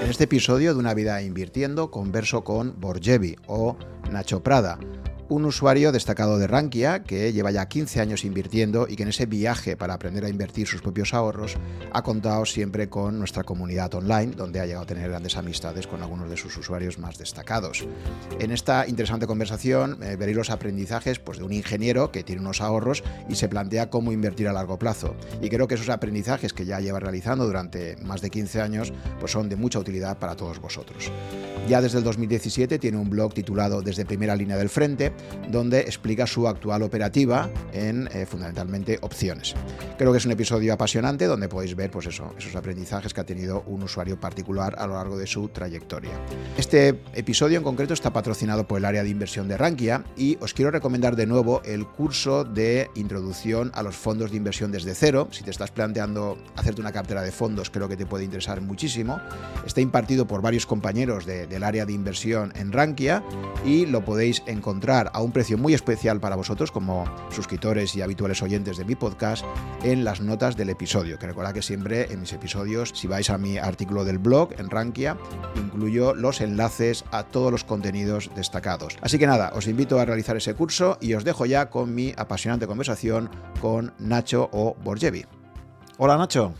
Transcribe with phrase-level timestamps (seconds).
[0.00, 3.76] En este episodio de Una vida invirtiendo converso con Borgevi o
[4.12, 4.78] Nacho Prada,
[5.28, 9.26] un usuario destacado de Rankia que lleva ya 15 años invirtiendo y que en ese
[9.26, 11.56] viaje para aprender a invertir sus propios ahorros
[11.92, 16.02] ha contado siempre con nuestra comunidad online, donde ha llegado a tener grandes amistades con
[16.02, 17.86] algunos de sus usuarios más destacados.
[18.38, 22.60] En esta interesante conversación eh, veréis los aprendizajes pues, de un ingeniero que tiene unos
[22.60, 25.14] ahorros y se plantea cómo invertir a largo plazo.
[25.42, 29.32] Y creo que esos aprendizajes que ya lleva realizando durante más de 15 años pues,
[29.32, 31.12] son de mucha utilidad para todos vosotros.
[31.68, 35.12] Ya desde el 2017 tiene un blog titulado Desde primera línea del frente,
[35.48, 39.54] donde explica su actual operativa en eh, fundamentalmente opciones.
[39.96, 43.24] Creo que es un episodio apasionante donde podéis ver pues eso, esos aprendizajes que ha
[43.26, 46.12] tenido un usuario particular a lo largo de su trayectoria.
[46.56, 50.54] Este episodio en concreto está patrocinado por el área de inversión de Rankia y os
[50.54, 55.28] quiero recomendar de nuevo el curso de introducción a los fondos de inversión desde cero.
[55.30, 59.20] Si te estás planteando hacerte una cartera de fondos, creo que te puede interesar muchísimo.
[59.66, 63.22] Está impartido por varios compañeros del área de inversión en Rankia
[63.64, 68.42] y lo podéis encontrar a un precio muy especial para vosotros como suscriptores y habituales
[68.42, 69.44] oyentes de mi podcast
[69.82, 71.18] en las notas del episodio.
[71.18, 74.70] Que recordad que siempre en mis episodios, si vais a mi artículo del blog en
[74.70, 75.16] Rankia,
[75.56, 78.96] incluyo los enlaces a todos los contenidos destacados.
[79.00, 82.14] Así que nada, os invito a realizar ese curso y os dejo ya con mi
[82.16, 85.24] apasionante conversación con Nacho o Borgevi.
[85.98, 86.54] Hola Nacho.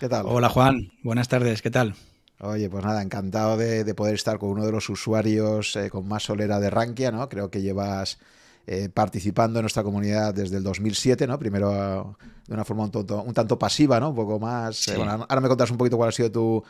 [0.00, 0.26] ¿Qué tal?
[0.28, 1.94] Hola Juan, buenas tardes, ¿qué tal?
[2.40, 6.24] Oye, pues nada, encantado de, poder estar con uno de los usuarios eh, con más
[6.24, 7.28] solera de Rankia, ¿no?
[7.30, 8.18] Creo que llevas
[8.66, 11.38] eh, participando en nuestra comunidad desde el 2007, ¿no?
[11.38, 14.10] Primero de una forma un, tanto pasiva, ¿no?
[14.10, 14.88] Un poco más...
[14.88, 16.62] Eh, bueno, ahora me contas un poquito cuál ha sido tu,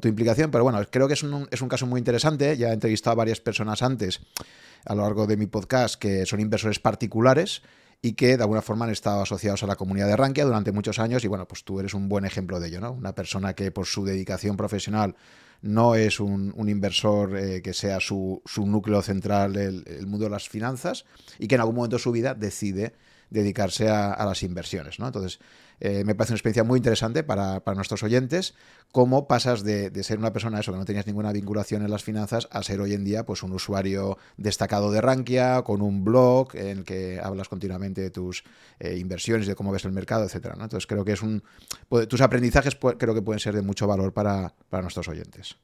[0.00, 2.56] tu implicación, pero bueno, creo que es un, es un caso muy interesante.
[2.56, 4.20] Ya he entrevistado a varias personas antes
[4.86, 7.62] a lo largo de mi podcast que son inversores particulares
[8.02, 10.98] y que de alguna forma han estado asociados a la comunidad de Rankia durante muchos
[10.98, 12.92] años y bueno, pues tú eres un buen ejemplo de ello, ¿no?
[12.92, 15.16] Una persona que por su dedicación profesional
[15.62, 21.04] no es un, inversor eh, que sea su, núcleo central el, mundo de las finanzas
[21.38, 22.94] y que en algún momento de su vida decide
[23.28, 24.98] dedicarse a, las inversiones.
[24.98, 25.06] ¿no?
[25.06, 25.38] Entonces,
[25.80, 28.54] eh, me parece una experiencia muy interesante para, nuestros oyentes,
[28.92, 32.48] cómo pasas de, ser una persona eso, que no tenías ninguna vinculación en las finanzas
[32.50, 36.78] a ser hoy en día pues, un usuario destacado de Rankia, con un blog en
[36.78, 38.44] el que hablas continuamente de tus
[38.78, 40.50] eh, inversiones, de cómo ves el mercado, etc.
[40.52, 41.42] Entonces, creo que es un.
[42.08, 45.56] Tus aprendizajes creo que pueden ser de mucho valor para, nuestros oyentes.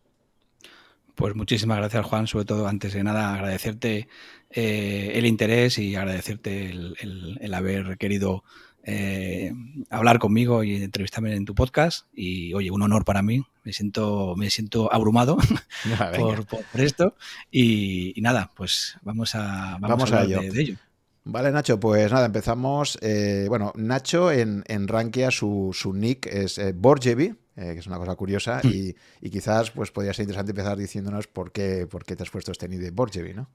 [1.15, 2.27] Pues muchísimas gracias, Juan.
[2.27, 4.09] Sobre todo, antes de nada, agradecerte
[4.51, 8.45] eh, el interés y agradecerte el, haber querido
[8.89, 9.53] eh,
[9.91, 12.07] hablar conmigo y entrevistarme en tu podcast.
[12.15, 13.45] Y oye, un honor para mí.
[13.65, 15.37] Me siento, me siento abrumado
[16.49, 17.17] por, esto.
[17.51, 20.41] Y, nada, pues vamos a, vamos, a, ello.
[20.41, 20.77] De, ello.
[21.25, 22.97] Vale, Nacho, pues nada, empezamos.
[23.03, 28.15] Eh, bueno, Nacho en, en Rankia, su, su nick es Borgevi, que es una cosa
[28.15, 28.69] curiosa, hmm.
[28.69, 32.31] y, y, quizás pues podría ser interesante empezar diciéndonos por qué, por qué te has
[32.31, 33.51] puesto este nick de Borgevi, ¿no?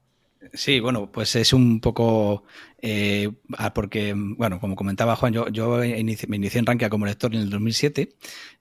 [0.52, 2.44] Sí, bueno, pues es un poco
[2.80, 7.42] eh, ah, porque, bueno, como comentaba Juan, yo, me inicié en Rankia como lector en
[7.42, 8.08] el 2007.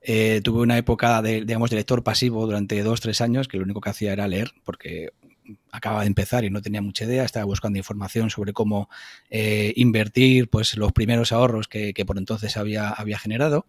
[0.01, 3.63] Eh, tuve una época de, digamos, de lector pasivo durante dos, tres años, que lo
[3.63, 5.09] único que hacía era leer, porque
[5.71, 8.89] acaba de empezar y no tenía mucha idea, estaba buscando información sobre cómo
[9.29, 13.65] eh, invertir pues, los primeros ahorros que, que por entonces había, había generado.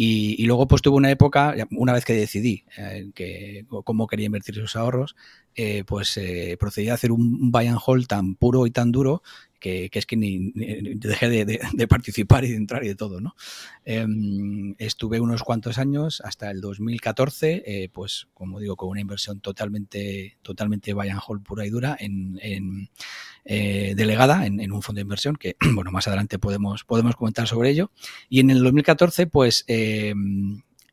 [0.00, 4.56] Y, luego pues tuve una época, una vez que decidí eh, que, cómo quería invertir
[4.56, 5.16] esos ahorros,
[5.60, 9.24] eh, pues eh, procedí a hacer un buy and hold tan puro y tan duro
[9.58, 13.34] que, es que ni, dejé de, participar y de entrar y de todo, ¿no?
[13.84, 19.40] Em, estuve unos cuantos años, hasta el 2014, eh, pues como digo, con una inversión
[19.40, 22.38] totalmente, totalmente buy and hold pura y dura en,
[23.44, 27.70] eh, delegada en, un fondo de inversión que, bueno, más adelante podemos, podemos comentar sobre
[27.70, 27.90] ello.
[28.28, 29.64] Y en el 2014, pues...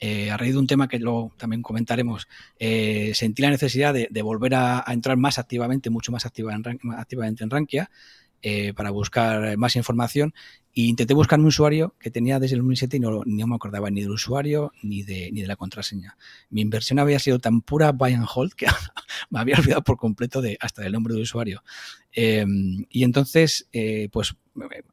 [0.07, 2.27] Eh, a raíz de un tema que luego también comentaremos,
[2.59, 7.89] sentí la necesidad de, volver a, entrar más activamente, mucho más en, activamente en Rankia,
[8.43, 10.35] eh, para buscar más información
[10.75, 14.01] e intenté buscar un usuario que tenía desde el 2007 y no, me acordaba ni
[14.01, 16.17] del usuario ni de, ni de la contraseña.
[16.49, 18.67] Mi inversión había sido tan pura buy and hold que
[19.29, 21.63] me había olvidado por completo de hasta del nombre del usuario.
[22.11, 24.35] Em, y entonces, eh, pues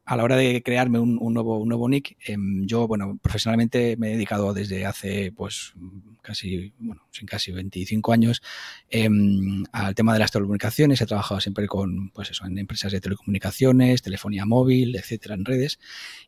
[0.05, 4.09] a la hora de crearme un, nuevo, un nuevo nick, em, yo, bueno, profesionalmente me
[4.09, 5.73] he dedicado desde hace, pues,
[6.21, 8.41] casi, bueno, sin casi 25 años
[8.89, 10.99] em, al tema de las telecomunicaciones.
[10.99, 15.72] He trabajado siempre con, pues eso, en empresas de telecomunicaciones, telefonía móvil, etcétera, en redes.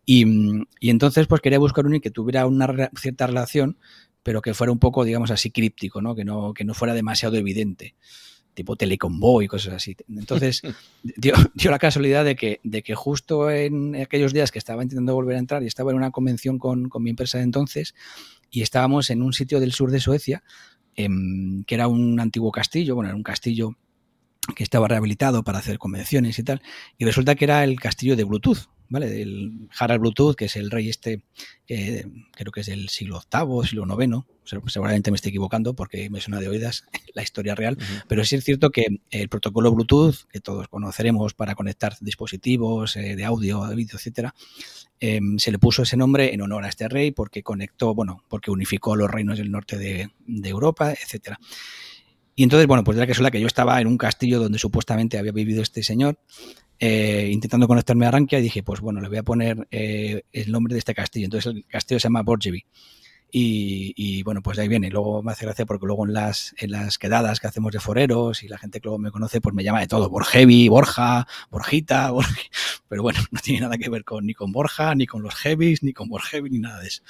[0.05, 0.25] Y,
[0.79, 3.77] y entonces, pues quería buscar un que tuviera una cierta relación,
[4.23, 6.15] pero que fuera un poco, digamos así, críptico, ¿no?
[6.15, 7.95] Que no, que no fuera demasiado evidente
[8.55, 9.95] tipo Telecombo y cosas así.
[10.09, 10.63] Entonces,
[11.03, 11.35] dio,
[11.69, 15.39] la casualidad de que, de que justo en aquellos días que estaba intentando volver a
[15.39, 17.93] entrar y estaba en una convención con, mi empresa de entonces
[18.49, 20.43] y estábamos en un sitio del sur de Suecia
[20.95, 23.75] em, que era un antiguo castillo, bueno, era un castillo
[24.55, 26.61] que estaba rehabilitado para hacer convenciones y tal,
[26.97, 29.09] y resulta que era el castillo de Bluetooth, ¿vale?
[29.09, 31.21] Del Harald Bluetooth, que es el rey este,
[31.67, 34.25] creo que es del siglo VIII, siglo IX,
[34.67, 37.77] seguramente me estoy equivocando porque me suena de oídas la historia real,
[38.07, 43.15] pero sí es cierto que el protocolo Bluetooth, que todos conoceremos para conectar dispositivos eh,
[43.15, 44.33] de audio, de vídeo, etcétera,
[44.99, 48.51] em, se le puso ese nombre en honor a este rey porque conectó, bueno, porque
[48.51, 51.39] unificó los reinos del norte de, de Europa, etcétera.
[52.35, 55.17] Y entonces, bueno, pues era que la que yo estaba en un castillo donde supuestamente
[55.17, 56.19] había vivido este señor,
[56.79, 60.51] eh, intentando conectarme a Rankia, y dije, pues bueno, le voy a poner eh, el
[60.51, 61.25] nombre de este castillo.
[61.25, 62.65] Entonces el castillo se llama Borjevi.
[63.37, 64.89] Y, bueno, pues de ahí viene.
[64.89, 68.43] Luego me hace gracia porque luego en las, en las quedadas que hacemos de foreros
[68.43, 70.09] y la gente que luego me conoce, pues me llama de todo.
[70.09, 72.13] Borjevi, Borja, Borjita,
[72.87, 75.83] pero bueno, no tiene nada que ver con ni con Borja, ni con los heavies,
[75.83, 77.03] ni con Borjevi, ni nada de eso.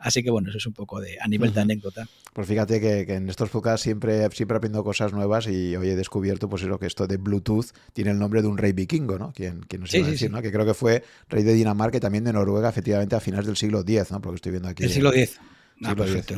[0.00, 2.08] Así que bueno, eso es un poco de a nivel de anécdota.
[2.32, 6.48] Pues fíjate que, en estos podcasts siempre, siempre aprendo cosas nuevas y hoy he descubierto
[6.48, 9.32] pues lo que esto de Bluetooth tiene el nombre de un rey vikingo, ¿no?
[9.32, 10.42] Quien, quien nos iba a decir, ¿no?
[10.42, 13.56] Que creo que fue rey de Dinamarca y también de Noruega, efectivamente, a finales del
[13.56, 14.20] siglo X, ¿no?
[14.20, 14.82] Porque estoy viendo aquí.
[14.82, 15.38] El siglo X.
[15.84, 16.34] Ah, perfecto.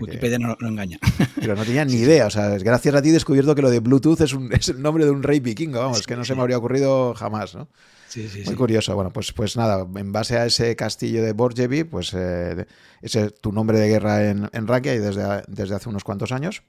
[0.00, 0.98] Wikipedia no, engaña.
[1.36, 2.26] Pero no tenía ni idea.
[2.26, 4.80] O sea, gracias a ti he descubierto que lo de Bluetooth es, un, es el
[4.80, 5.78] nombre de un rey vikingo.
[5.78, 7.68] Vamos, que no se me habría ocurrido jamás, ¿no?
[8.08, 8.94] Sí, sí, Muy curioso.
[8.94, 12.66] Bueno, pues, pues nada, en base a ese castillo de Borjevi, pues eh,
[13.02, 16.32] ese es tu nombre de guerra en, en Rakia y desde, desde hace unos cuantos
[16.32, 16.62] años.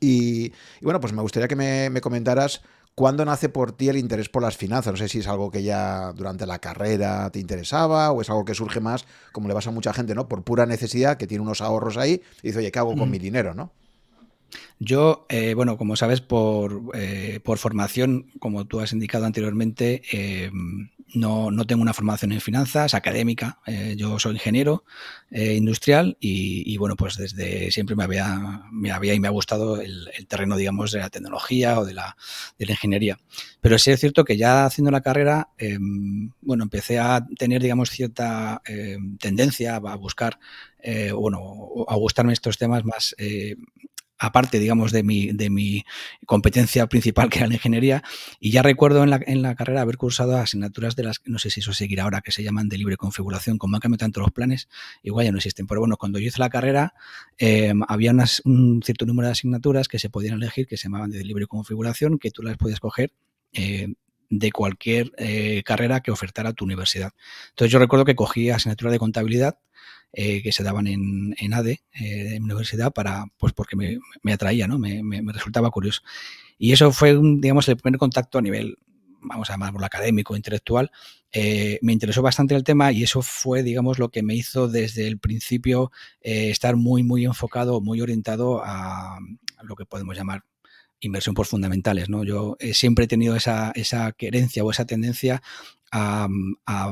[0.00, 2.62] y, bueno, pues me gustaría que me, me comentaras
[2.96, 4.94] ¿Cuándo nace por ti el interés por las finanzas?
[4.94, 8.46] No sé si es algo que ya durante la carrera te interesaba o es algo
[8.46, 10.28] que surge más, como le pasa a mucha gente, ¿no?
[10.28, 13.18] Por pura necesidad, que tiene unos ahorros ahí y dice, oye, ¿qué hago con mi
[13.18, 13.70] dinero, no?
[14.78, 20.50] Yo, eh, bueno, como sabes, por, eh, por, formación, como tú has indicado anteriormente, eh,
[21.14, 23.60] no, no, tengo una formación en finanzas académica.
[23.66, 24.84] Eh, yo soy ingeniero
[25.30, 29.80] eh, industrial y, bueno, pues desde siempre me había, me había y me ha gustado
[29.80, 32.16] el, terreno, digamos, de la tecnología o de la,
[32.58, 33.18] de la, ingeniería.
[33.60, 37.90] Pero sí es cierto que ya haciendo la carrera, em, bueno, empecé a tener, digamos,
[37.90, 40.38] cierta em, tendencia a buscar,
[40.80, 43.14] eh, bueno, a gustarme estos temas más
[44.18, 45.84] aparte, digamos, de mi, de mi
[46.26, 48.02] competencia principal, que era la ingeniería,
[48.40, 51.50] y ya recuerdo en la, en la carrera haber cursado asignaturas de las, no sé
[51.50, 54.32] si eso seguirá ahora, que se llaman de libre configuración, como han cambiado tanto los
[54.32, 54.68] planes,
[55.02, 56.94] igual ya no existen, pero bueno, cuando yo hice la carrera,
[57.38, 58.14] em, había
[58.44, 62.18] un cierto número de asignaturas que se podían elegir, que se llamaban de libre configuración,
[62.18, 63.12] que tú las podías coger
[63.52, 63.88] eh,
[64.28, 67.12] de cualquier eh, carrera que ofertara tu universidad.
[67.50, 69.58] Entonces yo recuerdo que cogí asignatura de contabilidad
[70.18, 74.32] eh, que se daban en, en ADE, eh, en universidad, para, pues porque me, me
[74.32, 74.78] atraía, ¿no?
[74.78, 76.00] Me, me, resultaba curioso.
[76.56, 78.78] Y eso fue, digamos, el primer contacto a nivel,
[79.20, 80.90] vamos a llamarlo académico, intelectual.
[81.32, 85.06] Eh, me interesó bastante el tema y eso fue, digamos, lo que me hizo desde
[85.06, 85.92] el principio
[86.22, 89.18] eh, estar muy, muy enfocado, muy orientado a,
[89.64, 90.44] lo que podemos llamar
[90.98, 92.08] inversión por fundamentales.
[92.08, 92.24] ¿no?
[92.24, 95.42] Yo siempre he tenido esa, esa querencia o esa tendencia
[95.92, 96.28] a,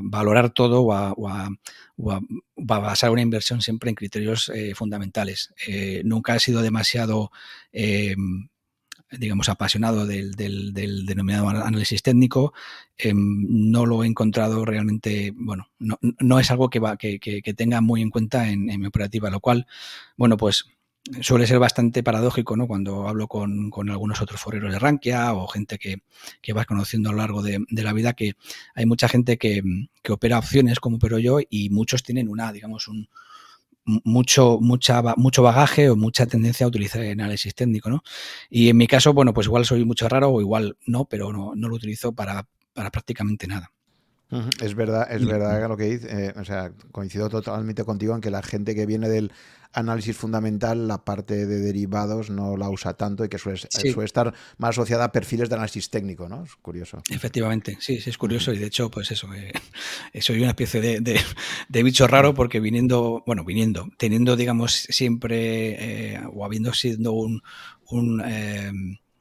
[0.02, 1.50] valorar todo o a,
[2.56, 5.55] basar una inversión siempre en criterios eh, fundamentales.
[5.67, 7.31] Eh, nunca he sido demasiado,
[7.73, 8.14] eh,
[9.11, 12.52] digamos, apasionado del, denominado análisis técnico.
[13.14, 18.49] no lo he encontrado realmente, bueno, no, es algo que, que, tenga muy en cuenta
[18.49, 19.67] en, en mi operativa, lo cual,
[20.17, 20.67] bueno, pues
[21.20, 22.66] suele ser bastante paradójico, ¿no?
[22.66, 25.99] Cuando hablo con, algunos otros foreros de Rankia o gente que,
[26.40, 28.34] que vas conociendo a lo largo de, la vida, que
[28.75, 29.62] hay mucha gente que,
[30.08, 33.08] opera opciones como opero yo y muchos tienen una, digamos, un
[33.84, 38.02] mucho, mucha, mucho bagaje o mucha tendencia a utilizar el análisis técnico, ¿no?
[38.49, 41.52] Y en mi caso, bueno, pues igual soy mucho raro o igual no, pero no,
[41.54, 43.70] no lo utilizo para, para prácticamente nada.
[44.61, 46.08] Es verdad, es verdad lo que dice.
[46.11, 49.32] Eh, o sea, coincido totalmente contigo en que la gente que viene del
[49.75, 53.61] análisis fundamental, la parte de derivados no la usa tanto y que suele,
[54.04, 56.45] estar más asociada a perfiles de análisis técnico, ¿no?
[56.45, 57.02] Es curioso.
[57.11, 59.52] Efectivamente, sí, sí, es curioso y de hecho, pues eso, eh,
[60.21, 66.45] soy una especie de, bicho raro porque viniendo, bueno, viniendo, teniendo, digamos, siempre eh, o
[66.45, 67.43] habiendo sido un,
[67.90, 68.23] un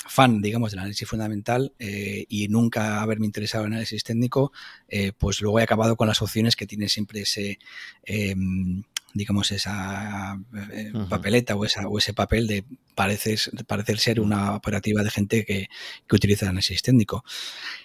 [0.05, 4.51] fan, digamos, del análisis fundamental eh, y nunca haberme interesado en análisis técnico,
[4.87, 7.59] eh, pues luego he acabado con las opciones que tiene siempre ese,
[8.03, 8.83] em,
[9.13, 10.37] digamos, esa
[10.73, 12.65] eh, papeleta o, esa, o ese papel de
[12.95, 15.67] pareces, parecer ser una operativa de gente que,
[16.07, 17.23] que utiliza análisis técnico.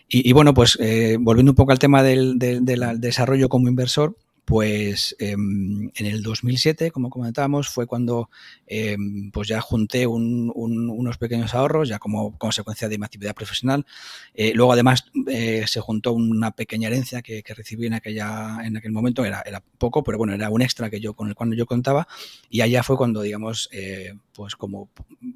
[0.09, 0.79] Y, bueno, pues
[1.21, 4.17] volviendo un poco al tema del, del desarrollo como inversor,
[4.49, 8.31] pues em, en el 2007, como comentábamos, fue cuando
[8.67, 13.85] em, pues ya junté unos pequeños ahorros, ya como consecuencia de mi actividad profesional.
[14.33, 18.91] Eh, luego, además, eh, se juntó una pequeña herencia que, recibí en, aquella, en aquel
[18.91, 19.23] momento.
[19.23, 22.09] Era, poco, pero bueno, era un extra que yo, con el cual yo contaba.
[22.49, 24.89] Y allá fue cuando, digamos, eh, pues como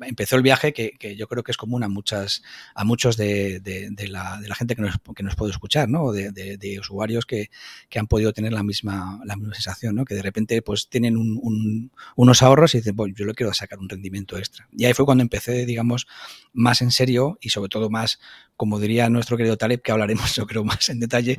[0.03, 2.43] empezó el viaje que, yo creo que es común a muchas,
[2.73, 3.61] a muchos de,
[4.09, 6.13] la, gente que nos, que nos puede escuchar, ¿no?
[6.13, 7.51] De, usuarios que,
[7.97, 10.05] han podido tener la misma, la misma sensación, ¿no?
[10.05, 13.89] Que de repente pues tienen unos ahorros y dicen, pues yo le quiero sacar un
[13.89, 14.69] rendimiento extra.
[14.77, 16.07] Y ahí fue cuando empecé, digamos,
[16.53, 18.19] más en serio y sobre todo más
[18.63, 21.37] como diría nuestro querido Taleb, que hablaremos yo creo más en detalle,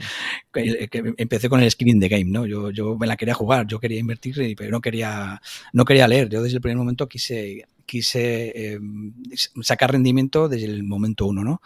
[0.52, 2.46] que, empecé con el skin in the game, ¿no?
[2.46, 5.42] Yo, yo me la quería jugar, yo quería invertir, pero no quería,
[5.72, 6.28] no quería leer.
[6.28, 9.14] Yo desde el primer momento quise, quise em,
[9.62, 11.62] sacar rendimiento desde el momento uno, ¿no?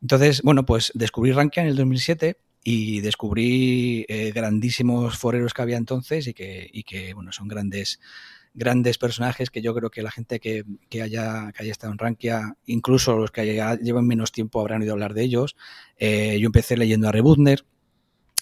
[0.00, 5.76] Entonces, bueno, pues descubrí Rankia en el 2007 y descubrí eh, grandísimos foreros que había
[5.76, 8.00] entonces y que, y que bueno, son grandes
[8.54, 10.64] grandes personajes que yo creo que la gente que,
[11.02, 13.44] haya, que haya estado en Rankia, incluso los que
[13.82, 15.56] llevan menos tiempo habrán oído hablar de ellos.
[15.98, 17.64] Eh, yo empecé leyendo a Rebutner,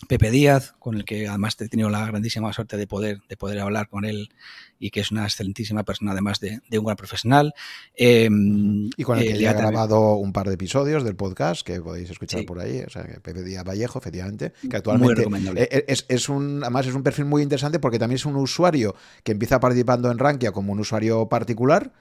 [0.08, 3.60] Pepe Díaz, con el que además he tenido la grandísima suerte de poder, de poder
[3.60, 4.30] hablar con él
[4.78, 7.54] y que es una excelentísima persona, además de, un gran profesional.
[7.94, 11.64] Em, y con el que eh, ya ha grabado un par de episodios del podcast
[11.64, 12.80] que podéis escuchar por ahí.
[12.80, 16.94] O sea, Pepe Díaz Vallejo, efectivamente, que actualmente e, e, es, es, un, además es
[16.94, 20.72] un perfil muy interesante porque también es un usuario que empieza participando en Rankia como
[20.72, 21.92] un usuario particular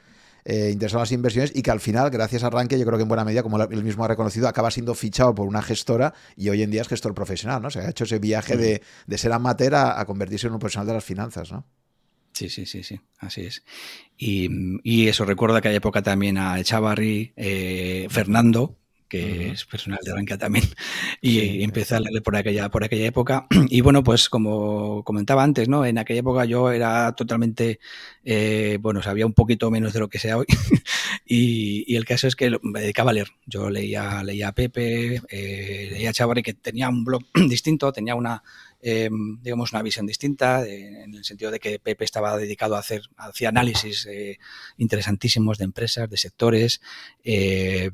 [0.45, 3.03] eh, interesado en las inversiones y que al final, gracias a Rankia, yo creo que
[3.03, 6.49] en buena medida, como él mismo ha reconocido, acaba siendo fichado por una gestora y
[6.49, 7.69] hoy en día es gestor profesional, ¿no?
[7.69, 10.93] se ha hecho ese viaje de, de, ser amateur a, convertirse en un profesional de
[10.93, 11.65] las finanzas, ¿no?
[12.33, 13.63] Sí, sí, sí, sí, así es.
[14.17, 14.49] Y,
[14.83, 18.77] y eso recuerda que hay época también a Echavarri, eh, Fernando,
[19.11, 20.63] que es personal de Rankia también,
[21.21, 23.45] y empecé a leer por aquella, por aquella época.
[23.69, 25.85] Y bueno, pues como comentaba antes, ¿no?
[25.85, 27.79] En aquella época yo era totalmente,
[28.23, 30.45] eh, bueno, sabía un poquito menos de lo que sea hoy,
[31.25, 33.27] y, el caso es que me dedicaba a leer.
[33.45, 38.15] Yo leía, leía a Pepe, eh, leía a Chavarri, que tenía un blog distinto, tenía
[38.15, 38.41] una,
[38.81, 43.03] em, digamos, una visión distinta, en el sentido de que Pepe estaba dedicado a hacer,
[43.17, 44.39] hacía análisis eh,
[44.77, 46.81] interesantísimos de empresas, de sectores,
[47.23, 47.91] eh,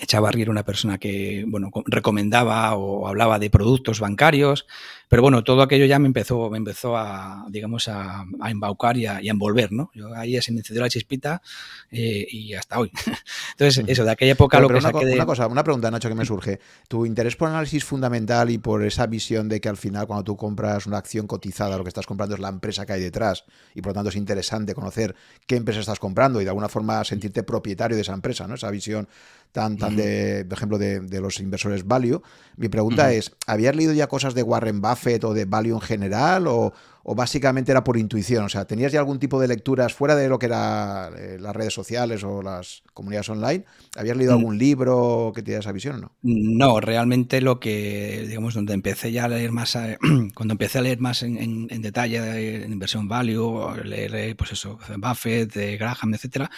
[0.00, 4.66] Echavarri era una persona que, bueno, recomendaba o hablaba de productos bancarios,
[5.12, 9.20] pero bueno, todo aquello ya me empezó, me empezó a, digamos, a, embaucar y a,
[9.20, 9.90] envolver, ¿no?
[9.94, 11.42] Yo ahí se me encendió la chispita
[11.90, 12.90] eh, y hasta hoy.
[13.50, 16.24] Entonces, eso, de aquella época lo que una, una cosa, una pregunta, Nacho, que me
[16.24, 16.60] surge.
[16.88, 20.34] Tu interés por análisis fundamental y por esa visión de que al final cuando tú
[20.34, 23.82] compras una acción cotizada, lo que estás comprando es la empresa que hay detrás y
[23.82, 25.14] por lo tanto es interesante conocer
[25.46, 28.54] qué empresa estás comprando y de alguna forma sentirte propietario de esa empresa, ¿no?
[28.54, 29.06] Esa visión
[29.52, 32.22] tan, tan de, por ejemplo, de, los inversores value.
[32.56, 36.46] Mi pregunta es, ¿habías leído ya cosas de Warren Buffett o de value en general
[36.46, 36.72] o,
[37.04, 38.44] o básicamente era por intuición?
[38.44, 41.54] O sea, ¿tenías ya algún tipo de lecturas fuera de lo que eran eh, las
[41.54, 43.64] redes sociales o las comunidades online?
[43.96, 44.38] ¿Habías leído mm.
[44.38, 46.12] algún libro que te diera esa visión o no?
[46.22, 49.98] No, realmente lo que, digamos, donde empecé ya a leer más, eh,
[50.34, 55.52] cuando empecé a leer más en, detalle en inversión value, leer, eh, pues eso, Buffett,
[55.52, 56.50] de Graham, etcétera,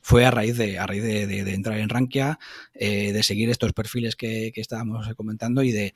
[0.00, 2.38] fue a raíz de, a raíz de, entrar en Rankia,
[2.72, 5.94] de seguir estos perfiles que, que estábamos comentando y de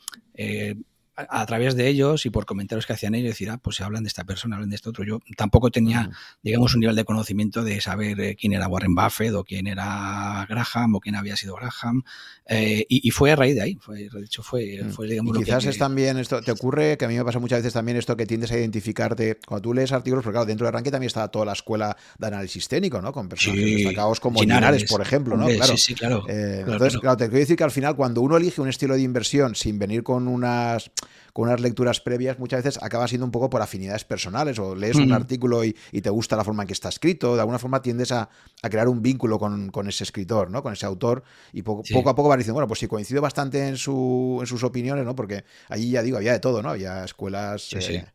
[1.29, 4.05] a, través de ellos y por comentarios que hacían ellos, decir, ah, pues se hablan
[4.05, 5.05] de esta persona, hablan de este otro.
[5.05, 6.11] Yo tampoco tenía,
[6.43, 10.47] digamos, un nivel de conocimiento de saber eh, quién era Warren Buffett o quién era
[10.49, 12.03] Graham o quién había sido Graham.
[12.47, 13.75] Eh, y, fue a raíz de ahí.
[13.77, 14.91] Fue, de hecho, fue, mm.
[14.91, 17.61] fue digamos, y quizás es también esto, te ocurre que a mí me pasa muchas
[17.61, 20.73] veces también esto que tiendes a identificarte cuando tú lees artículos, porque claro, dentro de
[20.73, 23.12] Ranking también está toda la escuela de análisis técnico, ¿no?
[23.12, 25.47] Con personajes destacados como Linares, por ejemplo, ¿no?
[25.47, 25.77] claro.
[25.77, 26.25] Sí, sí, claro.
[26.29, 29.03] Eh, entonces, claro, te quiero decir que al final, cuando uno elige un estilo de
[29.03, 30.91] inversión sin venir con unas
[31.33, 34.97] con unas lecturas previas, muchas veces acaba siendo un poco por afinidades personales o lees
[34.97, 38.12] un artículo y, te gusta la forma en que está escrito, de alguna forma tiendes
[38.12, 38.29] a,
[38.62, 40.62] crear un vínculo con, ese escritor, ¿no?
[40.62, 43.69] con ese autor y poco, poco a poco vas diciendo, bueno, pues sí, coincido bastante
[43.69, 45.14] en, su, en sus opiniones, ¿no?
[45.14, 46.71] porque allí ya digo, había de todo, ¿no?
[46.71, 48.07] había escuelas eh,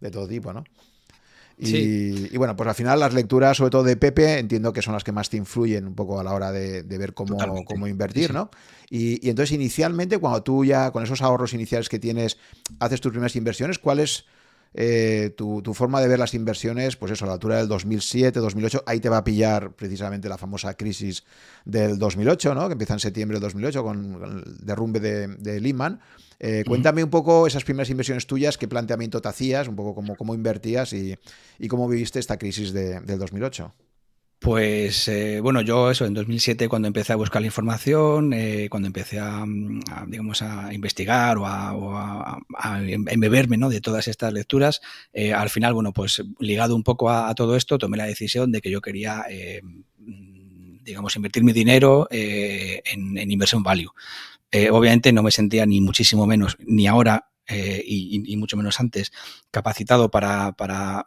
[0.00, 0.64] de todo tipo, ¿no?
[1.62, 5.04] Y, bueno, pues al final las lecturas, sobre todo de Pepe, entiendo que son las
[5.04, 8.50] que más te influyen un poco a la hora de, ver cómo, cómo invertir, ¿no?
[8.88, 12.38] Y, entonces, inicialmente, cuando tú ya con esos ahorros iniciales que tienes,
[12.78, 14.24] haces tus primeras inversiones, ¿cuál es
[14.74, 16.96] eh, tu, forma de ver las inversiones?
[16.96, 20.38] Pues eso, a la altura del 2007, 2008, ahí te va a pillar precisamente la
[20.38, 21.24] famosa crisis
[21.64, 22.68] del 2008, ¿no?
[22.68, 26.00] Que empieza en septiembre del 2008 con, el derrumbe de, de Lehman.
[26.42, 30.16] Eh, cuéntame un poco esas primeras inversiones tuyas, qué planteamiento te hacías, un poco cómo,
[30.16, 31.18] cómo invertías y,
[31.68, 33.74] cómo viviste esta crisis de, del 2008.
[34.40, 38.86] Pues eh, bueno, yo eso en 2007 cuando empecé a buscar la información, eh, cuando
[38.86, 39.44] empecé a,
[40.06, 42.38] digamos a investigar o a,
[42.80, 43.68] embeberme ¿no?
[43.68, 44.80] de todas estas lecturas,
[45.34, 48.70] al final bueno pues ligado un poco a, todo esto tomé la decisión de que
[48.70, 49.24] yo quería
[49.98, 53.92] digamos invertir mi dinero en, en inversión value.
[54.52, 59.12] Eh, obviamente no me sentía ni muchísimo menos, ni ahora eh, y, mucho menos antes
[59.50, 60.54] capacitado para,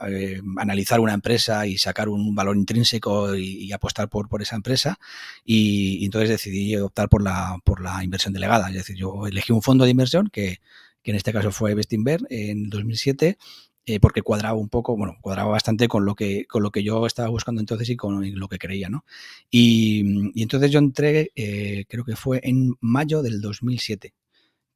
[0.08, 5.00] eh, analizar una empresa y sacar un valor intrínseco y, apostar por, por, esa empresa.
[5.46, 8.70] Y, entonces decidí optar por la, por la inversión delegada.
[8.70, 10.60] Es decir, yo elegí un fondo de inversión que,
[11.02, 13.38] que en este caso fue Bestinver en 2007
[13.86, 17.06] eh, porque cuadraba un poco, bueno, cuadraba bastante con lo que, con lo que yo
[17.06, 19.04] estaba buscando entonces y con lo que creía, ¿no?
[19.52, 24.14] Y, entonces yo entré, eh, creo que fue en mayo del 2007,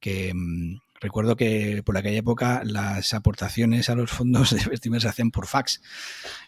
[0.01, 5.09] que mm, recuerdo que por aquella época las aportaciones a los fondos de investimento se
[5.09, 5.81] hacían por fax.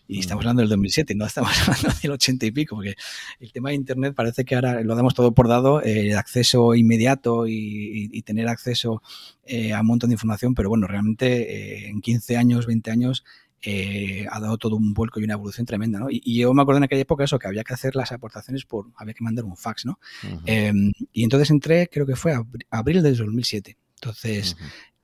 [0.08, 0.20] Y mm.
[0.20, 2.96] estamos hablando del 2007, no estamos hablando del 80 y pico, porque
[3.40, 7.48] el tema de Internet parece que ahora lo damos todo por dado, el acceso inmediato
[7.48, 9.02] y, tener acceso
[9.46, 13.24] eh, a un montón de información, pero bueno, realmente eh, en 15 años, 20 años,
[13.62, 16.08] eh, ha dado todo un vuelco y una evolución tremenda, ¿no?
[16.10, 18.88] Y, yo me acuerdo en aquella época eso, que había que hacer las aportaciones por,
[18.96, 20.00] había que mandar un fax, ¿no?
[20.46, 22.34] Em, y entonces entré, creo que fue
[22.70, 23.78] abril del 2007.
[24.02, 24.56] Entonces,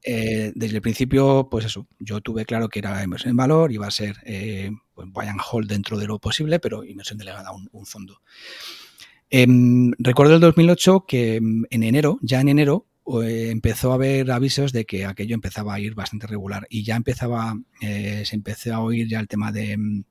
[0.08, 3.88] eh, desde el principio, pues eso, yo tuve claro que era inversión en valor, iba
[3.88, 7.54] a ser eh, pues buy and hold dentro de lo posible, pero inversión delegada a
[7.54, 8.22] un, fondo.
[9.30, 12.86] Em, recuerdo el 2008 que em, en enero, ya en enero,
[13.24, 16.96] eh, empezó a haber avisos de que aquello empezaba a ir bastante regular y ya
[16.96, 20.04] empezaba, eh, se empezó a oír ya el tema de em,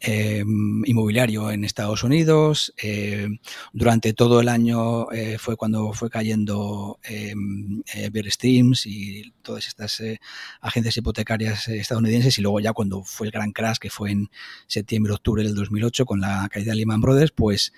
[0.00, 0.44] eh,
[0.84, 2.72] inmobiliario en Estados Unidos.
[2.80, 3.28] Eh,
[3.72, 10.00] durante todo el año eh, fue cuando fue cayendo Bear Steams y todas estas
[10.60, 14.30] agencias hipotecarias estadounidenses y luego ya cuando fue el gran crash que fue en
[14.66, 17.72] septiembre-octubre del 2008 con la caída de Lehman Brothers, pues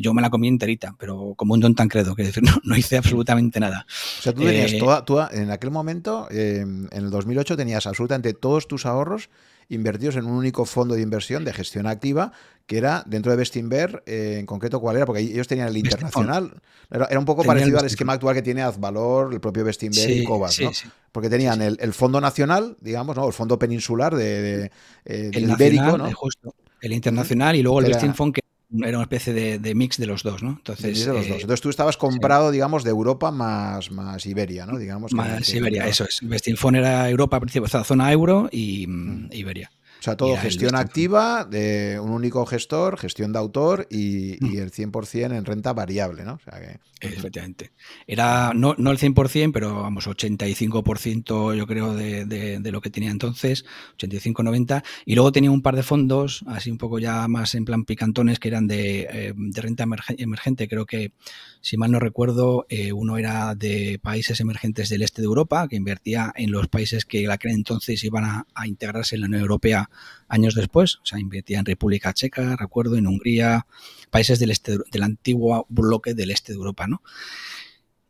[0.00, 2.96] yo me la comí enterita, pero como un don tan credo, que decir, no, hice
[2.96, 3.86] absolutamente nada.
[4.18, 8.68] O sea, tú tenías toda, tú en aquel momento, en el 2008, tenías absolutamente todos
[8.68, 9.30] tus ahorros
[9.70, 12.32] invertidos en un único fondo de inversión de gestión activa,
[12.66, 15.06] que era dentro de Bestinver, eh, en concreto, ¿cuál era?
[15.06, 16.60] Porque ellos tenían el internacional.
[16.90, 20.60] Era, un poco parecido al esquema actual que tiene Azvalor, el propio Bestinver y Cobas,
[20.60, 20.70] ¿no?
[21.12, 23.26] Porque tenían el, fondo nacional, digamos, ¿no?
[23.26, 24.70] El fondo peninsular de,
[25.04, 26.12] eh, del ibérico, ¿no?
[26.12, 26.54] Justo.
[26.80, 28.40] El internacional y luego el Bestinfond que
[28.78, 30.50] era una especie de, mix de los dos, ¿no?
[30.50, 31.38] Entonces, de los dos.
[31.38, 34.78] Eh, Entonces tú estabas comprado, digamos, de Europa más, más Iberia, ¿no?
[34.78, 36.20] Digamos más Iberia, eso es.
[36.22, 39.70] Bestinfon era Europa, principio, zona euro y mm, Iberia.
[40.00, 44.72] O sea, todo gestión activa de un único gestor, gestión de autor y, y el
[44.72, 46.34] 100% en renta variable, ¿no?
[46.34, 46.80] O sea que...
[47.00, 47.72] Efectivamente.
[48.06, 53.10] Era no, no el 100%, pero vamos, 85% yo creo de, de, lo que tenía
[53.10, 53.64] entonces,
[53.98, 54.82] 85-90.
[55.06, 58.38] Y luego tenía un par de fondos, así un poco ya más en plan picantones,
[58.38, 59.84] que eran de, eh, de renta
[60.18, 60.68] emergente.
[60.68, 61.12] Creo que,
[61.60, 65.76] si mal no recuerdo, eh, uno era de países emergentes del este de Europa, que
[65.76, 69.90] invertía en los países que la creen entonces iban a, integrarse en la Unión Europea
[70.28, 70.96] años después.
[70.96, 73.66] O sea, invertía en República Checa, recuerdo, en Hungría,
[74.10, 77.02] países del, este, del antiguo bloque del este de Europa, ¿no?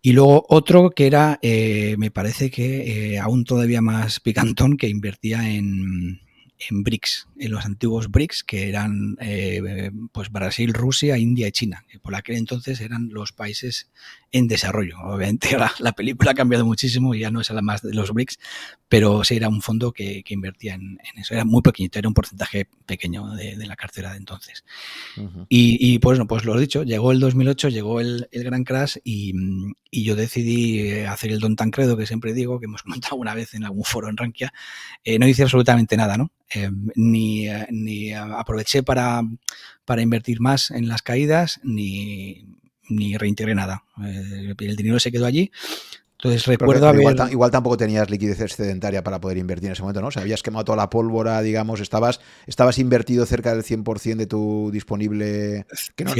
[0.03, 4.89] Y luego otro que era, eh, me parece que eh, aún todavía más picantón, que
[4.89, 6.21] invertía en,
[6.69, 11.85] en BRICS, en los antiguos BRICS, que eran eh, pues Brasil, Rusia, India y China,
[11.89, 13.91] que por aquel entonces eran los países
[14.33, 14.97] en desarrollo.
[15.03, 18.39] Obviamente la, película ha cambiado muchísimo y ya no es la más de los BRICS,
[18.89, 21.35] pero sí era un fondo que, invertía en, eso.
[21.35, 24.65] Era muy pequeñito, era un porcentaje pequeño de, la cartera de entonces.
[25.49, 29.33] y, pues, no, pues lo he dicho, llegó el 2008, llegó el, gran crash y,
[29.93, 33.65] yo decidí hacer el Don Tancredo, que siempre digo, que hemos comentado una vez en
[33.65, 34.53] algún foro en Rankia.
[35.05, 36.31] Eh, no hice absolutamente nada, ¿no?
[36.53, 39.23] Em, ni, eh, ni, aproveché para,
[39.85, 42.45] para, invertir más en las caídas, ni,
[42.89, 43.85] ni reintegré nada.
[44.05, 45.53] Eh, el dinero se quedó allí
[46.23, 46.93] entonces recuerdo
[47.31, 50.09] igual, tampoco tenías liquidez excedentaria para poder invertir en ese momento, ¿no?
[50.09, 54.27] O sea, habías quemado toda la pólvora, digamos, estabas, estabas invertido cerca del 100% de
[54.27, 55.65] tu disponible...
[55.97, 56.13] Que no,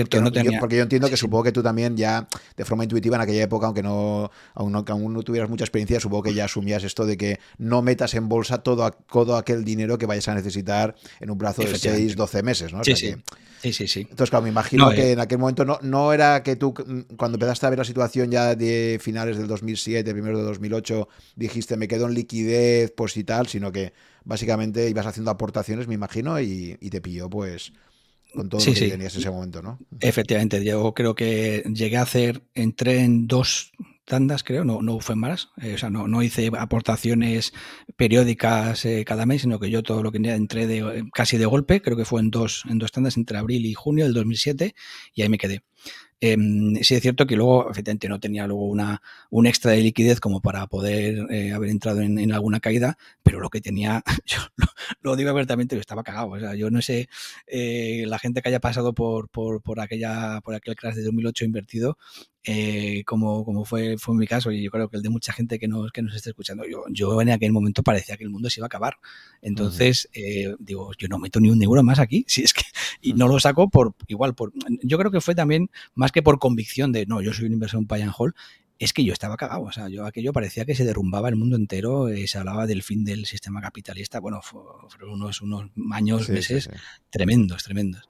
[0.59, 3.67] porque yo entiendo que supongo que tú también ya, de forma intuitiva en aquella época,
[3.67, 7.19] aunque no aún no, aún no tuvieras mucha experiencia, supongo que ya asumías esto de
[7.19, 11.37] que no metas en bolsa todo, todo aquel dinero que vayas a necesitar en un
[11.37, 12.83] plazo de 6, 12 meses, ¿no?
[12.85, 13.15] sí, sí.
[13.63, 14.01] Sí, sí, sí.
[14.01, 15.13] Entonces, claro, me imagino que eh.
[15.13, 16.73] en aquel momento no, no era que tú,
[17.17, 21.77] cuando empezaste a ver la situación ya de finales del 2007, primero de 2008, dijiste
[21.77, 23.93] me quedo en liquidez, pues y tal, sino que
[24.25, 27.73] básicamente ibas haciendo aportaciones, me imagino, y, te pilló pues
[28.33, 29.79] con todo lo que tenías en ese momento, ¿no?
[30.01, 33.73] Efectivamente, yo creo que llegué a hacer, entré en dos
[34.11, 37.53] tandas, creo, no, no fue más, eh, o sea, no, no, hice aportaciones
[37.97, 41.81] periódicas eh, cada mes, sino que yo todo lo que entré de, casi de golpe,
[41.81, 44.75] creo que fue en dos, en dos tandas entre abril y junio del 2007
[45.15, 45.63] y ahí me quedé.
[46.23, 50.21] Em, sí es cierto que luego, efectivamente, no tenía luego una, un extra de liquidez
[50.21, 54.39] como para poder eh, haber entrado en, alguna caída, pero lo que tenía, yo
[55.01, 56.29] lo, digo abiertamente, yo estaba cagado.
[56.29, 57.09] O sea, yo no sé,
[57.47, 61.45] eh, la gente que haya pasado por, por, por, aquella, por aquel crash de 2008
[61.47, 61.99] invertido,
[62.45, 65.59] eh, como, como fue, fue mi caso, y yo creo que el de mucha gente
[65.59, 68.49] que nos, que nos está escuchando, yo, yo en aquel momento parecía que el mundo
[68.49, 68.97] se iba a acabar.
[69.43, 72.63] Entonces, eh, digo, yo no meto ni un euro más aquí, si es que,
[73.01, 76.39] y no lo saco por, igual, por, yo creo que fue también más que por
[76.39, 78.35] convicción de, no, yo soy un inversor en Pay Hall,
[78.81, 79.63] es que yo estaba cagado.
[79.63, 82.83] O sea, yo aquello parecía que se derrumbaba el mundo entero, eh, se hablaba del
[82.83, 84.21] fin del sistema capitalista.
[84.21, 86.71] Bueno, fueron unos, unos años, meses
[87.11, 88.09] tremendos, tremendos.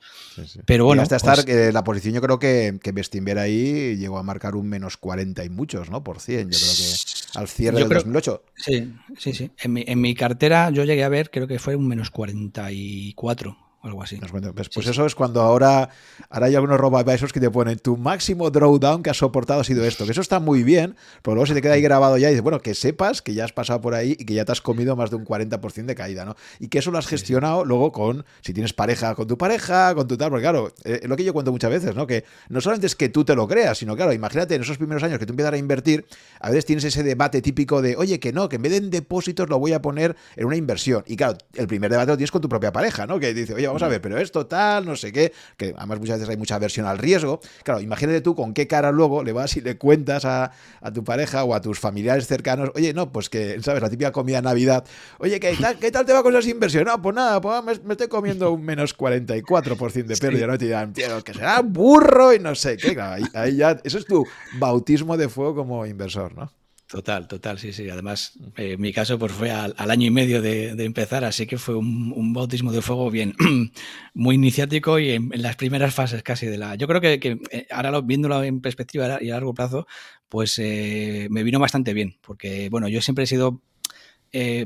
[0.67, 1.03] Pero bueno.
[1.03, 4.55] hasta estar, pues que la posición yo creo que, que Bestinver ahí llegó a marcar
[4.55, 6.05] un menos 40 y muchos, ¿no?
[6.05, 8.45] Por 100, yo creo que al cierre del 2008.
[8.55, 9.51] Sí, sí, sí.
[9.59, 13.70] En mi, en mi cartera yo llegué a ver, creo que fue un menos 44
[13.83, 14.19] algo así.
[14.55, 15.89] Pues, pues eso es cuando ahora,
[16.29, 16.79] ahora hay algunos
[17.15, 20.05] esos que te ponen tu máximo drawdown que has soportado ha sido esto.
[20.05, 22.43] Que eso está muy bien, pero luego se te queda ahí grabado ya y dices,
[22.43, 24.97] bueno, que sepas que ya has pasado por ahí y que ya te has comido
[24.97, 26.37] más de un 40% de caída, ¿no?
[26.59, 30.07] Y que eso lo has gestionado luego con, si tienes pareja, con tu pareja, con
[30.07, 32.07] tu tal, porque claro, eh, es lo que yo cuento muchas veces, ¿no?
[32.07, 35.03] Que no solamente es que tú te lo creas, sino claro, imagínate en esos primeros
[35.03, 36.07] años que tú empiezas a invertir,
[36.41, 38.91] a veces tienes ese debate típico de, oye, que no, que en vez de en
[38.91, 41.03] depósitos lo voy a poner en una inversión.
[41.07, 43.19] Y claro, el primer debate lo tienes con tu propia pareja, ¿no?
[43.19, 46.19] Que dice, oye, vamos a ver, pero esto tal, no sé qué, que además muchas
[46.19, 47.41] veces hay mucha aversión al riesgo.
[47.63, 50.51] Claro, imagínate tú con qué cara luego le vas y le cuentas a,
[50.93, 53.83] tu pareja o a tus familiares cercanos, oye, no, pues que, ¿sabes?
[53.83, 54.85] La típica comida de Navidad,
[55.19, 56.93] oye, ¿qué tal, ¿qué tal te va con las inversiones?
[56.93, 60.59] No, pues nada, pues me, estoy comiendo un menos 44% de pérdida, ¿no?
[60.59, 64.05] te dirán, tío, que será burro y no sé qué, claro, ahí ya, eso es
[64.05, 64.27] tu
[64.59, 66.60] bautismo de fuego como inversor, ¿no?
[66.91, 67.89] Total, total, sí, sí.
[67.89, 71.77] Además, eh, mi caso pues fue al, año y medio de, empezar, así que fue
[71.77, 73.33] un, bautismo de fuego bien,
[74.15, 76.75] muy iniciático y en, las primeras fases casi de la...
[76.75, 79.87] Yo creo que, eh, ahora lo, viéndolo en perspectiva y a largo plazo,
[80.29, 83.63] pues eh, me vino bastante bien, porque bueno, yo siempre he sido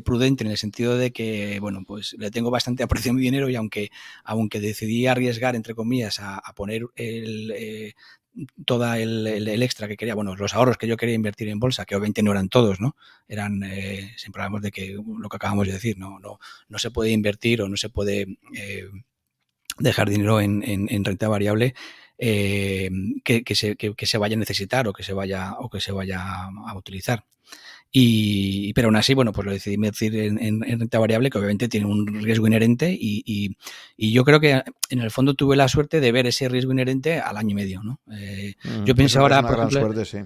[0.05, 3.51] prudente en el sentido de que, bueno, pues le tengo bastante aprecio a mi dinero
[3.51, 3.91] y aunque,
[4.23, 7.95] aunque decidí arriesgar, entre comillas, a, poner el,
[8.65, 11.95] toda el, extra que quería, bueno, los ahorros que yo quería invertir en bolsa, que
[11.95, 12.97] obviamente no eran todos, ¿no?
[13.29, 16.91] Eran, eh, siempre hablamos de que lo que acabamos de decir, no, no, no se
[16.91, 18.89] puede invertir o no se puede eh,
[19.79, 21.75] dejar dinero en, en, renta variable
[22.19, 22.91] eh,
[23.25, 25.93] que, que, se, que, se, vaya a necesitar o que se vaya, o que se
[25.93, 27.25] vaya a utilizar.
[27.97, 31.87] Y, pero aún así, bueno, pues lo decidí invertir en, renta variable, que obviamente tiene
[31.87, 33.57] un riesgo inherente y,
[33.97, 37.37] yo creo que en el fondo tuve la suerte de ver ese riesgo inherente al
[37.37, 38.01] año y medio, ¿no?
[38.11, 40.19] Eh, mm, yo pienso ahora, por ejemplo, sí.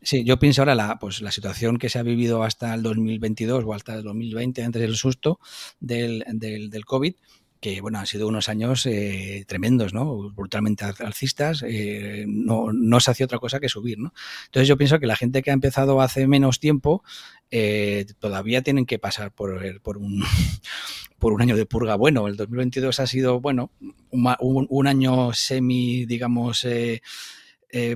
[0.00, 0.24] sí.
[0.24, 3.74] yo pienso ahora la, pues, la situación que se ha vivido hasta el 2022 o
[3.74, 5.40] hasta el 2020 antes del susto
[5.80, 7.14] del, del, del COVID,
[7.60, 10.30] que bueno, han sido unos años eh, tremendos, ¿no?
[10.30, 14.12] Brutalmente alcistas, eh, no, no, se hacía otra cosa que subir, ¿no?
[14.46, 17.02] Entonces yo pienso que la gente que ha empezado hace menos tiempo
[17.50, 20.22] eh, todavía tienen que pasar por, por, un,
[21.18, 22.28] por un año de purga bueno.
[22.28, 23.72] El 2022 ha sido, bueno,
[24.10, 26.66] un, un año semi, digamos,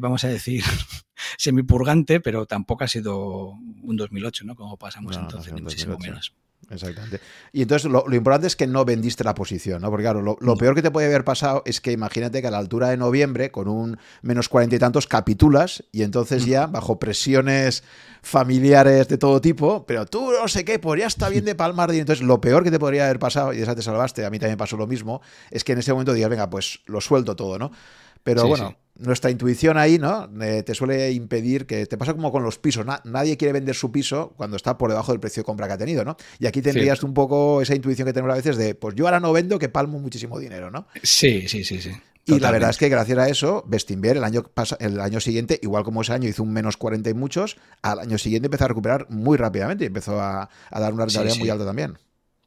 [0.00, 0.64] vamos a decir,
[1.38, 3.50] semipurgante, pero tampoco ha sido
[3.82, 4.56] un 2008, ¿no?
[4.56, 6.34] Como pasamos entonces, ni muchísimo menos.
[6.72, 7.20] Exactamente.
[7.52, 9.90] Y entonces lo, importante es que no vendiste la posición, ¿no?
[9.90, 12.58] Porque claro, lo, peor que te puede haber pasado es que imagínate que a la
[12.58, 17.84] altura de noviembre, con un menos cuarenta y tantos, capitulas y entonces ya, bajo presiones
[18.22, 21.92] familiares de todo tipo, pero tú no sé qué, pues ya está bien de palmar.
[21.94, 24.38] Y entonces lo peor que te podría haber pasado, y esa te salvaste, a mí
[24.38, 27.58] también pasó lo mismo, es que en ese momento digas, venga, pues lo suelto todo,
[27.58, 27.70] ¿no?
[28.22, 30.28] Pero bueno, nuestra intuición ahí, ¿no?
[30.42, 32.84] Eh, te suele impedir que te pasa como con los pisos.
[33.04, 35.78] nadie quiere vender su piso cuando está por debajo del precio de compra que ha
[35.78, 36.16] tenido, ¿no?
[36.38, 39.20] Y aquí tendrías un poco esa intuición que tenemos a veces de, pues yo ahora
[39.20, 40.86] no vendo, que palmo muchísimo dinero, ¿no?
[41.02, 41.92] Sí, sí, sí, sí.
[42.24, 44.44] Y la verdad es que gracias a eso, Bestinver el año,
[44.78, 48.16] el año siguiente, igual como ese año hizo un menos 40 y muchos, al año
[48.16, 51.98] siguiente empezó a recuperar muy rápidamente y empezó a, dar una rentabilidad muy alta también.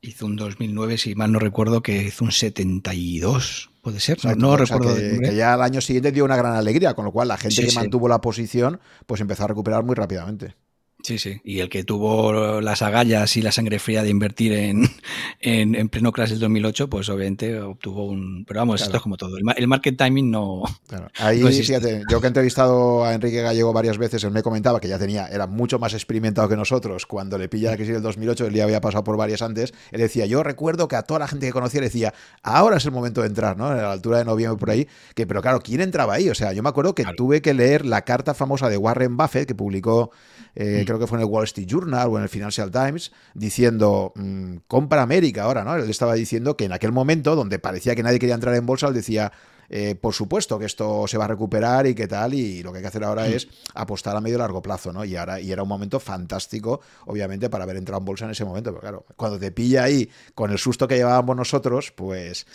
[0.01, 4.95] Hizo un 2009, si mal no recuerdo, que hizo un 72 Puede ser, no, recuerdo.
[4.95, 7.71] que, ya al año siguiente dio una gran alegría, con lo cual la gente que
[7.71, 10.55] mantuvo la posición pues empezó a recuperar muy rápidamente.
[11.05, 11.39] Sí, sí.
[11.43, 14.89] Y el que tuvo las agallas y la sangre fría de invertir en,
[15.39, 18.43] en, pleno crash del 2008, pues obviamente obtuvo un...
[18.43, 19.37] Pero vamos, esto es como todo.
[19.37, 20.63] El, market timing no...
[21.19, 24.87] Ahí, fíjate, yo que he entrevistado a Enrique Gallego varias veces, él me comentaba que
[24.87, 27.05] ya tenía, era mucho más experimentado que nosotros.
[27.05, 29.75] Cuando le pilla la crisis del 2008, él ya había pasado por varias antes.
[29.91, 32.85] Él decía, yo recuerdo que a toda la gente que conocía le decía, ahora es
[32.85, 33.67] el momento de entrar, ¿no?
[33.67, 34.87] A la altura de noviembre por ahí.
[35.13, 36.29] Que, pero claro, ¿quién entraba ahí?
[36.29, 39.47] O sea, yo me acuerdo que tuve que leer la carta famosa de Warren Buffett
[39.47, 40.09] que publicó,
[40.55, 44.13] eh, creo que fue en el Wall Street Journal o en el Financial Times, diciendo,
[44.15, 45.75] mm, compra América ahora, ¿no?
[45.75, 48.87] Él estaba diciendo que en aquel momento, donde parecía que nadie quería entrar en bolsa,
[48.87, 49.31] él decía,
[49.69, 52.77] eh, por supuesto que esto se va a recuperar y qué tal, y lo que
[52.77, 53.33] hay que hacer ahora mm.
[53.33, 55.03] es apostar a medio y largo plazo, ¿no?
[55.03, 58.45] Y ahora y era un momento fantástico, obviamente, para haber entrado en bolsa en ese
[58.45, 62.45] momento, pero claro, cuando te pilla ahí con el susto que llevábamos nosotros, pues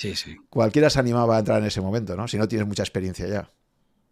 [0.48, 2.28] cualquiera se animaba a entrar en ese momento, ¿no?
[2.28, 3.50] Si no tienes mucha experiencia ya.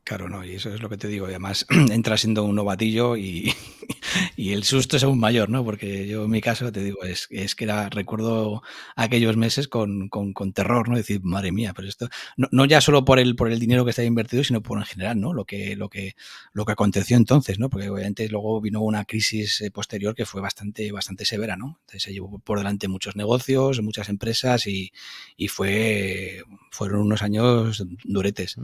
[0.09, 1.27] Claro, no, y eso es lo que te digo.
[1.27, 3.53] además, entra siendo un novatillo y,
[4.39, 5.63] y, el susto es aún mayor, ¿no?
[5.63, 8.63] Porque yo en mi caso, te digo, es, es que era, recuerdo
[8.97, 10.97] aquellos meses con, con, con, terror, ¿no?
[10.97, 13.91] Decir, madre mía, pero esto, no, no, ya solo por el, por el dinero que
[13.91, 15.35] estaba invertido, sino por en general, ¿no?
[15.35, 16.17] Lo que, lo que,
[16.55, 17.69] lo que aconteció entonces, ¿no?
[17.69, 21.81] Porque obviamente luego vino una crisis eh, posterior que fue bastante, bastante severa, ¿no?
[21.83, 24.91] Entonces se llevó por delante muchos negocios, muchas empresas y,
[25.37, 28.57] y fue, fueron unos años duretes.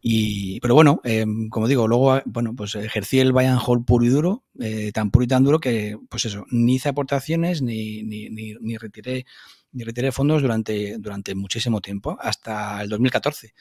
[0.00, 4.04] Y, pero bueno, em, como digo, luego bueno, pues ejercí el buy and hold puro
[4.04, 8.02] y duro, eh, tan puro y tan duro que, pues eso, ni hice aportaciones ni,
[8.04, 9.26] ni, ni, retiré,
[9.72, 13.54] ni retiré fondos durante, durante muchísimo tiempo, hasta el 2014.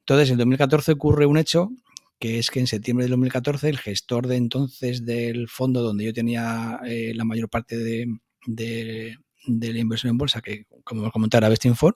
[0.00, 1.70] Entonces, en el 2014 ocurre un hecho
[2.18, 6.12] que es que en septiembre del 2014 el gestor de entonces del fondo donde yo
[6.12, 8.06] tenía eh, la mayor parte de,
[8.46, 11.94] de la inversión en bolsa, que como comentaba era Ford,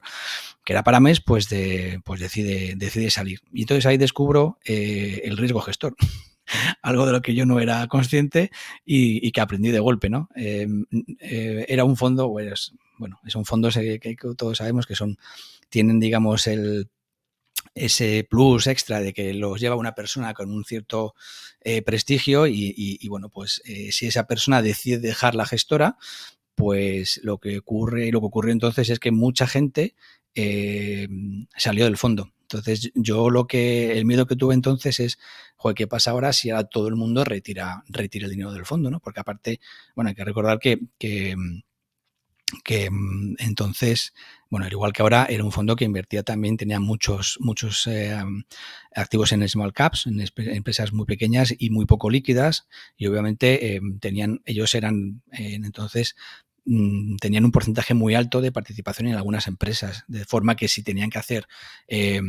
[0.65, 3.41] que era para mes, pues, de, pues decide, decide salir.
[3.53, 5.95] Y entonces ahí descubro eh, el riesgo gestor.
[6.83, 8.51] Algo de lo que yo no era consciente
[8.85, 10.29] y, que aprendí de golpe, ¿no?
[10.35, 10.85] Em,
[11.21, 15.17] eh, era un fondo, pues, bueno, es un fondo que, todos sabemos que son,
[15.71, 16.91] tienen, digamos, el,
[17.75, 21.15] ese plus extra de que los lleva una persona con un cierto
[21.63, 25.97] eh, prestigio y, bueno, pues si esa persona decide dejar la gestora,
[26.55, 29.95] pues lo que ocurre, lo que ocurrió entonces es que mucha gente
[30.35, 31.09] eh,
[31.57, 32.33] salió del fondo.
[32.43, 35.19] Entonces, yo lo que, el miedo que tuve entonces es,
[35.57, 38.91] joder, ¿qué pasa ahora si ahora todo el mundo retira, retira el dinero del fondo,
[38.91, 39.01] ¿no?
[39.01, 39.61] Porque aparte,
[39.95, 41.37] bueno, hay que recordar que, que,
[42.91, 44.13] mm, entonces,
[44.51, 48.17] bueno, al igual que ahora, era un fondo que invertía también, tenía muchos, muchos eh,
[48.95, 53.81] activos en small caps, en empresas muy pequeñas y muy poco líquidas, y obviamente eh,
[54.01, 56.15] tenían, ellos eran entonces
[56.67, 60.83] Mm, tenían un porcentaje muy alto de participación en algunas empresas, de forma que si
[60.83, 61.47] tenían que hacer
[61.89, 62.21] eh,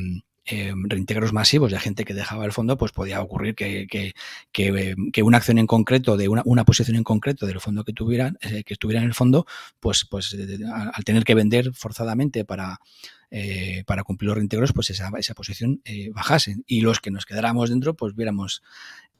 [0.45, 4.13] reintegros masivos de gente que dejaba el fondo, pues podía ocurrir que, que,
[4.52, 8.38] que, una acción en concreto, de una, una, posición en concreto del fondo que tuvieran,
[8.41, 9.45] eh, que estuviera en el fondo,
[9.80, 10.60] pues, pues eh,
[10.93, 12.80] al tener que vender forzadamente para,
[13.32, 15.82] eh, para cumplir los reintegros, pues esa, esa posición
[16.13, 16.58] bajase.
[16.67, 18.62] Y los que nos quedáramos dentro, pues viéramos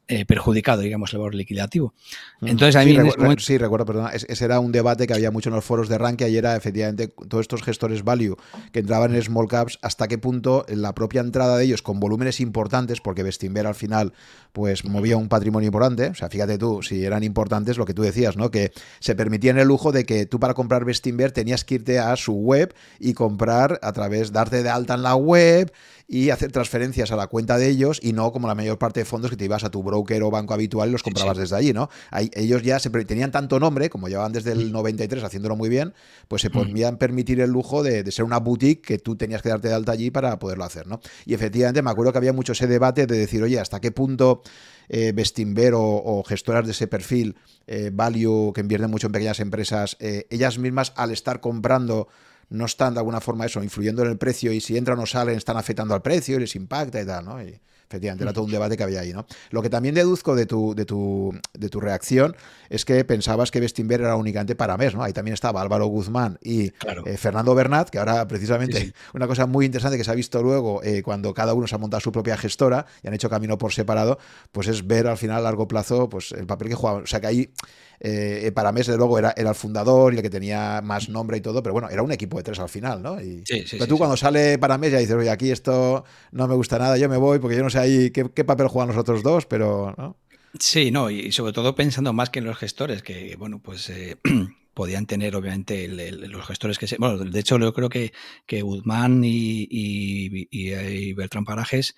[0.07, 1.95] eh, perjudicado, digamos, el valor liquidativo.
[2.41, 2.95] Entonces, a mí
[3.39, 6.27] sí, recuerdo, perdona, ese era un debate que había mucho en los foros de Rankia
[6.27, 8.37] y era efectivamente todos estos gestores value
[8.71, 12.39] que entraban en small caps, hasta qué punto la propia entrada de ellos con volúmenes
[12.39, 14.13] importantes, porque Bestinver al final
[14.53, 18.03] pues movía un patrimonio importante, o sea, fíjate tú, si eran importantes lo que tú
[18.03, 18.51] decías, ¿no?
[18.51, 22.15] Que se permitían el lujo de que tú para comprar Bestinver tenías que irte a
[22.15, 25.73] su web y comprar a través, darte de alta en la web
[26.07, 29.05] y hacer transferencias a la cuenta de ellos y no como la mayor parte de
[29.05, 31.73] fondos que te ibas a tu broker o banco habitual y los comprabas desde allí,
[31.73, 31.89] ¿no?
[32.34, 35.93] ellos ya se tenían tanto nombre, como llevaban desde el 93 haciéndolo muy bien,
[36.27, 39.67] pues se podían permitir el lujo de, ser una boutique que tú tenías que darte
[39.67, 40.99] de alta allí para poderlo hacer, ¿no?
[41.25, 44.41] Y efectivamente me acuerdo que había mucho ese debate de decir, oye, ¿hasta qué punto
[44.89, 47.36] eh, Bestinver o, gestoras de ese perfil,
[47.67, 52.08] eh, value, que invierten mucho en pequeñas empresas, eh, ellas mismas al estar comprando
[52.49, 55.36] no están de alguna forma eso, influyendo en el precio y si entran o salen
[55.36, 57.41] están afectando al precio y les impacta y tal, ¿no?
[57.41, 57.60] Y
[57.95, 59.25] efectivamente era todo un debate que había ahí, ¿no?
[59.51, 62.36] Lo que también deduzco de tu, de tu, de tu reacción
[62.69, 65.03] es que pensabas que Bestinver era únicamente para mes, ¿no?
[65.03, 66.71] Ahí también estaba Álvaro Guzmán y
[67.05, 70.84] eh, Fernando Bernat, que ahora precisamente una cosa muy interesante que se ha visto luego
[70.84, 73.73] eh, cuando cada uno se ha montado su propia gestora y han hecho camino por
[73.73, 74.19] separado,
[74.51, 77.03] pues es ver al final a largo plazo pues el papel que jugaban.
[77.03, 77.51] O sea que ahí
[77.99, 81.41] eh, para desde luego, era, era, el fundador y el que tenía más nombre y
[81.41, 83.21] todo, pero bueno, era un equipo de tres al final, ¿no?
[83.21, 86.77] Y, pero tú cuando sale para mí ya dices, oye, aquí esto no me gusta
[86.77, 89.45] nada, yo me voy porque yo no sé ahí qué, papel juegan los otros dos,
[89.45, 89.93] pero...
[89.97, 90.17] ¿no?
[90.59, 93.89] Sí, no, y sobre todo pensando más que en los gestores, que, bueno, pues...
[93.89, 94.17] Eh,
[94.73, 96.97] podían tener obviamente los gestores que se...
[96.97, 98.11] Bueno, de hecho yo creo que,
[98.45, 101.95] que Guzmán y, y, Beltrán Parajes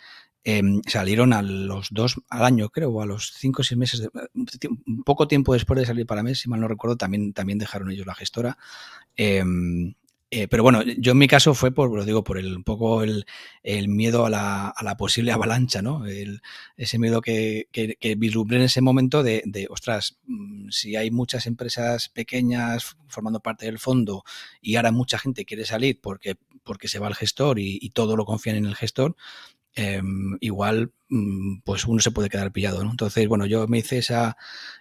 [0.50, 4.08] Em, salieron a los dos al año, creo, o a los cinco o seis meses,
[4.34, 7.91] un poco tiempo después de salir para mes, si mal no recuerdo, también, también dejaron
[7.91, 8.58] ellos la gestora.
[9.17, 9.95] Em,
[10.30, 13.02] eh, pero bueno, yo en mi caso fue por, lo digo, por el, un poco
[13.04, 13.26] el,
[13.88, 16.04] miedo a la, a la, posible avalancha, ¿no?
[16.76, 21.12] ese miedo que, que, que, vislumbré en ese momento de, de, ostras, mm, si hay
[21.12, 24.24] muchas empresas pequeñas formando parte del fondo
[24.62, 28.26] y ahora mucha gente quiere salir porque, porque se va al gestor y todo lo
[28.26, 29.16] confían en el gestor,
[29.78, 32.82] em, igual mm, pues uno se puede quedar pillado.
[32.82, 34.38] Entonces, bueno, yo me hice esa,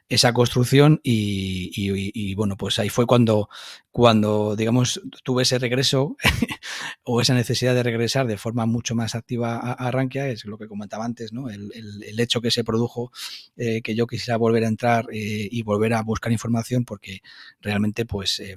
[0.09, 3.48] esa construcción y, bueno, pues ahí fue cuando,
[3.90, 6.16] cuando, digamos, tuve ese regreso
[7.04, 10.56] o esa necesidad de regresar de forma mucho más activa a, a Rankia, es lo
[10.59, 11.50] que comentaba antes, ¿no?
[11.50, 11.70] El,
[12.18, 13.12] hecho que se produjo
[13.56, 17.20] eh, que yo quisiera volver a entrar eh, y volver a buscar información porque
[17.61, 18.40] realmente, pues...
[18.40, 18.56] Eh,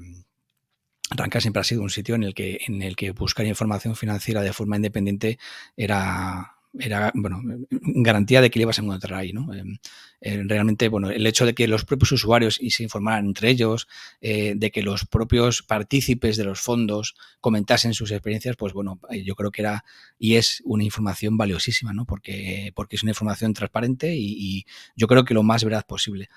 [1.09, 4.41] Rankia siempre ha sido un sitio en el que en el que buscar información financiera
[4.41, 5.39] de forma independiente
[5.75, 7.41] era era bueno,
[7.71, 9.51] garantía de que le ibas a encontrar ahí, ¿no?
[9.53, 9.79] Em,
[10.21, 13.87] eh, realmente, bueno, el hecho de que los propios usuarios y se informaran entre ellos,
[14.21, 19.23] eh, de que los propios partícipes de los fondos comentasen sus experiencias, pues bueno, eh,
[19.23, 19.83] yo creo que era
[20.19, 22.05] y es una información valiosísima, ¿no?
[22.05, 26.29] Porque, porque es una información transparente y, yo creo que lo más veraz posible.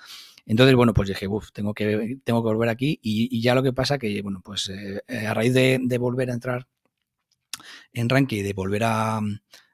[0.45, 3.73] Entonces, bueno, pues dije, uff, tengo que, tengo que volver aquí y, ya lo que
[3.73, 4.71] pasa que, bueno, pues
[5.07, 6.67] a raíz de, volver a entrar
[7.93, 9.21] en Ranky, de volver a,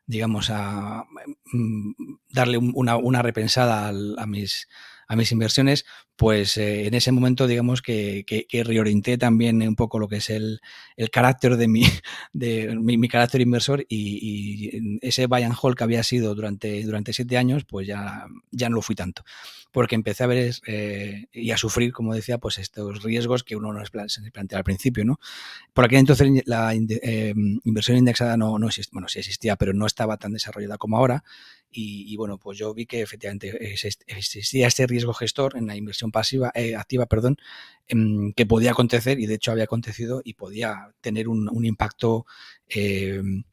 [0.05, 1.05] digamos, a
[1.51, 1.91] mm,
[2.29, 4.67] darle una, una repensada a, mis,
[5.07, 5.85] a mis inversiones,
[6.19, 10.29] pues eh, en ese momento, digamos, que, que, reorienté también un poco lo que es
[10.29, 10.59] el,
[10.97, 11.83] el carácter de mi,
[12.33, 17.37] de mi, carácter inversor y, ese buy and hold que había sido durante, durante siete
[17.37, 19.23] años, pues ya, ya no lo fui tanto
[19.71, 23.71] porque empecé a ver eh, y a sufrir, como decía, pues estos riesgos que uno
[23.71, 25.19] no se plantea al principio, ¿no?
[25.73, 29.85] Por aquel entonces la eh, inversión indexada no, no existía, bueno, sí existía, pero no
[29.85, 31.23] estaba tan desarrollada como ahora.
[31.71, 33.75] Y, bueno, pues yo vi que efectivamente
[34.07, 37.37] existía este riesgo gestor en la inversión pasiva, eh, activa, perdón,
[37.87, 42.25] em, que podía acontecer y de hecho había acontecido y podía tener un, impacto
[42.67, 43.43] en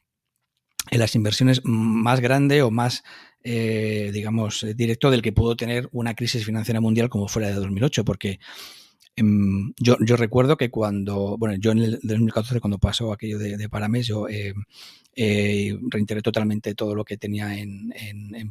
[0.91, 3.03] las inversiones más grande o más
[3.49, 7.53] eh, digamos, eh, directo del que pudo tener una crisis financiera mundial como fuera de
[7.53, 8.41] 2008, porque em,
[9.17, 13.69] yo, yo, recuerdo que cuando, bueno, yo en el 2014, cuando pasó aquello de, de
[13.69, 14.53] Parames, yo eh,
[15.89, 18.49] reintegré totalmente todo lo que tenía en, en,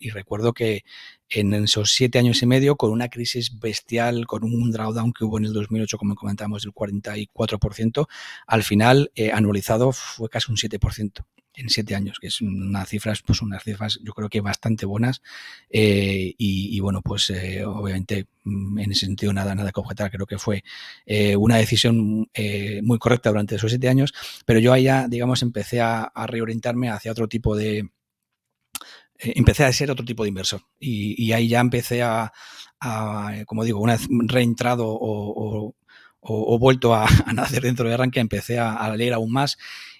[0.00, 0.84] y recuerdo que
[1.28, 5.36] en esos siete años y medio, con una crisis bestial, con un drawdown que hubo
[5.36, 8.06] en el 2008, como comentábamos, del 44%,
[8.46, 11.24] al final, anualizado, fue casi un 7%
[11.56, 15.22] en siete años, que es una cifras, pues unas cifras yo creo que bastante buenas.
[15.70, 20.10] Eh, y, bueno, pues eh, obviamente mm, en ese sentido nada, nada que objetar.
[20.10, 20.62] Creo que fue
[21.06, 22.28] eh, una decisión
[22.82, 24.12] muy correcta durante esos siete años,
[24.44, 27.88] pero yo ya, digamos, empecé a, reorientarme hacia otro tipo de,
[29.18, 30.62] empecé a ser otro tipo de inversor.
[30.78, 32.32] Y, ahí ya empecé a,
[33.46, 35.74] como digo, una vez reentrado o,
[36.28, 39.58] o, vuelto a, nacer dentro de Arranque, empecé a, leer aún más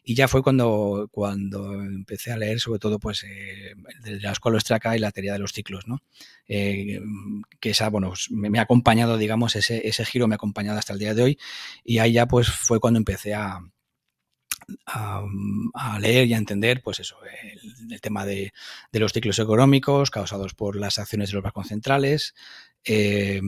[0.08, 4.54] y ya fue cuando, cuando empecé a leer sobre todo pues eh, de la escuela
[4.54, 6.00] austriaca y la teoría de los ciclos, ¿no?
[6.46, 7.00] Eh,
[7.58, 11.00] que esa, bueno, me, ha acompañado, digamos, ese, ese giro me ha acompañado hasta el
[11.00, 11.38] día de hoy
[11.82, 13.58] y ahí ya pues fue cuando empecé a,
[14.86, 17.16] a, leer y a entender, pues eso,
[17.90, 18.52] el, tema de,
[18.92, 22.36] de, los ciclos económicos causados por las acciones de los bancos centrales,
[22.84, 23.40] eh,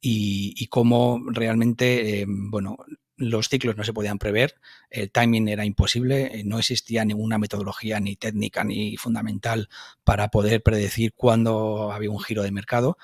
[0.00, 2.76] y, cómo realmente, bueno,
[3.16, 4.56] los ciclos no se podían prever,
[4.90, 9.68] el timing era imposible, eh, no existía ninguna metodología ni técnica ni fundamental
[10.04, 12.98] para poder predecir cuándo había un giro de mercado,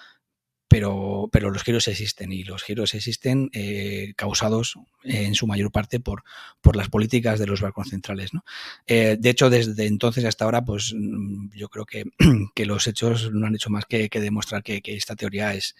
[0.68, 6.00] pero, pero los giros existen y los giros existen eh, causados en su mayor parte
[6.00, 6.24] por,
[6.62, 8.32] por las políticas de los bancos centrales.
[8.32, 8.42] ¿no?
[8.86, 12.04] de hecho, desde entonces hasta ahora, pues mm, yo creo que,
[12.54, 15.74] que los hechos no han hecho más que, demostrar que, que, esta teoría es,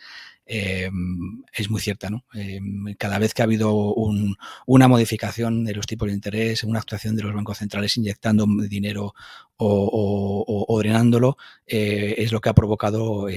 [0.46, 0.90] eh,
[1.52, 2.10] es muy cierta.
[2.10, 2.24] ¿no?
[2.34, 2.60] Eh,
[2.98, 3.74] cada vez que ha habido
[4.66, 9.14] una modificación de los tipos de interés, una actuación de los bancos centrales inyectando dinero
[9.64, 13.28] o, drenándolo, eh, es lo que ha provocado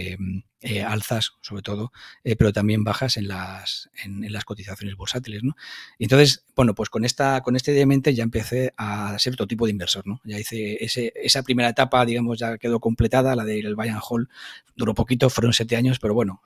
[0.88, 1.91] alzas, sobre todo,
[2.24, 5.44] pero también bajas en las, en, las cotizaciones bursátiles.
[5.44, 5.56] ¿no?
[6.00, 9.72] entonces, bueno, pues con esta, con este de ya empecé a ser otro tipo de
[9.74, 10.08] inversor.
[10.08, 10.20] ¿no?
[10.24, 10.84] Ya hice
[11.15, 14.28] esa primera etapa, digamos, ya quedó completada, la del Bayern Hall
[14.76, 16.41] duró poquito, fueron siete años, pero bueno,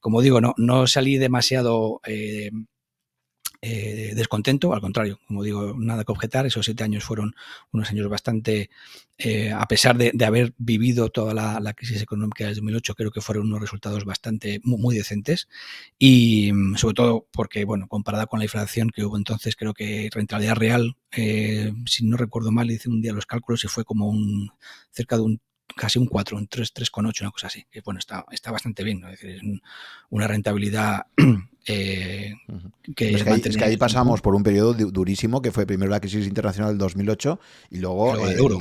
[0.00, 2.50] como digo, no, no salí demasiado eh,
[3.60, 6.46] eh, descontento, al contrario, como digo, nada que objetar.
[6.46, 7.34] Esos siete años fueron
[7.72, 8.70] unos años bastante,
[9.18, 13.46] eh, a pesar de, haber vivido toda la, crisis económica del 2008, creo que fueron
[13.46, 15.48] unos resultados bastante muy, decentes
[15.98, 20.08] y mm, sobre todo porque, bueno, comparada con la inflación que hubo entonces, creo que
[20.12, 20.96] rentabilidad real,
[21.86, 24.52] si no recuerdo mal, hice un día los cálculos y fue como un
[24.92, 25.40] cerca de un
[25.78, 27.64] casi un 4, un 3, 3,8, una cosa así.
[27.70, 29.42] Que bueno, está, está bastante bien, es decir, es
[30.10, 31.06] una rentabilidad
[31.68, 32.34] Eh,
[32.96, 36.70] que es, que ahí, pasamos por un periodo durísimo, que fue primero la crisis internacional
[36.70, 37.38] del 2008
[37.70, 38.14] y luego,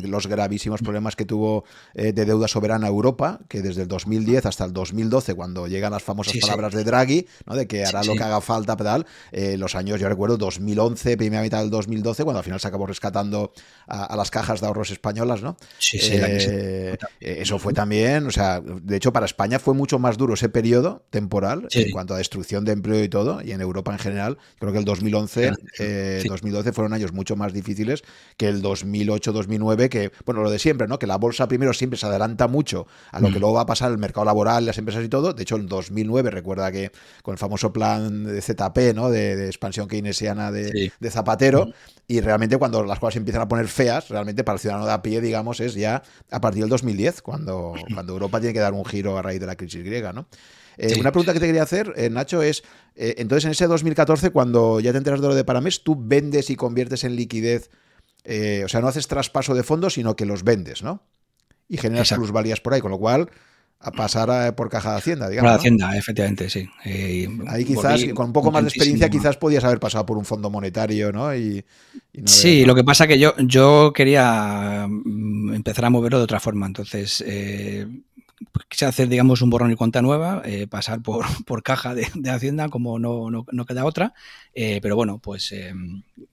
[0.03, 4.73] los gravísimos problemas que tuvo de deuda soberana Europa, que desde el 2010 hasta el
[4.73, 7.55] 2012, cuando llegan las famosas palabras de Draghi, ¿no?
[7.55, 11.61] de que hará lo que haga falta, pedal, los años, yo recuerdo, 2011, primera mitad
[11.61, 13.53] del 2012, cuando al final se acabó rescatando
[13.87, 15.57] a, las cajas de ahorros españolas, ¿no?
[17.19, 21.05] Eso fue también, o sea, de hecho para España fue mucho más duro ese periodo
[21.09, 24.37] temporal en cuanto a destrucción de empleo y todo, y en Europa en general.
[24.59, 25.51] Creo que el 2011,
[26.27, 28.03] 2012 eh, fueron años mucho más difíciles
[28.37, 30.99] que el 2008-2009, que, bueno, lo de siempre, ¿no?
[30.99, 33.39] Que la bolsa primero siempre se adelanta mucho a lo que mm.
[33.39, 35.33] luego va a pasar el mercado laboral, las empresas y todo.
[35.33, 36.91] De hecho, en 2009, recuerda que
[37.23, 39.09] con el famoso plan de ZP, ¿no?
[39.09, 41.71] De, expansión keynesiana de, Zapatero, mm.
[42.07, 45.01] y realmente cuando las cosas empiezan a poner feas, realmente para el ciudadano de a
[45.01, 48.85] pie, digamos, es ya a partir del 2010, cuando, cuando Europa tiene que dar un
[48.85, 50.27] giro a raíz de la crisis griega, ¿no?
[50.77, 52.63] Eh, una pregunta que te quería hacer, eh, Nacho, es,
[52.95, 56.49] eh, entonces en ese 2014, cuando ya te enteras de lo de Paramés, tú vendes
[56.49, 57.69] y conviertes en liquidez,
[58.63, 61.01] o sea, no haces traspaso de fondos, sino que los vendes, ¿no?
[61.69, 63.29] Y generas plusvalías por ahí, con lo cual
[63.79, 65.51] a pasar por caja de Hacienda, digamos.
[65.51, 66.67] Por Hacienda, efectivamente, sí.
[67.47, 70.49] Ahí quizás, con un poco más de experiencia, quizás podías haber pasado por un fondo
[70.49, 71.33] monetario, ¿no?
[71.33, 71.63] Y,
[72.25, 76.65] sí, lo que pasa que yo, yo quería mm, empezar a moverlo de otra forma.
[76.67, 77.23] Entonces,
[78.69, 82.69] quise hacer, digamos, un borrón y cuenta nueva, eh, pasar por, por caja de, Hacienda
[82.69, 84.13] como no, no, queda otra,
[84.53, 85.73] eh, pero bueno, pues eh,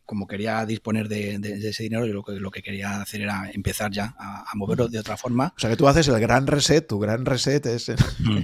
[0.05, 1.35] como quería disponer de,
[1.69, 4.99] ese dinero, yo lo que, lo que quería hacer era empezar ya a, moverlo de
[4.99, 5.53] otra forma.
[5.57, 8.39] O sea que tú haces el gran reset, tu gran reset es, mm,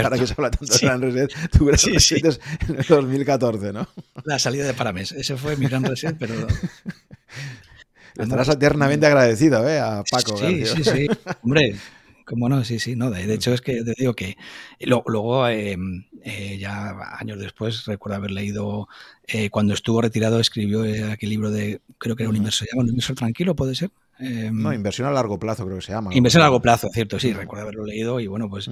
[0.04, 3.72] ahora que se habla tanto de gran reset, tu gran reset es en el 2014,
[3.72, 3.88] ¿no?
[4.24, 6.34] La salida de Paramés, ese fue mi gran reset, pero...
[8.16, 9.78] Estarás eternamente agradecido, ¿eh?
[9.78, 10.36] A Paco.
[10.36, 11.06] Sí, sí, sí.
[11.42, 11.76] Hombre,
[12.28, 13.10] como no, sí, sí, no.
[13.10, 14.36] De, hecho, es que te digo que
[14.80, 18.86] luego, em, eh, ya años después, recuerdo haber leído,
[19.26, 22.88] eh, cuando estuvo retirado, escribió eh, aquel libro de, creo que era un inversor, un
[22.88, 23.90] inversor tranquilo, ¿puede ser?
[24.18, 26.14] Em, no, inversión a largo plazo creo que se llama.
[26.14, 28.68] Inversión a largo plazo, cierto, sí, recuerdo haberlo leído y bueno, pues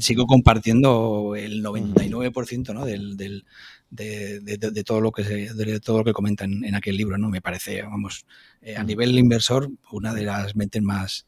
[0.00, 2.84] sigo compartiendo el 99% ¿no?
[2.84, 3.46] del, del
[3.90, 7.30] de, todo lo que de todo lo que comentan en, aquel libro, ¿no?
[7.30, 8.26] Me parece, vamos,
[8.76, 11.24] a nivel inversor, una de las mentes más,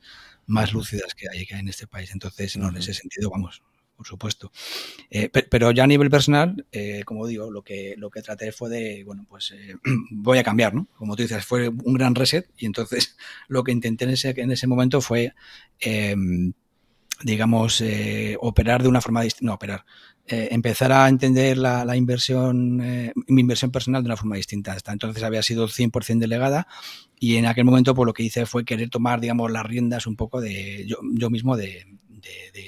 [0.46, 2.10] más lúcidas que hay, en este país.
[2.12, 3.62] Entonces, no, en ese sentido, vamos,
[3.96, 4.52] por supuesto.
[5.10, 8.68] Eh, pero ya a nivel personal, eh, como digo, lo que, lo que traté fue
[8.68, 9.76] de, bueno, pues eh,
[10.10, 10.86] voy a cambiar, ¿no?
[10.96, 13.16] Como tú dices, fue un gran reset y entonces
[13.48, 15.34] lo que intenté en ese, en ese momento fue,
[15.80, 16.52] em,
[17.22, 17.82] digamos,
[18.40, 19.86] operar de una forma distinta, no, operar,
[20.26, 24.72] empezar a entender la, inversión, mi inversión personal de una forma distinta.
[24.72, 26.66] Hasta entonces había sido 100% delegada
[27.18, 30.16] y en aquel momento pues lo que hice fue querer tomar, digamos, las riendas un
[30.16, 31.86] poco de yo, yo mismo de,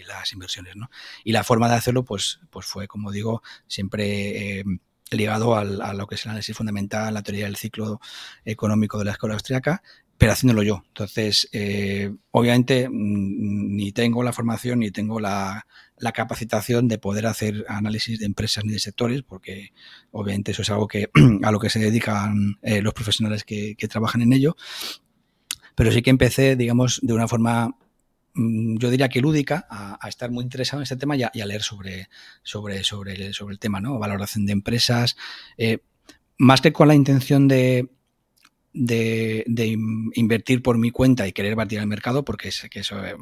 [0.06, 0.88] las inversiones, ¿no?
[1.24, 4.64] Y la forma de hacerlo, pues, pues fue, como digo, siempre eh,
[5.10, 8.00] ligado a lo que es el análisis fundamental, la teoría del ciclo
[8.44, 9.82] económico de la escuela austriaca,
[10.16, 10.82] pero haciéndolo yo.
[10.88, 15.66] Entonces, eh, obviamente, mm, ni tengo la formación ni tengo la,
[16.12, 19.72] capacitación de poder hacer análisis de empresas ni de sectores, porque
[20.10, 21.10] obviamente eso es algo que
[21.42, 24.56] a lo que se dedican eh, los profesionales que, trabajan en ello.
[25.74, 27.76] Pero sí que empecé, digamos, de una forma,
[28.34, 31.62] mm, yo diría que lúdica, a, estar muy interesado en este tema y a, leer
[31.62, 32.08] sobre,
[32.42, 33.98] sobre, sobre, el, sobre el tema, ¿no?
[33.98, 35.16] Valoración de empresas.
[35.56, 35.78] Eh,
[36.38, 37.88] más que con la intención de,
[38.72, 39.78] de,
[40.14, 43.16] invertir por mi cuenta y querer batir el mercado, porque sé que eso eh,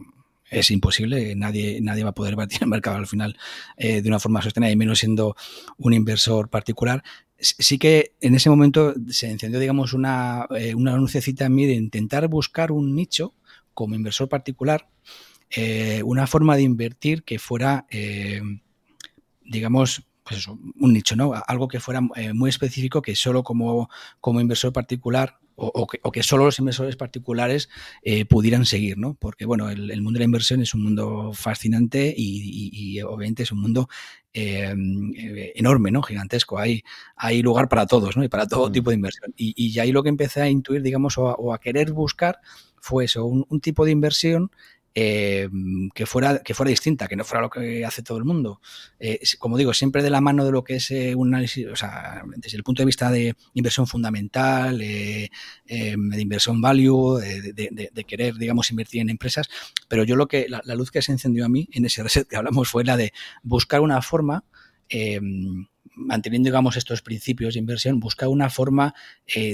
[0.50, 3.36] es imposible, nadie, nadie va a poder batir el mercado al final
[3.76, 5.36] eh, de una forma sostenida, y menos siendo
[5.78, 7.02] un inversor particular.
[7.38, 11.74] Sí que en ese momento se encendió, digamos, una, eh, una anunciacita en mí de
[11.74, 13.34] intentar buscar un nicho
[13.74, 14.88] como inversor particular,
[16.04, 17.86] una forma de invertir que fuera,
[19.44, 21.32] digamos, pues eso, un nicho, ¿no?
[21.46, 23.88] Algo que fuera eh, muy específico que solo como,
[24.20, 27.70] como inversor particular o, que, solo los inversores particulares
[28.02, 29.14] eh, pudieran seguir, ¿no?
[29.14, 33.60] Porque, bueno, el, mundo de la inversión es un mundo fascinante y, obviamente es un
[33.62, 33.88] mundo
[34.34, 36.02] em, eh, enorme, ¿no?
[36.02, 36.58] Gigantesco.
[36.58, 36.82] Hay,
[37.16, 38.24] hay lugar para todos, ¿no?
[38.24, 38.72] Y para todo mm.
[38.72, 39.32] tipo de inversión.
[39.36, 42.40] Y, ahí lo que empecé a intuir, digamos, o a, querer buscar
[42.78, 44.50] fue eso, un tipo de inversión
[44.98, 45.50] eh,
[45.94, 48.62] que, fuera, que fuera distinta, que no fuera lo que hace todo el mundo.
[48.98, 51.76] Eh, como digo, siempre de la mano de lo que es eh, un análisis, o
[51.76, 55.30] sea, desde el punto de vista de inversión fundamental, de
[55.66, 59.50] inversión value, de, querer, digamos, invertir en empresas.
[59.86, 62.36] Pero yo lo que, la, luz que se encendió a mí en ese reset que
[62.36, 64.44] hablamos fue la de buscar una forma
[65.94, 68.94] manteniendo, digamos, estos principios de inversión, buscar una forma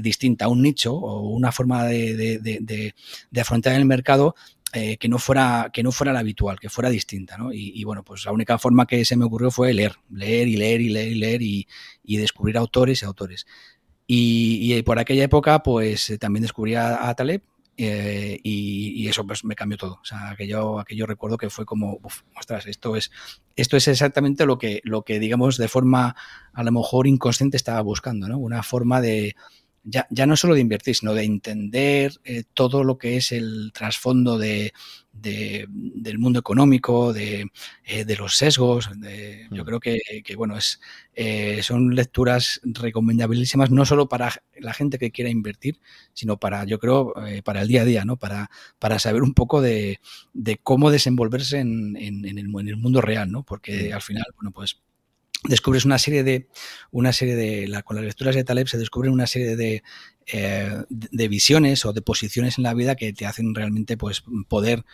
[0.02, 2.94] distinta, un nicho o una forma de,
[3.36, 4.36] afrontar el mercado
[4.74, 7.36] eh, que, no fuera, que no fuera la habitual, que fuera distinta.
[7.36, 7.52] ¿no?
[7.52, 10.80] Y, bueno, pues la única forma que se me ocurrió fue leer, leer y leer
[10.80, 13.46] y leer y leer y, descubrir autores y autores.
[14.06, 17.42] Y, por aquella época, pues también descubrí a, Taleb,
[17.76, 19.98] eh, y, eso pues me cambió todo.
[20.00, 23.10] O sea, aquello, aquello recuerdo que fue como, uf, ostras, esto es,
[23.56, 26.16] esto es exactamente lo que, lo que, digamos, de forma
[26.54, 28.38] a lo mejor inconsciente estaba buscando, ¿no?
[28.38, 29.36] Una forma de,
[29.84, 33.72] ya, ya no solo de invertir, sino de entender eh, todo lo que es el
[33.74, 34.72] trasfondo de,
[35.12, 37.50] del mundo económico, de,
[37.84, 38.88] eh, de los sesgos.
[39.50, 39.66] yo mm.
[39.66, 40.00] creo que,
[40.36, 40.80] bueno, es,
[41.14, 45.80] eh, son lecturas recomendabilísimas no solo para la gente que quiera invertir,
[46.12, 47.14] sino para, yo creo,
[47.44, 48.16] para el día a día, ¿no?
[48.16, 50.00] Para, para saber un poco de,
[50.62, 53.42] cómo desenvolverse en, en, el, en, el, mundo real, ¿no?
[53.42, 53.94] Porque mm.
[53.94, 54.80] al final, bueno, pues
[55.48, 56.48] descubres una serie de,
[56.90, 59.82] una serie de, la, con las lecturas de Taleb se descubren una serie de,
[60.26, 64.84] eh, de visiones o de posiciones en la vida que te hacen realmente pues poder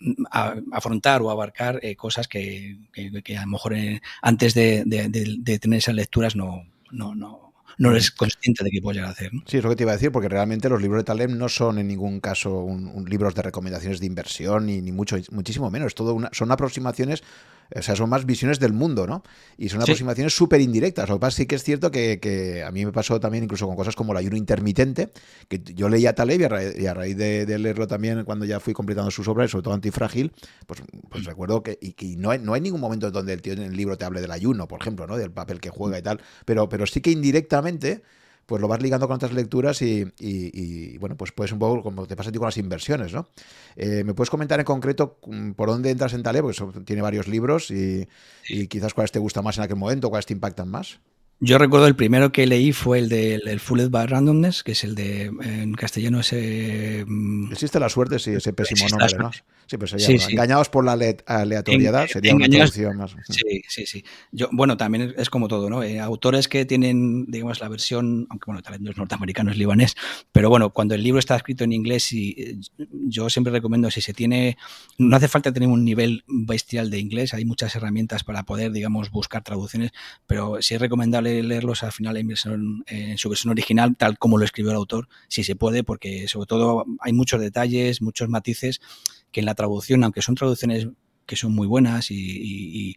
[0.00, 0.24] mm,
[0.72, 4.84] afrontar o abarcar eh, cosas que, que, a lo mejor eh, antes de,
[5.60, 9.30] tener esas lecturas no, no, no, no eres consciente de que puedes hacer.
[9.46, 11.48] Sí, es lo que te iba a decir, porque realmente los libros de Taleb no
[11.48, 15.94] son en ningún caso un, libros de recomendaciones de inversión, ni, ni mucho, muchísimo menos.
[15.94, 17.22] Todo una, son aproximaciones
[17.74, 19.22] o sea, son más visiones del mundo, ¿no?
[19.56, 21.08] Y son aproximaciones súper indirectas.
[21.08, 23.76] Lo que pasa sí que es cierto que, a mí me pasó también incluso con
[23.76, 25.10] cosas como el ayuno intermitente,
[25.48, 26.40] que yo leía Taleb
[26.78, 30.32] y a raíz, de, leerlo también cuando ya fui completando sus obras, sobre todo Antifrágil,
[30.66, 31.26] pues, pues mm.
[31.26, 33.96] recuerdo que, y, no, hay, no hay ningún momento donde el tío en el libro
[33.96, 35.16] te hable del ayuno, por ejemplo, ¿no?
[35.16, 38.02] Del papel que juega y tal, pero, pero sí que indirectamente
[38.46, 42.16] pues lo vas ligando con otras lecturas y, bueno, pues puedes un poco como te
[42.16, 43.28] pasa a ti con las inversiones, ¿no?
[43.74, 46.44] Eh, ¿Me puedes comentar en concreto mm, por dónde entras en Taleb?
[46.44, 48.08] Pues tiene varios libros y,
[48.48, 51.00] y quizás cuáles te gustan más en aquel momento, cuáles te impactan más.
[51.38, 54.84] Yo recuerdo el primero que leí fue el del de, Fulled by Randomness, que es
[54.84, 57.04] el de, en castellano ese...
[57.06, 59.30] Mm, Existe la suerte, sí, ese pésimo nombre, ¿no?
[59.66, 63.16] Sí, pues sería engañados por la aleatoriedad, sería una traducción más.
[63.28, 64.04] Sí, sí, sí.
[64.30, 65.82] Yo, bueno, también es como todo, ¿no?
[65.82, 69.58] Eh, autores que tienen, digamos, la versión, aunque bueno, tal vez no es norteamericano, es
[69.58, 69.96] libanés,
[70.30, 72.56] pero bueno, cuando el libro está escrito en inglés, y, eh,
[73.08, 74.56] yo siempre recomiendo, si se tiene,
[74.98, 79.10] no hace falta tener un nivel bestial de inglés, hay muchas herramientas para poder, digamos,
[79.10, 79.90] buscar traducciones,
[80.28, 82.32] pero sí es recomendable leerlos al final en,
[82.86, 86.46] en su versión original, tal como lo escribió el autor, si se puede, porque sobre
[86.46, 88.80] todo hay muchos detalles, muchos matices
[89.36, 90.88] que en la traducción, aunque son traducciones
[91.26, 92.96] que son muy buenas y,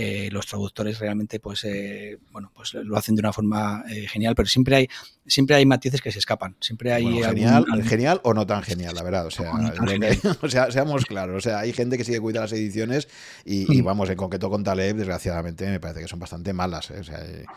[0.00, 4.36] eh, los traductores realmente pues eh, bueno pues lo hacen de una forma eh, genial
[4.36, 4.88] pero siempre hay
[5.26, 9.02] siempre hay matices que se escapan siempre hay genial genial o no tan genial la
[9.02, 9.50] verdad o sea,
[10.40, 13.08] o sea seamos claros o sea hay gente que sigue cuida las ediciones
[13.44, 13.84] y, mm.
[13.84, 16.92] vamos en concreto con Taleb desgraciadamente me parece que son bastante malas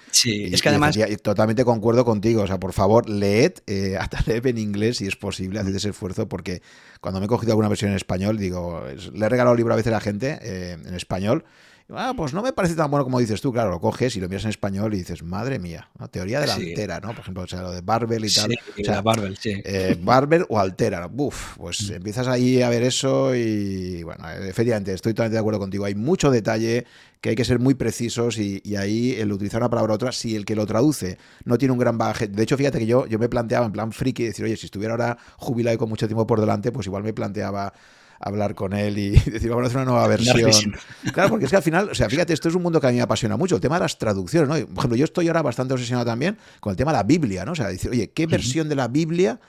[0.09, 3.53] sí es que además totalmente concuerdo contigo o sea por favor leed
[3.99, 6.63] a Taleb en inglés si es posible haced ese esfuerzo porque
[7.01, 8.83] cuando me he cogido alguna versión en español digo
[9.13, 11.45] le he regalado el libro a veces a la gente en español
[11.93, 14.29] Ah, pues no me parece tan bueno como dices tú, claro, lo coges y lo
[14.29, 17.09] miras en español y dices, madre mía, teoría de la altera, ¿no?
[17.09, 18.51] Por ejemplo, o sea, lo de Barbel y tal.
[18.51, 19.61] o sea, Barbel, sí.
[19.63, 21.93] Eh, Barbel o altera, buf, pues mm.
[21.93, 26.31] empiezas ahí a ver eso y bueno, efectivamente, estoy totalmente de acuerdo contigo, hay mucho
[26.31, 26.85] detalle
[27.19, 30.35] que hay que ser muy precisos y, ahí el utilizar una palabra u otra, si
[30.35, 33.19] el que lo traduce no tiene un gran bagaje, de hecho, fíjate que yo, yo
[33.19, 36.25] me planteaba en plan friki decir, oye, si estuviera ahora jubilado y con mucho tiempo
[36.25, 37.73] por delante, pues igual me planteaba
[38.21, 40.73] hablar con él y decir, vamos a hacer una nueva versión.
[41.13, 42.91] Claro, porque es que al final, o sea, fíjate, esto es un mundo que a
[42.91, 44.55] mí me apasiona mucho, el tema de las traducciones, ¿no?
[44.67, 47.53] Por ejemplo, yo estoy ahora bastante obsesionado también con el tema de la Biblia, ¿no?
[47.53, 49.39] O sea, decir, oye, ¿qué versión de la Biblia?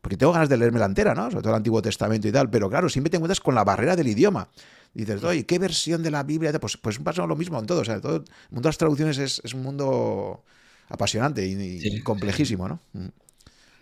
[0.00, 1.30] Porque tengo ganas de leerme la entera, ¿no?
[1.30, 3.96] Sobre todo el Antiguo Testamento y tal, pero claro, siempre te encuentras con la barrera
[3.96, 4.48] del idioma.
[4.94, 6.52] dices, oye, ¿qué versión de la Biblia?
[6.60, 7.80] Pues, pues pasa lo mismo en todo.
[7.80, 10.44] O sea, todo el mundo de las traducciones es, un mundo
[10.88, 12.80] apasionante y, complejísimo, ¿no?
[12.92, 13.08] Mm.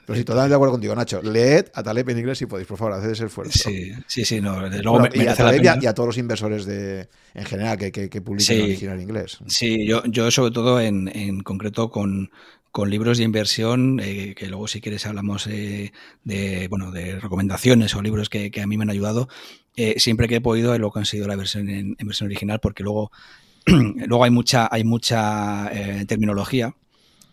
[0.06, 1.20] Pero sí, totalmente de acuerdo contigo, Nacho.
[1.20, 3.68] Leed a Taleb en inglés si podéis, por favor, haced ese esfuerzo.
[3.68, 4.40] Sí, sí, sí.
[4.40, 8.20] No, luego y, a Taleb y, a, todos los inversores de, en general que, que,
[8.22, 9.38] publican original en inglés.
[9.48, 12.30] Sí, yo, yo sobre todo en, en concreto con,
[12.70, 15.92] con libros de inversión, eh, que luego si quieres hablamos eh,
[16.22, 19.28] de, bueno, de recomendaciones o libros que, que a mí me han ayudado.
[19.76, 22.84] Eh, siempre que he podido lo he conseguido la versión en, en versión original porque
[22.84, 23.10] luego,
[23.66, 25.68] luego hay mucha, hay mucha
[26.06, 26.76] terminología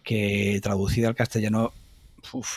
[0.02, 1.74] que traducida al castellano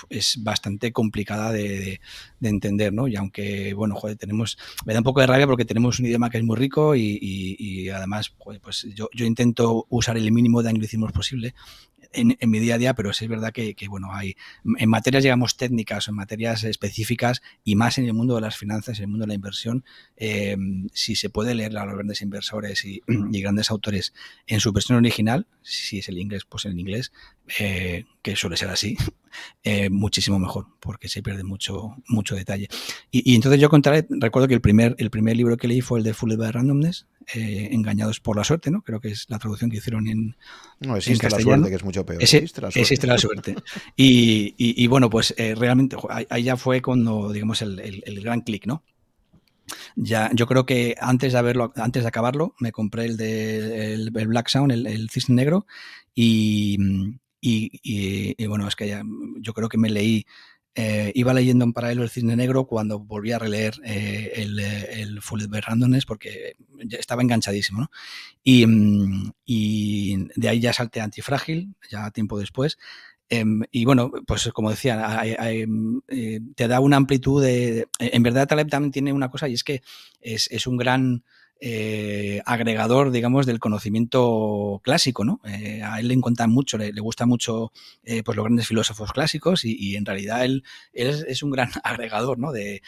[0.08, 2.00] es bastante complicada de,
[2.40, 3.08] entender, ¿no?
[3.08, 6.30] Y aunque, bueno, joder, tenemos, me da un poco de rabia porque tenemos un idioma
[6.30, 11.12] que es muy rico y, además, pues yo, yo, intento usar el mínimo de anglicismos
[11.12, 11.54] posible
[12.12, 14.36] en, mi día a día, pero sí es verdad que, bueno, hay
[14.78, 18.56] en materias, digamos, técnicas o en materias específicas y más en el mundo de las
[18.56, 19.84] finanzas, en el mundo de la inversión,
[20.16, 20.56] eh,
[20.92, 23.02] si se puede leer a los grandes inversores y,
[23.40, 24.14] grandes autores
[24.46, 27.12] en su versión original, si es el inglés, pues en inglés,
[27.58, 28.96] eh, que suele ser así,
[29.64, 32.68] eh, muchísimo mejor, porque se pierde mucho, mucho detalle.
[33.10, 36.04] Y, entonces yo contaré, recuerdo que el primer, el primer libro que leí fue el
[36.04, 38.82] de Full by Randomness, eh, Engañados por la suerte, ¿no?
[38.82, 40.36] Creo que es la traducción que hicieron en.
[40.78, 42.22] No, existe la suerte, que es mucho peor.
[42.22, 42.80] existe la suerte.
[42.80, 43.56] Existe la suerte.
[43.96, 45.96] y, bueno, pues realmente
[46.30, 48.84] ahí ya fue cuando, digamos, el, el gran clic, ¿no?
[49.96, 54.10] Ya, yo creo que antes de haberlo, antes de acabarlo, me compré el de el,
[54.10, 55.66] Black Sound, el, el, cisne negro,
[56.14, 56.78] y,
[57.40, 59.02] y, bueno, es que
[59.40, 60.26] yo creo que me leí,
[60.74, 65.22] eh, iba leyendo en paralelo el cisne negro cuando volví a releer eh, el, el
[65.22, 66.56] Full Randomness porque
[66.90, 67.90] estaba enganchadísimo, ¿no?
[68.44, 68.66] Y,
[69.44, 72.78] y de ahí ya salté Antifrágil, ya tiempo después,
[73.28, 77.88] Em, y bueno, pues como decía, em, eh, te da una amplitud de...
[77.98, 79.82] En verdad Taleb también tiene una cosa y es que
[80.20, 81.24] es, un gran
[81.60, 85.40] eh, agregador, digamos, del conocimiento clásico, ¿no?
[85.44, 87.72] Eh, a él le encuentra mucho, le, gusta mucho
[88.02, 90.62] pues los grandes filósofos clásicos y, en realidad él,
[90.92, 92.52] es, un gran agregador, ¿no?
[92.52, 92.82] De,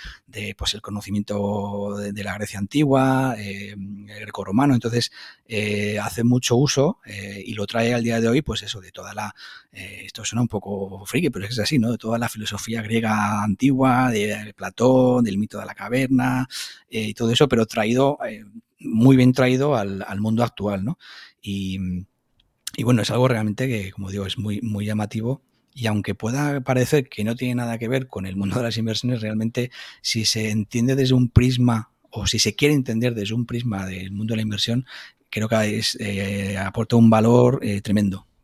[0.57, 5.11] pues el conocimiento de, la Grecia antigua, el greco-romano, entonces
[6.01, 9.35] hace mucho uso y lo trae al día de hoy, pues eso, de toda la,
[9.73, 11.93] esto suena un poco friki, pero es así, ¿no?
[11.93, 16.49] De toda la filosofía griega antigua, de Platón, del mito de la caverna
[16.89, 18.19] y todo eso, pero traído
[18.81, 20.99] muy bien traído al, mundo actual, ¿no?
[21.43, 21.79] Y,
[22.83, 25.43] bueno, es algo realmente que, como digo, es muy, muy llamativo.
[25.75, 28.77] Y aunque pueda parecer que no tiene nada que ver con el mundo de las
[28.79, 29.71] inversiones, realmente
[30.03, 34.11] si se entiende desde un prisma o si se quiere entender desde un prisma del
[34.11, 34.87] mundo de la inversión,
[35.31, 37.81] creo que eh, aporta un valor eh,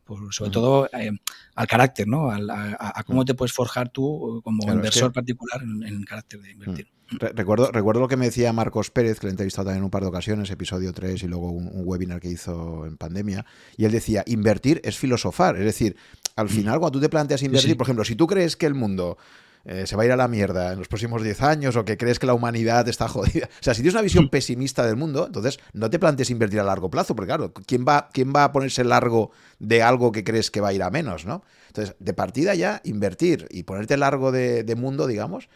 [0.05, 0.31] tremendo.
[0.31, 1.11] sobre todo eh,
[1.55, 2.29] al carácter, ¿no?
[2.31, 6.87] a, cómo te puedes forjar tú como inversor particular en, el carácter de invertir.
[7.07, 10.01] Recuerdo, recuerdo lo que me decía Marcos Pérez, que le he entrevistado también un par
[10.01, 13.45] de ocasiones, episodio 3 y luego un, webinar que hizo en pandemia,
[13.77, 15.95] y él decía, invertir es filosofar, es decir,
[16.35, 16.49] al mm.
[16.49, 19.17] final cuando tú te planteas invertir, por ejemplo, si tú crees que el mundo
[19.65, 21.97] eh, se va a ir a la mierda en los próximos 10 años o que
[21.97, 23.47] crees que la humanidad está jodida.
[23.47, 24.29] O sea, si tienes una visión mm.
[24.29, 28.09] pesimista del mundo, entonces no te plantees invertir a largo plazo, porque claro, ¿quién va,
[28.13, 31.25] quién va a ponerse largo de algo que crees que va a ir a menos,
[31.25, 31.43] no?
[31.67, 35.49] Entonces, de partida ya, invertir y ponerte largo de, de mundo, digamos,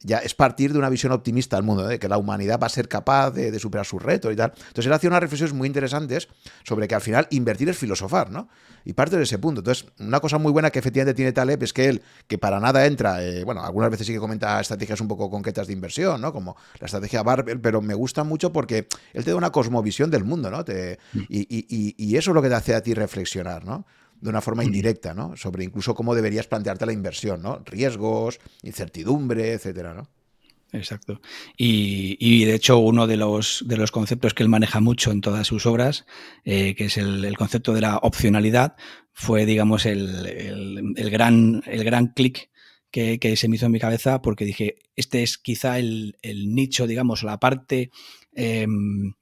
[0.00, 2.70] ya es partir de una visión optimista del mundo, de que la humanidad va a
[2.70, 4.52] ser capaz de, superar sus retos y tal.
[4.56, 6.28] Entonces él hacía unas reflexiones muy interesantes
[6.64, 8.48] sobre que al final invertir es filosofar, ¿no?
[8.84, 9.60] Y parte de ese punto.
[9.60, 12.86] Entonces, una cosa muy buena que efectivamente tiene Taleb es que él, que para nada
[12.86, 16.32] entra, eh, bueno, algunas veces sí que comenta estrategias un poco concretas de inversión, ¿no?
[16.32, 20.24] Como la estrategia Barbell, pero me gusta mucho porque él te da una cosmovisión del
[20.24, 20.64] mundo, ¿no?
[20.64, 23.86] Te, y, y eso es lo que te hace a ti reflexionar, ¿no?
[24.20, 25.36] De una forma indirecta, ¿no?
[25.36, 27.62] Sobre incluso cómo deberías plantearte la inversión, ¿no?
[27.64, 30.08] Riesgos, incertidumbre, etcétera, ¿no?
[30.72, 31.20] Exacto.
[31.56, 35.46] Y, de hecho, uno de los, de los conceptos que él maneja mucho en todas
[35.46, 36.06] sus obras,
[36.44, 38.76] eh, que es el, concepto de la opcionalidad,
[39.12, 42.50] fue, digamos, el, gran, el gran clic
[42.90, 47.22] que, se me hizo en mi cabeza porque dije, este es quizá el, nicho, digamos,
[47.22, 47.90] la parte
[48.34, 49.14] em,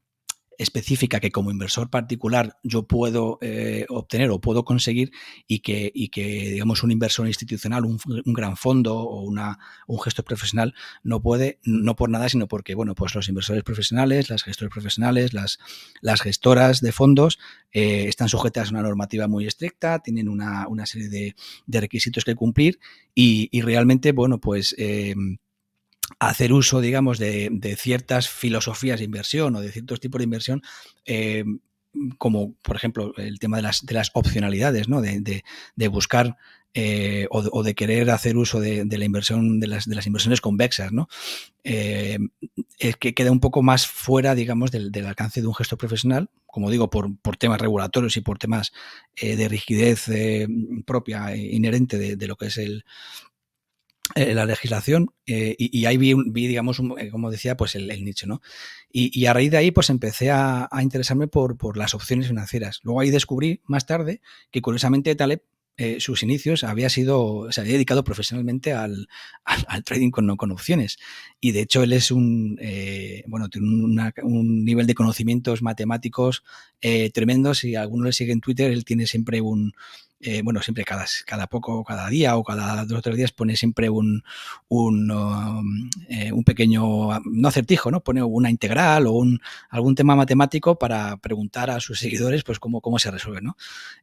[0.59, 5.13] específica que como inversor particular yo puedo eh, obtener o puedo conseguir
[5.47, 10.25] y que, y que digamos, un inversor institucional, un, gran fondo o una, un gestor
[10.25, 14.73] profesional no puede, no por nada, sino porque, bueno, pues los inversores profesionales, las gestores
[14.73, 15.59] profesionales, las,
[16.01, 17.39] las gestoras de fondos
[17.73, 21.37] eh, están sujetas a una normativa muy estricta, tienen una, una serie de,
[21.67, 22.79] de, requisitos que cumplir
[23.15, 24.75] y, y realmente, bueno, pues...
[24.79, 25.15] Eh,
[26.19, 30.63] hacer uso, digamos, de, ciertas filosofías de inversión o de ciertos tipos de inversión,
[31.07, 31.45] eh,
[32.19, 35.01] como por ejemplo el tema de las, de las opcionalidades, ¿no?
[35.01, 35.43] de,
[35.89, 36.37] buscar
[36.75, 40.93] eh, o, de querer hacer uso de, la inversión, de las, de las inversiones convexas,
[40.93, 41.09] ¿no?
[41.63, 42.19] Eh,
[42.81, 46.71] es que queda un poco más fuera, digamos, del, alcance de un gesto profesional, como
[46.71, 48.73] digo, por, por temas regulatorios y por temas
[49.21, 50.07] de rigidez
[50.85, 52.85] propia, inherente de, lo que es el,
[54.15, 56.15] eh, la legislación eh, y, ahí vi,
[56.47, 58.43] digamos, eh, como decía, pues el, nicho, ¿no?
[58.93, 62.81] Y, a raíz de ahí, pues empecé a, interesarme por, por, las opciones financieras.
[62.83, 65.43] Luego ahí descubrí más tarde que curiosamente Taleb
[65.99, 69.09] sus inicios había sido, se había dedicado profesionalmente al,
[69.45, 70.99] al, trading con, con, opciones.
[71.41, 72.61] Y de hecho él es un,
[73.27, 73.67] bueno, tiene
[74.23, 76.45] un nivel de conocimientos matemáticos
[76.87, 77.55] eh, tremendo.
[77.55, 79.73] Si alguno le sigue en Twitter, él tiene siempre un,
[80.25, 83.57] eh, bueno, siempre cada, cada poco, cada día o cada dos o tres días pone
[83.57, 84.23] siempre un,
[84.69, 85.91] un, um,
[86.33, 88.03] un pequeño, no acertijo, ¿no?
[88.03, 92.81] Pone una integral o un, algún tema matemático para preguntar a sus seguidores pues cómo,
[92.81, 93.57] cómo se resuelve, ¿no?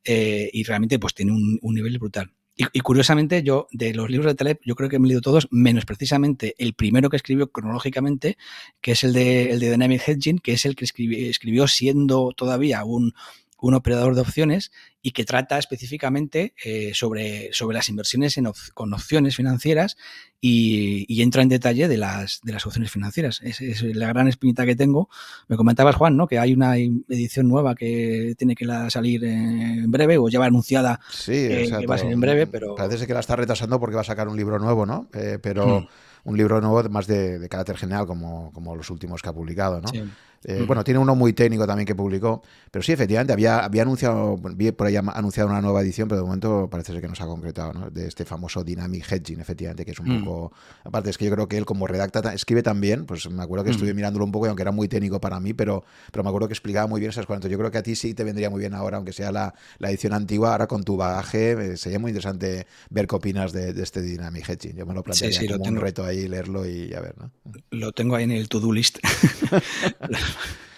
[0.04, 2.32] y realmente pues tiene un, un nivel brutal.
[2.74, 5.48] Y, curiosamente, yo de los libros de Taleb, yo creo que me he leído todos,
[5.52, 8.38] menos precisamente el primero que escribió cronológicamente,
[8.82, 12.84] que es el de, el de Dynamic Hedging, que es el que escribió, siendo todavía
[12.84, 13.14] un,
[13.62, 18.94] un operador de opciones y que trata específicamente eh, sobre, sobre las inversiones en con
[18.94, 19.98] opciones financieras
[20.42, 23.40] y, entra en detalle de las, de las opciones financieras.
[23.44, 25.08] Es, es, la gran espinita que tengo.
[25.48, 26.28] Me comentabas, Juan, ¿no?
[26.28, 31.00] que hay una edición nueva que tiene que salir en breve o ya va anunciada
[31.12, 32.76] sí, que va a ser en breve, pero...
[32.76, 35.08] Parece que la está retrasando porque va a sacar un libro nuevo, ¿no?
[35.14, 35.82] Eh, pero...
[35.82, 35.88] Hmm.
[36.24, 39.82] un libro nuevo más de, de, carácter general, como, como los últimos que ha publicado,
[39.82, 39.88] ¿no?
[39.88, 40.04] Sí.
[40.44, 44.38] Eh, bueno, tiene uno muy técnico también que publicó, pero sí, efectivamente, había, había anunciado,
[44.56, 47.24] vi por ahí anunciado una nueva edición, pero de momento parece ser que no se
[47.24, 47.92] ha concretado, ¿no?
[47.92, 50.24] De este famoso Dynamic Hedging, efectivamente, que es un mm.
[50.24, 50.54] poco...
[50.84, 53.70] Aparte, es que yo creo que él como redacta, escribe también, pues me acuerdo que
[53.70, 53.74] mm.
[53.74, 56.48] estuve mirándolo un poco, y aunque era muy técnico para mí, pero, pero me acuerdo
[56.48, 57.46] que explicaba muy bien esas cosas.
[57.50, 59.90] Yo creo que a ti sí te vendría muy bien ahora, aunque sea la, la
[59.90, 64.02] edición antigua, ahora con tu bagaje, eh, sería muy interesante ver qué opinas de, este
[64.02, 64.76] Dynamic Hedging.
[64.76, 67.32] Yo me lo plantearía como un reto ahí, leerlo y a ver, ¿no?
[67.70, 68.98] Lo tengo ahí en el to-do list.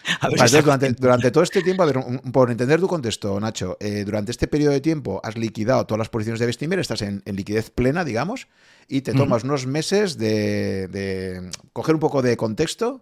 [0.99, 1.99] durante, todo este tiempo, a ver,
[2.31, 6.09] por entender tu contexto, Nacho, eh, durante este periodo de tiempo has liquidado todas las
[6.09, 8.47] posiciones de Bestinver, estás en, liquidez plena, digamos,
[8.87, 13.01] y te tomas unos meses de, coger un poco de contexto.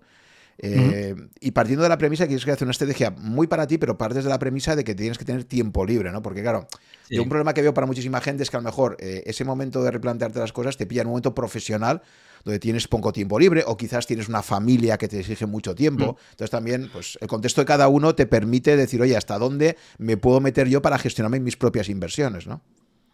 [0.58, 3.78] Eh, y partiendo de la premisa que es que hacer una estrategia muy para ti,
[3.78, 6.22] pero partes de la premisa de que tienes que tener tiempo libre, ¿no?
[6.22, 6.68] Porque, claro,
[7.10, 9.84] un problema que veo para muchísima gente es que a lo mejor eh, ese momento
[9.84, 12.02] de replantearte las cosas te pilla en un momento profesional
[12.44, 16.18] donde tienes poco tiempo libre o quizás tienes una familia que te exige mucho tiempo.
[16.32, 20.18] Entonces también, pues el contexto de cada uno te permite decir, oye, ¿hasta dónde me
[20.18, 22.62] puedo meter yo para gestionarme mis propias inversiones, ¿no?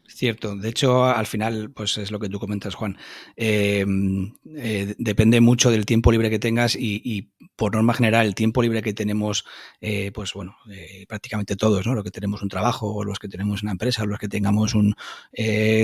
[0.10, 2.97] Cierto, de hecho al final pues es lo que tú comentas Juan,
[3.36, 8.62] em, eh, depende mucho del tiempo libre que tengas y, por norma general el tiempo
[8.62, 9.43] libre que tenemos
[9.82, 11.93] eh, pues bueno eh, prácticamente todos, ¿no?
[11.93, 14.95] Los que tenemos un trabajo los que tenemos una empresa los que tengamos un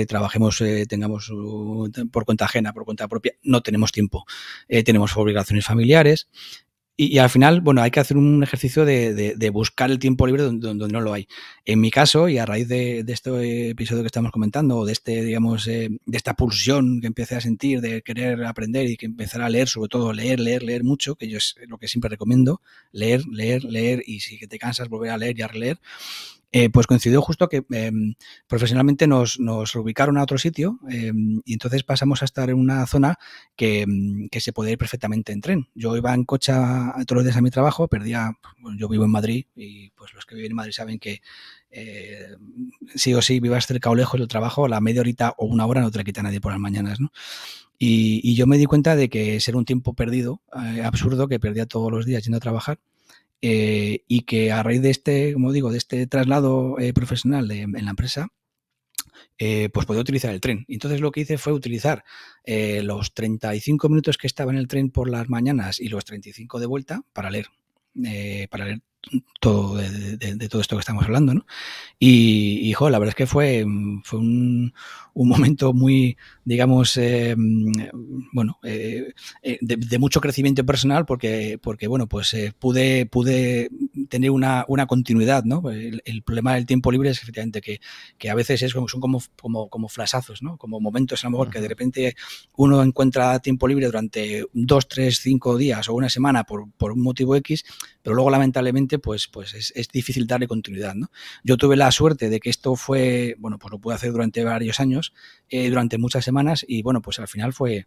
[0.08, 1.30] trabajemos tengamos
[2.10, 4.24] por cuenta ajena, por cuenta propia, no tenemos tiempo,
[4.68, 6.28] tenemos obligaciones familiares,
[6.96, 10.74] y, al final, bueno, hay que hacer un ejercicio de, buscar el tiempo libre donde,
[10.74, 11.26] no lo hay.
[11.64, 15.24] En mi caso, y a raíz de, este episodio que estamos comentando, o de este,
[15.24, 19.42] digamos, eh, de esta pulsión que empecé a sentir de querer aprender y que empezar
[19.42, 22.60] a leer, sobre todo leer, leer, leer mucho, que yo es lo que siempre recomiendo,
[22.92, 25.80] leer, leer, leer, y si te cansas, volver a leer y a releer.
[26.56, 28.14] Eh, pues coincidió justo que em,
[28.46, 32.86] profesionalmente nos, nos, ubicaron a otro sitio em, y entonces pasamos a estar en una
[32.86, 33.18] zona
[33.56, 35.68] que, em, que, se podía ir perfectamente en tren.
[35.74, 38.38] Yo iba en coche todos los días a mi trabajo, perdía,
[38.76, 41.22] yo vivo en Madrid y pues los que viven en Madrid saben que
[41.72, 42.36] eh,
[42.94, 45.80] sí o sí vivas cerca o lejos del trabajo, la media horita o una hora
[45.80, 47.10] no te la quita nadie por las mañanas, ¿no?
[47.80, 51.40] Y, y yo me di cuenta de que ser un tiempo perdido, eh, absurdo, que
[51.40, 52.78] perdía todos los días yendo a trabajar,
[53.42, 57.84] eh, y que a raíz de este, como digo, de este traslado eh, profesional en
[57.84, 58.28] la empresa,
[59.38, 60.64] eh, pues podía utilizar el tren.
[60.68, 62.04] Entonces lo que hice fue utilizar
[62.46, 66.66] los 35 minutos que estaba en el tren por las mañanas y los 35 de
[66.66, 67.48] vuelta para leer,
[68.50, 68.82] para leer
[69.40, 71.46] todo de, todo esto que estamos hablando.
[71.98, 73.64] Y, y la verdad es que fue,
[74.04, 74.74] fue un,
[75.14, 77.34] un momento muy, digamos, eh,
[78.32, 79.12] bueno, eh,
[79.42, 83.70] eh, de, mucho crecimiento personal porque, porque bueno, pues pude, pude
[84.08, 85.70] tener una, una continuidad, ¿no?
[85.70, 87.80] El, problema del tiempo libre es efectivamente que,
[88.18, 90.56] que a veces es, son como, como, como flasazos, ¿no?
[90.56, 92.16] Como momentos a lo mejor que de repente
[92.56, 97.02] uno encuentra tiempo libre durante dos, tres, cinco días o una semana por, por un
[97.02, 97.64] motivo X,
[98.02, 101.10] pero luego lamentablemente pues, pues es, es difícil darle continuidad, ¿no?
[101.44, 104.80] Yo tuve la suerte de que esto fue, bueno, pues lo pude hacer durante varios
[104.80, 105.03] años,
[105.48, 107.86] eh, durante muchas semanas y bueno, pues al final fue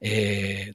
[0.00, 0.72] eh,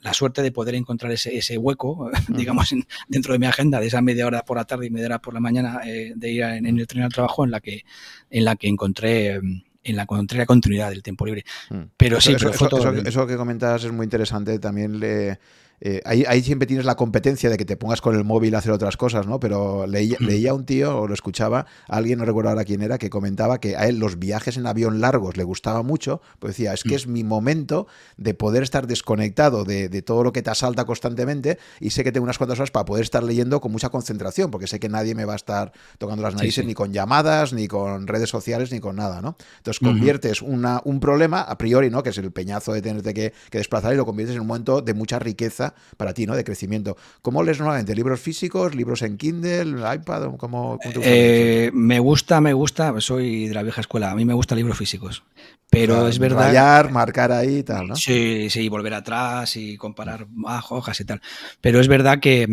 [0.00, 2.74] la, suerte de poder encontrar ese, hueco, digamos,
[3.08, 5.34] dentro de mi agenda, de esa media hora por la tarde y media hora por
[5.34, 7.84] la mañana eh, de ir en, el tren al trabajo en la que,
[8.30, 9.40] en la que encontré
[9.84, 11.44] en la, encontré la continuidad del tiempo libre.
[11.70, 11.82] Mm.
[11.96, 14.58] Pero sí, eso, eso, que comentas es muy interesante.
[14.58, 15.38] También le,
[15.84, 18.70] eh, ahí, siempre tienes la competencia de que te pongas con el móvil a hacer
[18.70, 19.40] otras cosas, ¿no?
[19.40, 23.10] Pero leía, leía un tío, o lo escuchaba, alguien, no recuerdo ahora quién era, que
[23.10, 26.84] comentaba que a él los viajes en avión largos le gustaba mucho, pues decía, es
[26.84, 26.94] que mm.
[26.94, 31.90] es mi momento de poder estar desconectado de, todo lo que te asalta constantemente y
[31.90, 34.78] sé que tengo unas cuantas horas para poder estar leyendo con mucha concentración, porque sé
[34.78, 38.30] que nadie me va a estar tocando las narices ni con llamadas, ni con redes
[38.30, 39.36] sociales, ni con nada, ¿no?
[39.56, 42.04] Entonces conviertes una, un problema, a priori, ¿no?
[42.04, 44.80] Que es el peñazo de tenerte que, que desplazar y lo conviertes en un momento
[44.80, 46.34] de mucha riqueza para ti, ¿no?
[46.34, 46.96] De crecimiento.
[47.22, 47.94] ¿Cómo lees normalmente?
[47.94, 50.36] ¿Libros físicos, libros en Kindle, iPad?
[50.36, 54.58] ¿Cómo, eh, me gusta, me gusta, soy de la vieja escuela, a mí me gustan
[54.58, 55.22] libros físicos.
[55.70, 56.48] Pero es verdad.
[56.48, 57.96] Rayar, marcar ahí y tal, ¿no?
[57.96, 60.26] Sí, sí, volver atrás y comparar
[60.68, 61.22] hojas y tal.
[61.62, 62.46] Pero es verdad que,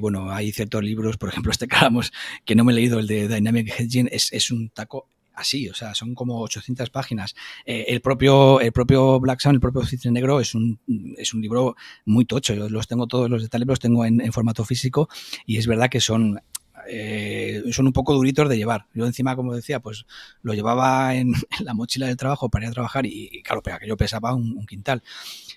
[0.00, 1.76] bueno, hay ciertos libros, por ejemplo, este que
[2.44, 5.74] que no me he leído, el de Dynamic Hedging, es, es un taco así, o
[5.74, 7.34] sea, son como 800 páginas.
[7.64, 10.78] Eh, el, propio, el propio Black Sun, el propio Citre Negro, es un,
[11.16, 12.54] es un libro muy tocho.
[12.54, 15.08] Yo los tengo todos los detalles, los tengo en, formato físico
[15.44, 16.40] y es verdad que son
[16.88, 18.86] eh, son un poco duritos de llevar.
[18.94, 20.06] Yo encima, como decía, pues
[20.42, 23.96] lo llevaba en, la mochila del trabajo para ir a trabajar y, claro, que yo
[23.96, 25.02] pesaba un, quintal.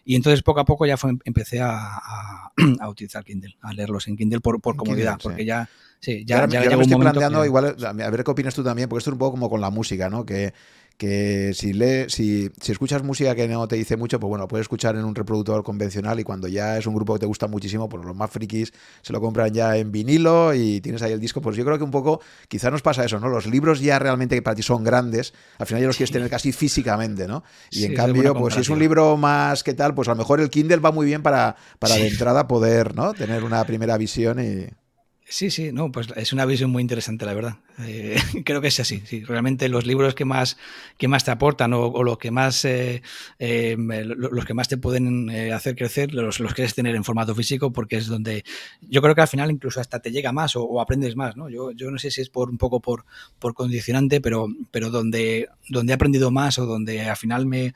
[0.06, 2.52] Y entonces poco a poco ya fue, empecé a,
[2.90, 5.70] utilizar Kindle, a leerlos en Kindle por, comodidad, porque ya...
[6.00, 9.12] Sí, ya, ya, me estoy planteando, igual, a ver qué opinas tú también, porque esto
[9.12, 10.26] es un poco como con la música, ¿no?
[10.26, 10.54] Que
[10.98, 14.66] que si, le, si, si, escuchas música que no te dice mucho, pues bueno, puedes
[14.66, 17.90] escuchar en un reproductor convencional y cuando ya es un grupo que te gusta muchísimo,
[17.90, 18.72] pues los más frikis
[19.02, 21.42] se lo compran ya en vinilo y tienes ahí el disco.
[21.42, 23.28] Pues yo creo que un poco, quizá nos pasa eso, ¿no?
[23.28, 26.30] Los libros ya realmente que para ti son grandes, al final ya los quieres tener
[26.30, 27.44] casi físicamente, ¿no?
[27.72, 30.40] Y en cambio, pues si es un libro más que tal, pues a lo mejor
[30.40, 33.14] el Kindle va muy bien para, para de entrada poder, ¿no?
[33.14, 34.83] Tener una primera visión y...
[35.26, 37.56] Sí, sí, no, pues es una visión muy interesante, la verdad.
[37.80, 39.02] Eh, creo que es así.
[39.06, 40.58] Sí, realmente los libros que más,
[40.98, 43.02] que más te aportan o, los que más eh,
[43.40, 47.72] eh, los que más te pueden hacer crecer, los, los quieres tener en formato físico,
[47.72, 48.44] porque es donde
[48.82, 51.50] yo creo que al final incluso hasta te llega más o, aprendes más, ¿no?
[51.50, 53.06] Yo, yo no sé si es por un poco por,
[53.40, 57.74] por condicionante, pero, pero donde, donde he aprendido más o donde al final me,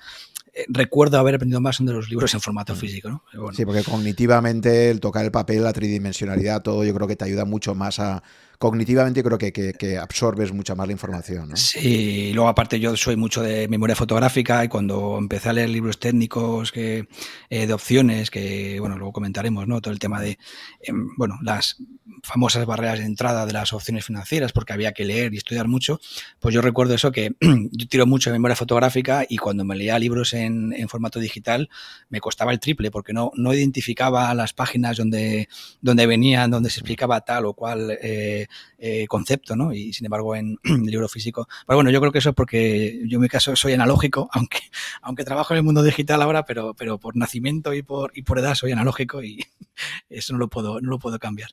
[0.68, 2.78] recuerdo haber aprendido más de los libros en formato mm.
[2.78, 3.24] físico, ¿no?
[3.54, 7.46] Sí, porque cognitivamente el tocar el papel, la tridimensionalidad, todo yo creo que te ayuda
[7.46, 8.24] mucho más a,
[8.58, 11.50] cognitivamente creo que, que, absorbes mucha más la información.
[11.50, 11.56] ¿no?
[11.56, 15.70] Sí, y luego aparte yo soy mucho de memoria fotográfica y cuando empecé a leer
[15.70, 17.08] libros técnicos que,
[17.50, 19.82] eh, de opciones, que bueno, luego comentaremos, ¿no?
[19.82, 20.40] Todo el tema de,
[20.82, 21.78] em, bueno, las
[22.24, 26.00] famosas barreras de entrada de las opciones financieras, porque había que leer y estudiar mucho,
[26.40, 30.00] pues yo recuerdo eso que yo tiro mucho de memoria fotográfica y cuando me leía
[30.00, 31.70] libros en, formato digital
[32.10, 35.50] me costaba el triple porque no, no identificaba las páginas donde,
[35.82, 38.47] donde venían, donde se explicaba tal o cual eh,
[38.78, 39.74] eh, concepto, ¿no?
[39.74, 41.48] Y sin embargo en el libro físico.
[41.66, 44.60] Pero bueno, yo creo que eso es porque yo en mi caso soy analógico, aunque,
[45.02, 48.40] aunque trabajo en el mundo digital ahora, pero, pero por nacimiento y por, y por
[48.40, 49.46] edad soy analógico y
[50.10, 51.52] eso no lo puedo, no lo puedo cambiar.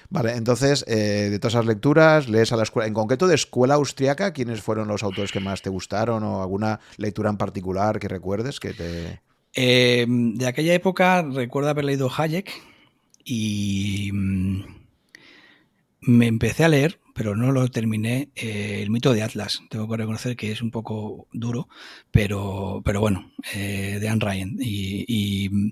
[0.10, 3.74] Vale, entonces, eh, de todas esas lecturas, lees a la escuela, en concreto de escuela
[3.74, 8.08] austriaca, ¿quiénes fueron los autores que más te gustaron o alguna lectura en particular que
[8.08, 9.22] recuerdes que te...
[9.54, 12.52] Eh, de aquella época recuerdo haber leído Hayek,
[13.26, 14.64] y mm,
[16.02, 19.62] me empecé a leer, pero no lo terminé, eh, el mito de Atlas.
[19.70, 21.68] Tengo que reconocer que es un poco duro,
[22.12, 24.56] pero, pero bueno, eh, de Anne Ryan.
[24.60, 25.72] Y, mm,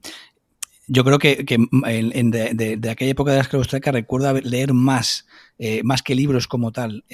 [0.87, 5.27] yo creo que, mm, de, aquella época de la escala recuerdo leer más,
[5.59, 7.05] eh, más que libros como tal,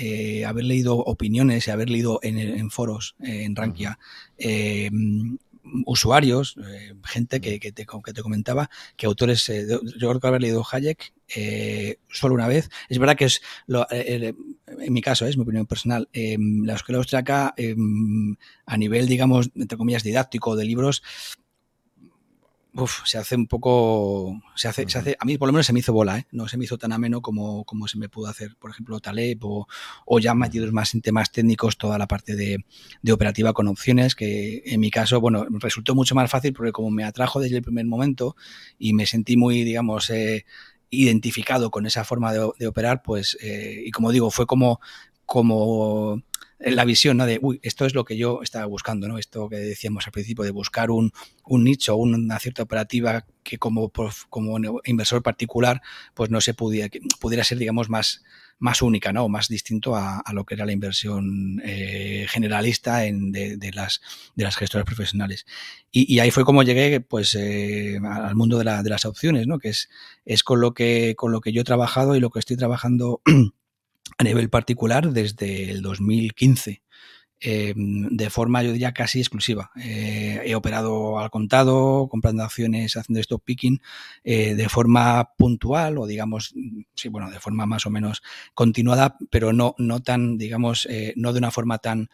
[0.47, 3.99] haber leído opiniones y haber leído en, foros, en Rankia,
[5.85, 10.27] usuarios, eh, gente que, que, te, que, te, comentaba, que autores, eh, yo creo que
[10.27, 12.69] haber leído Hayek eh, solo una vez.
[12.89, 17.53] Es verdad que es, en mi caso, es mi opinión personal, la escuela austriaca
[18.65, 21.03] a nivel, digamos, entre comillas, didáctico de libros,
[22.73, 25.73] uf, se hace un poco, se hace, se hace, a mí por lo menos se
[25.73, 26.27] me hizo bola, ¿eh?
[26.31, 29.43] no se me hizo tan ameno como, como se me pudo hacer, por ejemplo, Taleb
[29.43, 29.67] o,
[30.05, 32.65] o ya metidos más en temas técnicos toda la parte de,
[33.01, 36.91] de, operativa con opciones, que en mi caso, bueno, resultó mucho más fácil porque como
[36.91, 38.35] me atrajo desde el primer momento
[38.77, 40.45] y me sentí muy, digamos, eh,
[40.91, 44.79] identificado con esa forma de, de operar, pues, eh, y como digo, fue como,
[45.25, 46.23] como
[46.59, 47.25] la visión ¿no?
[47.25, 49.17] de, uy, esto es lo que yo estaba buscando, ¿no?
[49.17, 51.11] Esto que decíamos al principio, de buscar un,
[51.45, 53.91] un nicho, una cierta operativa que como,
[54.29, 55.81] como inversor particular,
[56.13, 56.89] pues no se pudiera,
[57.19, 58.23] pudiera ser, digamos, más,
[58.59, 59.29] más única, ¿no?
[59.29, 64.01] más distinto a, lo que era la inversión eh, generalista en, de, las,
[64.35, 65.45] de las gestoras profesionales.
[65.91, 69.59] Y, ahí fue como llegué pues, eh, al mundo de, la, de, las opciones, ¿no?
[69.59, 69.89] que es,
[70.25, 73.21] es con, lo que, con lo que yo he trabajado y lo que estoy trabajando
[74.17, 76.81] a nivel particular desde el 2015.
[77.41, 79.71] Eh, de forma, yo diría, casi exclusiva.
[79.81, 83.81] Eh, he operado al contado, comprando acciones, haciendo stock picking,
[84.25, 86.53] eh, de forma puntual o, digamos,
[86.95, 88.21] sí, bueno, de forma más o menos
[88.53, 92.09] continuada, pero no, no tan, digamos, no de una forma tan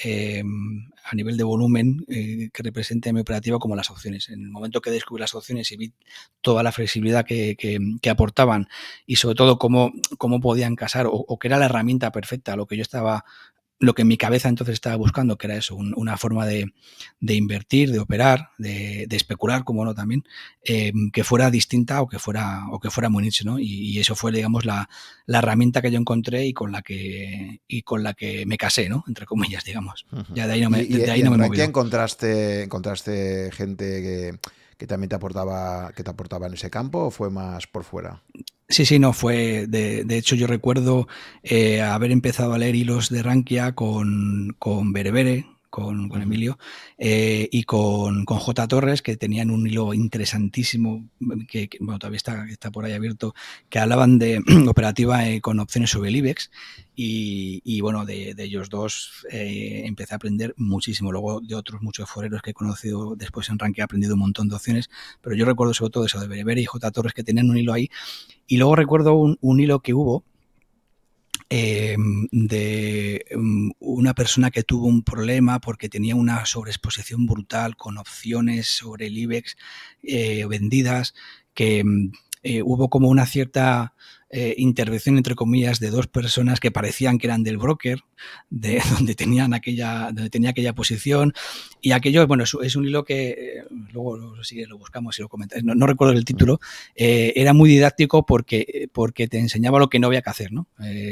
[0.00, 4.28] Em, a nivel de volumen eh, que represente mi operativa como las opciones.
[4.28, 5.92] En el momento que descubrí las opciones y vi
[6.40, 8.68] toda la flexibilidad que, que, aportaban
[9.06, 12.56] y sobre todo cómo, cómo podían casar o, o, que era la herramienta perfecta a
[12.56, 13.24] lo que yo estaba
[13.80, 16.72] lo que en mi cabeza entonces estaba buscando, que era eso, una forma de,
[17.20, 20.24] invertir, de operar, de, especular, como no también,
[20.64, 23.58] eh, que fuera distinta o que fuera, o que fuera muy nicho, ¿no?
[23.58, 24.88] Y, eso fue, digamos, la,
[25.26, 29.04] herramienta que yo encontré y con la que, y con la que me casé, ¿no?
[29.06, 30.06] Entre comillas, digamos.
[30.34, 34.38] Ya de ahí no me, de ahí no me encontraste, encontraste gente que
[34.78, 38.22] que también te aportaba, que te aportaba en ese campo o fue más por fuera?
[38.68, 39.66] Sí, sí, no, fue.
[39.66, 41.08] De, de hecho, yo recuerdo
[41.42, 46.58] eh, haber empezado a leer hilos de Rankia con, con Berebere, con, Emilio,
[46.96, 48.68] eh, y con, J.
[48.68, 51.08] Torres, que tenían un hilo interesantísimo,
[51.48, 53.34] que, bueno, todavía está, está, por ahí abierto,
[53.68, 56.50] que hablaban de operativa eh, con opciones sobre el IBEX.
[57.00, 61.12] Y, bueno, de, ellos dos eh, empecé a aprender muchísimo.
[61.12, 64.48] Luego de otros muchos foreros que he conocido después en Rank he aprendido un montón
[64.48, 64.90] de opciones,
[65.20, 66.90] pero yo recuerdo sobre todo eso de Bereber y J.
[66.90, 67.88] Torres que tenían un hilo ahí.
[68.48, 70.24] Y luego recuerdo un hilo que hubo
[71.50, 77.96] Em, de em, una persona que tuvo un problema porque tenía una sobreexposición brutal con
[77.96, 79.56] opciones sobre el IBEX
[80.02, 81.14] eh, vendidas,
[81.54, 83.94] que em, eh, hubo como una cierta
[84.30, 88.00] eh, intervención, entre comillas, de dos personas que parecían que eran del broker,
[88.50, 91.32] de donde tenían aquella, donde tenía aquella posición.
[91.80, 95.64] Y aquello, bueno, es, un hilo que eh, luego lo, lo buscamos y lo comentáis.
[95.64, 96.60] No, recuerdo el título.
[96.94, 100.52] era muy didáctico porque, porque te enseñaba lo que no había que hacer.
[100.52, 100.66] ¿no?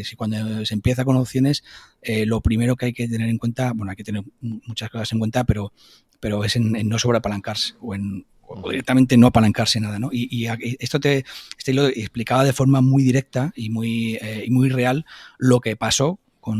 [0.05, 1.65] si cuando se empieza con opciones,
[2.03, 5.19] lo primero que hay que tener en cuenta, bueno, hay que tener muchas cosas en
[5.19, 5.73] cuenta, pero,
[6.21, 10.11] pero es en, en no sobreapalancarse o en o directamente no apalancarse nada, ¿no?
[10.13, 10.47] Y,
[10.79, 11.25] esto te,
[11.59, 15.05] este lo explicaba de forma muy directa y muy, eh, muy real
[15.39, 16.19] lo que pasó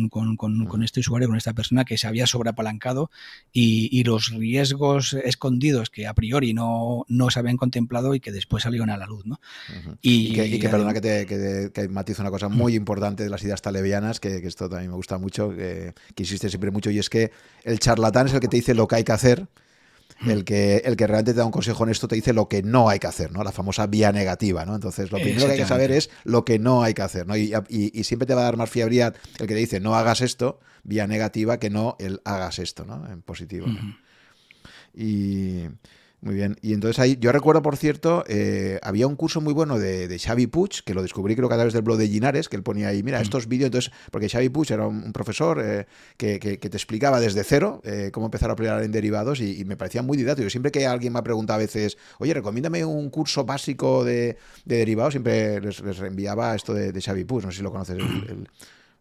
[0.09, 3.09] con, con, este usuario, con esta persona que se había sobreapalancado
[3.53, 8.33] y, y, los riesgos escondidos que a priori no, no, se habían contemplado y que
[8.33, 9.25] después salieron a la luz.
[9.27, 9.39] ¿no?
[10.03, 14.19] y, que, perdona que te que, matizo una cosa muy importante de las ideas talevianas,
[14.19, 17.31] que, esto también me gusta mucho, que, que insiste siempre mucho, y es que
[17.63, 19.47] el charlatán es el que te dice lo que hay que hacer
[20.25, 22.89] el que, el que realmente te da un consejo honesto te dice lo que no
[22.89, 23.45] hay que hacer, ¿no?
[23.45, 24.75] La famosa vía negativa, ¿no?
[24.75, 27.37] Entonces, lo primero que hay que saber es lo que no hay que hacer, ¿no?
[27.37, 27.53] Y,
[28.05, 31.07] siempre te va a dar más fiabilidad el que te dice no hagas esto, vía
[31.07, 33.07] negativa, que no el hagas esto, ¿no?
[33.11, 33.67] En positivo.
[34.95, 35.65] Y
[36.27, 36.57] muy bien.
[36.61, 40.19] Y entonces ahí, yo recuerdo, por cierto, eh, había un curso muy bueno de, de,
[40.19, 42.65] Xavi Puig, que lo descubrí creo que a través del blog de Ginares, que él
[42.65, 43.23] ponía ahí, mira, mm.
[43.23, 47.81] estos vídeos, entonces, porque Xavi Puig era un, profesor eh, que, te explicaba desde cero
[47.85, 50.51] eh, cómo empezar a operar en derivados y, me parecía muy didáctico.
[50.51, 55.15] Siempre que alguien me ha preguntado a veces, oye, recomiéndame un curso básico de, derivados,
[55.15, 57.99] siempre les, les, reenviaba esto de, de, Xavi Puig, no sé si lo conoces,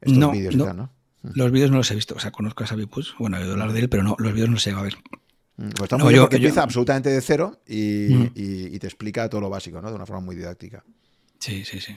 [0.02, 0.92] estos vídeos y tal, ¿no?
[1.34, 3.54] Los vídeos no los he visto, o sea, conozco a Xavi Puig, bueno, he oído
[3.54, 4.96] hablar de él, pero no, los vídeos no sé, a ver.
[5.58, 9.90] Mm, pues está muy empieza absolutamente de cero y, te explica todo lo básico, ¿no?
[9.90, 10.84] De una forma muy didáctica.
[11.40, 11.96] Sí, sí, sí.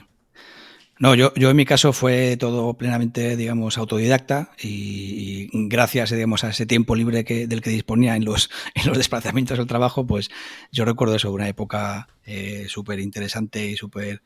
[0.99, 6.49] No, yo, yo en mi caso fue todo plenamente, digamos, autodidacta y, gracias, digamos, a
[6.49, 10.29] ese tiempo libre que, del que disponía en los, en los desplazamientos al trabajo, pues
[10.73, 14.23] yo recuerdo eso, una época eh, súper interesante y súper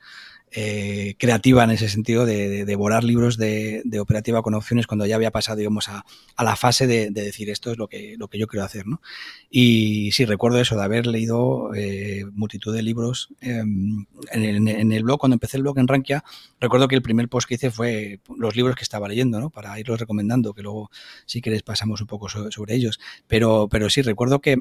[0.55, 5.31] eh, creativa en ese sentido de, devorar libros de, operativa con opciones cuando ya había
[5.31, 6.05] pasado, digamos, a,
[6.37, 9.01] la fase de, decir esto es lo que, lo que yo quiero hacer, ¿no?
[9.49, 15.19] Y sí, recuerdo eso, de haber leído eh, multitud de libros em, en, el blog,
[15.19, 16.23] cuando empecé el blog en Rankia,
[16.59, 19.49] recuerdo que el primer post que hice fue los libros que estaba leyendo, ¿no?
[19.49, 20.91] Para irlos recomendando, que luego
[21.25, 22.99] si quieres pasamos un poco sobre, ellos.
[23.27, 24.57] Pero, pero sí, recuerdo que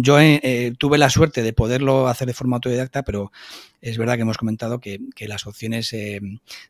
[0.00, 3.32] yo eh, tuve la suerte de poderlo hacer de forma autodidacta, pero
[3.80, 6.20] es verdad que hemos comentado que, las opciones eh,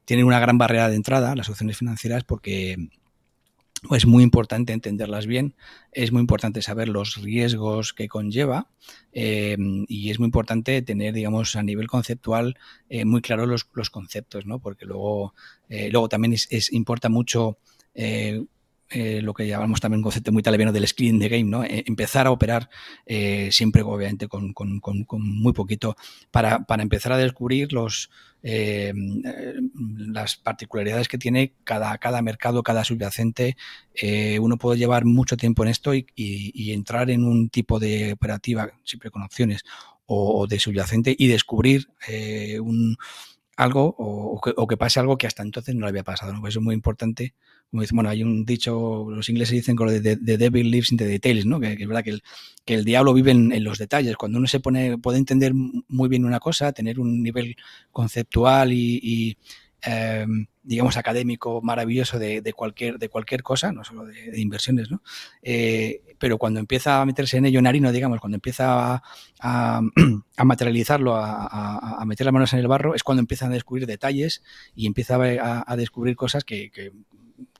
[0.06, 2.88] tienen una gran barrera de entrada, las opciones financieras, porque
[3.90, 5.54] es muy importante entenderlas bien,
[5.92, 8.70] es muy importante saber los riesgos que conlleva
[9.12, 9.56] eh,
[9.88, 12.56] y es muy importante tener, digamos, a nivel conceptual
[12.88, 14.58] eh, muy claros los, conceptos, ¿no?
[14.58, 15.34] Porque luego,
[15.68, 17.58] luego también es, importa mucho
[18.90, 21.62] eh, lo que llamamos también un concepto muy italiano del skin the game, ¿no?
[21.62, 22.70] Eh, empezar a operar
[23.04, 24.54] eh, siempre, obviamente, con,
[25.12, 25.94] muy poquito,
[26.30, 28.10] para, empezar a descubrir los,
[28.42, 33.56] las particularidades que tiene cada, cada mercado, cada subyacente.
[34.40, 39.10] uno puede llevar mucho tiempo en esto y, entrar en un tipo de operativa, siempre
[39.10, 39.64] con opciones,
[40.06, 41.88] o, de subyacente, y descubrir
[42.60, 42.96] un
[43.58, 46.32] algo o, que, pase algo que hasta entonces no le había pasado.
[46.32, 46.46] ¿no?
[46.46, 47.34] Eso es muy importante
[47.70, 50.96] como dice, bueno, hay un dicho, los ingleses dicen que de, the devil lives in
[50.96, 51.60] the details, ¿no?
[51.60, 52.22] Que, es verdad que el,
[52.64, 54.16] que el diablo vive en, los detalles.
[54.16, 57.56] Cuando uno se pone, puede entender muy bien una cosa, tener un nivel
[57.92, 59.36] conceptual y,
[59.82, 65.02] em, digamos, académico maravilloso de, cualquier, de cualquier cosa, no solo de, inversiones, ¿no?
[65.42, 69.02] Eh, pero cuando empieza a meterse en ello en harino, digamos, cuando empieza
[69.40, 69.82] a,
[70.42, 74.42] materializarlo, a, meter las manos en el barro, es cuando empiezan a descubrir detalles
[74.74, 76.70] y empieza a, descubrir cosas que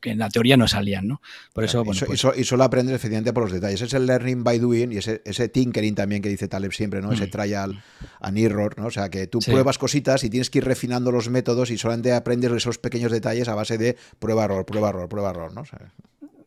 [0.02, 1.20] en la teoría no salían, ¿no?
[1.52, 3.80] Por eso, bueno, pues y, solo aprender efectivamente por los detalles.
[3.80, 7.12] Es el learning by doing y ese, ese tinkering también que dice Taleb siempre, ¿no?
[7.12, 7.30] Ese mm.
[7.30, 7.82] trial
[8.20, 8.86] and error, ¿no?
[8.86, 12.12] O sea, que tú pruebas cositas y tienes que ir refinando los métodos y solamente
[12.12, 15.64] aprendes esos pequeños detalles a base de prueba, error, prueba, error, prueba, error, ¿no?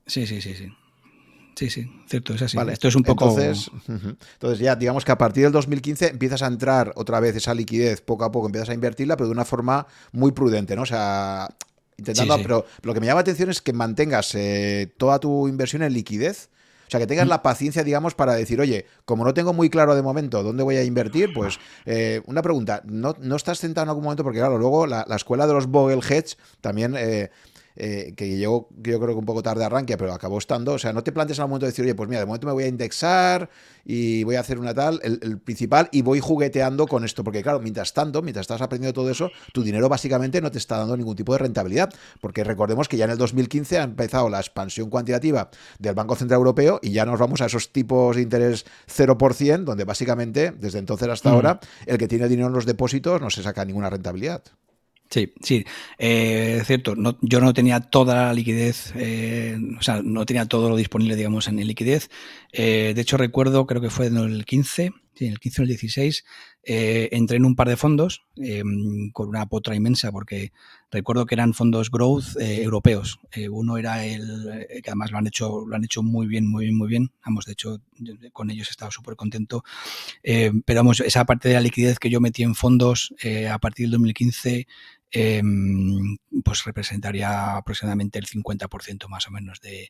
[0.06, 0.72] sí, sí, sí, sí.
[1.56, 2.58] Sí, sí, cierto, es así.
[2.72, 3.30] Esto es un poco.
[3.30, 7.54] Entonces, entonces, ya, digamos que a partir del 2015 empiezas a entrar otra vez esa
[7.54, 10.84] liquidez, poco a poco empiezas a invertirla, pero de una forma muy prudente, ¿no?
[10.84, 11.50] O sea,
[12.02, 15.84] intentando, Pero, lo que me llama la atención es que mantengas eh, toda tu inversión
[15.84, 16.50] en liquidez.
[16.88, 17.30] sea, que tengas mm.
[17.30, 20.76] la paciencia, digamos, para decir, oye, como no tengo muy claro de momento dónde voy
[20.76, 24.24] a invertir, pues eh, una pregunta, ¿no, ¿no estás sentado en algún momento?
[24.24, 25.68] Porque claro, luego la, escuela de los
[26.12, 26.96] Hedge también...
[26.98, 27.30] Eh,
[27.76, 30.74] eh, que llegó yo creo que un poco tarde arranque, pero acabó estando.
[30.74, 32.54] O sea, no te plantes al momento de decir, oye, pues mira, de momento me
[32.54, 33.50] voy a indexar
[33.86, 37.24] y voy a hacer una tal, el, principal, y voy jugueteando con esto.
[37.24, 40.78] Porque claro, mientras tanto, mientras estás aprendiendo todo eso, tu dinero básicamente no te está
[40.78, 41.94] dando ningún tipo de rentabilidad.
[42.20, 45.50] Porque recordemos que ya en el 2015 ha empezado la expansión cuantitativa
[45.80, 49.84] del Banco Central Europeo y ya nos vamos a esos tipos de interés 0%, donde
[49.84, 51.34] básicamente, desde entonces hasta mm.
[51.34, 54.44] ahora, el que tiene dinero en los depósitos no se saca ninguna rentabilidad.
[55.12, 55.66] Sí, sí,
[55.98, 56.96] eh, cierto.
[56.96, 61.18] No, yo no tenía toda la liquidez, eh, o sea, no tenía todo lo disponible,
[61.18, 62.10] digamos, en liquidez.
[62.54, 65.64] Eh, de hecho, recuerdo, creo que fue en el 15, sí, en el 15 o
[65.64, 66.24] el 16,
[66.64, 68.24] entré en un par de fondos
[69.12, 70.54] con una potra inmensa, porque
[70.92, 73.20] recuerdo que eran fondos growth europeos.
[73.50, 76.78] uno era el, que además lo han hecho, lo han hecho muy bien, muy bien,
[76.78, 77.12] muy bien.
[77.26, 77.82] Vamos, de hecho,
[78.32, 79.64] con ellos he estado súper contento.
[80.24, 83.14] pero vamos, esa parte de la liquidez que yo metí en fondos
[83.50, 84.68] a partir del 2015
[85.14, 89.90] Em, pues representaría aproximadamente el 50% más o menos de,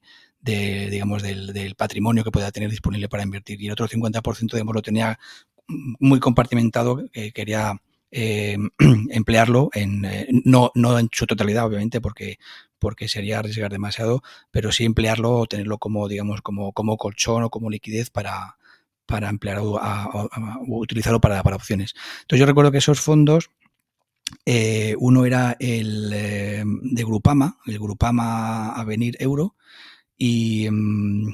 [0.90, 3.62] digamos, del, patrimonio que pueda tener disponible para invertir.
[3.62, 5.20] Y el otro 50%, digamos, lo tenía
[5.68, 8.70] muy compartimentado, que quería em,
[9.12, 12.38] emplearlo en, eh, no, no en su totalidad, obviamente, porque
[12.80, 17.52] porque sería arriesgar demasiado, pero sí emplearlo o tenerlo como, digamos, como, como colchón o
[17.52, 18.58] como liquidez para,
[19.06, 19.60] para emplear
[20.68, 21.94] utilizarlo para, para opciones.
[22.22, 23.52] Entonces yo recuerdo que esos fondos
[24.46, 29.56] eh, uno era el eh, de Grupama, el Grupama Avenir Euro,
[30.18, 31.28] y mm,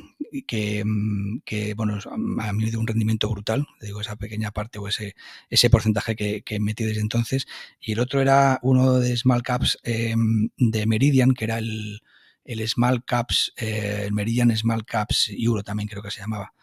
[0.85, 1.99] mm, que, bueno,
[2.39, 5.15] a mí dio un rendimiento brutal, digo, esa pequeña parte o ese,
[5.49, 7.47] ese porcentaje que, que metí desde entonces.
[7.79, 10.15] Y el otro era uno de Small Caps eh,
[10.57, 12.01] de Meridian, que era el,
[12.45, 16.53] el Small Caps, el Meridian Small Caps Euro también creo que se llamaba.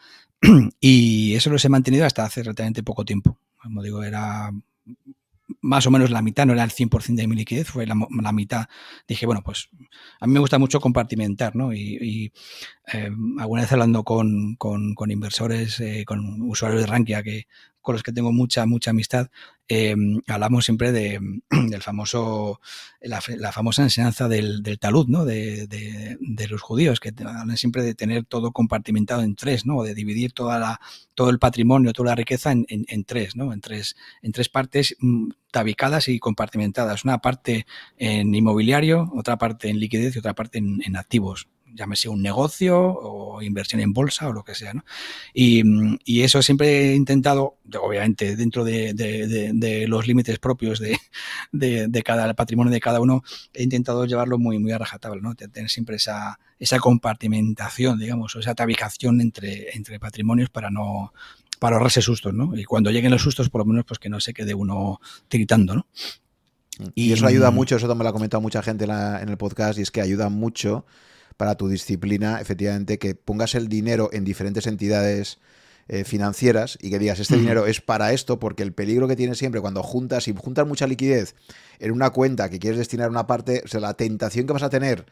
[0.81, 3.39] y eso lo he mantenido hasta hace relativamente poco tiempo.
[3.57, 4.51] Como digo, era
[5.65, 7.95] más o menos la mitad, no era el 100% de mi liquidez, fue la,
[8.33, 8.67] mitad.
[9.09, 9.71] Dije, bueno, pues
[10.21, 11.73] a mí me gusta mucho compartimentar, ¿no?
[11.73, 12.33] Y,
[12.93, 17.47] eh, alguna vez hablando con, con, con inversores, eh, con usuarios de Rankia que,
[17.81, 19.29] con los que tengo mucha, mucha amistad,
[19.69, 22.61] em, hablamos siempre de, del famoso,
[23.01, 23.21] la,
[23.53, 25.25] famosa enseñanza del, talud, ¿no?
[25.25, 29.83] De, los judíos, que hablan siempre de tener todo compartimentado en tres, ¿no?
[29.83, 30.81] De dividir toda la,
[31.15, 33.53] todo el patrimonio, toda la riqueza en, tres, ¿no?
[33.53, 37.05] En tres, en tres partes mm, tabicadas y compartimentadas.
[37.05, 42.23] Una parte en inmobiliario, otra parte en liquidez y otra parte en activos llámese un
[42.23, 44.75] negocio o inversión en bolsa o lo que sea.
[44.75, 44.85] ¿no?
[45.33, 45.63] Y,
[46.05, 52.73] y, eso siempre he intentado, obviamente dentro de, de, los límites propios de, cada patrimonio
[52.73, 53.23] de cada uno,
[53.53, 55.35] he intentado llevarlo muy, muy a rajatabla, ¿no?
[55.35, 61.13] tener siempre esa, esa compartimentación, digamos, o esa tabicación entre, entre patrimonios para no
[61.59, 62.55] para ahorrarse sustos, ¿no?
[62.57, 65.75] Y cuando lleguen los sustos, por lo menos, pues que no se quede uno tiritando,
[65.75, 65.87] ¿no?
[66.95, 69.83] Y, eso ayuda mucho, eso también lo ha comentado mucha gente en el podcast, y
[69.83, 70.85] es que ayuda mucho
[71.37, 75.39] para tu disciplina, efectivamente, que pongas el dinero en diferentes entidades
[75.87, 79.39] eh, financieras y que digas, este dinero es para esto, porque el peligro que tienes
[79.39, 81.35] siempre cuando juntas, y juntas mucha liquidez
[81.79, 84.71] en una cuenta que quieres destinar una parte, o sea, la tentación que vas a
[84.71, 85.07] tener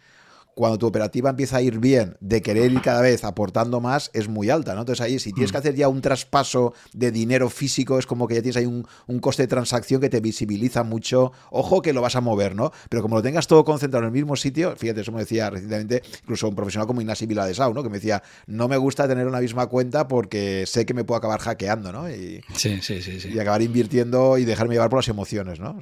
[0.55, 4.29] cuando tu operativa empieza a ir bien, de querer ir cada vez aportando más, es
[4.29, 4.81] muy alta, ¿no?
[4.81, 8.35] Entonces ahí, si tienes que hacer ya un traspaso de dinero físico, es como que
[8.35, 8.87] ya tienes ahí un,
[9.21, 11.33] coste de transacción que te visibiliza mucho.
[11.51, 12.73] Ojo que lo vas a mover, ¿no?
[12.89, 16.03] Pero como lo tengas todo concentrado en el mismo sitio, fíjate, eso me decía recientemente
[16.23, 17.83] incluso un profesional como Ignasi Vila de Sau, ¿no?
[17.83, 21.19] Que me decía, no me gusta tener una misma cuenta porque sé que me puedo
[21.19, 22.11] acabar hackeando, ¿no?
[22.11, 23.29] Y, sí, sí, sí, sí.
[23.33, 25.79] Y acabar invirtiendo y dejarme llevar por las emociones, ¿no?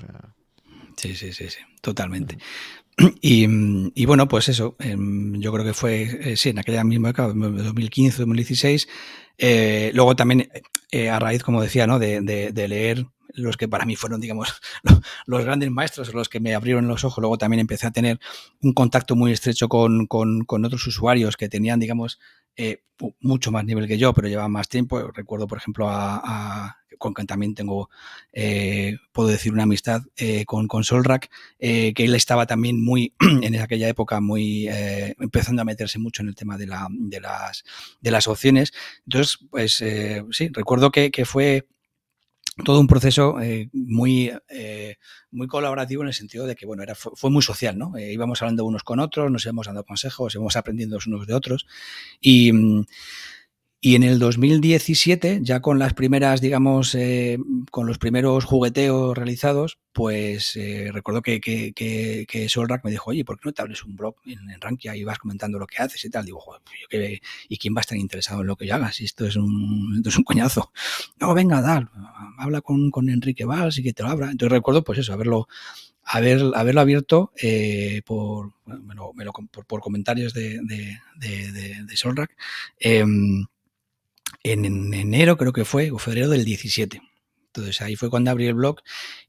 [0.96, 2.36] Sí, sí, sí, sí, totalmente.
[3.22, 7.28] Y, bueno, pues eso, em, yo creo que fue, eh, sí, en aquella misma época,
[7.32, 8.88] 2015, 2016.
[9.38, 10.51] Eh, luego también,
[10.91, 11.99] eh, a raíz, como decía, ¿no?
[11.99, 14.60] De, de, leer los que para mí fueron, digamos,
[15.26, 17.20] los, grandes maestros, los que me abrieron los ojos.
[17.20, 18.20] Luego también empecé a tener
[18.62, 22.18] un contacto muy estrecho con, con, otros usuarios que tenían, digamos,
[22.56, 22.82] eh,
[23.20, 25.10] mucho más nivel que yo, pero lleva más tiempo.
[25.12, 27.88] Recuerdo, por ejemplo, a, con quien también tengo,
[28.32, 33.58] eh, puedo decir, una amistad eh, con, con Solrak, que él estaba también muy, en
[33.58, 34.68] aquella época, muy
[35.18, 37.64] empezando a meterse mucho en el tema de, la, de, las,
[38.00, 38.72] de las opciones.
[39.06, 39.82] Entonces, pues
[40.30, 41.66] sí, recuerdo que, que fue
[42.64, 44.96] todo un proceso eh, muy, eh,
[45.30, 47.96] muy colaborativo en el sentido de que, bueno, era, fue, muy social, ¿no?
[47.96, 51.66] Eh, íbamos hablando unos con otros, nos íbamos dando consejos, íbamos aprendiendo unos de otros
[52.20, 52.52] y,
[53.82, 57.38] Y en el 2017, ya con las primeras, digamos, eh,
[57.70, 62.26] con los primeros jugueteos realizados, pues eh, recuerdo que, que, que,
[62.84, 65.58] me dijo, oye, ¿por qué no te abres un blog en, Rankia y vas comentando
[65.58, 66.26] lo que haces y tal?
[66.26, 68.92] Digo, Joder, pues ¿y quién va a estar interesado en lo que yo haga?
[68.92, 70.72] Si esto es un, esto es un coñazo.
[71.18, 71.86] No, venga, dale,
[72.36, 74.30] habla con, con Enrique Valls y que te lo abra.
[74.30, 75.48] Entonces recuerdo, pues eso, haberlo,
[76.04, 78.52] haber, haberlo abierto eh, por,
[79.66, 82.28] por, comentarios de, de, de.
[82.78, 83.46] Em,
[84.42, 87.00] en, enero creo que fue, o febrero del 17.
[87.46, 88.80] Entonces ahí fue cuando abrí el blog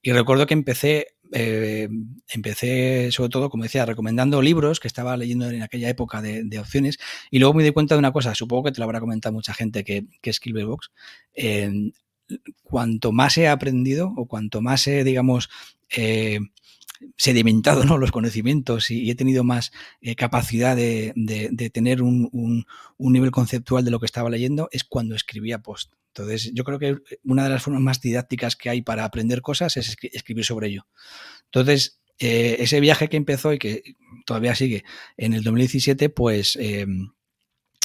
[0.01, 1.89] y recuerdo que empecé, eh,
[2.27, 6.99] empecé sobre todo, como decía, recomendando libros que estaba leyendo en aquella época de, opciones
[7.31, 9.53] y luego me di cuenta de una cosa, supongo que te lo habrá comentado mucha
[9.55, 10.91] gente que, que es Skillbox,
[11.33, 11.91] eh,
[12.63, 15.49] cuanto más he aprendido o cuanto más he, digamos,
[15.89, 16.39] eh,
[17.17, 17.97] sedimentado ¿no?
[17.97, 19.71] los conocimientos y, he tenido más
[20.01, 21.13] eh, capacidad de,
[21.73, 22.65] tener un,
[22.97, 25.93] nivel conceptual de lo que estaba leyendo, es cuando escribía post.
[26.07, 29.77] Entonces, yo creo que una de las formas más didácticas que hay para aprender cosas
[29.77, 30.87] es escribir sobre ello.
[31.45, 33.95] Entonces, eh, ese viaje que empezó y que
[34.25, 34.83] todavía sigue
[35.17, 36.85] en el 2017, pues eh,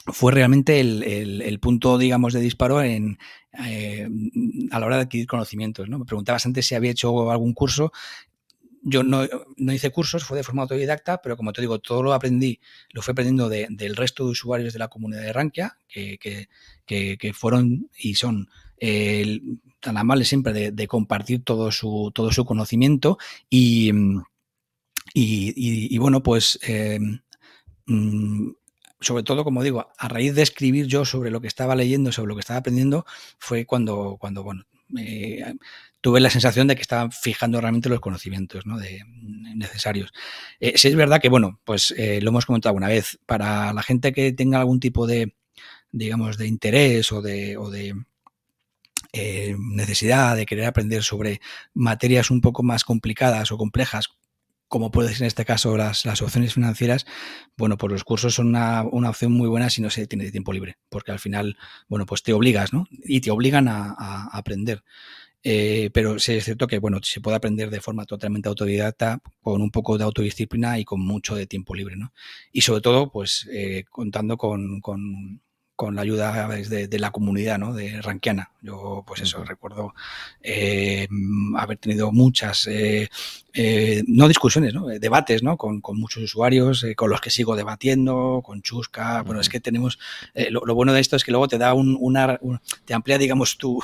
[0.07, 3.19] fue realmente el, punto, digamos, de disparo en,
[3.53, 5.89] a la hora de adquirir conocimientos.
[5.89, 5.99] ¿no?
[5.99, 7.93] Me preguntabas antes si había hecho algún curso
[8.89, 9.27] yo no,
[9.73, 12.61] hice cursos, fue de forma autodidacta, pero como te digo, todo lo aprendí,
[12.91, 18.15] lo fui aprendiendo del resto de usuarios de la comunidad de Rankia, que, fueron y
[18.15, 18.49] son
[19.81, 23.19] tan amables siempre de, compartir todo su, todo su conocimiento
[23.51, 23.91] y,
[25.13, 27.01] y, bueno, pues eh,
[27.87, 28.51] mm,
[29.01, 32.29] sobre todo, como digo, a raíz de escribir yo sobre lo que estaba leyendo, sobre
[32.29, 33.05] lo que estaba aprendiendo,
[33.41, 34.65] fue cuando, cuando bueno,
[36.01, 39.03] tuve la sensación de que estaban fijando realmente los conocimientos de,
[39.57, 40.13] necesarios.
[40.61, 43.83] Eh, sí es verdad que, bueno, pues eh, lo hemos comentado una vez, para la
[43.83, 45.35] gente que tenga algún tipo de,
[45.91, 47.95] digamos, de interés o de, o de
[49.13, 51.41] eh, necesidad de querer aprender sobre
[51.75, 54.11] materias un poco más complicadas o complejas,
[54.69, 57.07] como puede ser en este caso las, las opciones financieras,
[57.57, 60.77] bueno, pues los cursos son una, opción muy buena si no se tiene tiempo libre,
[60.89, 61.57] porque al final,
[61.89, 62.87] bueno, pues te obligas, ¿no?
[63.05, 64.83] Y te obligan a aprender.
[65.49, 69.63] Eh, pero sí es cierto que bueno, se puede aprender de forma totalmente autodidacta, con
[69.63, 71.95] un poco de autodisciplina y con mucho de tiempo libre.
[71.95, 72.13] ¿no?
[72.51, 75.41] Y sobre todo, pues eh, contando con, con,
[75.77, 77.75] con la ayuda de, de, la comunidad ¿no?
[77.75, 78.51] de Rankiana.
[78.63, 79.95] Yo, pues eso, recuerdo
[80.43, 81.07] eh,
[81.57, 83.11] haber tenido muchas, eh,
[83.53, 84.87] eh, no discusiones, ¿no?
[84.87, 85.59] debates ¿no?
[85.59, 89.23] Con, con muchos usuarios, con los que sigo debatiendo, con Chusca.
[89.23, 89.99] Bueno, es que tenemos,
[90.51, 92.41] lo, bueno de esto es que luego te da un, una,
[92.87, 93.79] te amplía, digamos, tu,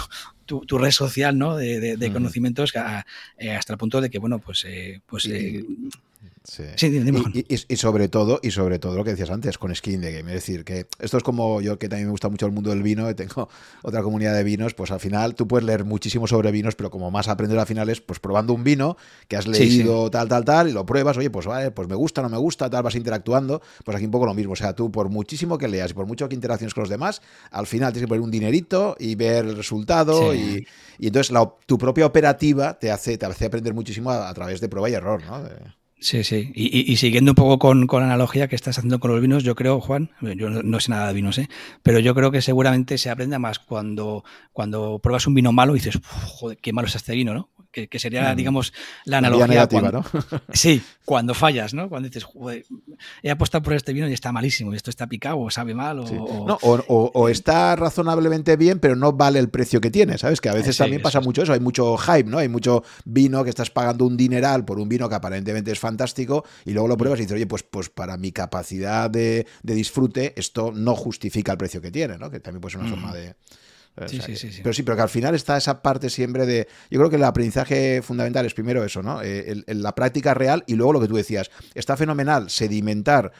[0.46, 1.56] tu, tu, red social ¿no?
[1.56, 4.66] de, de, conocimientos hasta el punto de que, bueno, pues,
[5.06, 5.28] pues
[6.44, 6.64] Sí.
[7.68, 10.30] y, sobre todo, y sobre todo lo que decías antes, con skin de game.
[10.30, 12.82] Es decir, que esto es como yo que también me gusta mucho el mundo del
[12.82, 13.48] vino y tengo
[13.82, 17.10] otra comunidad de vinos, pues al final tú puedes leer muchísimo sobre vinos, pero como
[17.10, 18.96] más aprender al final es pues probando un vino
[19.28, 22.22] que has leído tal, tal, tal, y lo pruebas, oye, pues vale, pues me gusta,
[22.22, 24.54] no me gusta, tal, vas interactuando, pues aquí un poco lo mismo.
[24.54, 27.22] O sea, tú por muchísimo que leas y por mucho que interacciones con los demás,
[27.50, 30.66] al final tienes que poner un dinerito y ver el resultado y,
[30.98, 31.36] entonces
[31.66, 35.22] tu propia operativa te hace, te hace aprender muchísimo a, través de prueba y error,
[35.24, 35.42] ¿no?
[36.02, 36.50] Sí, sí.
[36.56, 39.80] Y, siguiendo un poco con, la analogía que estás haciendo con los vinos, yo creo,
[39.80, 41.48] Juan, yo no, sé nada de vinos, ¿eh?
[41.84, 45.78] pero yo creo que seguramente se aprende más cuando, cuando pruebas un vino malo y
[45.78, 47.50] dices, joder, qué malo es este vino, ¿no?
[47.72, 48.36] Que, sería, mm.
[48.36, 48.72] digamos,
[49.04, 49.46] la analogía.
[49.46, 50.04] Negativa, ¿no?
[50.52, 51.88] sí, cuando fallas, ¿no?
[51.88, 52.26] Cuando dices,
[53.22, 56.04] he apostado por este vino y está malísimo, y esto está picado, o sabe mal,
[56.04, 60.40] o, está razonablemente bien, pero no vale el precio que tiene, ¿sabes?
[60.40, 62.38] Que a veces también pasa mucho eso, hay mucho hype, ¿no?
[62.38, 66.44] Hay mucho vino que estás pagando un dineral por un vino que aparentemente es fantástico
[66.64, 70.72] y luego lo pruebas y dices, oye, pues, pues para mi capacidad de, disfrute, esto
[70.72, 72.30] no justifica el precio que tiene, ¿no?
[72.30, 73.34] Que también puede ser una forma de
[74.06, 76.66] Sí, sí, sí, Pero sí, pero que al final está esa parte siempre de.
[76.90, 79.20] Yo creo que el aprendizaje fundamental es primero eso, ¿no?
[79.22, 81.50] Eh, la práctica real y luego lo que tú decías.
[81.74, 83.32] Está fenomenal sedimentar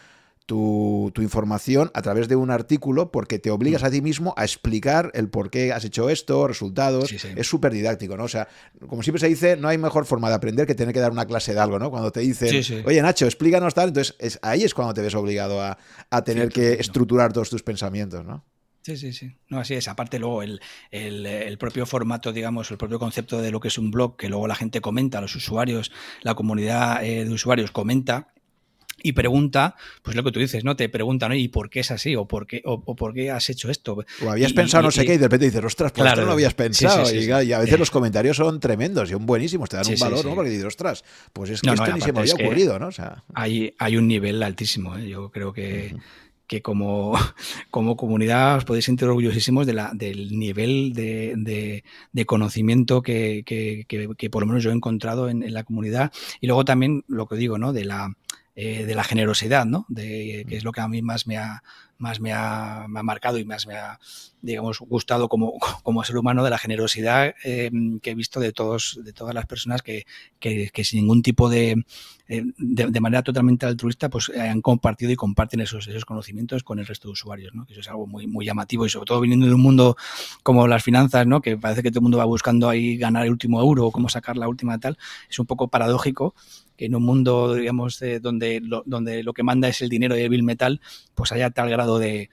[0.46, 3.86] tu, información a través de un artículo porque te obligas mm.
[3.86, 7.12] a ti mismo a explicar el por qué has hecho esto, resultados.
[7.12, 8.24] Es súper didáctico, ¿no?
[8.24, 8.48] O sea,
[8.86, 11.26] como siempre se dice, no hay mejor forma de aprender que tener que dar una
[11.26, 11.90] clase de algo, ¿no?
[11.90, 15.62] Cuando te dicen, oye Nacho, explícanos tal, entonces es, ahí es cuando te ves obligado
[15.62, 15.78] a,
[16.10, 18.44] a tener que estructurar todos tus pensamientos, ¿no?
[18.82, 19.32] Sí, sí, sí.
[19.48, 19.86] No, así es.
[19.86, 20.60] Aparte luego el,
[20.90, 24.48] el, propio formato, digamos, el propio concepto de lo que es un blog, que luego
[24.48, 25.92] la gente comenta, los usuarios,
[26.22, 28.32] la comunidad eh, de usuarios comenta
[29.04, 30.76] y pregunta, pues lo que tú dices, ¿no?
[30.76, 32.14] Te preguntan, ¿y por qué es así?
[32.16, 33.98] ¿O por qué, o, por qué has hecho esto?
[34.24, 36.32] O habías pensado no sé qué y de repente dices, ostras, pues esto no lo
[36.32, 37.12] habías pensado.
[37.12, 40.34] y, a veces los comentarios son tremendos y son buenísimos, te dan un valor, ¿no?
[40.34, 42.88] Porque dices, ostras, pues es que esto ni se me había ocurrido, ¿no?
[42.88, 43.22] O sea...
[43.34, 45.08] hay, hay un nivel altísimo, ¿eh?
[45.08, 45.94] Yo creo que
[46.46, 47.14] que como,
[47.70, 51.82] como comunidad os podéis sentir orgullosísimos de la, del nivel de,
[52.12, 56.12] de, conocimiento que, que, que, por lo menos yo he encontrado en, en, la comunidad.
[56.40, 57.72] Y luego también lo que digo, ¿no?
[57.72, 58.14] De la,
[58.54, 59.86] eh, de la generosidad, ¿no?
[59.88, 61.62] De, que es lo que a mí más me ha,
[61.96, 63.98] más me ha, marcado y más me ha,
[64.42, 67.70] digamos, gustado como, como ser humano, de la generosidad eh,
[68.02, 70.04] que he visto de, todos, de todas las personas que,
[70.38, 71.84] que, sin ningún tipo de,
[72.28, 76.86] eh, de, manera totalmente altruista, pues han compartido y comparten esos, esos conocimientos con el
[76.86, 77.64] resto de usuarios, ¿no?
[77.64, 79.96] Que eso es algo muy, muy llamativo y sobre todo viniendo de un mundo
[80.42, 81.40] como las finanzas, ¿no?
[81.40, 84.08] Que parece que todo el mundo va buscando ahí ganar el último euro o cómo
[84.08, 84.98] sacar la última tal,
[85.30, 86.34] es un poco paradójico
[86.78, 90.28] en un mundo, digamos, donde, lo, donde lo que manda es el dinero y el
[90.28, 90.80] bill metal,
[91.14, 92.28] pues haya tal grado de,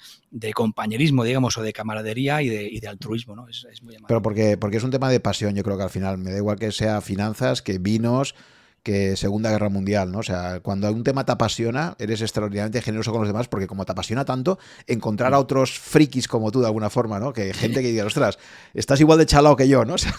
[0.53, 3.47] compañerismo, digamos, o de camaradería y de, altruismo, ¿no?
[3.47, 6.17] Es, muy Pero porque, porque es un tema de pasión, yo creo que al final,
[6.17, 8.35] me da igual que sea finanzas, que vinos,
[8.83, 10.19] que Segunda Guerra Mundial, ¿no?
[10.19, 13.85] O sea, cuando un tema te apasiona, eres extraordinariamente generoso con los demás, porque como
[13.85, 17.33] te apasiona tanto, encontrar a otros frikis como tú de alguna forma, ¿no?
[17.33, 18.39] Que gente que diga, ostras,
[18.73, 19.95] estás igual de chalao que yo, ¿no?
[19.99, 20.15] O sea,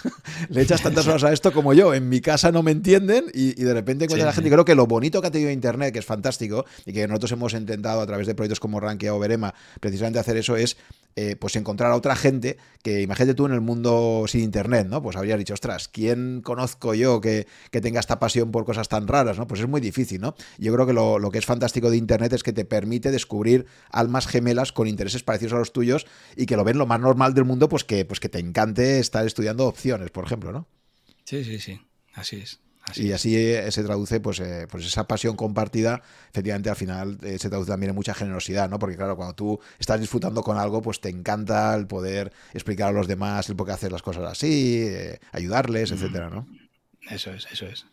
[0.50, 1.94] le echas tantas horas a esto como yo.
[1.94, 4.48] En mi casa no me entienden y, de repente encuentras a la gente.
[4.48, 7.32] Y creo que lo bonito que ha tenido Internet, que es fantástico, y que nosotros
[7.32, 10.76] hemos intentado a través de proyectos como Rankia o Verema, precisamente hacer eso, es
[11.16, 15.02] eh, pues encontrar a otra gente que, imagínate tú en el mundo sin internet, ¿no?
[15.02, 19.38] Pues habrías dicho, ostras, ¿quién conozco yo que, tenga esta pasión por cosas tan raras,
[19.38, 19.46] ¿no?
[19.46, 20.34] Pues es muy difícil, ¿no?
[20.58, 24.26] Yo creo que lo, que es fantástico de internet es que te permite descubrir almas
[24.26, 26.06] gemelas con intereses parecidos a los tuyos
[26.36, 28.98] y que lo ven lo más normal del mundo, pues que, pues que te encante
[28.98, 30.66] estar estudiando opciones, por ejemplo, ¿no?
[31.24, 31.80] Sí, sí, sí,
[32.14, 32.60] así es
[32.96, 37.38] y así eh, se traduce, pues, eh, pues esa pasión compartida, efectivamente al final eh,
[37.38, 38.78] se traduce también en mucha generosidad, ¿no?
[38.78, 42.92] Porque claro, cuando tú estás disfrutando con algo, pues te encanta el poder explicar a
[42.92, 44.88] los demás el por qué hacer las cosas así,
[45.32, 46.46] ayudarles, etcétera, ¿no?
[47.10, 47.86] Eso es, eso es.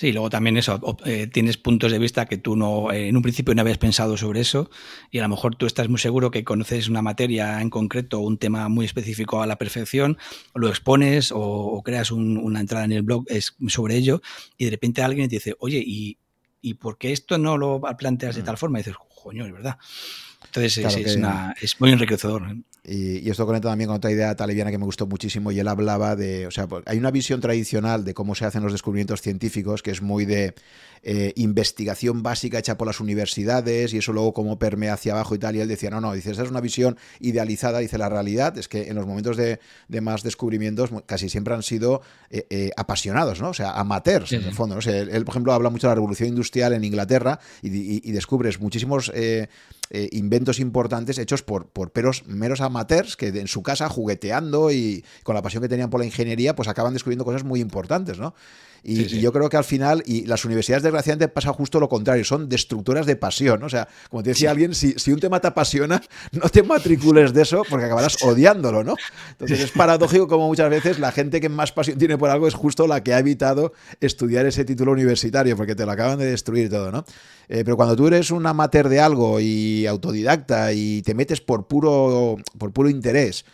[0.00, 3.54] Sí, luego también eso, eh, tienes puntos de vista que tú no, en un principio
[3.54, 4.70] no habías pensado sobre eso
[5.10, 8.38] y a lo mejor tú estás muy seguro que conoces una materia en concreto, un
[8.38, 10.16] tema muy específico a la perfección,
[10.54, 14.22] lo expones o, creas una entrada en el blog es, sobre ello
[14.56, 16.16] y de repente alguien te dice, oye, ¿y,
[16.62, 18.78] ¿y por qué esto no lo planteas de tal forma?
[18.78, 19.76] Y dices, coño, es verdad.
[20.46, 21.18] Entonces es,
[21.60, 22.56] es, muy enriquecedor.
[22.84, 26.16] Y, esto conecta también con otra idea talibiana que me gustó muchísimo y él hablaba
[26.16, 29.82] de, o sea, pues, hay una visión tradicional de cómo se hacen los descubrimientos científicos
[29.82, 30.54] que es muy de
[31.02, 35.38] eh, investigación básica hecha por las universidades y eso luego cómo permea hacia abajo y
[35.38, 35.56] tal.
[35.56, 38.68] Y él decía, no, no, dice, esa es una visión idealizada, dice, la realidad es
[38.68, 39.60] que en los momentos de,
[40.00, 42.00] más descubrimientos casi siempre han sido
[42.30, 43.50] eh, eh, apasionados, ¿no?
[43.50, 44.76] O sea, amateurs, en el fondo.
[44.76, 44.80] ¿no?
[44.90, 49.12] él, por ejemplo, habla mucho de la revolución industrial en Inglaterra y, descubres muchísimos...
[50.12, 55.34] inventos importantes hechos por, por peros, meros amateurs que en su casa jugueteando y con
[55.34, 58.34] la pasión que tenían por la ingeniería, pues acaban descubriendo cosas muy importantes, ¿no?
[58.82, 62.48] Y, yo creo que al final, y las universidades desgraciadamente pasa justo lo contrario, son
[62.48, 63.62] destructoras de pasión.
[63.62, 66.02] O sea, como te decía alguien, si, si, un tema te apasiona,
[66.32, 68.94] no te matricules de eso porque acabarás odiándolo, ¿no?
[69.30, 72.54] Entonces es paradójico como muchas veces la gente que más pasión tiene por algo es
[72.54, 76.70] justo la que ha evitado estudiar ese título universitario porque te lo acaban de destruir
[76.70, 77.04] todo, ¿no?
[77.48, 81.66] Eh, pero cuando tú eres un amateur de algo y autodidacta y te metes por
[81.66, 83.44] puro, por puro interés,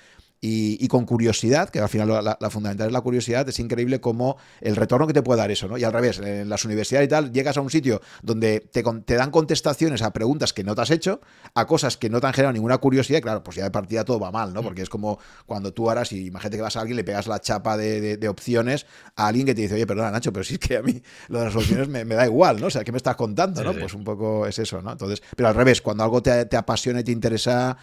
[0.40, 4.76] y, con curiosidad, que al final la, fundamental es la curiosidad, es increíble cómo el
[4.76, 5.78] retorno que te puede dar eso, ¿no?
[5.78, 9.14] Y al revés, en las universidades y tal, llegas a un sitio donde te, te
[9.14, 11.20] dan contestaciones a preguntas que no te has hecho,
[11.54, 14.04] a cosas que no te han generado ninguna curiosidad, y claro, pues ya de partida
[14.04, 14.62] todo va mal, ¿no?
[14.62, 17.40] Porque es como cuando tú harás, y imagínate que vas a alguien, le pegas la
[17.40, 20.76] chapa de, opciones a alguien que te dice, oye, perdona, Nacho, pero si es que
[20.76, 22.66] a mí lo de las opciones me, da igual, ¿no?
[22.66, 23.72] O sea, ¿qué me estás contando, no?
[23.72, 24.92] Pues un poco es eso, ¿no?
[24.92, 27.76] Entonces, pero al revés, cuando algo te, te apasiona y te interesa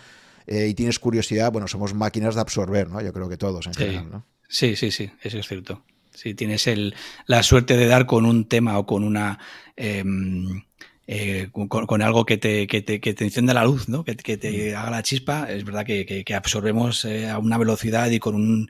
[0.48, 3.02] eh, y tienes curiosidad, bueno, somos máquinas de absorber, ¿no?
[3.02, 4.26] Yo creo que todos en general, ¿no?
[4.48, 5.84] Sí, sí, sí, eso es cierto.
[6.14, 6.94] Si tienes el,
[7.26, 9.40] la suerte de dar con un tema o con una...
[9.76, 10.64] Em,
[11.06, 14.06] eh, con, algo que te, que te, que te encienda la luz, ¿no?
[14.06, 14.78] que, que te mm.
[14.78, 18.70] haga la chispa, es verdad que, que absorbemos eh, a una velocidad y con un,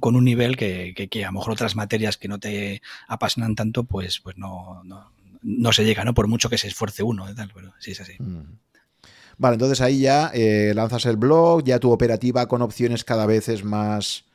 [0.00, 4.18] con un nivel que, a lo mejor otras materias que no te apasionan tanto, pues,
[4.18, 5.12] pues no, no,
[5.42, 6.12] no se llega, ¿no?
[6.12, 7.26] por mucho que se esfuerce uno.
[7.54, 8.14] Pero sí es así.
[8.18, 8.58] Mm.
[9.40, 13.48] Vale, entonces ahí ya eh, lanzas el blog, ya tu operativa con opciones cada vez
[13.48, 14.26] es más,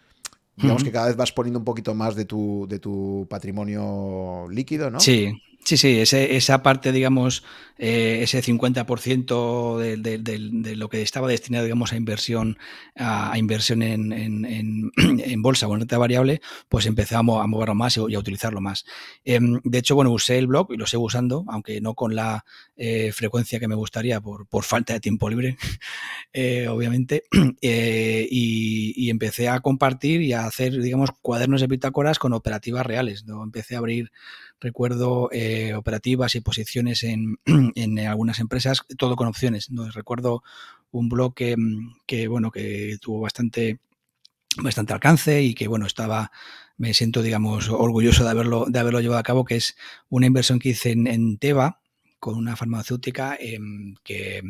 [0.55, 4.89] digamos que cada vez vas poniendo un poquito más de tu, de tu patrimonio líquido,
[4.89, 4.99] ¿no?
[4.99, 5.31] Sí,
[5.67, 7.43] Sí, sí, esa parte, digamos,
[7.79, 12.59] eh, ese 50% de, de, lo que estaba destinado, digamos, a inversión,
[12.95, 16.39] a, inversión en, bolsa o en renta variable,
[16.69, 18.85] pues empezamos a moverlo más y, a utilizarlo más.
[19.23, 22.45] Em, de hecho, bueno, usé el blog y lo sigo usando, aunque no con la
[22.77, 25.57] eh, frecuencia que me gustaría por, por falta de tiempo libre,
[26.33, 27.23] eh, obviamente,
[27.61, 33.25] y, y, empecé a compartir y a hacer, digamos, cuadernos de bitácoras con operativas reales.
[33.25, 33.43] ¿no?
[33.43, 34.11] Empecé a abrir
[34.59, 37.39] recuerdo eh, operativas y posiciones en,
[37.75, 39.69] en, algunas empresas, todo con opciones.
[39.69, 40.43] Entonces, recuerdo
[40.91, 41.55] un blog que,
[42.05, 43.79] que, bueno, que tuvo bastante
[44.57, 46.31] bastante alcance y que bueno estaba
[46.77, 49.75] me siento digamos orgulloso de haberlo de haberlo llevado a cabo que es
[50.07, 51.81] una inversión que hice en, en Teva
[52.19, 53.59] con una farmacéutica eh,
[54.03, 54.41] que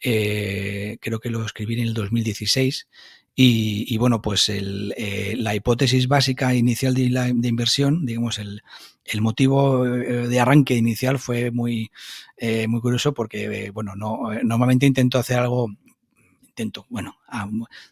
[0.00, 2.88] eh, creo que lo escribí en el 2016
[3.34, 7.02] y, y bueno pues el, eh, la hipótesis básica inicial de,
[7.48, 8.62] inversión digamos el,
[9.04, 11.90] el, motivo eh, de arranque inicial fue muy
[12.36, 15.68] eh, muy curioso porque bueno no normalmente intento hacer algo
[16.52, 17.48] intento, bueno, a,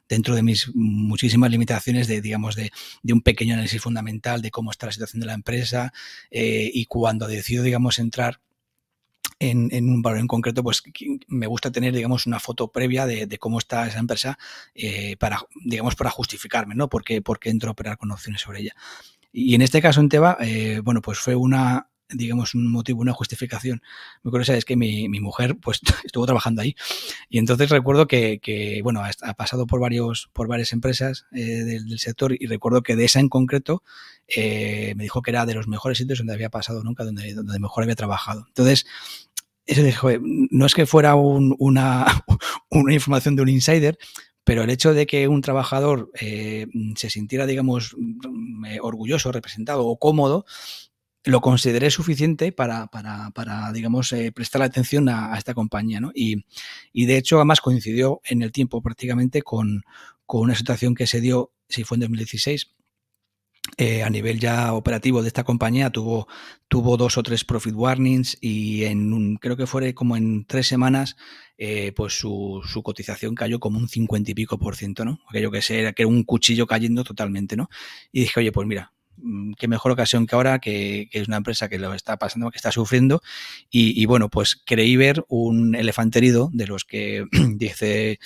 [0.08, 2.70] dentro de mis muchísimas limitaciones de, digamos, de,
[3.02, 5.92] de, un pequeño análisis fundamental de cómo está la situación de la empresa
[6.30, 8.40] eh, y cuando decido, digamos, entrar
[9.40, 10.82] en, en, un valor en concreto, pues
[11.26, 14.38] me gusta tener, digamos, una foto previa de, de cómo está esa empresa
[14.74, 16.88] eh, para, digamos, para justificarme, ¿no?
[16.88, 18.74] Porque, porque entro a operar con opciones sobre ella.
[19.32, 23.14] Y en este caso en Teba, eh, bueno, pues fue una, digamos, un motivo, una
[23.14, 23.80] justificación.
[24.22, 26.76] Muy curiosa es que mi, mi, mujer, pues, estuvo trabajando ahí.
[27.30, 31.88] Y entonces recuerdo que, que bueno, ha, pasado por, varios, por varias empresas eh, del,
[31.88, 33.82] del, sector y recuerdo que de esa en concreto
[34.36, 37.58] eh, me dijo que era de los mejores sitios donde había pasado nunca, donde, donde
[37.58, 38.44] mejor había trabajado.
[38.48, 38.86] Entonces,
[39.74, 42.06] dijo, no es que fuera un, una,
[42.70, 43.98] una información de un insider,
[44.44, 46.66] pero el hecho de que un trabajador eh,
[46.96, 47.94] se sintiera, digamos,
[48.80, 50.44] orgulloso, representado o cómodo,
[51.24, 56.00] lo consideré suficiente para, para, para digamos, eh, prestar atención a, a, esta compañía.
[56.00, 56.12] ¿no?
[56.14, 56.44] Y,
[56.92, 59.82] y, de hecho, además coincidió en el tiempo prácticamente con,
[60.24, 62.74] con una situación que se dio, si fue en 2016,
[63.76, 66.28] eh, a nivel ya operativo de esta compañía tuvo,
[66.68, 71.16] tuvo dos o tres profit warnings y en creo que fue como en tres semanas
[71.58, 75.20] eh, pues su, su, cotización cayó como un cincuenta y pico por ciento, ¿no?
[75.28, 77.68] Aquello que, era, que era un cuchillo cayendo totalmente, ¿no?
[78.12, 78.92] Y dije, oye, pues mira,
[79.22, 82.58] Mm, qué mejor ocasión que ahora, que, es una empresa que lo está pasando, que
[82.58, 83.22] está sufriendo.
[83.70, 87.26] Y, y bueno, pues creí ver un elefante herido de los que
[87.56, 88.18] dice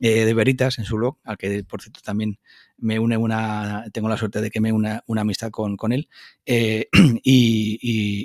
[0.00, 2.38] eh, de Veritas en su blog, al que por cierto también
[2.82, 6.08] me une una, tengo la suerte de que me una, una amistad con, con él.
[6.44, 6.88] Eh,
[7.22, 7.78] y,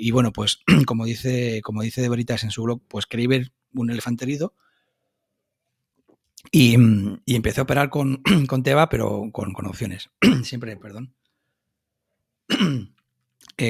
[0.06, 3.52] y, bueno, pues como dice, como dice de Veritas en su blog, pues creí ver
[3.74, 4.54] un elefante herido.
[6.50, 6.76] Y,
[7.24, 10.10] y empecé a operar con, con Teba, pero con, con opciones.
[10.42, 11.14] Siempre, perdón.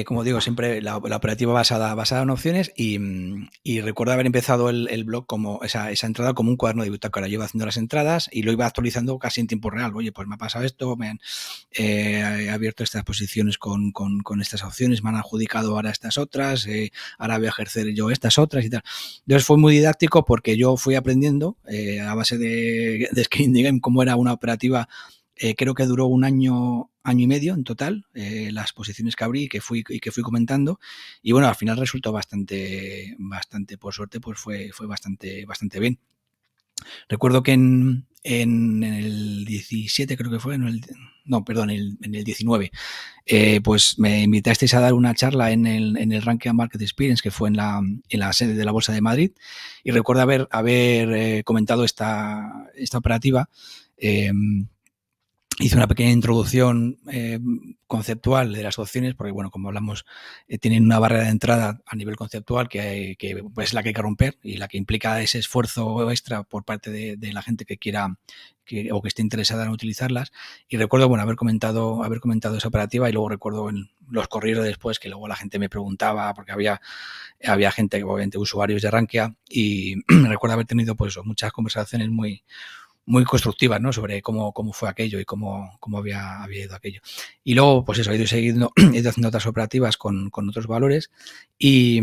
[0.05, 2.99] Como digo, siempre la, operativa basada, basada en opciones y,
[3.63, 6.91] y recuerdo haber empezado el, el blog como esa, esa, entrada como un cuaderno de
[6.91, 7.27] bitácora.
[7.27, 9.91] Yo iba haciendo las entradas y lo iba actualizando casi en tiempo real.
[9.95, 11.19] Oye, pues me ha pasado esto, me han
[11.71, 16.67] eh, abierto estas posiciones con, con, con, estas opciones, me han adjudicado ahora estas otras,
[16.67, 18.83] eh, ahora voy a ejercer yo estas otras y tal.
[19.21, 23.81] Entonces fue muy didáctico porque yo fui aprendiendo eh, a base de, de Screen Game
[23.81, 24.87] cómo era una operativa
[25.41, 29.23] eh, creo que duró un año, año y medio en total, eh, las posiciones que
[29.23, 30.81] abrí y que fui, que fui comentando.
[31.21, 35.97] Y bueno, al final resultó bastante, bastante, por suerte, pues fue, fue bastante, bastante bien.
[37.07, 40.81] Recuerdo que en, en, el 17, creo que fue, en el,
[41.23, 42.71] no, perdón, en el, en el 19,
[43.25, 47.21] eh, pues me invitasteis a dar una charla en el, en el Ranking Market Experience,
[47.23, 49.31] que fue en la, en la sede de la Bolsa de Madrid,
[49.85, 53.49] y recuerdo haber, haber comentado esta, esta operativa.
[55.59, 57.39] Hice una pequeña introducción eh,
[57.85, 60.05] conceptual de las opciones, porque bueno, como hablamos,
[60.47, 63.89] eh, tienen una barrera de entrada a nivel conceptual que, que pues, es la que
[63.89, 67.41] hay que romper y la que implica ese esfuerzo extra por parte de, de la
[67.41, 68.17] gente que quiera
[68.69, 70.31] que, o que esté interesada en utilizarlas.
[70.69, 74.63] Y recuerdo, bueno, haber comentado, haber comentado esa operativa y luego recuerdo en los correos
[74.63, 76.79] después que luego la gente me preguntaba, porque había,
[77.43, 82.43] había gente, obviamente usuarios de Rankia, y recuerdo haber tenido pues muchas conversaciones muy
[83.09, 83.91] muy constructivas, ¿no?
[83.91, 87.01] Sobre cómo, cómo fue aquello y cómo, cómo había, había ido aquello.
[87.43, 90.67] Y luego, pues eso, he ido siguiendo, he ido haciendo otras operativas con, con otros
[90.67, 91.09] valores
[91.57, 92.01] y,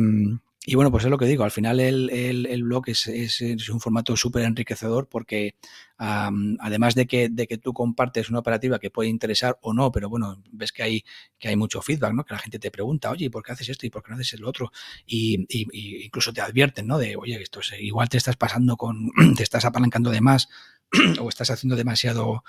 [0.67, 3.41] y, bueno, pues es lo que digo, al final el, el, el blog es, es,
[3.41, 5.55] es, un formato súper enriquecedor porque
[6.01, 9.93] um, además de que, de que tú compartes una operativa que puede interesar o no,
[9.93, 11.05] pero bueno, ves que hay,
[11.39, 12.25] que hay mucho feedback, ¿no?
[12.25, 14.33] Que la gente te pregunta, oye, ¿por qué haces esto y por qué no haces
[14.35, 14.73] el otro?
[15.07, 16.99] Y, y, y incluso te advierten, ¿no?
[16.99, 20.49] De, oye, esto es, igual te estás pasando con, te estás apalancando de más
[21.21, 22.45] o estás haciendo demasiado,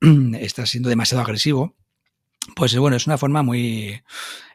[0.40, 1.76] estás siendo demasiado agresivo,
[2.56, 4.02] pues bueno, es una forma muy,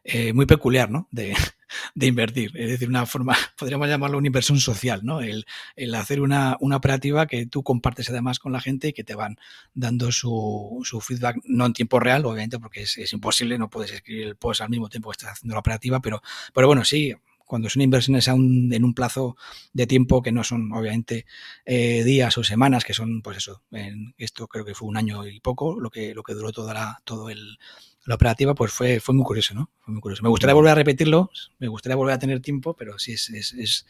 [0.04, 1.08] eh, muy peculiar, ¿no?
[1.12, 1.36] De,
[2.00, 2.52] invertir.
[2.56, 5.22] Es decir, una forma, podríamos llamarlo una inversión social, ¿no?
[5.22, 5.46] El,
[5.76, 9.16] el, hacer una, una operativa que tú compartes además con la gente y que te
[9.16, 9.38] van
[9.74, 13.92] dando su, su feedback, no en tiempo real, obviamente, porque es, es, imposible, no puedes
[13.92, 16.22] escribir el post al mismo tiempo que estás haciendo la operativa, pero,
[16.54, 17.14] pero bueno, sí,
[17.46, 19.38] cuando son inversiones en un plazo
[19.74, 21.26] de tiempo que no son obviamente
[21.66, 23.62] eh, días o semanas, que son pues eso,
[24.18, 27.02] esto creo que fue un año y poco lo que, lo que duró toda la,
[27.06, 27.58] todo el,
[28.06, 29.72] la operativa, pues fue, fue muy curioso, ¿no?
[29.80, 30.24] Fue muy curioso.
[30.24, 33.86] Me gustaría volver a repetirlo, me gustaría volver a tener tiempo, pero sí es, es,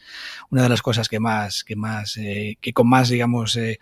[0.50, 3.78] una de las cosas que más, que más, eh, que con más, digamos, eh,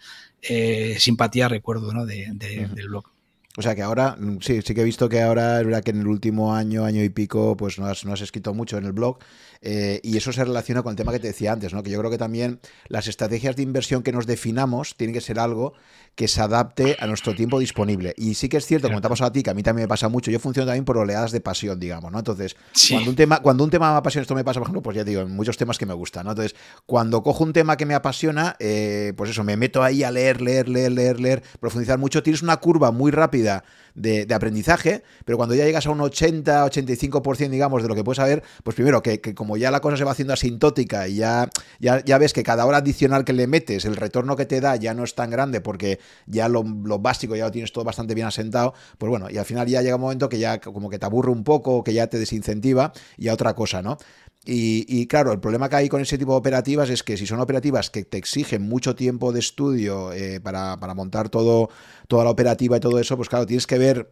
[0.98, 2.04] simpatía recuerdo, ¿no?
[2.04, 3.13] De, del blog.
[3.56, 5.92] O sea que ahora, mm, sí, sí que he visto que ahora es verdad que
[5.92, 8.84] en el último año, año y pico, pues no has, no has escrito mucho en
[8.84, 9.18] el blog.
[9.66, 11.82] Eh, y eso se relaciona con el tema que te decía antes, ¿no?
[11.82, 15.38] Que yo creo que también las estrategias de inversión que nos definamos tienen que ser
[15.38, 15.72] algo
[16.16, 18.12] que se adapte a nuestro tiempo disponible.
[18.16, 19.84] Y sí que es cierto, como te ha pasado a ti, que a mí también
[19.84, 22.18] me pasa mucho, yo funciono también por oleadas de pasión, digamos, ¿no?
[22.18, 22.56] Entonces,
[22.90, 25.04] cuando un tema, cuando un tema me apasiona, esto me pasa, por ejemplo, pues ya
[25.04, 26.32] digo, en muchos temas que me gustan, ¿no?
[26.32, 26.54] Entonces,
[26.86, 30.40] cuando cojo un tema que me apasiona, eh, pues eso, me meto ahí a leer,
[30.40, 35.54] leer, leer, leer, leer, profundizar mucho, tienes una curva muy rápida de, aprendizaje, pero cuando
[35.54, 39.20] ya llegas a un 80, 85%, digamos, de lo que puedes saber, pues primero que,
[39.34, 41.48] como ya la cosa se va haciendo asintótica y ya,
[41.78, 44.76] ya, ya, ves que cada hora adicional que le metes, el retorno que te da
[44.76, 48.26] ya no es tan grande porque ya lo, básico ya lo tienes todo bastante bien
[48.26, 51.06] asentado, pues bueno, y al final ya llega un momento que ya como que te
[51.06, 53.98] aburre un poco, que ya te desincentiva y a otra cosa, ¿no?
[54.46, 57.40] Y, claro, el problema que hay con ese tipo de operativas es que si son
[57.40, 61.70] operativas que te exigen mucho tiempo de estudio eh, para, para, montar todo,
[62.08, 64.10] toda la operativa y todo eso, pues claro, tienes que ver.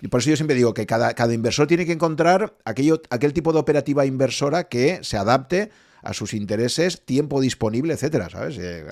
[0.00, 3.34] Y por eso yo siempre digo que cada, cada inversor tiene que encontrar aquello, aquel
[3.34, 5.70] tipo de operativa inversora que se adapte
[6.04, 8.58] a sus intereses, tiempo disponible, etcétera, ¿sabes?
[8.58, 8.86] Eh,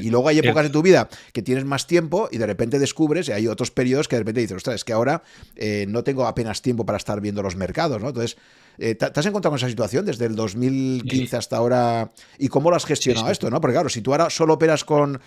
[0.00, 3.28] y luego hay épocas de tu vida que tienes más tiempo y de repente descubres,
[3.28, 5.22] y hay otros periodos que de repente dices, ostras, es que ahora
[5.56, 8.08] eh, no tengo apenas tiempo para estar viendo los mercados, ¿no?
[8.08, 8.36] Entonces,
[8.78, 12.12] eh, ¿te, has encontrado con esa situación desde el 2015 hasta ahora?
[12.38, 13.60] ¿Y cómo lo has gestionado esto, no?
[13.60, 15.20] Porque claro, si tú ahora solo operas con...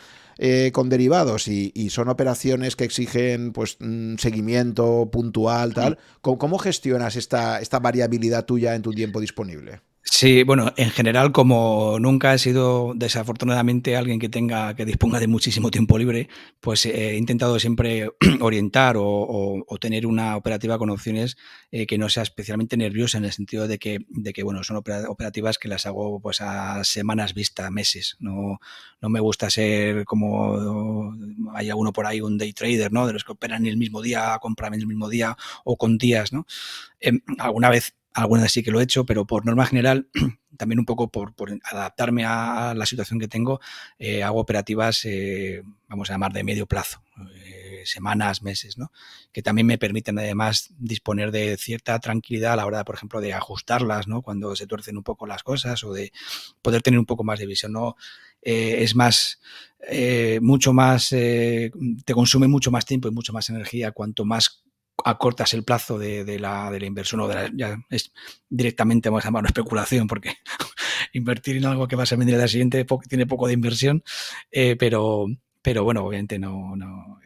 [0.74, 5.98] con derivados y, son operaciones que exigen pues un seguimiento puntual, tal.
[6.22, 9.80] ¿Cómo, gestionas esta, esta variabilidad tuya en tu tiempo disponible?
[10.08, 15.28] Sí, bueno, en general, como nunca he sido desafortunadamente alguien que tenga, que disponga de
[15.28, 16.30] muchísimo tiempo libre,
[16.62, 21.38] pues he intentado siempre orientar o, tener una operativa con opciones
[21.72, 24.78] eh, que no sea especialmente nerviosa en el sentido de que, de que bueno, son
[24.78, 28.16] operativas que las hago pues a semanas vista, meses.
[28.20, 28.60] No,
[29.02, 31.14] no me gusta ser como
[31.54, 33.08] hay uno por ahí, un day trader, ¿no?
[33.08, 36.46] De los que operan el mismo día, compran el mismo día o con días, ¿no?
[37.00, 40.08] Em, alguna vez Algunas sí que lo he hecho, pero por norma general,
[40.58, 41.34] también un poco por,
[41.64, 43.60] adaptarme a la situación que tengo,
[44.00, 47.02] eh, hago operativas, eh, vamos a llamar, de medio plazo,
[47.44, 48.90] eh, semanas, meses, ¿no?
[49.34, 53.34] que también me permiten además disponer de cierta tranquilidad a la hora, por ejemplo, de
[53.34, 54.22] ajustarlas, ¿no?
[54.22, 56.14] cuando se tuercen un poco las cosas o de
[56.62, 57.74] poder tener un poco más de visión.
[57.74, 57.98] ¿no?
[58.42, 59.42] es más,
[60.40, 64.64] mucho más, te consume mucho más tiempo y mucho más energía cuanto más
[65.06, 68.12] acortas el plazo de, la, de la, inversión o de la, ya es
[68.50, 70.34] directamente, vamos a llamarlo especulación, porque
[71.14, 74.04] invertir en algo que vas a vender al siguiente tiene poco de inversión,
[74.52, 75.28] eh, pero,
[75.62, 76.76] pero bueno, obviamente no,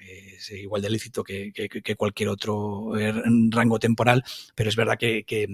[0.06, 3.14] es igual de lícito que, que, cualquier otro eh,
[3.50, 4.26] rango temporal,
[4.56, 5.48] pero es verdad que, que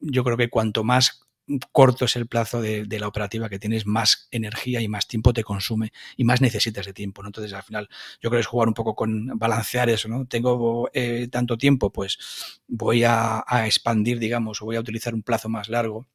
[0.00, 1.27] yo creo que cuanto más
[1.72, 5.44] corto es el plazo de, la operativa que tienes, más energía y más tiempo te
[5.44, 7.22] consume y más necesitas de tiempo.
[7.22, 7.28] ¿no?
[7.28, 7.88] Entonces, al final,
[8.20, 10.08] yo creo que es jugar un poco con balancear eso.
[10.08, 10.26] ¿no?
[10.26, 15.22] Tengo eh, tanto tiempo, pues voy a, a, expandir, digamos, o voy a utilizar un
[15.22, 16.06] plazo más largo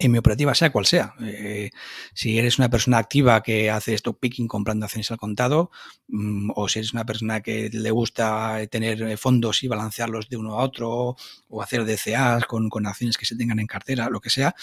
[0.00, 1.14] en mi operativa, sea cual sea.
[1.20, 1.70] Eh,
[2.14, 5.70] si eres una persona activa que hace stock picking comprando acciones al contado,
[6.08, 10.58] mm, o si eres una persona que le gusta tener fondos y balancearlos de uno
[10.58, 11.16] a otro,
[11.48, 14.54] o hacer DCAs con, con acciones que se tengan en cartera, lo que sea,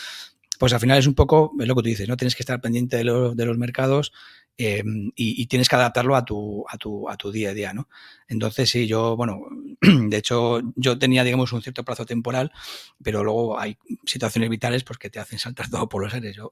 [0.57, 2.17] pues al final es un poco, es lo que tú dices, ¿no?
[2.17, 4.11] Tienes que estar pendiente de, de los mercados
[4.59, 7.87] Em, y, tienes que adaptarlo a tu, a, tu, a tu día a día, ¿no?
[8.27, 9.41] Entonces, sí, yo, bueno,
[9.81, 12.51] de hecho, yo tenía, digamos, un cierto plazo temporal,
[13.03, 16.35] pero luego hay situaciones vitales pues, que te hacen saltar todo por los aires.
[16.35, 16.49] Yo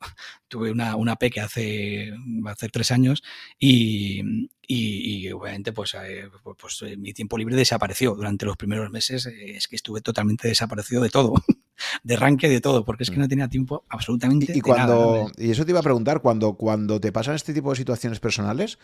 [0.47, 2.13] tuve una, una P que hace,
[2.45, 3.23] hace tres años
[3.57, 9.25] y, y, obviamente, pues, eh, pues, pues mi tiempo libre desapareció durante los primeros meses.
[9.25, 11.33] Eh, es que estuve totalmente desaparecido de todo.
[12.03, 13.29] de ranking de todo, porque es que no mm.
[13.29, 17.35] tenía tiempo absolutamente y, cuando Y eso te iba a preguntar, cuando, cuando te pasan
[17.35, 18.77] este tipo de situaciones personales,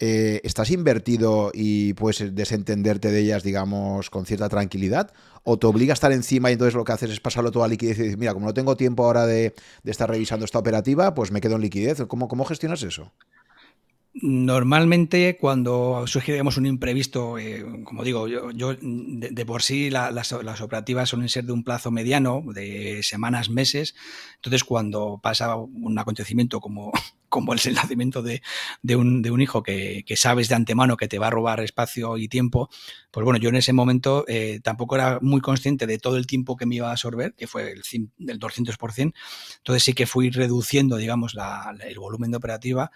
[0.00, 5.12] eh, ¿estás invertido y puedes desentenderte de ellas, digamos, con cierta tranquilidad?
[5.44, 7.68] ¿O te obliga a estar encima y entonces lo que haces es pasarlo todo a
[7.68, 11.14] liquidez y decir, mira, como no tengo tiempo ahora de, de estar revisando esta operativa,
[11.14, 12.02] pues me quedo en liquidez?
[12.08, 13.12] ¿Cómo, cómo gestionas eso?
[14.22, 21.08] Normalmente cuando surge digamos, un imprevisto, eh, como digo, yo, de, por sí las, operativas
[21.08, 23.96] suelen ser de un plazo mediano, de semanas, meses.
[24.36, 26.92] Entonces cuando pasa un acontecimiento como,
[27.28, 28.40] como el nacimiento de,
[28.94, 32.70] un, hijo que, sabes de antemano que te va a robar espacio y tiempo,
[33.10, 36.56] pues bueno, yo en ese momento eh, tampoco era muy consciente de todo el tiempo
[36.56, 37.82] que me iba a absorber, que fue el,
[38.18, 39.12] del 200%,
[39.56, 41.34] entonces sí que fui reduciendo, digamos,
[41.84, 42.92] el volumen de operativa,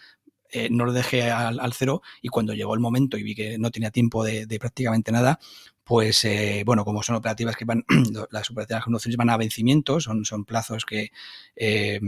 [0.51, 3.71] eh, no lo dejé al, cero y cuando llegó el momento y vi que no
[3.71, 5.39] tenía tiempo de, prácticamente nada,
[5.85, 7.85] pues eh, bueno, como son operativas que van,
[8.31, 11.11] las operativas de van a vencimiento, son, son plazos que,
[11.57, 12.01] eh,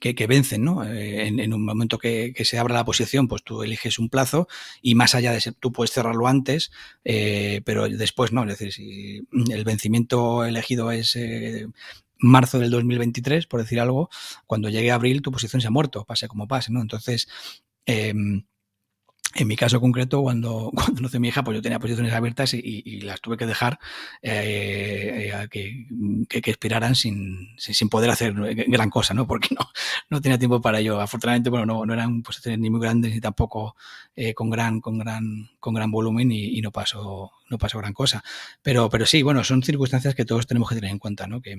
[0.00, 0.84] que, vencen, ¿no?
[0.84, 4.46] En, un momento que, se abra la posición, pues tú eliges un plazo
[4.82, 6.70] y más allá de ese, tú puedes cerrarlo antes,
[7.02, 11.16] pero después no, es decir, si el vencimiento elegido es
[12.20, 14.10] marzo del 2023, por decir algo,
[14.46, 16.80] cuando llegue a abril tu posición se ha muerto, pase como pase, ¿no?
[16.80, 17.28] Entonces,
[17.86, 18.44] em,
[19.34, 23.00] en mi caso concreto, cuando, cuando nació mi hija, pues yo tenía posiciones abiertas y,
[23.00, 23.78] las tuve que dejar
[24.22, 25.86] eh, eh, que,
[26.28, 29.26] que, expiraran sin, sin, poder hacer gran cosa, ¿no?
[29.26, 29.68] Porque no,
[30.10, 31.00] no tenía tiempo para ello.
[31.00, 33.76] Afortunadamente, bueno, no, no eran posiciones ni muy grandes ni tampoco
[34.16, 38.22] eh, con, gran, con, gran, con gran volumen y, no pasó no pasó gran cosa.
[38.62, 41.40] Pero, pero sí, bueno, son circunstancias que todos tenemos que tener en cuenta, ¿no?
[41.40, 41.56] Que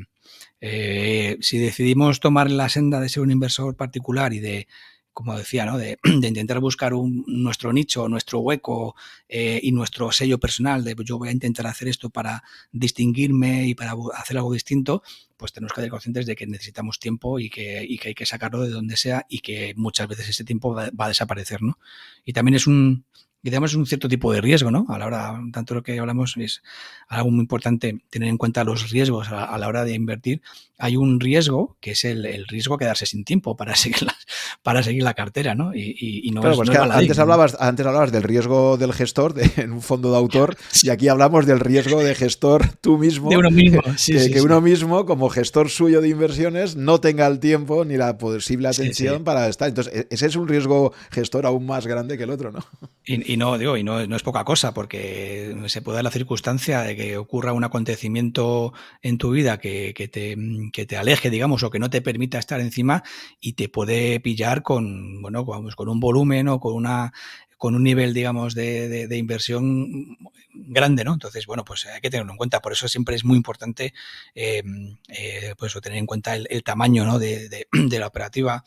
[1.42, 4.68] si decidimos tomar la senda de ser un inversor particular y de
[5.14, 5.78] como decía, ¿no?
[5.78, 8.96] de, intentar buscar un, nuestro nicho, nuestro hueco
[9.28, 13.76] eh, y nuestro sello personal, de yo voy a intentar hacer esto para distinguirme y
[13.76, 15.04] para hacer algo distinto,
[15.38, 18.70] pues tenemos que ser conscientes de que necesitamos tiempo y que, hay que sacarlo de
[18.70, 21.62] donde sea y que muchas veces ese tiempo va, va a desaparecer.
[21.62, 21.78] ¿no?
[22.24, 23.06] Y también es un,
[23.44, 24.86] y digamos es un cierto tipo de riesgo, ¿no?
[24.90, 26.62] A la hora, tanto lo que hablamos es
[27.08, 30.42] algo muy importante tener en cuenta los riesgos a la, hora de invertir.
[30.78, 34.16] Hay un riesgo que es el, riesgo de quedarse sin tiempo para seguir la,
[34.62, 35.74] para seguir la cartera, ¿no?
[35.74, 40.12] Y, no claro, pues antes, hablabas, antes hablabas del riesgo del gestor en un fondo
[40.12, 43.30] de autor y aquí hablamos del riesgo de gestor tú mismo.
[43.30, 47.40] De uno mismo, que, que uno mismo, como gestor suyo de inversiones, no tenga el
[47.40, 49.68] tiempo ni la posible atención para estar.
[49.68, 52.64] Entonces, e, ese es un riesgo gestor aún más grande que el otro, ¿no?
[53.04, 56.96] Y, no, digo, y no, es poca cosa, porque se puede dar la circunstancia de
[56.96, 60.38] que ocurra un acontecimiento en tu vida que, te,
[60.72, 63.04] que te aleje, digamos, o que no te permita estar encima
[63.40, 67.14] y te puede pillar con, bueno, con un volumen o con una
[67.62, 70.18] con un nivel, digamos, de, inversión
[70.52, 71.14] grande, ¿no?
[71.14, 72.60] Entonces, bueno, pues hay que tenerlo en cuenta.
[72.60, 73.94] Por eso siempre es muy importante,
[74.34, 77.20] em, eh, pues, tener en cuenta el, tamaño, ¿no?
[77.20, 78.64] de, la operativa.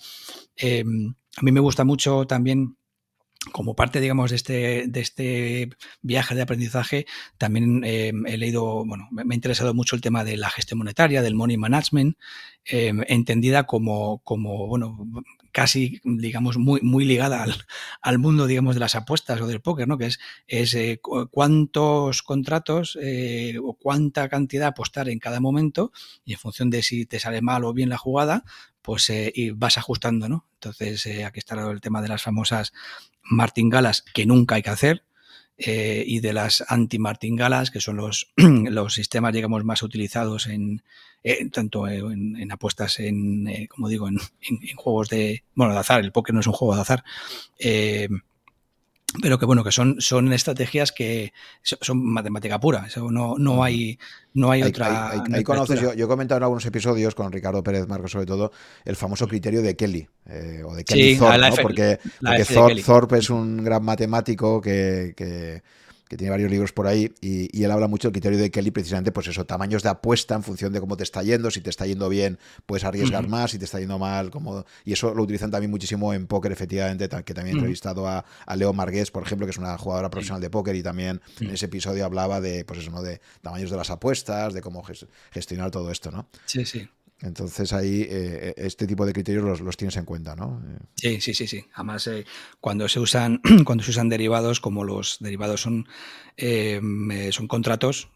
[0.55, 2.77] Em, a mí me gusta mucho también
[3.53, 5.71] como parte, digamos, de este, de este
[6.03, 7.07] viaje de aprendizaje,
[7.39, 11.23] también eh, he leído, bueno, me ha interesado mucho el tema de la gestión monetaria,
[11.23, 12.17] del money management,
[12.65, 15.07] eh, entendida como, como, bueno,
[15.53, 17.47] casi, digamos, muy, muy ligada
[18.01, 19.99] al, mundo, digamos, de las apuestas o del póker, ¿no?
[19.99, 21.01] Que es, es eh,
[21.31, 22.99] cuántos contratos
[23.63, 25.93] o cuánta cantidad apostar en cada momento
[26.25, 28.45] y en función de si te sale mal o bien la jugada,
[28.85, 30.47] pues y vas ajustando, ¿no?
[30.55, 32.73] Entonces, aquí está el tema de las famosas
[33.23, 35.05] martingalas que nunca hay que hacer,
[35.57, 40.83] eh, y de las anti-martingalas, que son los, los sistemas, digamos, más utilizados en
[41.23, 46.01] eh, tanto en, apuestas en, eh, como digo, en, en, juegos de, bueno, de azar,
[46.01, 47.05] el póker no es un juego de azar,
[49.21, 51.33] pero que bueno, que son, son estrategias que
[51.63, 53.99] son matemática pura, no, no hay,
[54.33, 55.25] no hay, otra.
[55.45, 58.53] Conoces, yo, he comentado en algunos episodios con Ricardo Pérez Marcos sobre todo,
[58.85, 61.57] el famoso criterio de Kelly, eh, o de Kelly Thorpe, ¿no?
[61.63, 61.99] porque,
[62.85, 65.63] Thorpe, es un gran matemático que, que
[66.09, 69.11] que tiene varios libros por ahí, y, él habla mucho del criterio de Kelly, precisamente,
[69.11, 71.87] pues eso, tamaños de apuesta en función de cómo te está yendo, si te está
[71.87, 74.65] yendo bien, puedes arriesgar más, si te está yendo mal, como...
[74.85, 78.25] y eso lo utilizan también muchísimo en póker, efectivamente, que también he entrevistado a,
[78.55, 81.67] Leo Margués, por ejemplo, que es una jugadora profesional de póker, y también en ese
[81.67, 83.03] episodio hablaba de, pues eso, ¿no?
[83.03, 84.85] De tamaños de las apuestas, de cómo
[85.33, 86.29] gestionar todo esto, ¿no?
[86.45, 86.89] Sí, sí.
[87.21, 90.63] Entonces ahí eh, eh, este tipo de criterios los, tienes en cuenta, ¿no?
[90.95, 91.65] Sí, sí, sí, sí.
[91.75, 92.27] Además, eh,
[92.61, 95.87] cuando se usan, cuando se usan derivados, como los derivados son,
[96.37, 98.11] son contratos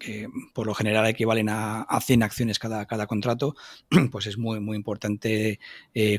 [0.00, 3.54] que por lo general equivalen a, a 100 acciones cada, cada contrato,
[4.10, 5.60] pues es muy, muy importante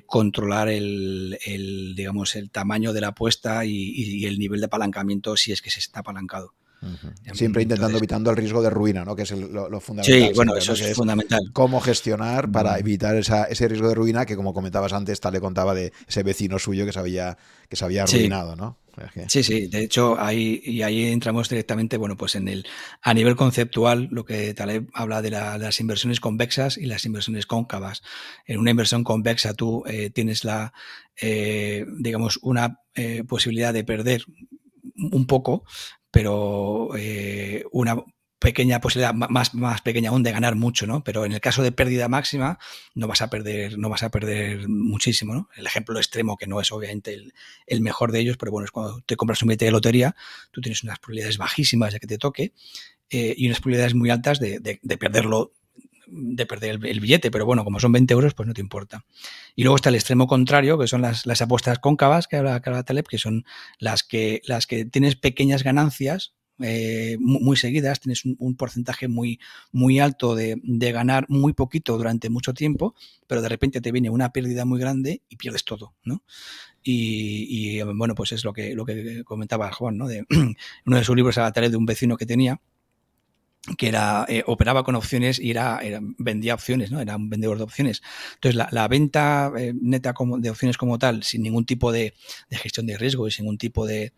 [0.05, 5.61] controlar el, digamos, el tamaño de la apuesta y el nivel de apalancamiento si es
[5.61, 6.53] que se está apalancado.
[7.33, 9.15] Siempre intentando evitando el riesgo de ruina, ¿no?
[9.15, 10.29] Que es lo, fundamental.
[10.29, 11.41] Sí, bueno, eso es, fundamental.
[11.53, 15.73] Cómo gestionar para evitar ese riesgo de ruina que, como comentabas antes, tal le contaba
[15.73, 17.37] de ese vecino suyo que se había,
[17.69, 18.77] que se había arruinado, ¿no?
[19.27, 22.65] Sí, sí, de hecho ahí y ahí entramos directamente, bueno, pues en el
[23.01, 28.03] a nivel conceptual, lo que Taleb habla de, las inversiones convexas y las inversiones cóncavas.
[28.45, 30.73] En una inversión convexa tú eh, tienes la,
[31.21, 34.25] eh, digamos, una eh, posibilidad de perder
[34.95, 35.65] un poco,
[36.15, 38.01] pero eh, una
[38.39, 41.03] pequeña posibilidad, más, más pequeña aún de ganar mucho, ¿no?
[41.03, 42.57] Pero en el caso de pérdida máxima,
[42.93, 45.49] no vas a perder, no vas a perder muchísimo, ¿no?
[45.57, 47.21] El ejemplo extremo, que no es obviamente
[47.67, 50.15] el, mejor de ellos, pero bueno, es cuando te compras un billete de lotería,
[50.51, 52.53] tú tienes unas probabilidades bajísimas de que te toque
[53.09, 55.51] eh, y unas probabilidades muy altas de, perderlo
[56.07, 59.05] de perder el, billete, pero bueno, como son 20 euros, pues no te importa.
[59.55, 62.83] Y luego está el extremo contrario, que son las, las apuestas cóncavas que habla, que
[62.83, 63.45] Taleb, que son
[63.79, 69.39] las que, las que tienes pequeñas ganancias, eh, muy seguidas, tienes un, porcentaje muy,
[69.73, 72.95] muy alto de, ganar muy poquito durante mucho tiempo,
[73.27, 76.23] pero de repente te viene una pérdida muy grande y pierdes todo, ¿no?
[76.81, 80.07] Y, bueno, pues es lo que, lo que comentaba Juan, ¿no?
[80.07, 80.25] De
[80.85, 82.61] uno de sus libros a la tarea de un vecino que tenía,
[83.77, 85.79] que era eh, operaba con opciones y era,
[86.17, 87.01] vendía opciones, ¿no?
[87.01, 88.03] Era un vendedor de opciones.
[88.35, 92.13] Entonces, la, venta eh, neta como, de opciones como tal, sin ningún tipo de,
[92.51, 94.13] gestión de riesgo y sin ningún tipo de,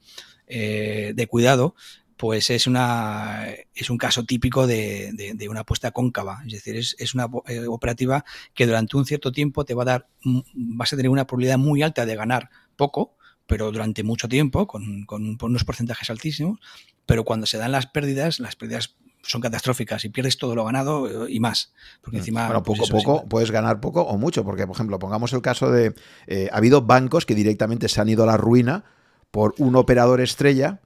[0.48, 1.76] de cuidado,
[2.18, 6.41] pues es, una, es un caso típico de, una apuesta cóncava.
[6.45, 10.10] Es decir, es, una eh, operativa que durante un cierto tiempo te va a dar,
[10.53, 13.15] vas a tener una probabilidad muy alta de ganar poco,
[13.45, 15.06] pero durante mucho tiempo, con,
[15.41, 16.60] unos porcentajes altísimos,
[17.06, 21.25] pero cuando se dan las pérdidas, las pérdidas son catastróficas y pierdes todo lo ganado
[21.25, 21.73] eh, y más.
[22.01, 22.19] Porque mm.
[22.19, 22.45] encima.
[22.47, 25.41] Bueno, pues poco a poco puedes ganar poco o mucho, porque, por ejemplo, pongamos el
[25.41, 25.93] caso de.
[26.27, 28.85] Eh, ha habido bancos que directamente se han ido a la ruina
[29.31, 30.79] por un operador estrella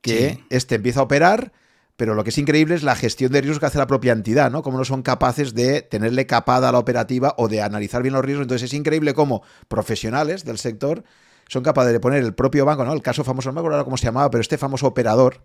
[0.00, 1.52] que este empieza a operar,
[1.96, 4.50] pero lo que es increíble es la gestión de riesgos que hace la propia entidad,
[4.50, 4.62] ¿no?
[4.62, 8.24] Cómo no son capaces de tenerle capada a la operativa o de analizar bien los
[8.24, 8.46] riesgos.
[8.46, 11.04] Entonces es increíble cómo profesionales del sector
[11.48, 12.92] son capaces de poner el propio banco, ¿no?
[12.92, 15.42] El caso famoso, no me acuerdo cómo se llamaba, pero este famoso operador.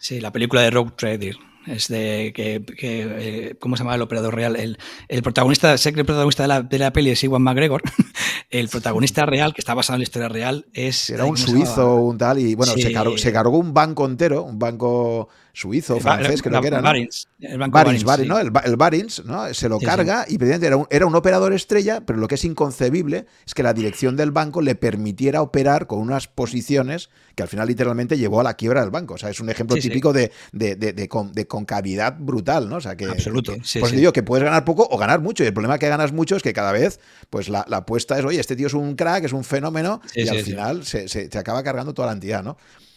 [0.00, 1.36] Sí, la película de Rogue Trader.
[1.66, 4.56] Es de que, eh, ¿cómo se llama el operador real?
[4.56, 4.78] El,
[5.08, 7.82] el protagonista, sé que el protagonista de la, de la peli es Iwan McGregor.
[8.50, 11.10] el protagonista real, que está basado en la historia real, es.
[11.10, 14.58] Era un suizo, un tal, y bueno, se, cargó, se cargó un banco entero, un
[14.58, 16.78] banco suizo, francés, creo que era.
[16.78, 16.84] ¿no?
[16.84, 18.38] Barins, el banco Barins, Barins, ¿no?
[18.38, 19.52] El, Barins, ¿no?
[19.54, 23.26] Se lo carga y era un, era un operador estrella, pero lo que es inconcebible
[23.46, 27.68] es que la dirección del banco le permitiera operar con unas posiciones que al final
[27.68, 29.14] literalmente llevó a la quiebra del banco.
[29.14, 32.76] O sea, es un ejemplo típico de, de, de, de, concavidad brutal, ¿no?
[32.76, 33.06] O sea, que.
[33.06, 33.54] Absoluto.
[33.78, 35.44] pues digo que puedes ganar poco o ganar mucho.
[35.44, 37.00] Y el problema que ganas mucho es que cada vez,
[37.30, 40.28] pues la, la apuesta es, oye, este tío es un crack, es un fenómeno, y
[40.28, 42.56] al final se, se, acaba cargando toda la entidad, ¿no?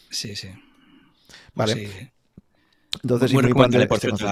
[0.10, 0.50] Sí, sí.
[1.56, 2.13] Vale.
[3.02, 4.26] Entonces, muy, recomendable, por cierto,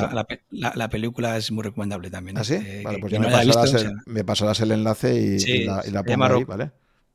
[0.52, 2.38] la, película es muy recomendable también.
[2.38, 2.56] ¿Ah, sí?
[2.56, 6.04] Eh, vale, pues ya me, pasarás el, me, pasarás el, enlace y, la, y la
[6.04, 6.72] pongo ahí, ¿vale?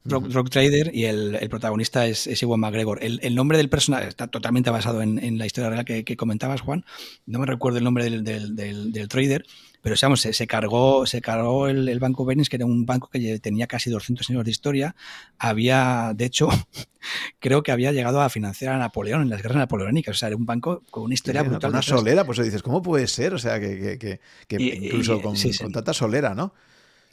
[0.09, 2.99] Rock, Trader y el, protagonista es, es, Iwan McGregor.
[3.03, 6.85] El, nombre del personaje está totalmente basado en, la historia real que, comentabas, Juan.
[7.27, 9.47] No me recuerdo el nombre del, del, trader,
[9.83, 13.39] pero digamos, se, se, cargó, se cargó el, Banco Bernis, que era un banco que
[13.39, 14.97] tenía casi 200 años de historia.
[15.39, 16.49] Había, de hecho,
[17.39, 20.17] creo que había llegado a financiar a Napoleón en las guerras napoleónicas.
[20.17, 21.71] O sea, era un banco con una historia brutal.
[21.71, 23.35] Una solera, pues dices, ¿cómo puede ser?
[23.35, 24.21] O sea, que,
[24.51, 26.53] incluso con, con tanta solera, ¿no?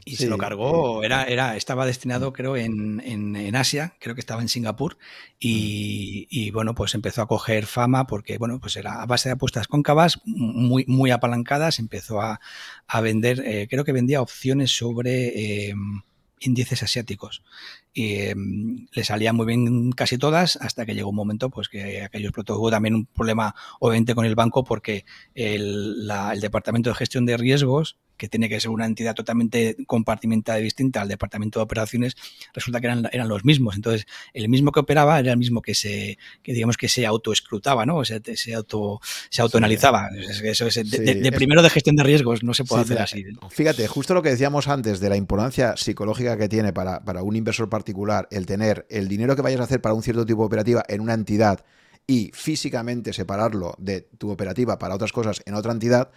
[0.05, 4.41] Y se lo cargó, era, era, estaba destinado creo en, en, Asia, creo que estaba
[4.41, 4.97] en Singapur,
[5.39, 9.33] y, y, bueno, pues empezó a coger fama porque, bueno, pues era a base de
[9.33, 12.41] apuestas cóncavas, muy, muy apalancadas, empezó a,
[12.87, 15.73] a vender, eh, creo que vendía opciones sobre eh,
[16.45, 17.43] índices asiáticos.
[17.93, 22.01] Y em, le salían muy bien casi todas hasta que llegó un momento pues que
[22.01, 25.05] aquellos hubo también un problema obviamente con el banco porque
[25.35, 30.57] el, el departamento de gestión de riesgos que tiene que ser una entidad totalmente compartimentada
[30.57, 32.15] y distinta al departamento de operaciones,
[32.53, 33.75] resulta que eran, eran los mismos.
[33.75, 37.85] Entonces, el mismo que operaba era el mismo que se, que digamos que se autoescrutaba,
[37.85, 37.97] ¿no?
[37.97, 40.07] O sea, se auto, se autoanalizaba.
[40.41, 43.25] Eso es, de, primero de gestión de riesgos, no se puede hacer así.
[43.49, 47.35] Fíjate, justo lo que decíamos antes de la importancia psicológica que tiene para, para un
[47.35, 50.47] inversor particular el tener el dinero que vayas a hacer para un cierto tipo de
[50.47, 51.65] operativa en una entidad
[52.07, 56.11] y físicamente separarlo de tu operativa para otras cosas en otra entidad,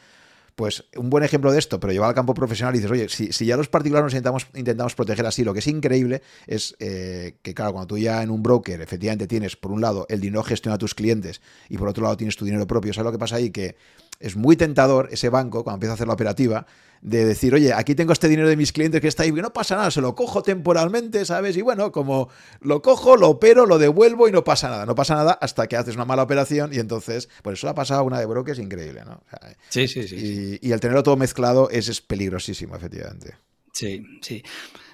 [0.56, 3.30] pues un buen ejemplo de esto, pero llevar al campo profesional y dices, oye, si,
[3.30, 7.36] si ya los particulares nos intentamos, intentamos proteger así, lo que es increíble es eh,
[7.42, 10.42] que, claro, cuando tú ya en un broker efectivamente tienes, por un lado, el dinero
[10.42, 13.18] gestiona a tus clientes y por otro lado tienes tu dinero propio, ¿sabes lo que
[13.18, 13.50] pasa ahí?
[13.50, 13.76] Que
[14.18, 16.66] es muy tentador ese banco, cuando empieza a hacer la operativa,
[17.02, 19.52] de decir, oye, aquí tengo este dinero de mis clientes que está ahí, que no
[19.52, 21.56] pasa nada, se lo cojo temporalmente, ¿sabes?
[21.56, 22.28] Y bueno, como
[22.60, 24.86] lo cojo, lo opero, lo devuelvo y no pasa nada.
[24.86, 28.05] No pasa nada hasta que haces una mala operación y entonces, por eso ha pasado
[28.05, 29.23] una de brokers increíble, ¿no?
[29.68, 33.35] sí, sí, sí, y, el tenerlo todo mezclado es, peligrosísimo, efectivamente.
[33.73, 34.43] Sí, sí.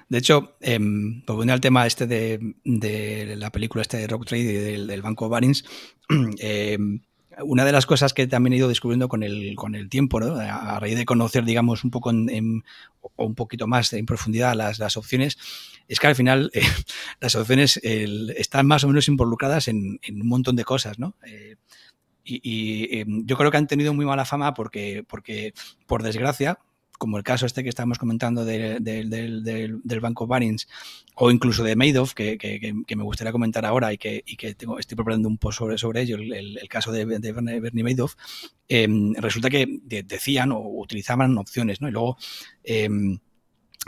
[0.09, 4.53] De hecho, eh, volviendo al tema este de, la película este de Rock Trade y
[4.53, 5.65] del, del banco Barings,
[6.39, 6.77] eh,
[7.45, 10.79] una de las cosas que también he ido descubriendo con el, con el tiempo, a,
[10.79, 12.65] raíz de conocer, digamos, un poco en,
[13.01, 15.39] o un poquito más en profundidad las, las opciones,
[15.89, 16.63] es que al final eh,
[17.21, 21.17] las opciones están más o menos involucradas en, un montón de cosas, ¿no?
[21.27, 21.57] Eh,
[22.25, 25.55] Y, em, yo creo que han tenido muy mala fama porque, porque
[25.87, 26.59] por desgracia,
[26.99, 30.69] como el caso este que estamos comentando del Banco Barings
[31.15, 35.39] o incluso de Madoff, que, me gustaría comentar ahora y que, tengo, estoy preparando un
[35.39, 38.15] post sobre, sobre ello, el, caso de, Bernie Madoff,
[38.69, 41.89] em, resulta que decían o utilizaban opciones, ¿no?
[41.89, 42.17] Y luego...
[42.65, 43.19] Em,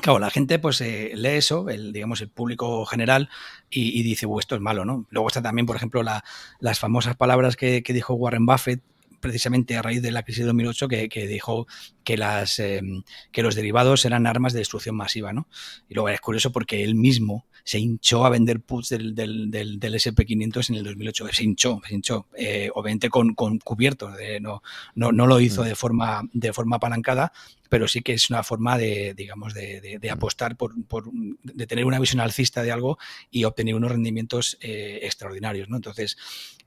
[0.03, 3.29] claro, la gente pues eh, lee eso, el, digamos, el público general,
[3.71, 5.07] y, dice, esto es malo, ¿no?
[5.11, 8.83] Luego está también, por ejemplo, las famosas palabras que, dijo Warren Buffett
[9.25, 11.67] precisamente a raíz de la crisis de 2008 que, dijo
[12.05, 15.33] que, las, em, que los derivados eran armas de destrucción masiva.
[15.33, 15.49] ¿no?
[15.89, 19.95] Y luego es curioso porque él mismo se hinchó a vender puts del, del, del,
[19.95, 21.29] SP500 en el 2008.
[21.33, 22.27] Se hinchó, se hinchó.
[22.37, 24.13] Eh, obviamente con, con cubierto.
[24.43, 24.63] no,
[24.95, 25.65] no, no, lo hizo mm.
[25.65, 27.33] de forma, de forma apalancada,
[27.69, 31.85] pero sí que es una forma de, digamos, de, de, apostar por, por, de tener
[31.85, 32.99] una visión alcista de algo
[33.31, 35.77] y obtener unos rendimientos eh, extraordinarios, ¿no?
[35.77, 36.17] Entonces,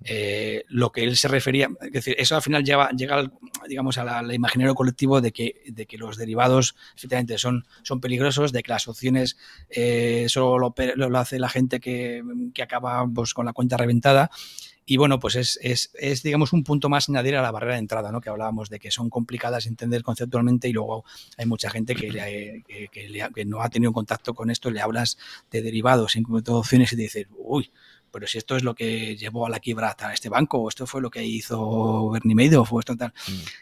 [0.04, 3.32] eh, lo que él se refería, es decir, eso al final llega, llega
[3.68, 8.64] digamos, al imaginario colectivo de que, de que los derivados efectivamente son, son peligrosos, de
[8.64, 9.38] que las opciones
[9.70, 14.30] eh, solo lo, lo, hace la gente que, que acaba pues, con la cuenta reventada
[14.90, 17.80] y bueno, pues es, es, es, digamos, un punto más añadir a la barrera de
[17.80, 18.22] entrada, ¿no?
[18.22, 21.04] Que hablábamos de que son complicadas de entender conceptualmente y luego
[21.38, 25.18] hay mucha gente que, que, no ha tenido contacto con esto, le hablas
[25.52, 27.70] de derivados, incluso opciones y te dices, uy,
[28.12, 30.88] pero si esto es lo que llevó a la quiebra a este banco, o esto
[30.88, 33.14] fue lo que hizo Bernie Madoff, o esto tal.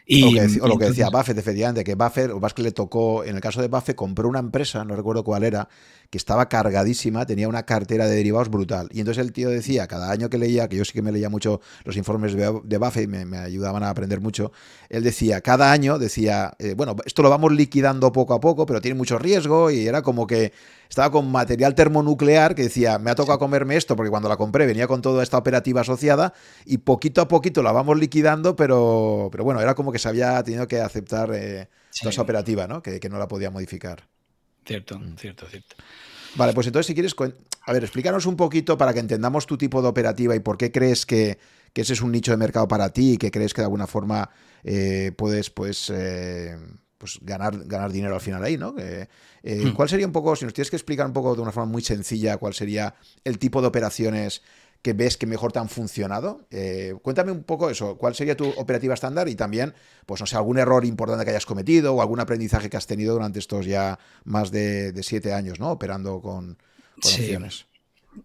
[0.06, 3.34] Y, o, lo que, decía Buffett, efectivamente, que Buffett, o más que le tocó, en
[3.34, 5.68] el caso de Buffett, compró una empresa, no recuerdo cuál era,
[6.10, 8.88] que estaba cargadísima, tenía una cartera de derivados brutal.
[8.92, 11.28] Y entonces el tío decía, cada año que leía, que yo sí que me leía
[11.28, 14.52] mucho los informes de Buffett y me, ayudaban a aprender mucho,
[14.88, 18.80] él decía, cada año decía, eh, bueno, esto lo vamos liquidando poco a poco, pero
[18.80, 20.52] tiene mucho riesgo y era como que
[20.88, 24.66] estaba con material termonuclear que decía, me ha tocado comerme esto porque cuando la compré
[24.66, 26.32] venía con toda esta operativa asociada
[26.64, 30.42] y poquito a poquito la vamos liquidando, pero, pero bueno, era como que se había
[30.42, 31.68] tenido que aceptar eh,
[32.00, 32.82] toda esa operativa, ¿no?
[32.82, 34.04] Que, que no la podía modificar.
[34.66, 35.16] Cierto, mm.
[35.16, 35.76] cierto, cierto.
[36.34, 37.14] Vale, pues entonces si quieres,
[37.62, 40.70] a ver, explícanos un poquito para que entendamos tu tipo de operativa y por qué
[40.70, 41.38] crees que,
[41.74, 44.30] ese es un nicho de mercado para ti y que crees que de alguna forma
[44.64, 46.56] eh, puedes, pues, eh,
[46.98, 48.74] pues ganar, ganar dinero al final ahí, ¿no?
[48.78, 49.06] Eh,
[49.42, 49.70] hmm.
[49.72, 51.82] ¿Cuál sería un poco, si nos tienes que explicar un poco de una forma muy
[51.82, 52.94] sencilla, cuál sería
[53.24, 54.42] el tipo de operaciones
[54.86, 56.46] que ves que mejor te han funcionado.
[56.48, 59.74] Eh, cuéntame un poco eso, cuál sería tu operativa estándar y también,
[60.06, 63.14] pues no sé, algún error importante que hayas cometido o algún aprendizaje que has tenido
[63.14, 65.72] durante estos ya más de, siete años, ¿no?
[65.72, 66.56] Operando con,
[66.98, 67.66] opciones.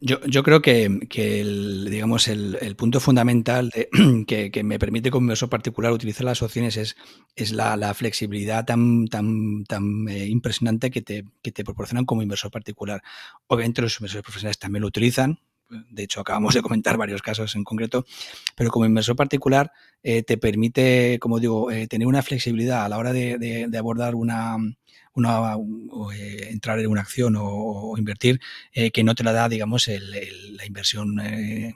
[0.02, 3.72] Yo, yo, creo que, el, digamos, el, punto fundamental
[4.28, 6.96] que, me permite como inversor particular utilizar las opciones es,
[7.36, 12.52] es la, flexibilidad tan, tan, tan eh, impresionante que te, que te proporcionan como inversor
[12.52, 13.02] particular.
[13.48, 15.40] Obviamente los inversores profesionales también lo utilizan,
[15.90, 18.06] de hecho acabamos de comentar varios casos en concreto,
[18.56, 19.72] pero como inversor particular
[20.04, 24.58] eh, te permite, como digo, eh, tener una flexibilidad a la hora de, abordar una,
[25.14, 25.56] una
[26.16, 28.40] eh, entrar en una acción o, invertir
[28.94, 31.76] que no te la da, digamos, la inversión en,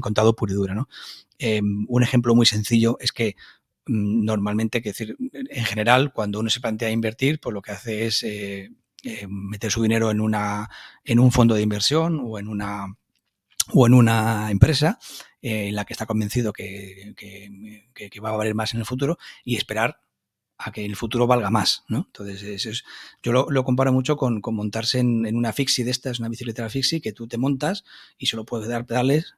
[0.00, 0.74] contado puro y duro.
[0.74, 0.88] ¿no?
[1.88, 3.36] un ejemplo muy sencillo es que
[3.86, 8.06] mm, normalmente, que decir, en general, cuando uno se plantea invertir, pues lo que hace
[8.06, 8.24] es
[9.04, 10.68] eh, meter su dinero en, una,
[11.04, 12.96] en un fondo de inversión o en una,
[13.72, 14.98] o en una empresa
[15.42, 19.18] eh, en la que está convencido que, que, va a valer más en el futuro
[19.44, 20.00] y esperar
[20.56, 22.04] a que el futuro valga más, ¿no?
[22.06, 22.84] Entonces, es,
[23.22, 26.68] yo lo, comparo mucho con, con montarse en, en, una fixie de estas, una bicicleta
[26.70, 27.84] fixie, que tú te montas
[28.18, 29.34] y solo puedes dar pedales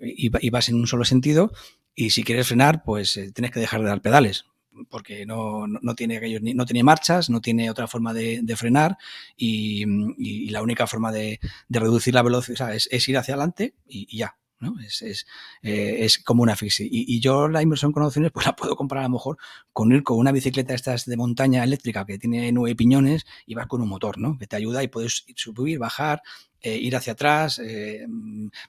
[0.00, 1.52] y, y, vas en un solo sentido
[1.94, 4.46] y si quieres frenar, pues eh, tienes que dejar de dar pedales,
[4.88, 8.96] porque no, no, tiene aquellos, no tiene marchas, no tiene otra forma de, frenar
[9.36, 14.36] y, la única forma de, reducir la velocidad es, ir hacia adelante y, ya.
[14.58, 14.78] ¿no?
[14.78, 15.26] Es, es,
[15.62, 16.86] eh, es, como una fixie.
[16.90, 19.38] Y, yo la inversión con opciones pues la puedo comprar a lo mejor
[19.72, 23.66] con ir con una bicicleta estas de montaña eléctrica que tiene nueve piñones y vas
[23.66, 24.36] con un motor, ¿no?
[24.38, 26.22] Que te ayuda y puedes subir, bajar,
[26.60, 28.06] eh, ir hacia atrás, eh,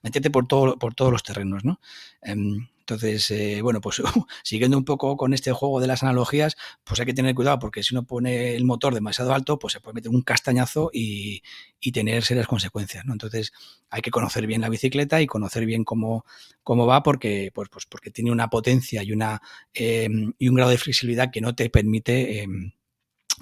[0.01, 1.81] meterte por, todo, por todos los terrenos, ¿no?
[2.81, 4.01] Entonces, eh, bueno, pues
[4.43, 7.83] siguiendo un poco con este juego de las analogías, pues hay que tener cuidado porque
[7.83, 11.41] si uno pone el motor demasiado alto, pues se puede meter un castañazo y,
[11.93, 13.13] tener serias consecuencias, ¿no?
[13.13, 13.51] Entonces,
[13.89, 16.25] hay que conocer bien la bicicleta y conocer bien cómo,
[16.63, 19.41] cómo va porque, pues, pues porque tiene una potencia y, una,
[19.73, 22.71] em, y un grado de flexibilidad que no te permite em,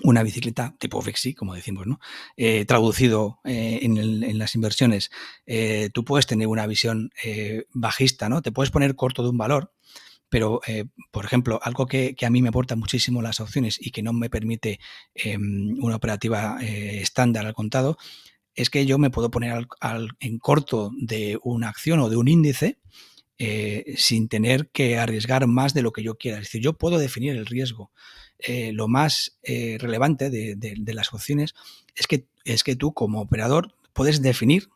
[0.04, 2.00] una bicicleta tipo Vexi, como decimos, ¿no?
[2.38, 5.12] Eh, traducido eh, en, las inversiones,
[5.46, 7.12] eh, tú puedes tener una visión
[7.74, 8.42] bajista, ¿no?
[8.42, 9.74] Te puedes poner corto de un valor,
[10.30, 10.62] pero,
[11.12, 14.30] por ejemplo, algo que, a mí me aporta muchísimo las opciones y que no me
[14.30, 14.80] permite
[15.16, 17.98] em, una operativa estándar al contado,
[18.54, 19.68] es que yo me puedo poner
[20.20, 22.80] en corto de una acción o de un índice
[23.96, 26.38] sin tener que arriesgar más de lo que yo quiera.
[26.38, 27.92] Es decir, yo puedo definir el riesgo.
[28.48, 31.56] Lo más relevante de, las opciones
[31.96, 34.70] es que, es que tú como operador puedes definir,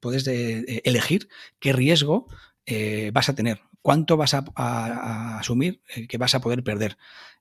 [0.00, 1.28] puedes elegir
[1.58, 2.26] qué riesgo
[3.12, 6.96] vas a tener, cuánto vas a, asumir que vas a poder perder.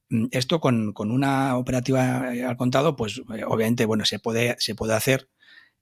[0.10, 5.30] Mm, esto con, una operativa al contado, pues obviamente, bueno, se puede, se puede hacer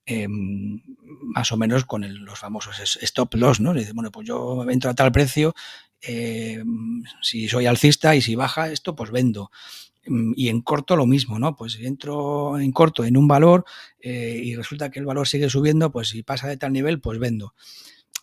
[0.10, 0.82] Em,
[1.36, 3.74] más o menos con los famosos stop loss, ¿no?
[3.74, 5.54] Dice, bueno, pues yo entro a tal precio,
[6.00, 9.52] em, si soy alcista y si baja esto, pues vendo.
[10.08, 11.56] Em, y en corto lo mismo, ¿no?
[11.56, 13.66] Pues entro en corto en un valor
[14.00, 17.20] eh, y resulta que el valor sigue subiendo, pues si pasa de tal nivel, pues
[17.20, 17.54] vendo.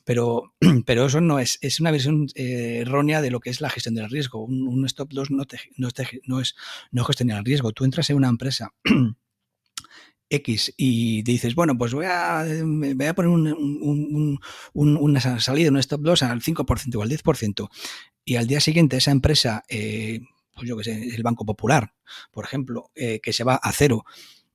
[0.05, 0.55] Pero,
[0.87, 3.95] pero eso no es, es una versión eh, errónea de lo que es la gestión
[3.95, 4.45] del riesgo.
[4.45, 5.45] Un, stop loss no,
[5.77, 5.89] no,
[6.27, 6.55] no es
[6.91, 7.73] no gestionar el riesgo.
[7.73, 8.75] Tú entras en una empresa
[10.31, 13.55] X y dices, bueno, pues voy a, voy a poner
[14.73, 17.69] una salida, un stop loss al 5% o al 10%,
[18.25, 20.21] y al día siguiente esa empresa, eh,
[20.55, 21.95] pues yo que sé, el Banco Popular,
[22.31, 24.05] por ejemplo, eh, que se va a cero,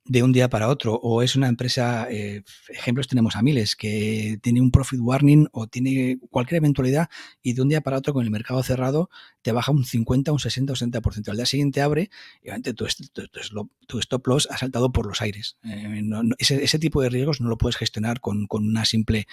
[0.10, 4.40] de un día para otro, o es una empresa, eh, ejemplos tenemos a miles, que
[4.42, 7.10] tiene un profit warning o tiene cualquier eventualidad
[7.44, 9.12] y de un día para otro con el mercado cerrado
[9.44, 11.30] te baja un 50, un 60 o 60%.
[11.30, 12.10] Al día siguiente abre
[12.42, 15.58] y obviamente tu, stop loss ha saltado por los aires.
[15.64, 16.02] Eh,
[16.40, 19.28] ese, tipo de riesgos no lo puedes gestionar con, una simple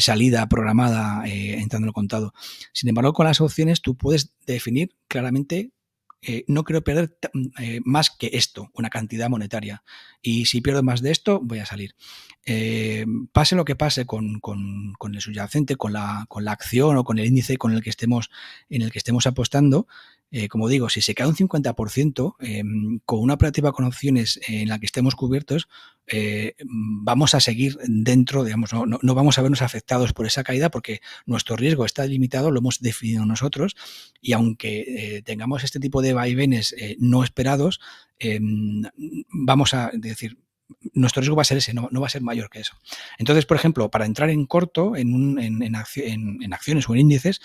[0.00, 2.32] salida programada entrando en el contado.
[2.72, 5.72] Sin embargo, con las opciones tú puedes definir claramente
[6.22, 7.16] eh, no quiero perder
[7.58, 9.82] eh, más que esto, una cantidad monetaria.
[10.22, 11.94] Y si pierdo más de esto, voy a salir.
[12.44, 14.40] Eh, pase lo que pase con,
[15.12, 18.30] el subyacente, con la, con la acción o con el índice con el que estemos,
[18.68, 19.86] en el que estemos apostando,
[20.32, 24.68] eh, como digo, si se cae un 50% em, con una operativa con opciones en
[24.68, 25.68] la que estemos cubiertos,
[26.08, 31.00] eh, vamos a seguir dentro, digamos, no, vamos a vernos afectados por esa caída porque
[31.26, 33.76] nuestro riesgo está limitado, lo hemos definido nosotros
[34.20, 37.80] y aunque eh, tengamos este tipo de vaivenes no esperados,
[38.18, 38.82] em,
[39.30, 40.38] vamos a decir,
[40.92, 42.74] nuestro riesgo va a ser ese, no, va a ser mayor que eso.
[43.18, 47.40] Entonces, por ejemplo, para entrar en corto en, en acciones o en índices,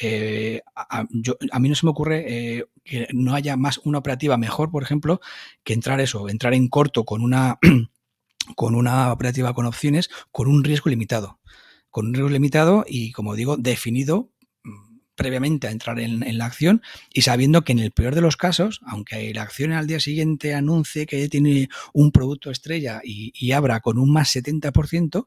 [0.00, 4.70] eh, a, mí no se me ocurre eh, que no haya más una operativa mejor,
[4.70, 5.20] por ejemplo,
[5.64, 7.58] que entrar eso, entrar en corto con una,
[8.56, 11.40] con una operativa con opciones con un riesgo limitado.
[11.90, 14.30] Con un riesgo limitado y, como digo, definido
[14.62, 18.36] mm, previamente a entrar en, la acción y sabiendo que en el peor de los
[18.36, 23.52] casos, aunque la acción al día siguiente anuncie que tiene un producto estrella y, y
[23.52, 25.26] abra con un más 70%,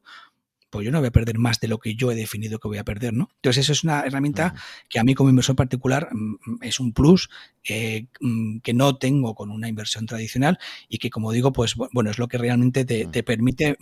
[0.72, 2.78] pues yo no voy a perder más de lo que yo he definido que voy
[2.78, 3.28] a perder, ¿no?
[3.36, 4.54] Entonces eso es una herramienta
[4.88, 7.28] que a mí como inversor particular mm, mm, es un plus
[7.68, 10.58] eh, mm, que no tengo con una inversión tradicional
[10.88, 13.76] y que como digo, pues bueno, es lo que realmente te, permite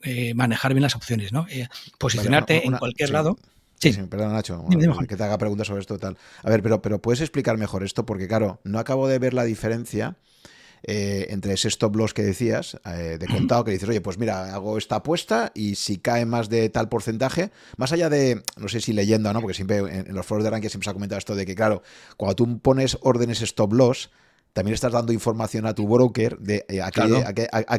[0.00, 1.46] eh, manejar bien las opciones, ¿no?
[1.50, 1.68] Eh,
[1.98, 3.36] posicionarte en cualquier lado.
[3.78, 3.92] Sí.
[3.92, 4.64] sí, perdón, Nacho,
[5.06, 6.16] que te haga preguntas sobre esto tal.
[6.42, 9.44] A ver, pero, pero puedes explicar mejor esto, porque claro, no acabo de ver la
[9.44, 10.16] diferencia
[10.84, 14.54] eh, entre ese stop loss que decías, eh, de contado, que dices, oye, pues mira,
[14.54, 18.80] hago esta apuesta y si cae más de tal porcentaje, más allá de, no sé
[18.80, 19.40] si leyendo, ¿no?
[19.40, 21.82] Porque siempre en, los foros de ranking siempre se ha comentado esto de que, claro,
[22.16, 24.10] cuando tú pones órdenes stop loss,
[24.52, 26.90] también estás dando información a tu broker de eh, a,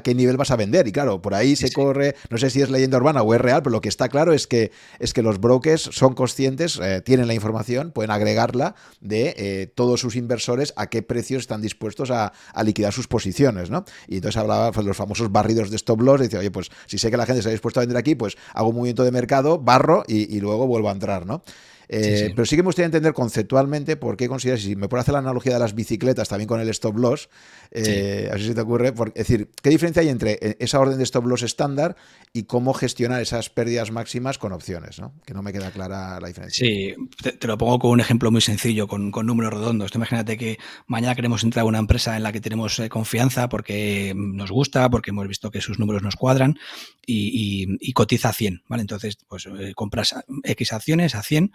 [0.01, 0.87] qué, nivel vas a vender.
[0.87, 3.61] Y claro, por ahí se corre, no sé si es leyenda urbana o es real,
[3.61, 7.27] pero lo que está claro es que, es que los brokers son conscientes, eh, tienen
[7.27, 12.33] la información, pueden agregarla de eh, todos sus inversores a qué precios están dispuestos a,
[12.63, 13.69] liquidar sus posiciones.
[13.69, 13.85] ¿no?
[14.07, 16.97] Y entonces hablaba de pues, los famosos barridos de stop loss, dice, oye, pues si
[16.97, 19.59] sé que la gente está dispuesta a vender aquí, pues hago un movimiento de mercado,
[19.59, 21.25] barro y, y luego vuelvo a entrar.
[21.25, 21.43] ¿no?
[21.89, 25.13] Eh, pero sí que me gustaría entender conceptualmente por qué consideras, si me puedo hacer
[25.13, 27.29] la analogía de las bicicletas también con el stop loss,
[27.71, 31.03] eh, así se te ocurre, es decir, ¿qué diferencia hay entre eh, esa orden de
[31.03, 31.95] stop loss estándar
[32.31, 34.99] y cómo gestionar esas pérdidas máximas con opciones?
[34.99, 35.13] ¿no?
[35.25, 36.65] Que no me queda clara la diferencia.
[36.65, 36.93] Sí,
[37.39, 39.93] te, lo pongo con un ejemplo muy sencillo, con, números redondos.
[39.95, 40.57] imagínate que
[40.87, 45.11] mañana queremos entrar a una empresa en la que tenemos confianza porque nos gusta, porque
[45.11, 46.57] hemos visto que sus números nos cuadran
[47.05, 48.81] y, cotiza a 100, ¿vale?
[48.81, 51.51] Entonces, pues compras X acciones a 100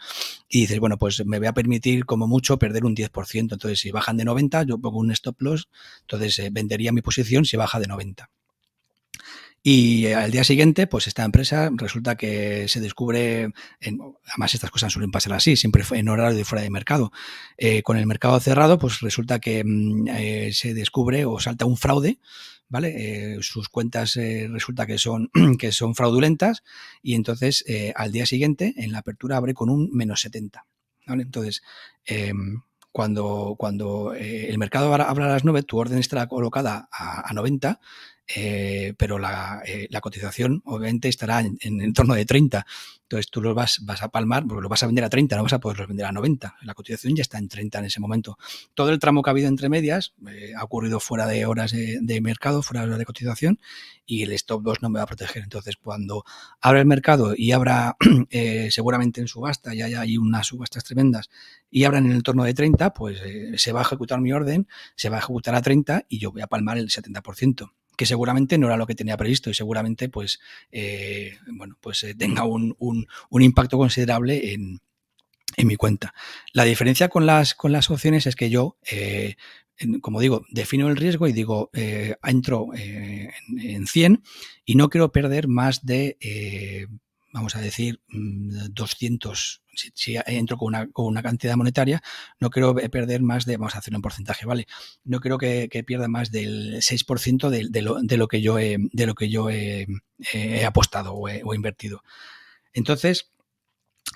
[0.49, 3.53] y dices, bueno, pues me voy a permitir como mucho perder un 10%.
[3.53, 5.69] Entonces, si bajan de 90, yo pongo un stop loss,
[6.03, 8.31] entonces eh, vendería mi posición si baja de 90.
[9.63, 13.51] Y eh, al día siguiente, pues esta empresa resulta que se descubre,
[13.81, 17.13] además estas cosas suelen pasar así, siempre en horario de fuera de mercado.
[17.59, 22.19] Eh, con el mercado cerrado, pues resulta que mm, se descubre o salta un fraude
[22.69, 23.35] ¿vale?
[23.35, 26.63] Eh, sus cuentas eh, resulta que son, que son fraudulentas
[27.03, 30.67] y entonces eh, al día siguiente en la apertura abre con un menos 70.
[31.07, 31.23] ¿vale?
[31.23, 31.63] Entonces,
[32.05, 32.63] em,
[32.93, 37.81] cuando, cuando el mercado abra a las 9, tu orden estará colocada a, 90
[38.35, 42.67] eh, pero la, la, cotización obviamente estará en, en, torno de 30.
[43.09, 45.45] Entonces tú los vas, vas a palmar, porque los vas a vender a 30, no
[45.45, 46.57] vas a poderlos vender a 90.
[46.61, 48.37] La cotización ya está en 30 en ese momento.
[48.75, 52.21] Todo el tramo que ha habido entre medias eh, ha ocurrido fuera de horas de,
[52.21, 53.61] mercado, fuera de horas de cotización,
[54.05, 55.43] y el stop 2 no me va a proteger.
[55.43, 56.25] Entonces, cuando
[56.61, 57.97] abra el mercado y abra
[58.31, 61.31] eh, seguramente en subasta, y haya ahí unas subastas tremendas,
[61.71, 64.69] y abran en el entorno de 30, pues eh, se va a ejecutar mi orden,
[64.97, 68.59] se va a ejecutar a 30 y yo voy a palmar el 70% que seguramente
[68.59, 70.39] no era lo que tenía previsto y seguramente pues,
[70.71, 72.77] eh, bueno, pues eh, tenga un,
[73.33, 74.81] impacto considerable en,
[75.67, 76.15] mi cuenta.
[76.53, 79.35] La diferencia con las, con las opciones es que yo, eh,
[80.01, 81.71] como digo, defino el riesgo y digo,
[82.23, 84.23] entro en, en, 100
[84.65, 86.17] y no quiero perder más de
[87.33, 92.03] vamos a decir, 200, mm, si, entro con una, cantidad monetaria,
[92.41, 94.67] no quiero perder más de, vamos a hacer un porcentaje, ¿vale?
[95.05, 97.83] No creo que, pierda más del 6% de,
[98.17, 99.87] lo, que yo he, de lo que yo he,
[100.67, 102.03] apostado o he, invertido.
[102.73, 103.31] Entonces,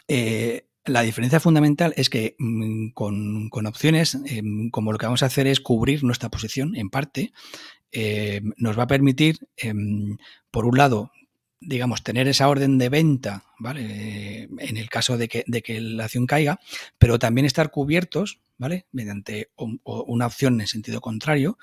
[0.09, 5.26] eh, la diferencia fundamental es que mm, con, opciones, em, como lo que vamos a
[5.26, 7.32] hacer es cubrir nuestra posición en parte,
[7.93, 10.16] em, nos va a permitir, em,
[10.51, 11.12] por un lado,
[11.64, 14.48] digamos, tener esa orden de venta, ¿vale?
[14.59, 16.60] En el caso de que, de que la acción caiga,
[16.98, 18.86] pero también estar cubiertos, ¿vale?
[18.93, 21.59] Mediante una opción en sentido contrario,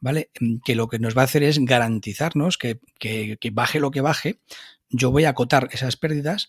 [0.00, 0.30] ¿vale?
[0.40, 2.80] Mm, que lo que nos va a hacer es garantizarnos que,
[3.52, 4.40] baje lo que baje,
[4.88, 6.48] yo voy a acotar esas pérdidas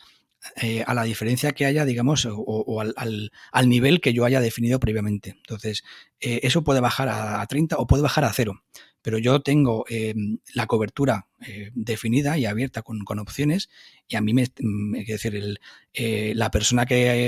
[0.55, 5.35] eh, a la diferencia que haya, digamos, o, al, nivel que yo haya definido previamente.
[5.37, 5.83] Entonces,
[6.19, 8.63] eh, eso puede bajar a 30 o puede bajar a cero
[9.01, 13.69] pero yo tengo em, la cobertura eh, definida y abierta con, opciones
[14.07, 15.59] y a mí me, mm, decir,
[15.93, 17.27] eh, la persona que,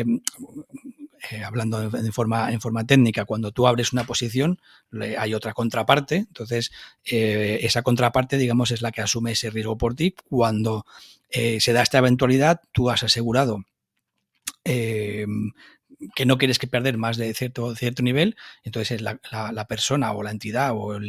[1.32, 4.60] eh, hablando en forma, en forma técnica, cuando tú abres una posición,
[5.18, 6.72] hay otra contraparte, entonces
[7.04, 10.14] esa contraparte, digamos, es la que asume ese riesgo por ti.
[10.30, 10.86] Cuando
[11.32, 13.64] se da esta eventualidad, tú has asegurado
[16.16, 20.24] que no quieres que perder más de cierto, cierto nivel, entonces la, la, persona o
[20.24, 21.00] la entidad o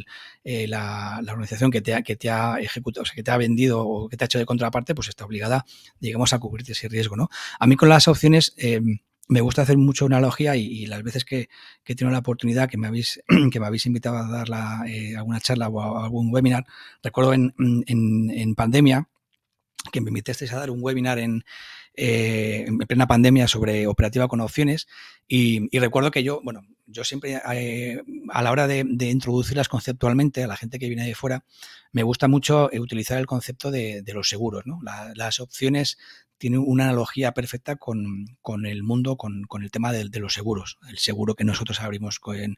[0.45, 3.37] eh, la, organización que te, ha, que te ha ejecutado, o sea, que te ha
[3.37, 5.65] vendido o que te ha hecho de contraparte, pues está obligada,
[6.01, 7.29] digamos, a cubrirte ese riesgo, ¿no?
[7.59, 8.81] A mí con las opciones eh,
[9.29, 11.49] me gusta hacer mucho una analogía y, las veces que,
[11.83, 13.23] que, he tenido la oportunidad que me habéis,
[13.53, 16.65] que me habéis invitado a dar la, eh, alguna charla o algún webinar,
[17.03, 19.09] recuerdo en, en, en pandemia
[19.93, 21.45] que me invitasteis a dar un webinar en,
[21.97, 24.89] eh, en plena pandemia sobre operativa con opciones
[25.29, 30.49] y, recuerdo que yo, bueno, yo siempre eh, a la hora de, introducirlas conceptualmente a
[30.49, 31.45] la gente que viene de fuera,
[31.93, 34.65] me gusta mucho eh, utilizar el concepto de, los seguros.
[35.15, 35.99] las opciones
[36.37, 38.27] tienen una analogía perfecta con,
[38.67, 40.79] el mundo, con, el tema de, los seguros.
[40.89, 42.57] El seguro que nosotros abrimos con,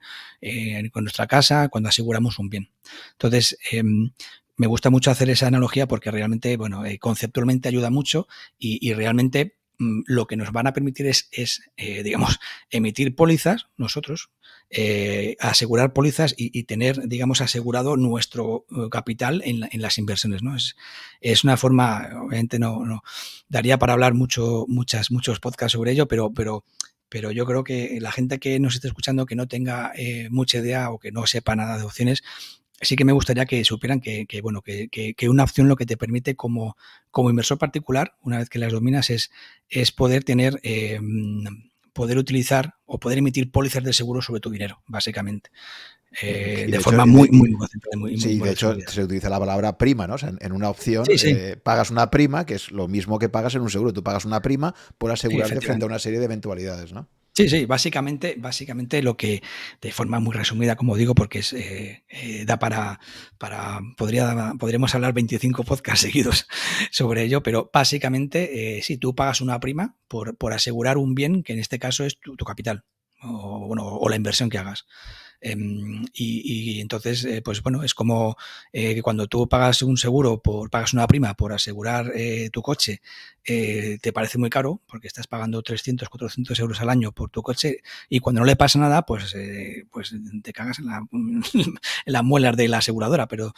[0.93, 2.71] con, nuestra casa cuando aseguramos un bien.
[3.13, 4.13] Entonces, em,
[4.57, 8.27] me gusta mucho hacer esa analogía porque realmente, bueno, eh, conceptualmente ayuda mucho
[8.59, 11.29] y, realmente mm, lo que nos van a permitir es,
[11.77, 12.39] eh, digamos,
[12.71, 14.31] emitir pólizas nosotros,
[14.71, 20.57] eh, asegurar pólizas y, tener, digamos, asegurado nuestro capital en, las inversiones, ¿no?
[20.57, 20.75] Es,
[21.21, 23.03] es, una forma, obviamente no, no,
[23.49, 26.65] daría para hablar mucho, muchas, muchos podcasts sobre ello, pero, pero
[27.09, 29.93] pero yo creo que la gente que nos esté escuchando que no tenga
[30.31, 32.25] mucha idea o que no sepa nada de opciones,
[32.81, 35.97] sí que me gustaría que supieran que, bueno, que, que, una opción lo que te
[35.97, 36.77] permite como,
[37.11, 39.31] como inversor particular, una vez que las dominas, es,
[39.69, 41.01] es poder tener, eh,
[41.93, 45.51] poder utilizar o poder emitir pólizas de seguro sobre tu dinero, básicamente.
[46.23, 47.55] Eh, de, forma muy, muy,
[47.97, 50.17] muy, Sí, de hecho se utiliza la palabra prima, ¿no?
[50.23, 53.71] en, una opción eh, pagas una prima, que es lo mismo que pagas en un
[53.71, 53.93] seguro.
[53.93, 57.09] Tú pagas una prima por asegurarte frente a una serie de eventualidades, ¿no?
[57.37, 59.43] Sí, sí, básicamente, básicamente lo que,
[59.83, 62.99] de forma muy resumida, como digo, porque es, eh, eh, da para,
[63.37, 66.49] para podría, podríamos hablar 25 podcasts seguidos
[66.91, 71.43] sobre ello, pero básicamente, eh, si tú pagas una prima por, por asegurar un bien,
[71.43, 72.85] que en este caso es tu, capital,
[73.21, 74.87] o, bueno, o la inversión que hagas.
[75.49, 78.37] Em, y, entonces, eh, pues bueno, es como
[78.73, 83.01] eh, cuando tú pagas un seguro, por, pagas una prima por asegurar eh, tu coche,
[83.45, 87.79] te parece muy caro porque estás pagando 300, 400 euros al año por tu coche
[88.09, 89.37] y cuando no le pasa nada, pues,
[89.93, 90.13] pues
[90.43, 93.29] te cagas en, la, en las muelas de la aseguradora.
[93.29, 93.55] Pero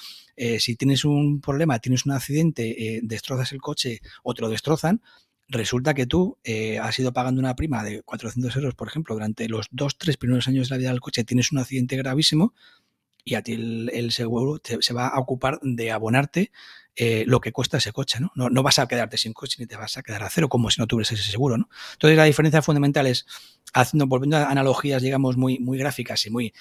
[0.59, 5.01] si tienes un problema, tienes un accidente, destrozas el coche o te lo destrozan,
[5.49, 9.49] resulta que tú eh, has ido pagando una prima de 400 euros, por ejemplo, durante
[9.49, 12.55] los dos, tres primeros años de la vida del coche, tienes un accidente gravísimo
[13.25, 16.51] y a ti el, seguro se va a ocupar de abonarte
[16.97, 18.33] eh, lo que cuesta ese coche, ¿no?
[18.35, 18.63] ¿no?
[18.63, 20.87] vas a quedarte sin coche ni te vas a quedar a cero como si no
[20.87, 21.69] tuvieras ese seguro, ¿no?
[21.93, 23.27] Entonces la diferencia fundamental es,
[23.75, 26.55] haciendo, volviendo a analogías, digamos, muy, muy gráficas y muy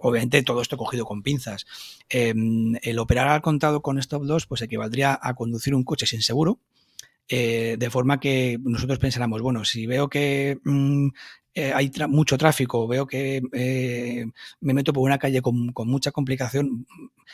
[0.00, 1.66] obviamente todo esto cogido con pinzas.
[2.08, 6.22] Em, el operar al contado con stop loss pues equivaldría a conducir un coche sin
[6.22, 6.60] seguro,
[7.28, 11.08] eh, de forma que nosotros pensáramos, bueno, si veo que mm,
[11.54, 14.26] eh, hay mucho tráfico, veo que eh,
[14.60, 16.86] me meto por una calle con, mucha complicación,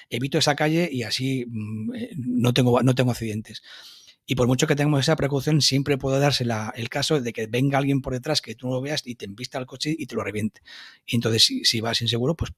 [0.08, 3.62] evito esa calle y así mm, no, tengo, no tengo accidentes.
[4.24, 6.44] Y por mucho que tengamos esa precaución, siempre puede darse
[6.76, 9.24] el caso de que venga alguien por detrás que tú no lo veas y te
[9.24, 10.62] embista al coche y te lo reviente.
[11.04, 12.52] Y entonces, si, si vas inseguro, pues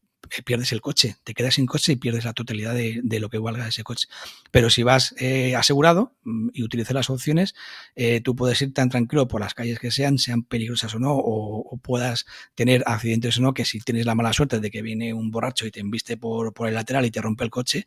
[0.44, 3.68] pierdes el coche, te quedas sin coche y pierdes la totalidad de, lo que valga
[3.68, 4.09] ese coche.
[4.51, 7.55] Pero si vas eh, asegurado mm, y utilizas las opciones,
[7.96, 11.12] eh, tú puedes ir tan tranquilo por las calles que sean, sean peligrosas o no,
[11.14, 15.12] o, puedas tener accidentes o no, que si tienes la mala suerte de que viene
[15.12, 17.86] un borracho y te embiste por, por el lateral y te rompe el coche,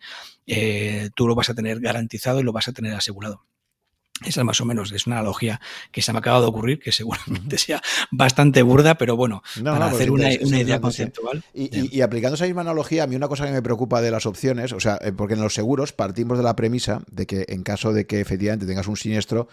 [1.16, 3.44] tú lo vas a tener garantizado y lo vas a tener asegurado.
[4.26, 5.62] Esa más o menos es una analogía
[5.92, 7.82] que se me ha acabado de ocurrir, que seguramente sea
[8.12, 11.44] bastante burda, pero bueno, para hacer una, idea conceptual.
[11.54, 14.74] Y, aplicando esa misma analogía, a mí una cosa que me preocupa de las opciones,
[14.74, 17.94] o sea, eh, porque en los seguros partimos de la premisa de que en caso
[17.94, 19.48] de que efectivamente tengas un siniestro,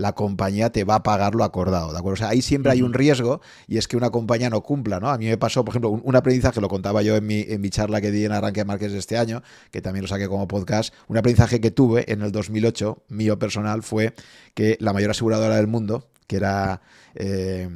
[0.00, 2.14] la compañía te va a pagar lo acordado, ¿de acuerdo?
[2.14, 5.10] O sea, ahí siempre hay un riesgo y es que una compañía no cumpla, ¿no?
[5.10, 7.68] A mí me pasó, por ejemplo, un, aprendizaje, lo contaba yo en mi, en mi
[7.68, 10.94] charla que di en Arranque Márquez de este año, que también lo saqué como podcast,
[11.08, 14.14] un aprendizaje que tuve en el 2008, mío personal, fue
[14.54, 16.80] que la mayor aseguradora del mundo, que era
[17.14, 17.68] eh,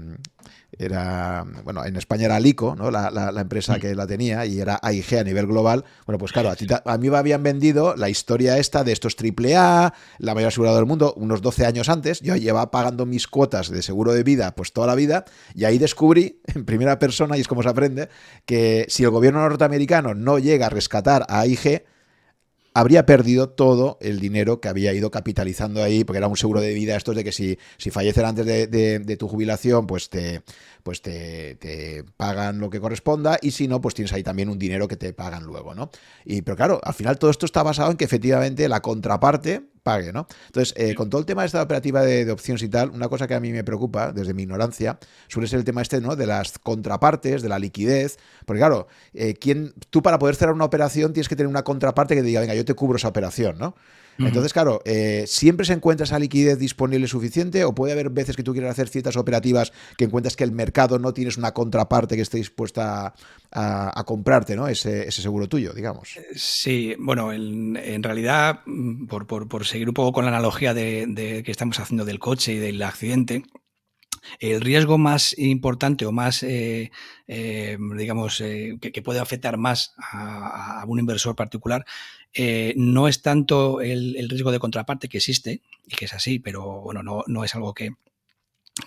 [0.79, 2.91] era, bueno, en España era Alico, ¿no?
[2.91, 3.81] La, la, empresa mm.
[3.81, 5.85] que la tenía, y era AIG a nivel global.
[6.07, 10.35] Bueno, pues claro, a, mí me habían vendido la historia esta de estos AAA, la
[10.35, 12.21] mayor aseguradora del mundo, unos 12 años antes.
[12.21, 15.25] Yo llevaba pagando mis cuotas de seguro de vida pues toda la vida,
[15.55, 18.09] y ahí descubrí, en primera persona, y es como se aprende,
[18.47, 21.85] que si el gobierno norteamericano no llega a rescatar a AIG,
[22.75, 26.75] habría perdido todo el dinero que había ido capitalizando ahí, porque era un seguro de
[26.75, 30.43] vida, esto es de que si, si fallecen antes de, tu jubilación, pues te
[30.83, 34.59] pues te, te, pagan lo que corresponda y si no, pues tienes ahí también un
[34.59, 35.91] dinero que te pagan luego, ¿no?
[36.27, 40.13] Y, pero claro, al final todo esto está basado en que efectivamente la contraparte pague,
[40.13, 40.27] ¿no?
[40.47, 43.29] Entonces, eh, con todo el tema de esta operativa de, opciones y tal, una cosa
[43.29, 44.99] que a mí me preocupa, desde mi ignorancia,
[45.29, 46.17] suele ser el tema este, ¿no?
[46.17, 49.35] De las contrapartes, de la liquidez, porque claro, eh,
[49.91, 52.55] tú para poder cerrar una operación tienes que tener una contraparte que te diga, venga,
[52.55, 53.77] yo te cubro esa operación, ¿no?
[54.19, 58.43] Entonces, claro, eh, ¿siempre se encuentra esa liquidez disponible suficiente o puede haber veces que
[58.43, 62.23] tú quieras hacer ciertas operativas que encuentras que el mercado no tienes una contraparte que
[62.23, 63.15] esté dispuesta
[63.51, 64.69] a, comprarte ¿no?
[64.69, 66.17] Ese, seguro tuyo, digamos?
[66.17, 71.51] Eh, sí, bueno, en, realidad, mm, por, seguir un poco con la analogía de, que
[71.51, 73.45] estamos haciendo del coche y del accidente,
[74.39, 76.91] el riesgo más importante o más, eh,
[77.27, 81.85] digamos, que, puede afectar más a, un inversor particular
[82.35, 86.81] eh, no es tanto el, riesgo de contraparte que existe, y que es así, pero
[86.81, 87.93] bueno, no, no es algo que,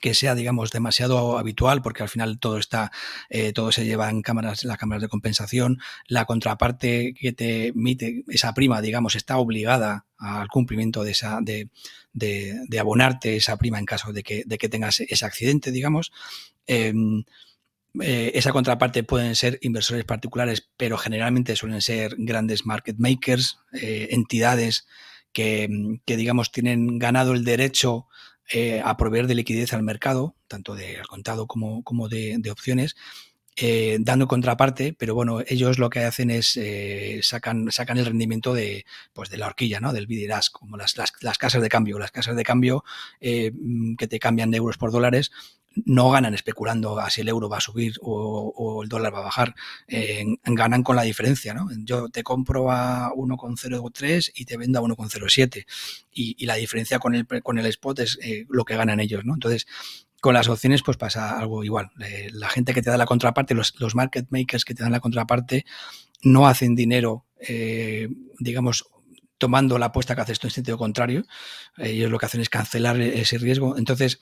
[0.02, 2.91] que sea, digamos, demasiado habitual, porque al final todo está,
[3.30, 5.80] eh, todo se lleva en cámaras, las cámaras de compensación.
[6.07, 11.69] La contraparte que te emite esa prima, digamos, está obligada al cumplimiento de esa, de,
[12.14, 16.11] de, abonarte esa prima en caso de que, de que tengas ese accidente, digamos.
[16.65, 17.24] Em,
[18.02, 24.10] eh, esa contraparte pueden ser inversores particulares, pero generalmente suelen ser grandes market makers, eh,
[24.11, 24.88] entidades
[25.34, 25.69] que,
[26.06, 28.07] digamos, tienen ganado el derecho
[28.52, 32.95] eh, a proveer de liquidez al mercado, tanto de contado como, como de, opciones,
[34.00, 36.60] dando contraparte, pero bueno, ellos lo que hacen es
[37.22, 39.94] sacan, sacan el rendimiento de, pues de la horquilla, ¿no?
[39.94, 41.98] Del bidiras, como las, las, las, casas de cambio.
[41.98, 42.84] Las casas de cambio
[43.20, 45.32] que te cambian de euros por dólares
[45.86, 49.24] no ganan especulando a si el euro va a subir o, el dólar va a
[49.24, 49.56] bajar,
[49.88, 51.54] eh, ganan con la diferencia.
[51.54, 51.68] ¿no?
[51.84, 55.66] Yo te compro a 1,03 y te vendo a 1,07
[56.12, 59.26] y, y la diferencia con el, con el spot es eh, lo que ganan ellos.
[59.26, 59.34] ¿no?
[59.34, 59.68] Entonces,
[60.22, 61.91] con las opciones pues pasa algo igual.
[62.03, 64.99] Eh, la gente que te da la contraparte, los, market makers que te dan la
[64.99, 65.65] contraparte,
[66.23, 67.26] no hacen dinero,
[68.39, 68.85] digamos,
[69.38, 71.26] tomando la apuesta que haces tú en sentido contrario.
[71.77, 73.77] Ellos lo que hacen es cancelar ese riesgo.
[73.77, 74.19] Entonces,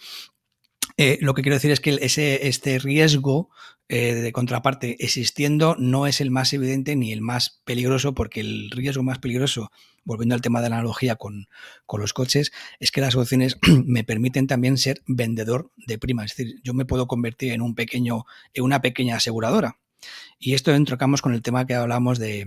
[0.98, 3.50] eh, lo que quiero decir es que ese, este riesgo
[3.90, 8.72] eh, de contraparte existiendo no es el más evidente ni el más peligroso, porque el
[8.72, 9.72] riesgo más peligroso,
[10.06, 11.48] volviendo al tema de la analogía con,
[11.92, 16.24] los coches, es que las opciones me permiten también ser vendedor de prima.
[16.24, 19.80] Es decir, yo me puedo convertir en un pequeño, en una pequeña aseguradora.
[20.38, 22.46] Y esto entrocamos con el tema que hablamos de,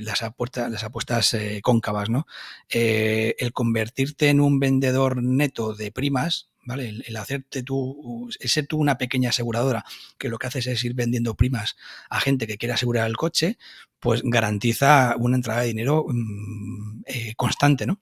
[0.00, 2.26] las, apuestas, las apuestas eh, cóncavas, ¿no?
[2.70, 9.30] el convertirte en un vendedor neto de primas, el, hacerte tú, ser tú una pequeña
[9.30, 9.84] aseguradora
[10.18, 11.76] que lo que haces es ir vendiendo primas
[12.10, 13.58] a gente que quiere asegurar el coche,
[14.00, 18.00] pues garantiza una entrada de dinero mm, eh, constante, ¿no?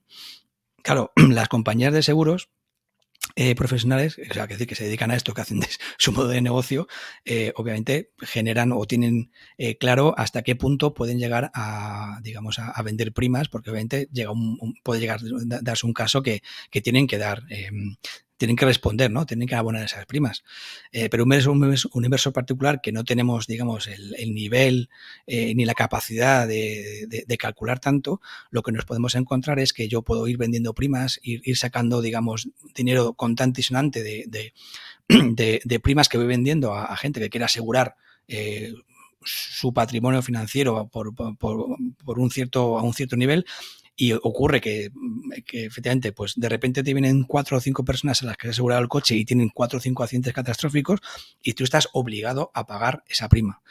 [0.83, 2.49] Claro, las compañías de seguros
[3.35, 5.59] eh, profesionales, o que, decir, que se dedican a esto, que hacen
[5.97, 6.87] su modo de negocio,
[7.25, 9.31] eh, obviamente generan o tienen
[9.79, 14.31] claro hasta qué punto pueden llegar a, digamos, a, vender primas, porque obviamente llega
[14.83, 16.41] puede llegar a darse un caso que,
[16.71, 17.97] que tienen que dar em,
[18.37, 19.25] tienen que responder, ¿no?
[19.25, 20.43] Tienen que abonar esas primas.
[20.91, 24.89] Eh, pero un inversor, particular que no tenemos, digamos, el, nivel
[25.25, 30.03] eh, ni la capacidad de, calcular tanto, lo que nos podemos encontrar es que yo
[30.03, 34.53] puedo ir vendiendo primas, ir, ir sacando, digamos, dinero contante y sonante de,
[35.81, 37.95] primas que voy vendiendo a, gente que quiera asegurar
[38.27, 38.73] eh,
[39.23, 43.45] su patrimonio financiero por, por, un cierto, a un cierto nivel
[43.99, 44.91] y ocurre que,
[45.51, 48.79] efectivamente, pues de repente te vienen cuatro o cinco personas a las que has asegurado
[48.79, 50.99] el coche y tienen cuatro o cinco accidentes catastróficos
[51.41, 53.63] y tú estás obligado a pagar esa prima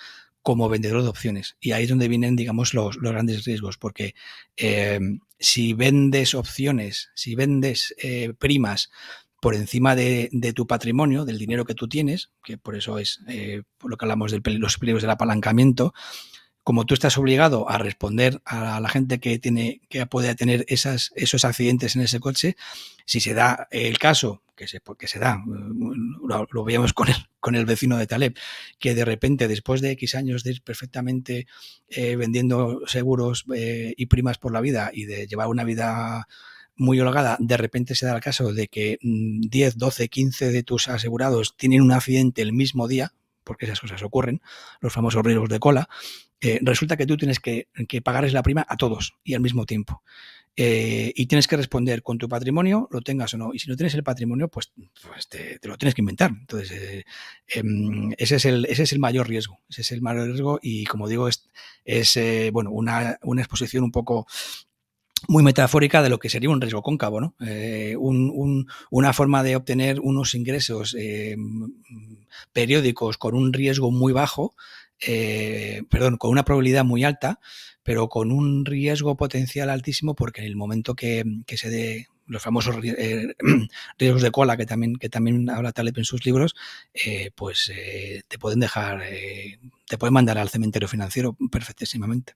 [0.42, 1.56] como vendedor de opciones.
[1.60, 4.16] Y ahí es donde vienen, digamos, los, grandes riesgos, porque
[4.56, 4.98] eh,
[5.38, 8.90] si vendes opciones, si vendes eh, primas
[9.40, 13.62] por encima de, tu patrimonio, del dinero que tú tienes, que por eso es eh,
[13.78, 15.94] por lo que hablamos de los peligros del apalancamiento,
[16.66, 21.44] como tú estás obligado a responder a la gente que tiene, que puede tener esos
[21.44, 22.56] accidentes en ese coche,
[23.04, 27.54] si se da el caso, que se, que se da, lo, veíamos con el, con
[27.54, 28.36] el vecino de Taleb,
[28.80, 31.46] que de repente, después de X años de ir perfectamente
[31.88, 36.26] eh, vendiendo seguros eh, y primas por la vida y de llevar una vida
[36.74, 40.88] muy holgada, de repente se da el caso de que 10, 12, 15 de tus
[40.88, 43.12] asegurados tienen un accidente el mismo día,
[43.46, 44.42] porque esas cosas ocurren,
[44.80, 45.88] los famosos riesgos de cola,
[46.40, 47.68] eh, resulta que tú tienes que,
[48.02, 50.02] pagarles la prima a todos y al mismo tiempo.
[50.58, 53.54] Eh, y tienes que responder con tu patrimonio, lo tengas o no.
[53.54, 54.72] Y si no tienes el patrimonio, pues,
[55.06, 56.30] pues te, lo tienes que inventar.
[56.30, 57.04] Entonces, eh,
[57.46, 59.58] em, ese, es el, ese es el mayor riesgo.
[59.68, 61.48] Ese es el mayor riesgo y, como digo, es,
[61.84, 62.18] es
[62.52, 64.26] bueno, una, una exposición un poco
[65.28, 67.34] muy metafórica de lo que sería un riesgo cóncavo, ¿no?
[68.90, 70.96] una forma de obtener unos ingresos
[72.52, 74.54] periódicos con un riesgo muy bajo
[75.00, 77.38] eh, perdón, con una probabilidad muy alta,
[77.82, 82.76] pero con un riesgo potencial altísimo porque en el momento que, se dé los famosos
[82.82, 83.34] eh,
[83.98, 86.54] riesgos de cola que también, que también habla Taleb en sus libros,
[86.94, 87.70] eh, pues
[88.26, 89.02] te pueden dejar,
[89.86, 92.34] te pueden mandar al cementerio financiero perfectísimamente.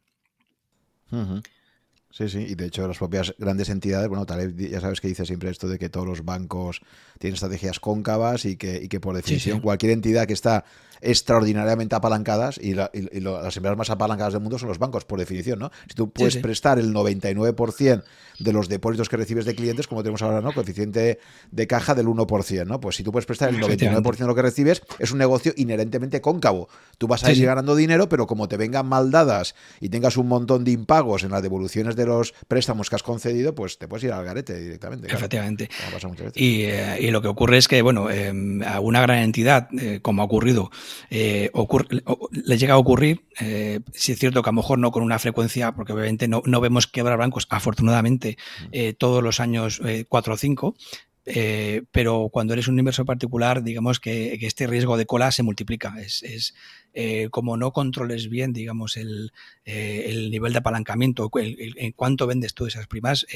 [2.13, 5.25] Sí, sí, y de hecho las propias grandes entidades, bueno, Taleb ya sabes que dice
[5.25, 6.81] siempre esto de que todos los bancos
[7.19, 10.65] tienen estrategias cóncavas y que, y que por definición cualquier entidad que está
[11.03, 15.71] extraordinariamente apalancadas y, las empresas más apalancadas del mundo son los bancos, por definición, ¿no?
[15.89, 18.03] Si tú puedes prestar el 99%
[18.39, 20.53] de los depósitos que recibes de clientes, como tenemos ahora, ¿no?
[20.53, 21.19] Coeficiente
[21.51, 22.81] de caja del 1%, ¿no?
[22.81, 26.21] Pues si tú puedes prestar el 99% de lo que recibes, es un negocio inherentemente
[26.21, 26.69] cóncavo.
[26.99, 30.29] Tú vas a ir ganando dinero, pero como te vengan mal dadas y tengas un
[30.29, 34.05] montón de impagos en las devoluciones de los préstamos que has concedido, pues te puedes
[34.05, 35.07] ir al garete directamente.
[35.13, 35.69] Efectivamente.
[36.35, 38.33] Eh, y, lo que ocurre es que, bueno, eh,
[38.67, 40.71] a una gran entidad, eh, como ha ocurrido,
[41.11, 43.25] le llega a ocurrir,
[43.93, 46.61] si es cierto que a lo mejor no con una frecuencia, porque obviamente no, no
[46.61, 48.37] vemos quebrar bancos, afortunadamente,
[48.73, 50.75] eh, todos los años 4 o 5,
[51.93, 55.95] pero cuando eres un inversor particular, digamos que, este riesgo de cola se multiplica.
[56.01, 56.55] Es,
[57.31, 59.33] como no controles bien, digamos, el,
[59.65, 63.27] nivel de apalancamiento, en cuánto vendes tú esas primas,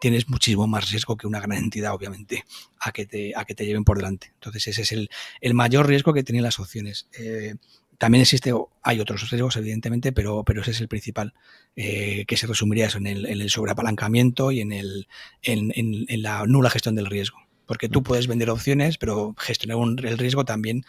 [0.00, 2.44] tienes muchísimo más riesgo que una gran entidad, obviamente,
[2.80, 4.32] a que te, a que te lleven por delante.
[4.34, 5.08] Entonces, ese es el,
[5.40, 7.08] el mayor riesgo que tienen las opciones.
[7.98, 8.52] También existe,
[8.82, 11.34] hay otros riesgos, evidentemente, pero, pero ese es el principal,
[11.76, 15.08] eh, que se resumiría eso en el, en el sobreapalancamiento y en, el,
[15.42, 17.38] en, en, la nula gestión del riesgo.
[17.66, 20.84] Porque tú puedes vender opciones, pero gestionar el riesgo también,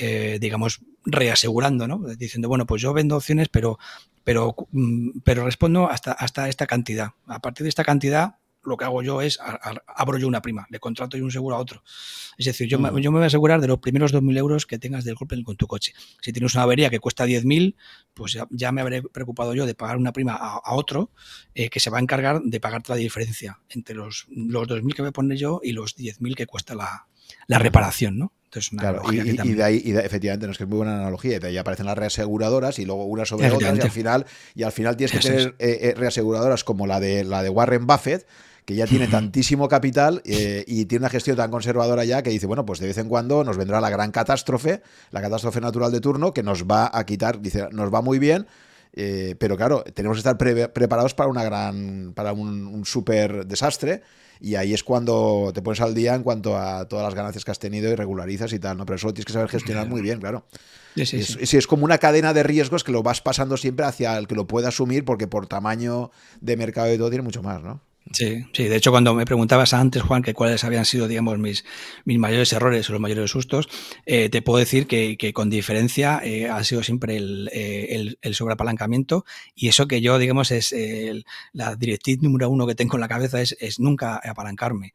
[0.00, 1.98] eh, digamos, reasegurando, ¿no?
[2.16, 3.78] Diciendo, bueno, pues yo vendo opciones, pero
[4.24, 7.10] pero, mm, pero respondo hasta, hasta esta cantidad.
[7.26, 9.38] A partir de esta cantidad, lo que hago yo es
[9.86, 11.82] abro yo una prima, le contrato yo un seguro a otro.
[12.36, 14.78] Es decir, yo, me, yo me voy a asegurar de los primeros 2.000 euros que
[14.78, 15.92] tengas del golpe con tu coche.
[16.20, 17.74] Si tienes una avería que cuesta 10.000,
[18.14, 21.10] pues ya, me habré preocupado yo de pagar una prima a, otro
[21.54, 25.02] eh, que se va a encargar de pagarte la diferencia entre los, los 2.000 que
[25.02, 27.06] voy a poner yo y los 10.000 que cuesta la,
[27.46, 28.32] la reparación, ¿no?
[28.76, 29.20] claro, y,
[29.54, 32.78] de ahí, efectivamente, no es que es muy buena analogía, de ahí aparecen las reaseguradoras
[32.78, 35.78] y luego unas sobre otras y al final, y al final tienes que tener eh,
[35.82, 38.26] eh, reaseguradoras como la de la de Warren Buffett,
[38.70, 42.46] que ya tiene tantísimo capital eh, y tiene una gestión tan conservadora ya que dice,
[42.46, 44.80] bueno, pues de vez en cuando nos vendrá la gran catástrofe,
[45.10, 48.46] la catástrofe natural de turno, que nos va a quitar, dice, nos va muy bien,
[48.92, 54.02] pero claro, tenemos que estar preparados para una gran, para un, un súper desastre
[54.40, 57.50] y ahí es cuando te pones al día en cuanto a todas las ganancias que
[57.50, 58.86] has tenido y regularizas y tal, ¿no?
[58.86, 60.46] Pero eso lo tienes que saber gestionar muy bien, claro.
[60.96, 64.16] Sí, sí, es, es, como una cadena de riesgos que lo vas pasando siempre hacia
[64.16, 66.10] el que lo puede asumir porque por tamaño
[66.40, 67.80] de mercado y todo tiene mucho más, ¿no?
[68.12, 68.64] Sí, sí.
[68.64, 71.64] De hecho, cuando me preguntabas antes, Juan, que cuáles habían sido, digamos, mis,
[72.04, 73.68] mis mayores errores o los mayores sustos,
[74.04, 79.24] eh, te puedo decir que, con diferencia eh, ha sido siempre el, eh, el, sobreapalancamiento
[79.54, 80.74] y eso que yo, digamos, es
[81.52, 84.92] la directriz número uno que tengo en la cabeza es, es nunca apalancarme.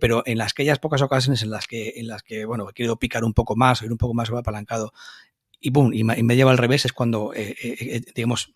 [0.00, 2.96] pero en las aquellas pocas ocasiones en las que, en las que, bueno, he querido
[2.96, 4.92] picar un poco más o ir un poco más apalancado
[5.60, 7.32] y boom, y me, lleva al revés, es cuando,
[8.14, 8.54] digamos,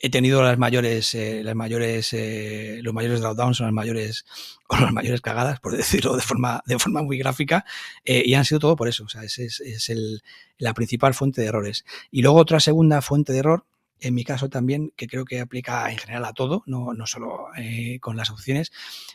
[0.00, 4.24] he tenido las mayores, eh, las mayores, eh, los mayores drawdowns o las mayores,
[4.68, 7.64] o las mayores cagadas, por decirlo de forma, de forma muy gráfica,
[8.04, 9.04] eh, y han sido todo por eso.
[9.04, 10.22] O sea, es, es, el,
[10.56, 11.84] la principal fuente de errores.
[12.10, 13.66] Y luego otra segunda fuente de error,
[14.00, 17.46] en mi caso también, que creo que aplica en general a todo, no, no solo
[18.00, 18.70] con las opciones,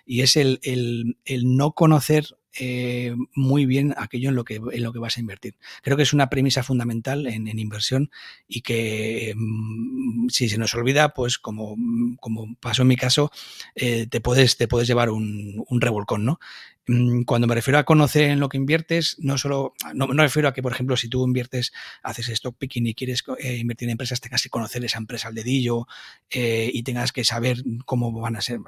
[0.06, 4.84] y es el, el, el no conocer eh, muy bien aquello en lo, que, en
[4.84, 5.56] lo que vas a invertir.
[5.82, 8.12] Creo que es una premisa fundamental en, inversión
[8.48, 11.76] y que mm, si se nos olvida, pues como,
[12.20, 13.32] como pasó en mi caso,
[13.76, 16.40] eh, te, puedes, te puedes llevar un, un revolcón, ¿no?
[16.86, 20.48] Mm, cuando me refiero a conocer en lo que inviertes, no solo, no, me refiero
[20.48, 21.74] a que, por ejemplo, si tú inviertes,
[22.04, 25.36] haces stock picking y quieres eh, invertir en empresas, tengas que conocer esa empresa al
[25.36, 25.88] dedillo
[26.30, 28.60] y tengas que saber cómo van a ser.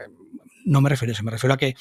[0.63, 1.75] No me refiero a eso, me refiero a que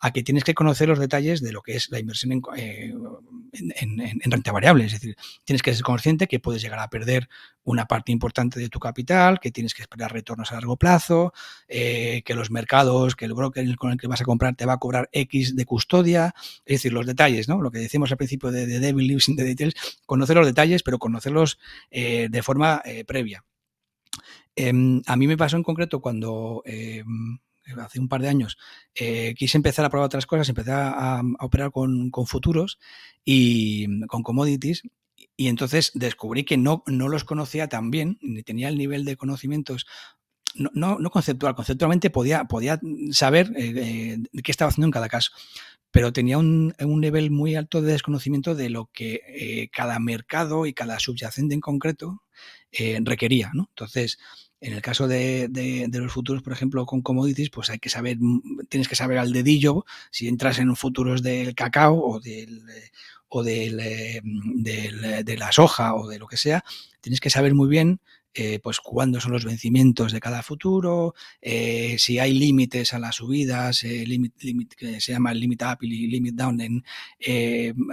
[0.00, 4.14] a que tienes que conocer los detalles de lo que es la inversión en, eh,
[4.24, 4.86] renta variable.
[4.86, 7.28] Es decir, tienes que ser consciente que puedes llegar a perder
[7.64, 11.34] una parte importante de tu capital, que tienes que esperar retornos a largo plazo,
[11.68, 14.74] eh, que los mercados, que el broker con el que vas a comprar te va
[14.74, 16.34] a cobrar X de custodia.
[16.64, 17.60] Es decir, los detalles, ¿no?
[17.60, 19.74] Lo que decimos al principio de, de Devil Lives in the Details,
[20.06, 21.58] conocer los detalles, pero conocerlos
[21.90, 23.44] eh, de forma previa.
[24.56, 27.38] Em, a mí me pasó en concreto cuando em,
[27.78, 28.58] hace un par de años,
[28.94, 32.78] eh, quise empezar a probar otras cosas, empecé a, operar con, futuros
[33.24, 34.82] y mm, con commodities.
[35.36, 39.16] Y entonces descubrí que no, no los conocía tan bien, ni tenía el nivel de
[39.16, 39.86] conocimientos
[40.54, 42.80] no, no, conceptual, conceptualmente podía, podía
[43.12, 45.30] saber eh, eh, qué estaba haciendo en cada caso,
[45.92, 50.74] pero tenía un, un nivel muy alto de desconocimiento de lo que cada mercado y
[50.74, 52.22] cada subyacente en concreto
[53.04, 53.52] requería.
[53.54, 53.68] ¿no?
[53.70, 54.18] Entonces,
[54.60, 55.48] en el caso de,
[55.92, 59.32] los futuros, por ejemplo, con commodities, pues hay que saber, mm, tienes que saber al
[59.32, 62.62] dedillo si entras en futuros del cacao o del
[63.32, 66.64] o del, eh, de la soja o de lo que sea,
[67.00, 68.00] tienes que saber muy bien
[68.32, 73.16] eh, pues cuándo son los vencimientos de cada futuro, eh, si hay límites a las
[73.16, 74.04] subidas, eh,
[74.76, 76.84] que se llama limit up y limit down en,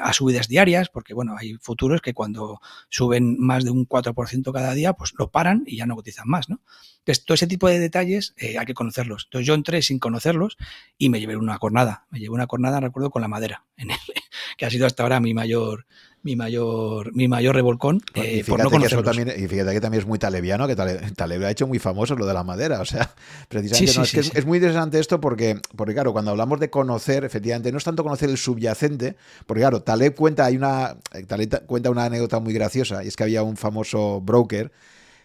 [0.02, 4.74] a subidas diarias, porque bueno, hay futuros que cuando suben más de un 4% cada
[4.74, 6.62] día, pues lo paran y ya no cotizan más, ¿no?
[7.00, 9.28] Entonces, todo ese tipo de detalles hay que conocerlos.
[9.28, 10.58] Entonces, yo entré sin conocerlos
[10.98, 12.06] y me llevé una cornada.
[12.12, 13.66] Me llevé una cornada, recuerdo, con la madera,
[14.58, 15.86] que ha sido hasta ahora mi mayor,
[16.24, 18.02] mi mayor, mi mayor revolcón.
[18.14, 21.68] y, fíjate que también, y fíjate que también es muy talebiano, que Taleb, ha hecho
[21.68, 22.82] muy famoso lo de la madera.
[22.82, 23.14] O sea,
[23.48, 27.84] precisamente es, muy interesante esto porque, porque, claro, cuando hablamos de conocer, efectivamente, no es
[27.84, 29.16] tanto conocer el subyacente,
[29.46, 33.24] porque claro, Taleb cuenta, hay una, Taleb cuenta una anécdota muy graciosa, y es que
[33.24, 34.72] había un famoso broker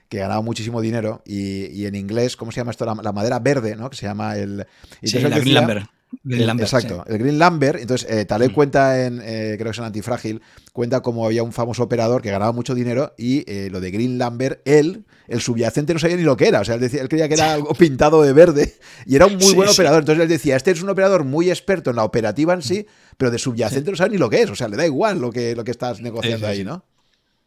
[0.08, 2.84] que ganaba muchísimo dinero y, en inglés, ¿cómo se llama esto?
[2.84, 3.88] La, madera verde, ¿no?
[3.88, 4.66] Que se llama el...
[5.02, 5.88] sí, la Green
[6.24, 7.80] exacto, el Green Lambert.
[7.80, 8.54] Entonces, eh, Taleb mm.
[8.54, 12.30] cuenta en, eh, creo que es en Antifrágil, cuenta como había un famoso operador que
[12.30, 16.22] ganaba mucho dinero y eh, lo de Green Lambert, él, el subyacente, no sabía ni
[16.22, 16.60] lo que era.
[16.60, 18.74] O sea, él, decía, él creía que era algo pintado de verde
[19.06, 20.00] y era un muy buen operador.
[20.00, 22.86] Entonces él decía, este es un operador muy experto en la operativa en sí,
[23.16, 24.50] pero de subyacente no sabe ni lo que es.
[24.50, 26.84] O sea, le da igual lo que, lo que estás negociando ahí, ¿no?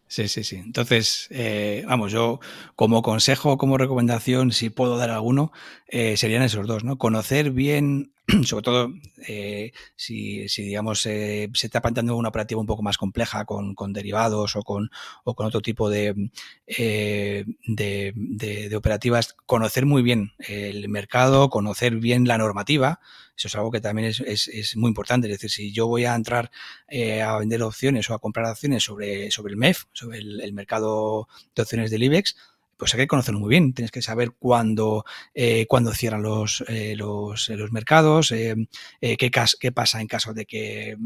[0.08, 0.58] Sí, sí, sí.
[0.58, 2.40] Entonces, eh, vamos, yo
[2.76, 5.52] como consejo, como recomendación, si puedo dar alguno,
[5.88, 6.98] eh, serían esos dos, ¿no?
[6.98, 8.92] Conocer bien sobre todo
[9.28, 14.56] eh, si, digamos, eh, se está planteando una operativa un poco más compleja con, derivados
[14.56, 14.90] o con,
[15.24, 16.32] o con otro tipo de,
[16.66, 23.00] eh, de, operativas, conocer muy bien el mercado, conocer bien la normativa,
[23.38, 25.28] eso es algo que también es, muy importante.
[25.28, 26.52] Es decir, si yo voy a entrar
[26.90, 31.62] a vender opciones o a comprar acciones sobre, sobre el MEF, sobre el mercado de
[31.62, 32.36] opciones del IBEX,
[32.78, 33.74] pues hay que conocerlo muy bien.
[33.74, 38.56] Tienes que saber cuándo, eh, cuándo cierran los, eh, los, eh, los, mercados, eh,
[39.00, 40.98] qué, qué, pasa en caso de que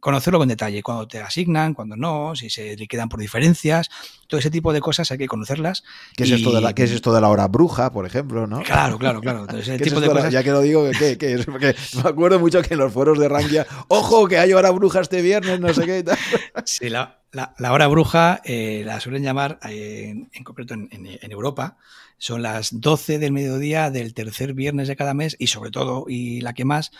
[0.00, 3.88] conocerlo con detalle, cuándo te asignan, cuándo no, si se liquidan por diferencias,
[4.26, 5.84] todo ese tipo de cosas hay que conocerlas.
[6.16, 8.46] ¿Qué, es, esto de la, ¿qué es esto de la hora bruja, por ejemplo?
[8.46, 8.62] ¿no?
[8.62, 9.46] Claro, claro, claro.
[10.30, 10.84] Ya que lo digo.
[10.84, 15.00] Porque me acuerdo mucho que en los foros de Rankia, ojo, que hay hora bruja
[15.00, 16.18] este viernes, no sé qué y tal.
[16.64, 21.76] Sí, la, la, hora bruja eh, la suelen llamar, eh, en, concreto en, Europa,
[22.18, 26.40] son las 12 del mediodía del tercer viernes de cada mes y sobre todo, y
[26.40, 26.92] la que más,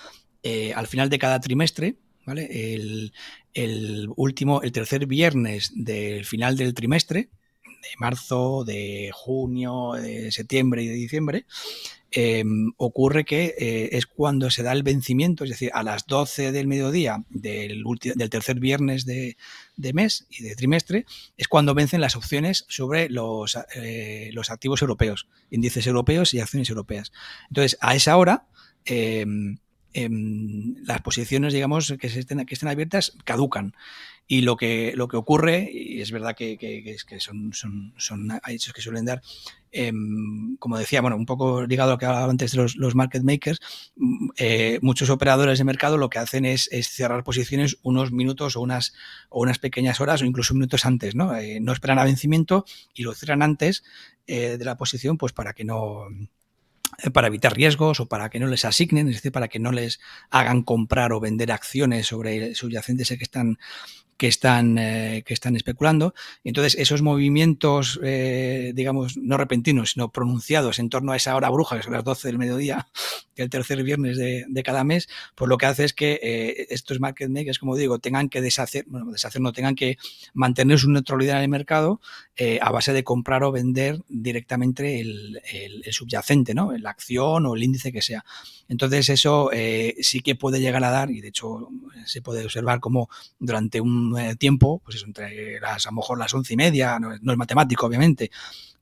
[0.42, 1.96] eh, al final de cada trimestre,
[2.26, 2.74] ¿vale?
[2.74, 3.12] El,
[3.54, 7.28] el, último, el tercer viernes del final del trimestre,
[7.64, 11.46] de marzo, de junio, de septiembre y de diciembre,
[12.10, 13.54] em, ocurre que
[13.92, 17.84] es cuando se da el vencimiento, es decir, a las 12 del mediodía del,
[18.14, 19.36] del tercer viernes de,
[19.92, 21.06] mes y de trimestre,
[21.36, 26.68] es cuando vencen las opciones sobre los, eh, los activos europeos, índices europeos y acciones
[26.70, 27.12] europeas.
[27.48, 28.46] Entonces, a esa hora...
[28.86, 29.56] Em,
[29.94, 33.74] em, las posiciones, digamos, que, estén, que estén abiertas caducan.
[34.26, 38.40] Y lo que, lo que ocurre, y es verdad que, que, que son, son, son,
[38.48, 39.20] hechos que suelen dar,
[39.70, 42.94] em, como decía, bueno, un poco ligado a lo que hablaba antes de los, los
[42.94, 43.60] market makers,
[43.96, 48.62] mm, eh, muchos operadores de mercado lo que hacen es, cerrar posiciones unos minutos o
[48.62, 48.94] unas,
[49.28, 51.36] o unas pequeñas horas o incluso minutos antes, ¿no?
[51.36, 52.64] Eh, no esperan a vencimiento
[52.94, 53.84] y lo cierran antes
[54.26, 56.08] eh, de la posición, pues para que no
[57.12, 60.00] para evitar riesgos o para que no les asignen, es decir, para que no les
[60.30, 63.58] hagan comprar o vender acciones sobre subyacentes que están
[64.16, 66.14] que están, eh, que están especulando.
[66.44, 71.76] Entonces, esos movimientos, eh, digamos, no repentinos, sino pronunciados en torno a esa hora bruja,
[71.76, 72.86] que son las 12 del mediodía,
[73.36, 77.00] el tercer viernes de, de cada mes, pues lo que hace es que eh, estos
[77.00, 79.98] market makers, como digo, tengan que deshacer, bueno, deshacer no, tengan que
[80.32, 82.00] mantener su neutralidad en el mercado
[82.60, 86.76] a base de comprar o vender directamente el, el, el, subyacente, ¿no?
[86.76, 88.24] La acción o el índice que sea.
[88.68, 89.50] Entonces, eso
[90.00, 91.68] sí que puede llegar a dar, y de hecho
[92.06, 93.08] se puede observar como
[93.38, 96.98] durante un eh, tiempo, pues eso, entre las, a lo mejor las once y media,
[96.98, 98.30] no, no es matemático, obviamente,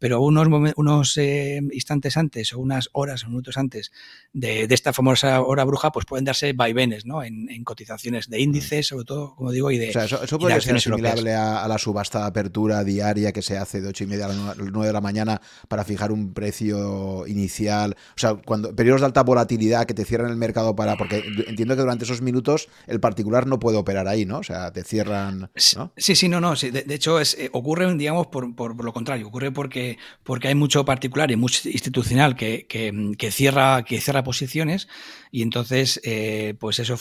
[0.03, 3.93] pero unos, unos eh, instantes antes o unas horas o minutos antes
[4.33, 7.23] de, de, esta famosa hora bruja, pues pueden darse vaivenes ¿no?
[7.23, 9.91] en, en, cotizaciones de índices, sobre todo, como digo, y de.
[9.91, 13.43] O sea, eso, eso podría ser asimilable a, a, la subasta de apertura diaria que
[13.43, 16.35] se hace de ocho y media a las nueve de la mañana para fijar un
[16.35, 17.95] precio inicial.
[18.17, 20.97] O sea, cuando periodos de alta volatilidad que te cierran el mercado para.
[20.97, 24.39] Porque entiendo que durante esos minutos el particular no puede operar ahí, ¿no?
[24.39, 24.83] O sea, te
[25.13, 25.51] cierran.
[25.77, 25.93] ¿no?
[25.97, 26.57] Sí, sí, no, no.
[26.57, 26.71] Sí.
[26.71, 29.29] De, de, hecho, es, eh, ocurre, digamos, por, por, por lo contrario.
[29.29, 34.25] Ocurre porque porque hay mucho particular y mucho institucional que, que, que cierra, que cierra
[34.25, 34.89] posiciones
[35.31, 36.97] y entonces eh, pues eso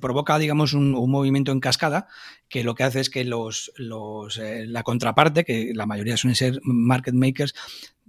[0.00, 2.08] provoca digamos un, un, movimiento en cascada
[2.48, 6.36] que lo que hace es que los, los eh, la contraparte que la mayoría suelen
[6.36, 7.54] ser market makers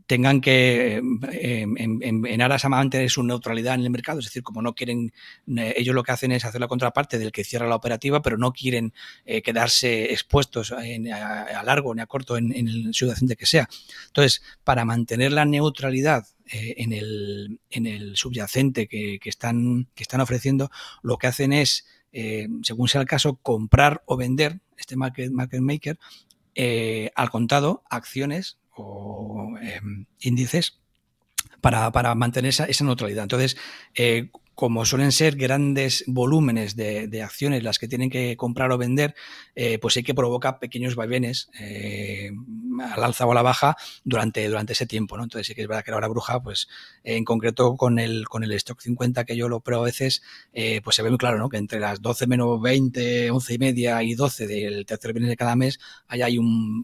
[0.08, 4.26] tengan que, eh, en, en, en, aras a mantener su neutralidad en el mercado, es
[4.26, 5.14] decir, como no quieren,
[5.56, 8.38] eh, ellos lo que hacen es hacer la contraparte del que cierra la operativa, pero
[8.38, 8.94] no quieren
[9.26, 13.68] eh, quedarse expuestos a, largo ni a corto en, en el subyacente que sea.
[14.08, 20.04] Entonces, para mantener la neutralidad eh, en, el, en el subyacente que, que, están, que
[20.04, 20.72] están ofreciendo,
[21.04, 21.86] lo que hacen es,
[22.64, 26.00] según sea el caso, comprar o vender este market, market maker
[26.60, 29.82] eh, al contado acciones o eh,
[30.20, 30.80] índices
[31.62, 33.24] para, para, mantener esa, esa neutralidad.
[33.24, 33.58] Entonces,
[33.96, 38.78] eh, como suelen ser grandes volúmenes de, de, acciones las que tienen que comprar o
[38.80, 39.14] vender,
[39.54, 42.32] eh, pues hay que provocar pequeños vaivenes eh,
[42.92, 45.16] al alza o a la baja durante, durante ese tiempo.
[45.16, 45.26] ¿no?
[45.26, 46.68] Entonces sí que es verdad que la hora bruja, pues
[47.04, 50.24] en concreto con el, con el stock 50 que yo lo pruebo a veces,
[50.84, 51.50] pues se ve muy claro ¿no?
[51.50, 55.38] que entre las 12 menos 20, 11 y media y 12 del tercer viernes de
[55.38, 56.84] cada mes, ahí hay un,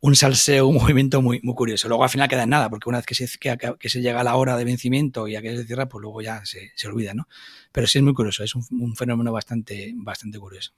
[0.00, 1.88] un salseo, un movimiento muy, muy curioso.
[1.88, 4.20] Luego al final queda en nada, porque una vez que se, que, que se llega
[4.20, 6.88] a la hora de vencimiento y a que se cierra, pues luego ya se, se
[6.88, 7.28] olvida, ¿no?
[7.72, 10.72] Pero sí es muy curioso, es un, un fenómeno bastante, bastante curioso.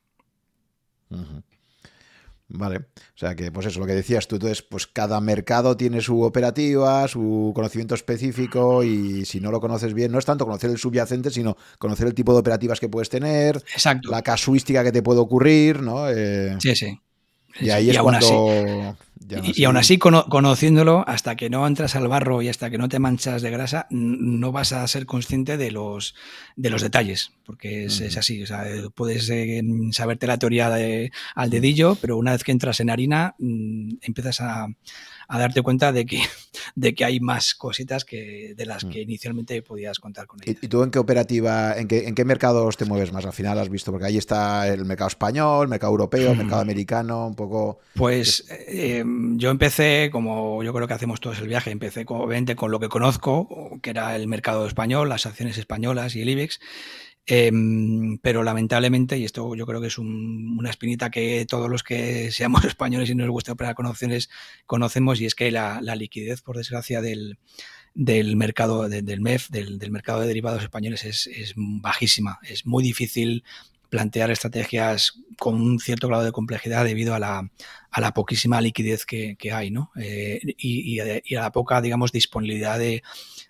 [1.11, 1.43] Uh -huh.
[2.51, 2.83] Vale, o
[3.15, 7.07] sea que pues eso, lo que decías tú, entonces pues cada mercado tiene su operativa,
[7.07, 11.29] su conocimiento específico y si no lo conoces bien, no es tanto conocer el subyacente,
[11.31, 14.11] sino conocer el tipo de operativas que puedes tener, Exacto.
[14.11, 16.09] la casuística que te puede ocurrir, ¿no?
[16.09, 16.99] Eh, sí, sí.
[17.61, 18.51] Y ahí y es cuando...
[18.51, 18.99] Así,
[19.43, 22.79] y, y, aún así, cono conociéndolo, hasta que no entras al barro y hasta que
[22.79, 26.15] no te manchas de grasa, no vas a ser consciente de los,
[26.57, 28.07] de los detalles, porque es, uh -huh.
[28.07, 28.43] es así.
[28.43, 28.65] O sea,
[28.95, 33.35] puedes eh, saberte la teoría de, al dedillo, pero una vez que entras en harina,
[33.39, 34.69] mmm, empiezas a,
[35.29, 36.21] a, darte cuenta de que,
[36.75, 40.57] de que hay más cositas que de las que inicialmente podías contar con ellas.
[40.61, 43.25] ¿Y, ¿Y, tú en qué operativa, en qué, en qué mercados te mueves más?
[43.25, 46.61] Al final has visto, porque ahí está el mercado español, el mercado europeo, el mercado
[46.63, 47.81] americano, un poco...
[47.95, 48.45] Pues...
[48.69, 49.05] Eh,
[49.37, 52.81] yo empecé, como yo creo que hacemos todos el viaje, empecé con, obviamente con lo
[52.81, 56.61] que conozco, que era el mercado español, las acciones españolas y el IBEX.
[57.31, 57.53] Eh,
[58.23, 62.33] pero lamentablemente, y esto yo creo que es un, una espinita que todos los que
[62.33, 64.31] seamos españoles y nos gusta operar con opciones
[64.65, 67.39] conocemos, y es que la, liquidez, por desgracia, del,
[67.95, 72.39] del mercado de, del MEF, del, mercado de derivados españoles, es, bajísima.
[72.43, 73.45] Es muy difícil
[73.91, 77.51] plantear estrategias con un cierto grado de complejidad debido a la,
[77.91, 79.91] a la poquísima liquidez que, que hay, ¿no?
[80.01, 83.03] Eh, y, y, a, y, a, la poca, digamos, disponibilidad de,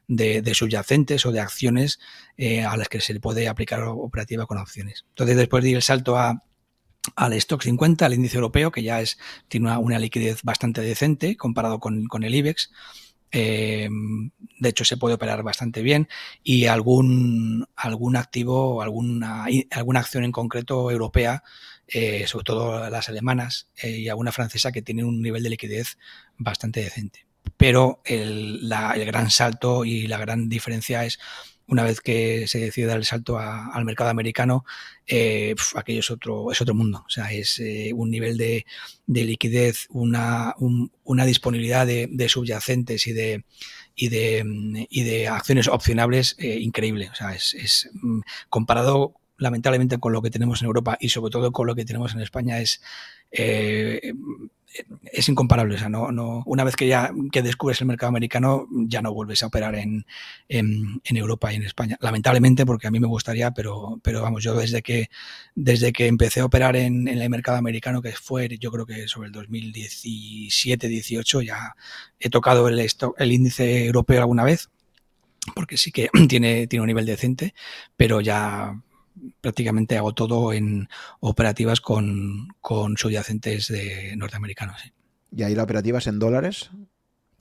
[0.08, 2.00] de, subyacentes o de acciones
[2.36, 5.04] eh, a las que se le puede aplicar operativa con opciones.
[5.10, 6.42] Entonces, después de ir el salto a,
[7.14, 9.18] al stock 50, al índice europeo, que ya es,
[9.48, 12.70] tiene una, liquidez bastante decente comparado con, con el IBEX,
[13.30, 14.30] de
[14.70, 16.08] hecho, se puede operar bastante bien
[16.42, 21.42] y algún, algún activo, alguna, alguna acción en concreto europea,
[22.26, 25.98] sobre todo las alemanas y alguna francesa que tienen un nivel de liquidez
[26.38, 27.27] bastante decente.
[27.58, 31.18] Pero el, el gran salto y la gran diferencia es
[31.68, 34.64] una vez que se decide dar el salto al mercado americano,
[35.06, 37.04] eh, aquello es otro, es otro mundo.
[37.06, 38.64] O sea, es eh, un nivel de,
[39.06, 40.54] liquidez, una,
[41.04, 43.44] una disponibilidad de, subyacentes y de,
[43.94, 47.10] y de, y de acciones opcionables eh, increíble.
[47.12, 51.52] O sea, es, mm, comparado lamentablemente con lo que tenemos en Europa y sobre todo
[51.52, 52.80] con lo que tenemos en España es
[55.12, 55.74] es incomparable.
[55.74, 59.12] O sea, no, no, una vez que ya que descubres el mercado americano, ya no
[59.12, 60.06] vuelves a operar en,
[60.48, 61.96] en, Europa y en España.
[62.00, 65.08] Lamentablemente, porque a mí me gustaría, pero, pero vamos, yo desde que,
[65.54, 69.28] desde que empecé a operar en, el mercado americano, que fue yo creo que sobre
[69.28, 71.74] el 2017-18, ya
[72.20, 74.70] he tocado el, el índice europeo alguna vez
[75.54, 77.54] porque sí que tiene, tiene un nivel decente,
[77.96, 78.80] pero ya
[79.40, 80.88] prácticamente hago todo en
[81.20, 84.80] operativas con, con subyacentes de norteamericanos.
[85.34, 86.70] ¿Y ahí la operativa es en dólares?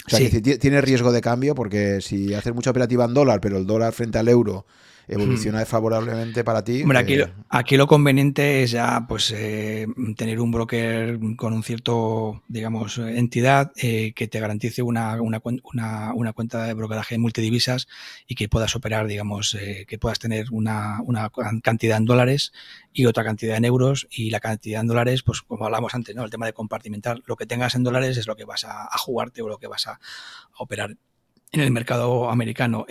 [0.06, 0.30] O sea,
[0.60, 4.18] tiene riesgo de cambio porque si haces mucha operativa en dólar, pero el dólar frente
[4.18, 4.66] al euro
[5.08, 6.82] evoluciona favorablemente para ti.
[6.82, 7.18] Hombre, aquí,
[7.50, 13.72] aquí, lo conveniente es ya pues eh, tener un broker con un cierto, digamos, entidad
[13.78, 15.42] eh, que te garantice una, una,
[16.14, 17.88] una, cuenta de brokeraje multidivisas
[18.28, 21.32] y que puedas operar, digamos, eh, que puedas tener una, una
[21.64, 22.52] cantidad en dólares
[22.92, 26.26] y otra cantidad en euros y la cantidad en dólares, pues como hablamos antes, ¿no?
[26.26, 29.42] El tema de compartimentar, lo que tengas en dólares es lo que vas a, jugarte
[29.42, 30.00] o lo que vas a,
[30.58, 30.98] operar
[31.52, 32.86] en el mercado americano.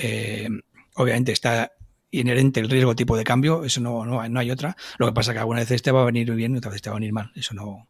[0.94, 1.75] obviamente está
[2.10, 4.76] inherente el riesgo tipo de cambio, eso no, no, hay otra.
[4.98, 6.82] Lo que pasa es que alguna vez te va a venir bien y otra vez
[6.82, 7.32] te va a venir mal.
[7.34, 7.88] Eso no.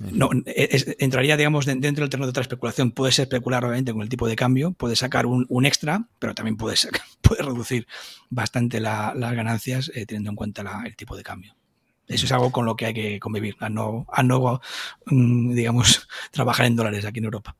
[0.00, 2.92] No, entraría, digamos, dentro del terreno de otra especulación.
[2.92, 6.88] Puedes especular, obviamente, con el tipo de cambio, puedes sacar un, extra, pero también puedes,
[7.20, 7.86] puedes reducir
[8.30, 11.54] bastante las ganancias eh, teniendo en cuenta el tipo de cambio.
[12.10, 14.60] Eso es algo con lo que hay que convivir, a no, a no
[15.06, 17.56] mm, digamos, trabajar en dólares aquí en Europa.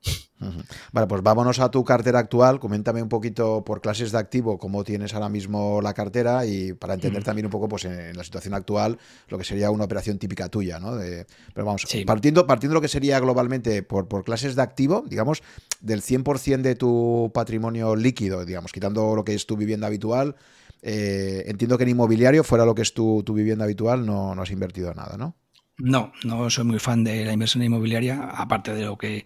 [0.93, 2.59] Vale, pues vámonos a tu cartera actual.
[2.59, 6.94] Coméntame un poquito por clases de activo cómo tienes ahora mismo la cartera y para
[6.94, 8.98] entender también un poco, pues en, la situación actual,
[9.28, 10.97] lo que sería una operación típica tuya, ¿no?
[10.97, 15.43] De, pero vamos, partiendo, partiendo lo que sería globalmente por, por clases de activo, digamos,
[15.81, 20.35] del 100% de tu patrimonio líquido, digamos, quitando lo que es tu vivienda habitual,
[20.82, 24.51] eh, entiendo que en inmobiliario, fuera lo que es tu, vivienda habitual, no, no has
[24.51, 25.36] invertido nada, ¿no?
[25.82, 29.24] No, no soy muy fan de la inversión inmobiliaria, aparte de lo que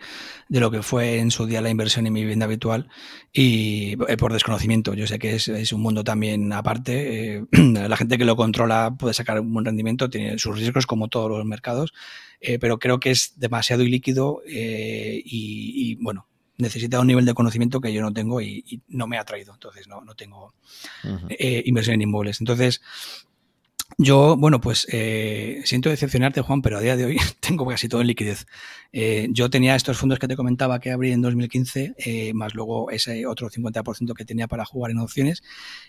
[0.48, 2.88] de lo que fue en su día la inversión en mi vivienda habitual
[3.32, 4.94] y eh, por desconocimiento.
[4.94, 7.38] Yo sé que es, un mundo también aparte.
[7.38, 7.44] Eh,
[7.88, 11.28] la gente que lo controla puede sacar un buen rendimiento, tiene sus riesgos como todos
[11.28, 11.92] los mercados,
[12.60, 18.02] pero creo que es demasiado ilíquido y, bueno, necesita un nivel de conocimiento que yo
[18.02, 19.54] no tengo y, no me ha traído.
[19.54, 20.54] Entonces, no, no tengo
[21.28, 22.40] eh, inversión en inmuebles.
[22.40, 22.80] Entonces,
[23.98, 28.00] yo, bueno, pues eh, siento decepcionarte, Juan, pero a día de hoy tengo casi todo
[28.00, 28.46] en liquidez.
[28.92, 33.26] Eh, yo tenía estos fondos que te comentaba que abrí en 2015, más luego ese
[33.26, 35.42] otro 50% que tenía para jugar en opciones,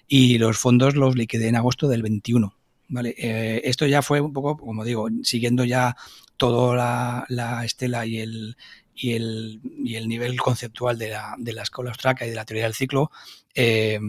[0.07, 2.55] y los fondos los liquidé en agosto del 21.
[2.87, 3.15] ¿vale?
[3.17, 5.95] esto ya fue un poco, como digo, siguiendo ya
[6.37, 8.57] toda la, la estela y el,
[8.95, 12.45] y el, y el nivel conceptual de la, de la escuela austraca y de la
[12.45, 13.11] teoría del ciclo,
[13.53, 13.99] eh,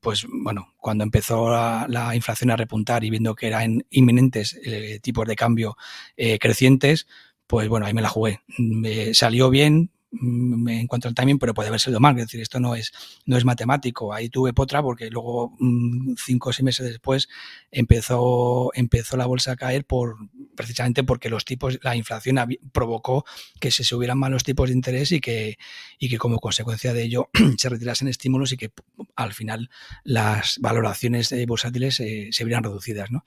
[0.00, 5.26] pues bueno, cuando empezó la, inflación a repuntar y viendo que eran inminentes eh, tipos
[5.26, 5.76] de cambio
[6.16, 7.06] eh, crecientes,
[7.46, 8.40] pues bueno, ahí me la jugué.
[8.58, 9.90] Me salió bien,
[10.20, 12.16] me encuentro el timing, pero puede haber sido mal.
[12.18, 12.92] Es decir, esto no es,
[13.26, 14.12] no es matemático.
[14.12, 17.28] Ahí tuve potra porque luego, mm, cinco o seis meses después,
[17.70, 20.16] empezó, empezó la bolsa a caer por
[20.56, 22.38] precisamente porque los tipos, la inflación
[22.72, 23.24] provocó
[23.60, 25.58] que se subieran más los tipos de interés y que,
[25.98, 28.72] y que como consecuencia de ello se retirasen estímulos y que
[29.16, 29.70] al final
[30.02, 33.10] las valoraciones bursátiles se, se vieran reducidas.
[33.10, 33.24] ¿no?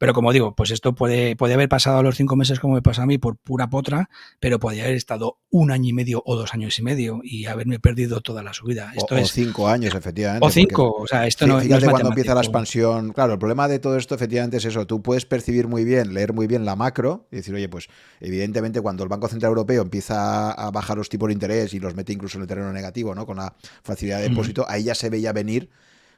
[0.00, 2.80] Pero como digo, pues esto puede, puede haber pasado a los cinco meses como me
[2.80, 4.08] pasa a mí por pura potra,
[4.40, 7.80] pero podría haber estado un año y medio o dos años y medio y haberme
[7.80, 8.94] perdido toda la subida.
[8.96, 10.46] Esto o, es, cinco años, efectivamente.
[10.46, 13.12] O cinco, o sea, esto no, fíjate cuando empieza la expansión.
[13.12, 14.86] Claro, el problema de todo esto efectivamente es eso.
[14.86, 17.88] Tú puedes percibir muy bien, leer muy bien la macro y decir, oye, pues
[18.20, 21.94] evidentemente cuando el Banco Central Europeo empieza a bajar los tipos de interés y los
[21.94, 23.26] mete incluso en el terreno negativo, ¿no?
[23.26, 25.68] Con la facilidad de depósito, ahí ya se veía venir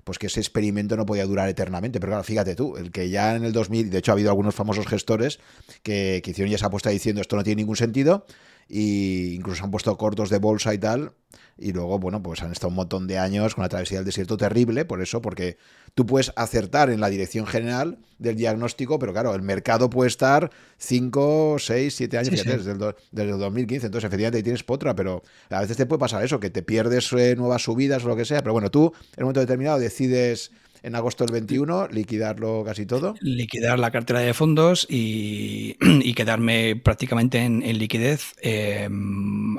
[0.04, 2.00] pues que ese experimento no podía durar eternamente.
[2.00, 4.54] Pero claro, fíjate tú, el que ya en el 2000, de hecho ha habido algunos
[4.54, 5.38] famosos gestores
[5.82, 8.26] que, hicieron ya esa apuesta diciendo esto no tiene ningún sentido,
[8.68, 11.12] y incluso han puesto cortos de bolsa y tal.
[11.58, 14.36] Y luego, bueno, pues han estado un montón de años con la travesía del desierto
[14.36, 15.58] terrible, por eso, porque
[15.94, 20.50] tú puedes acertar en la dirección general del diagnóstico, pero claro, el mercado puede estar
[20.78, 22.78] 5, 6, 7 años Desde, el,
[23.10, 23.86] desde, el, 2015.
[23.86, 27.34] Entonces, efectivamente, tienes potra, pero a veces te puede pasar eso, que te pierdes eh,
[27.36, 28.40] nuevas subidas o lo que sea.
[28.42, 30.52] Pero bueno, tú en un momento determinado decides
[30.82, 33.14] en agosto del 21, liquidarlo casi todo.
[33.20, 35.74] Liquidar la cartera de fondos y,
[36.14, 38.88] quedarme prácticamente en, liquidez eh,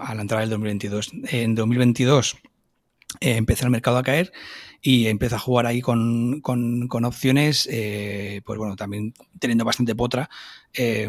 [0.02, 1.12] a la entrada del 2022.
[1.30, 2.38] En 2022
[3.20, 4.32] eh, empezó el mercado a caer
[4.86, 6.42] y empecé a jugar ahí con,
[7.06, 10.30] opciones, eh, pues bueno, también teniendo bastante potra,
[10.74, 11.08] eh,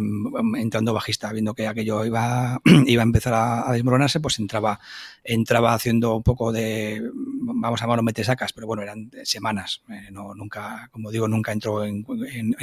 [0.57, 4.79] entrando bajista, viendo que aquello iba, iba a empezar a, desmoronarse, pues entraba,
[5.25, 10.35] entraba haciendo un poco de, vamos a llamarlo metesacas, pero bueno, eran semanas, eh, no,
[10.35, 12.05] nunca, como digo, nunca entró en,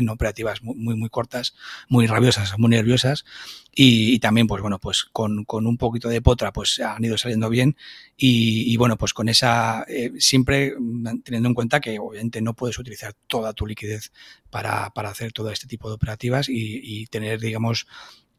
[0.09, 1.55] operativas muy, muy, cortas,
[1.89, 3.25] muy rabiosas, muy nerviosas,
[3.73, 7.75] y, también, pues bueno, pues con, un poquito de potra, pues han ido saliendo bien,
[8.15, 9.85] y, bueno, pues con esa,
[10.19, 10.75] siempre
[11.23, 14.11] teniendo en cuenta que obviamente no puedes utilizar toda tu liquidez
[14.51, 17.87] para, hacer todo este tipo de operativas y, tener, digamos,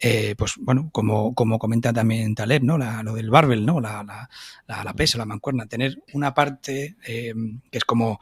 [0.04, 2.76] eh, pues bueno, como, como comenta también Taleb, ¿no?
[2.76, 3.80] lo del barbel, ¿no?
[3.80, 7.32] La, la, la, pesa, la mancuerna, tener una parte eh,
[7.70, 8.18] que es como,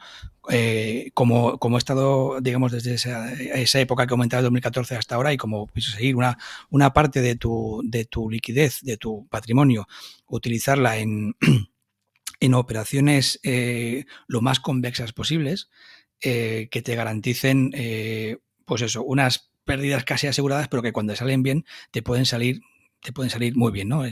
[0.51, 5.15] eh, como, como he estado, digamos, desde esa, esa época que comentaba de 2014 hasta
[5.15, 6.37] ahora y como pues, seguir una,
[6.69, 9.89] una parte de tu, de tu liquidez, de tu patrimonio,
[10.27, 11.35] utilizarla en
[12.41, 15.71] en operaciones eh, lo más convexas posibles
[16.21, 17.71] eh, que te garanticen,
[18.67, 22.61] pues eso, unas pérdidas casi aseguradas, pero que cuando salen bien te pueden salir
[23.03, 24.03] te pueden salir muy bien, ¿no?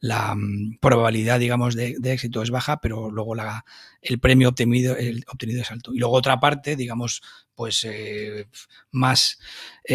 [0.00, 3.64] La, mm, probabilidad, digamos, de, éxito es baja, pero luego la,
[4.02, 5.94] el premio obtenido, es alto.
[5.94, 7.22] Y luego otra parte, digamos,
[7.54, 7.86] pues
[8.90, 9.38] más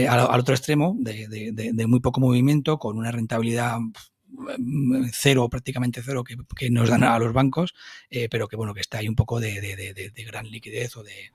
[0.07, 3.79] al, otro extremo, de, muy poco movimiento, con una rentabilidad
[5.11, 7.73] cero, prácticamente cero, que, nos dan a los bancos,
[8.09, 11.31] eh, pero que bueno, que está ahí un poco de, gran liquidez o de,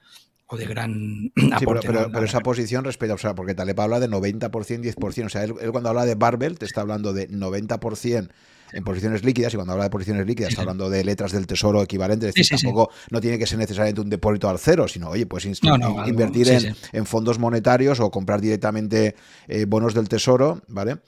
[0.49, 1.87] o de gran aporte.
[1.87, 5.55] pero, esa posición respecto, o sea, porque Taleb habla de 90%, 10%, o sea, él,
[5.71, 8.31] cuando habla de Barbell te está hablando de 90%
[8.73, 11.83] en posiciones líquidas, y cuando habla de posiciones líquidas está hablando de letras del tesoro
[11.83, 15.27] equivalentes, es decir, tampoco no tiene que ser necesariamente un depósito al cero, sino, oye,
[15.27, 19.15] pues invertir en, fondos monetarios o comprar directamente
[19.47, 20.99] eh, bonos del tesoro, ¿vale?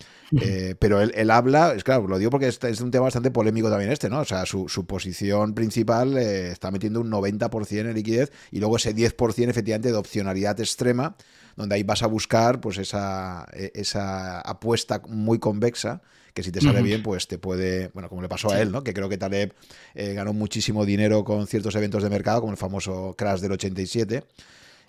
[0.41, 3.69] Eh, pero él, habla, es claro, lo digo porque es, es, un tema bastante polémico
[3.69, 4.21] también este, ¿no?
[4.21, 8.95] O sea, su, posición principal eh, está metiendo un 90% en liquidez y luego ese
[8.95, 11.17] 10% efectivamente de opcionalidad extrema,
[11.57, 16.01] donde ahí vas a buscar pues esa, e, esa apuesta muy convexa
[16.35, 18.83] que si te sale bien, pues te puede, bueno, como le pasó a él, ¿no?
[18.83, 19.55] Que creo que Taleb
[19.95, 24.25] eh, ganó muchísimo dinero con ciertos eventos de mercado, como el famoso crash del 87,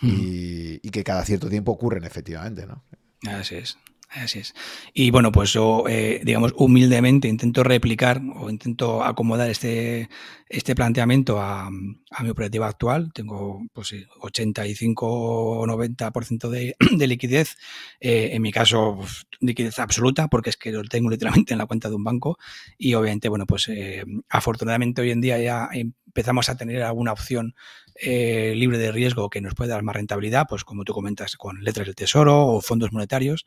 [0.04, 2.84] y, y, que cada cierto tiempo ocurren efectivamente, ¿no?
[3.30, 3.78] Así es.
[4.14, 4.54] Así es.
[4.94, 10.10] Y bueno, pues yo, eh, digamos, humildemente intento replicar o intento acomodar este,
[10.50, 13.14] este planteamiento a, mi operativa actual.
[13.14, 17.56] Tengo pues 85 o 90% de, de liquidez.
[18.02, 21.66] Eh, en mi caso, pues, liquidez absoluta, porque es que lo tengo literalmente en la
[21.66, 22.38] cuenta de un banco.
[22.78, 27.56] Y obviamente, bueno, pues eh, afortunadamente hoy en día ya empezamos a tener alguna opción
[28.02, 31.86] libre de riesgo que nos puede dar más rentabilidad, pues como tú comentas, con letras
[31.88, 33.46] del tesoro o fondos monetarios.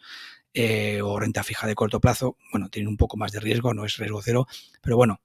[0.56, 3.84] Eh, o renta fija de corto plazo, bueno, tienen un poco más de riesgo, no
[3.84, 4.46] es riesgo cero,
[4.80, 5.20] pero bueno,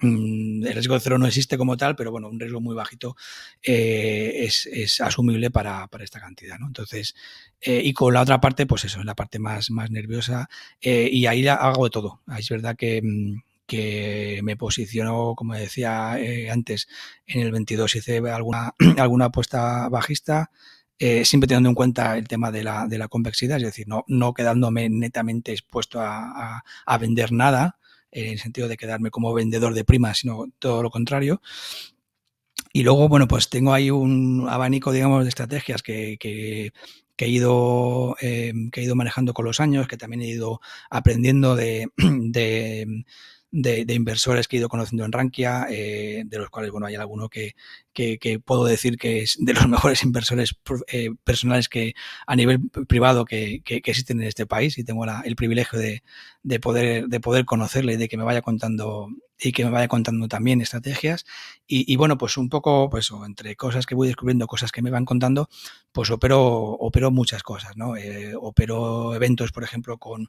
[0.00, 3.14] mm, el riesgo cero no existe como tal, pero bueno, un riesgo muy bajito
[3.62, 6.66] eh, es, asumible para, esta cantidad, ¿no?
[6.66, 7.14] Entonces,
[7.60, 10.48] eh, y con la otra parte, pues eso, la parte más, más nerviosa,
[10.80, 12.22] y ahí hago de todo.
[12.36, 16.18] Es verdad que, mm, que me posiciono, como decía
[16.52, 16.88] antes,
[17.26, 20.50] en el 22 hice alguna, alguna apuesta bajista,
[20.98, 24.04] eh, siempre teniendo en cuenta el tema de la, de la convexidad, es decir, no,
[24.06, 26.62] no quedándome netamente expuesto a,
[27.00, 27.78] vender nada,
[28.12, 31.42] en el sentido de quedarme como vendedor de primas, sino todo lo contrario.
[32.72, 36.72] Y luego, bueno, pues tengo ahí un abanico, digamos, de estrategias que, que,
[37.18, 40.60] he ido, eh, que he ido manejando con los años, que también he ido
[40.90, 41.88] aprendiendo de,
[43.54, 47.54] inversores que he ido conociendo en Rankia, eh, de los cuales, bueno, hay alguno que,
[47.92, 50.56] que, puedo decir que es de los mejores inversores
[50.88, 51.94] eh, personales que
[52.26, 56.02] a nivel privado que, que, existen en este país y tengo el privilegio de,
[56.42, 59.08] de, poder, de poder conocerle y de que me vaya contando
[59.40, 61.24] y que me vaya contando también estrategias.
[61.66, 65.04] Y, bueno, pues un poco, pues entre cosas que voy descubriendo, cosas que me van
[65.04, 65.48] contando,
[65.92, 67.96] pues opero, opero muchas cosas, ¿no?
[67.96, 70.28] Eh, opero eventos, por ejemplo, con,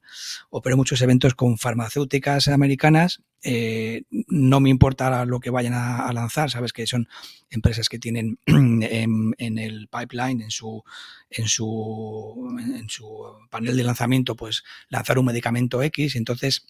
[0.50, 3.22] opero muchos eventos con farmacéuticas americanas.
[3.43, 7.08] Eh, no me importa lo que vayan a, lanzar, sabes que son
[7.50, 10.84] empresas que tienen en, en, el pipeline, en su,
[11.30, 16.16] en su, en su panel de lanzamiento, pues lanzar un medicamento X.
[16.16, 16.66] Entonces,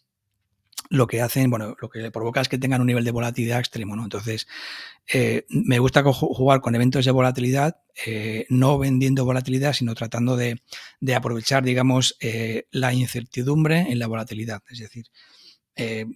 [0.89, 3.95] lo que hacen, bueno, lo que provoca es que tengan un nivel de volatilidad extremo,
[3.95, 4.03] ¿no?
[4.03, 4.47] Entonces,
[5.11, 10.61] eh, me gusta jugar con eventos de volatilidad, eh, no vendiendo volatilidad, sino tratando de,
[11.15, 14.61] aprovechar, digamos, eh, la incertidumbre en la volatilidad.
[14.69, 15.05] Es decir,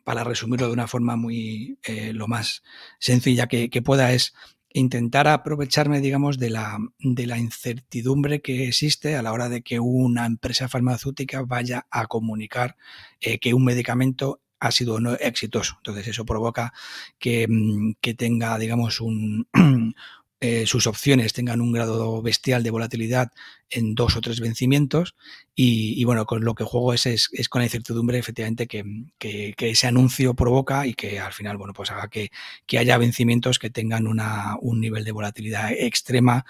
[0.06, 1.80] para resumirlo de una forma muy,
[2.14, 2.64] lo más
[2.98, 4.34] sencilla que, que, pueda, es
[4.72, 9.82] intentar aprovecharme, digamos, de la, de la incertidumbre que existe a la hora de que
[9.82, 12.78] una empresa farmacéutica vaya a comunicar
[13.20, 15.76] que un medicamento ha sido no exitoso.
[15.78, 16.74] Entonces eso provoca
[17.18, 19.48] que, mm, tenga, digamos, un,
[20.42, 23.32] eh, sus opciones tengan un grado bestial de volatilidad
[23.70, 25.16] en dos o tres vencimientos
[25.56, 30.34] y, bueno, con lo que juego es, es, con la incertidumbre efectivamente que, ese anuncio
[30.34, 32.32] provoca y que al final, bueno, pues haga que,
[32.78, 36.46] haya vencimientos que tengan una, un nivel de volatilidad extrema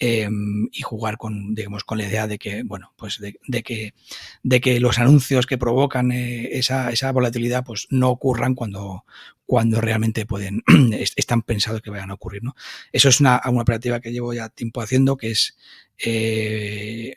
[0.00, 3.94] Em, y jugar con, digamos, con la idea de que, bueno, pues de, que,
[4.42, 9.04] de que los anuncios que provocan eh, esa, esa, volatilidad pues no ocurran cuando,
[9.46, 10.64] cuando realmente pueden,
[11.16, 12.56] están pensados que vayan a ocurrir, ¿no?
[12.92, 15.56] Eso es una, una operativa que llevo ya tiempo haciendo, que es,
[16.04, 17.16] eh,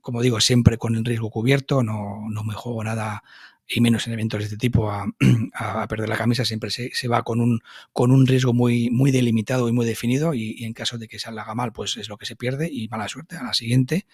[0.00, 3.22] como digo, siempre con el riesgo cubierto, no, no me juego nada
[3.70, 5.06] y menos en eventos de este tipo, a,
[5.88, 7.60] perder la camisa, siempre se, va con un,
[7.92, 11.54] con un riesgo muy, muy delimitado y muy definido y, en caso de que salga
[11.54, 14.06] mal, pues es lo que se pierde y mala suerte a la siguiente.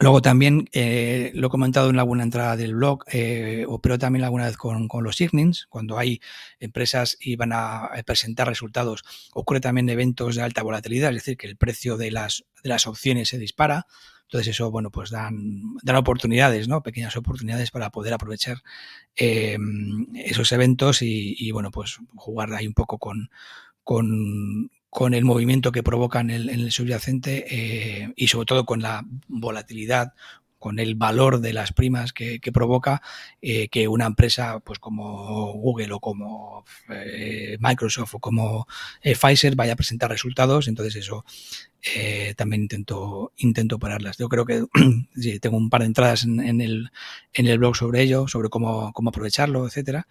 [0.00, 4.24] Luego también, eh, lo he comentado en la buena entrada del blog, eh, opero también
[4.24, 6.20] alguna vez con, los earnings, cuando hay
[6.60, 11.48] empresas y van a presentar resultados, ocurre también eventos de alta volatilidad, es decir, que
[11.48, 13.86] el precio de las, de las opciones se dispara,
[14.28, 16.82] entonces eso, bueno, pues dan, dan oportunidades, ¿no?
[16.82, 18.62] Pequeñas oportunidades para poder aprovechar
[19.16, 23.30] em, esos eventos y, bueno, pues jugar ahí un poco con,
[23.82, 30.12] con, el movimiento que provocan en el, subyacente eh, y sobre todo con la volatilidad
[30.58, 33.02] con el valor de las primas que, provoca
[33.40, 38.66] eh, que una empresa pues como Google o como eh, Microsoft o como
[39.02, 40.68] Pfizer vaya a presentar resultados.
[40.68, 41.24] Entonces eso
[41.94, 44.18] eh, también intento, intento pararlas.
[44.18, 44.64] Yo creo que
[45.40, 46.90] tengo un par de entradas en, el,
[47.32, 50.06] en el blog sobre ello, sobre cómo, cómo aprovecharlo, etcétera.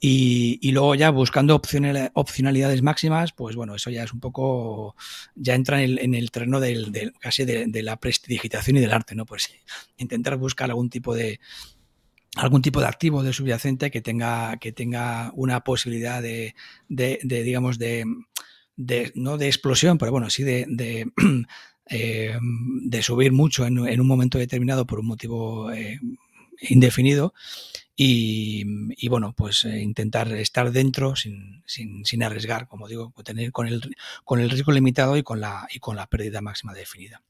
[0.00, 4.94] Y, luego ya buscando opcionalidades máximas, pues bueno, eso ya es un poco,
[5.34, 9.26] ya entra en el, terreno del, casi de, la prestidigitación y del arte, ¿no?
[9.26, 9.50] Pues
[9.96, 11.40] intentar buscar algún tipo de
[12.36, 16.54] algún tipo de activo de subyacente que tenga, que tenga una posibilidad de,
[16.88, 18.04] de digamos, de,
[18.78, 21.10] de, no de explosión, pero bueno, sí de, de,
[21.90, 22.38] eh,
[23.02, 25.98] subir mucho en, un momento determinado por un motivo eh,
[26.60, 27.34] indefinido.
[28.00, 33.66] Y, bueno, pues eh, intentar estar dentro sin, sin, sin, arriesgar, como digo, tener con
[33.66, 37.22] el, con el riesgo limitado y con la, y con la pérdida máxima definida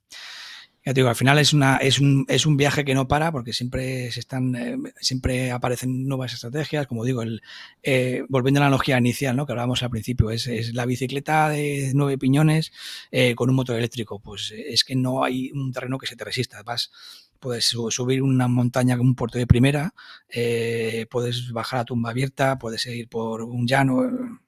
[0.94, 4.10] digo, al final es, una, es, un, es un viaje que no para porque siempre,
[4.10, 6.86] se están, eh, siempre aparecen nuevas estrategias.
[6.86, 7.42] Como digo, el,
[7.82, 9.46] eh, volviendo a la analogía inicial ¿no?
[9.46, 12.72] que hablábamos al principio, es, es la bicicleta de nueve piñones
[13.10, 14.18] eh, con un motor eléctrico.
[14.18, 16.62] Pues es que no hay un terreno que se te resista.
[16.62, 16.90] Vas,
[17.38, 19.94] puedes subir una montaña con un puerto de primera,
[21.10, 24.38] puedes bajar a tumba abierta, puedes ir por un llano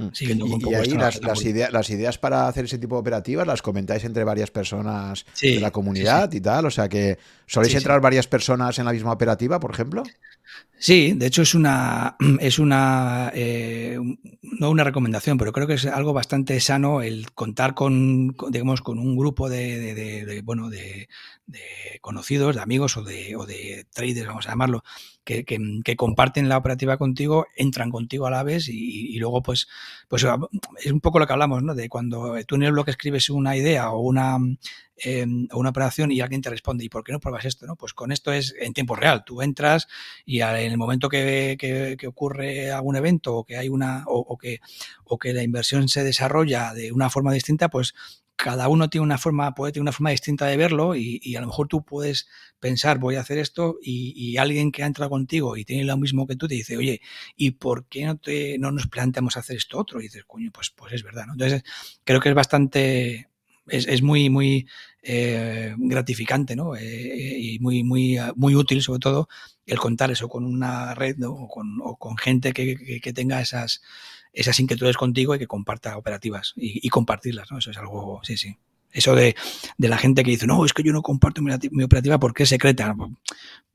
[0.00, 0.68] Mm.
[0.68, 4.50] y, ahí las, las, ideas para hacer ese tipo de operativas las comentáis entre varias
[4.50, 6.66] personas de la comunidad y tal.
[6.66, 10.02] O sea que soléis entrar varias personas en la misma operativa, por ejemplo.
[10.82, 13.98] Sí, de hecho es una es una eh,
[14.40, 18.98] no una recomendación, pero creo que es algo bastante sano el contar con, digamos con
[18.98, 21.06] un grupo de, bueno de,
[22.00, 24.82] conocidos, de amigos o de, o de traders, vamos a llamarlo,
[25.22, 29.68] que, que, comparten la operativa contigo, entran contigo a la vez y, luego pues,
[30.08, 30.24] pues
[30.82, 31.74] es un poco lo que hablamos, ¿no?
[31.74, 34.38] De cuando tú en el blog escribes una idea o una,
[35.02, 37.66] eh, una operación y alguien te responde, ¿y por qué no pruebas esto?
[37.66, 37.76] ¿no?
[37.76, 39.24] Pues con esto es en tiempo real.
[39.24, 39.88] Tú entras
[40.24, 44.60] y en el momento que, que, ocurre algún evento o que hay una, o, que,
[45.04, 47.94] o que la inversión se desarrolla de una forma distinta, pues
[48.42, 51.46] cada uno tiene una forma, puede tener una forma distinta de verlo y, a lo
[51.46, 52.26] mejor tú puedes
[52.58, 56.26] pensar, voy a hacer esto y, alguien que ha entrado contigo y tiene lo mismo
[56.26, 57.02] que tú te dice, oye,
[57.36, 60.00] ¿y por qué no, te, no nos planteamos hacer esto otro?
[60.00, 61.26] Y dices, coño, pues, pues es verdad.
[61.30, 61.64] Entonces,
[62.04, 63.28] creo que es bastante,
[63.68, 64.66] es, muy, muy
[65.02, 66.76] eh, gratificante ¿no?
[66.76, 69.28] Eh, y muy, muy, muy útil, sobre todo,
[69.66, 73.82] el contar eso con una red o, con, gente que, tenga esas,
[74.32, 77.50] esas inquietudes contigo y que comparta operativas y, compartirlas.
[77.50, 77.58] ¿no?
[77.58, 78.56] Eso es algo, sí, sí.
[78.92, 79.36] Eso de,
[79.78, 82.42] de, la gente que dice, no, es que yo no comparto mi, mi operativa porque
[82.42, 82.92] es secreta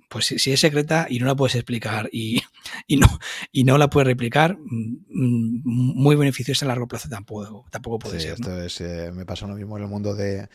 [0.10, 2.42] pues si, es secreta y no la puedes explicar y,
[2.98, 3.08] no,
[3.52, 8.20] y no la puedes replicar, mm, mm, muy beneficiosa a largo plazo tampoco, tampoco puede
[8.20, 8.34] ser.
[8.34, 10.48] Esto es, eh, me pasa lo mismo en el mundo de,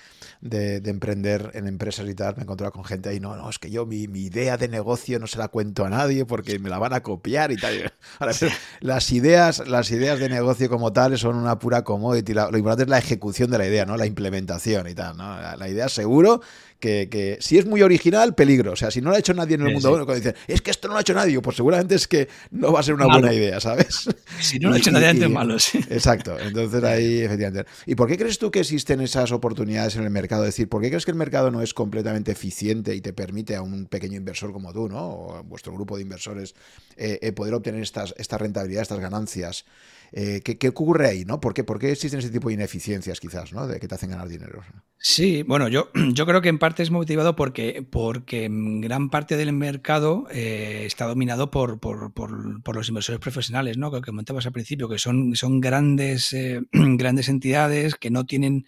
[0.43, 2.35] emprender en empresas y tal.
[2.37, 5.19] Me he encontrado con gente ahí, no, no, es que yo mi, idea de negocio
[5.19, 7.93] no se la cuento a nadie porque me la van a copiar y tal.
[8.81, 12.35] las, ideas, las ideas de negocio como tal son una pura commodity.
[12.35, 13.97] lo importante es la ejecución de la idea, ¿no?
[13.97, 15.17] la implementación y tal.
[15.17, 15.41] ¿no?
[15.41, 16.41] La, la idea seguro
[16.81, 18.73] que, si es muy original, peligro.
[18.73, 20.63] O sea, si no lo ha hecho nadie en el mundo, bueno, cuando dicen, es
[20.63, 22.95] que esto no lo ha hecho nadie, pues seguramente es que no va a ser
[22.95, 24.09] una buena idea, ¿sabes?
[24.41, 25.79] Si no lo ha hecho nadie antes, malo, sí.
[25.91, 26.39] Exacto.
[26.39, 27.71] Entonces ahí, efectivamente.
[27.87, 30.45] ¿Y por qué crees tú que existen esas oportunidades en el mercado?
[30.45, 33.55] Es decir, ¿por qué crees que el mercado no es completamente eficiente y te permite
[33.55, 35.07] a un pequeño inversor como tú, ¿no?
[35.07, 36.55] O a vuestro grupo de inversores,
[36.97, 39.65] eh, eh, poder obtener estas, esta rentabilidad, estas ganancias?
[40.13, 41.25] Eh, ¿qué, ocurre ahí?
[41.25, 41.41] ¿no?
[41.41, 43.67] ¿Por, qué, ¿Por qué existen ese tipo de ineficiencias quizás, ¿no?
[43.67, 44.61] de que te hacen ganar dinero?
[44.99, 49.53] Sí, bueno, yo, yo creo que en parte es motivado porque, porque gran parte del
[49.53, 53.91] mercado eh, está dominado por, por, por, los inversores profesionales, ¿no?
[53.91, 58.67] que comentabas al principio, que son, son grandes, eh, grandes entidades que no tienen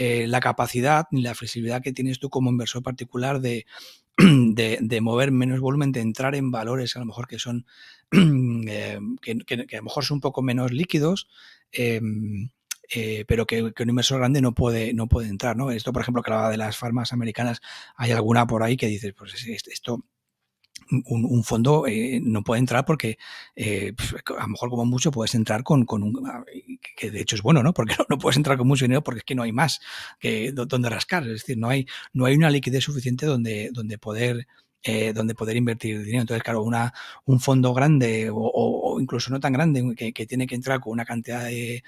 [0.00, 3.66] la capacidad ni la flexibilidad que tienes tú como inversor particular de,
[4.16, 7.66] de, de, mover menos volumen, de entrar en valores a lo mejor que son
[8.70, 11.28] Eh, que, a lo mejor son un poco menos líquidos,
[11.72, 12.50] em,
[12.90, 15.56] eh, pero que, un inversor grande no puede, no puede entrar.
[15.56, 15.70] ¿no?
[15.70, 17.60] Esto, por ejemplo, que hablaba de las farmas americanas,
[17.96, 20.04] hay alguna por ahí que dice, pues esto
[20.90, 23.18] un, fondo eh, no puede entrar porque
[23.58, 26.44] a lo mejor como mucho puedes entrar con, un
[26.96, 27.74] que de hecho es bueno, ¿no?
[27.74, 29.80] Porque no, no, puedes entrar con mucho dinero porque es que no hay más
[30.54, 34.46] donde rascar, es decir, no hay, no hay una liquidez suficiente donde, donde poder
[34.90, 36.22] eh, donde poder invertir dinero.
[36.22, 36.94] Entonces, claro, una,
[37.26, 41.44] un fondo grande o, incluso no tan grande que, tiene que entrar con una cantidad
[41.44, 41.82] de,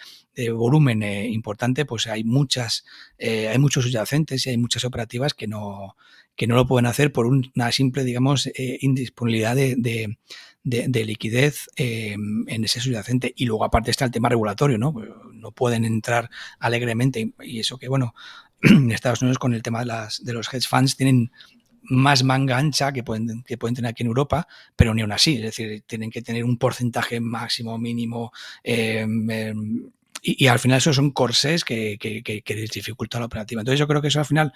[0.52, 2.84] volumen eh, importante, pues hay muchas,
[3.16, 5.96] eh, hay muchos subyacentes y hay muchas operativas que no,
[6.36, 10.18] que no lo pueden hacer por una simple, digamos, indisponibilidad de,
[10.62, 13.32] de liquidez en ese subyacente.
[13.34, 14.92] Y luego, aparte, está el tema regulatorio, ¿no?
[14.92, 17.32] Pues, no pueden entrar alegremente.
[17.40, 18.14] Y eso que, bueno,
[18.62, 21.30] en Estados Unidos con el tema de, las, de los hedge funds tienen
[21.82, 25.36] más manga ancha que pueden, que pueden tener aquí en Europa, pero ni aún así.
[25.36, 28.32] Es decir, tienen que tener un porcentaje máximo, mínimo.
[28.62, 29.90] Em, em,
[30.22, 33.62] y, al final esos son corsés que, que, dificulta la operativa.
[33.62, 34.52] Entonces yo creo que eso al final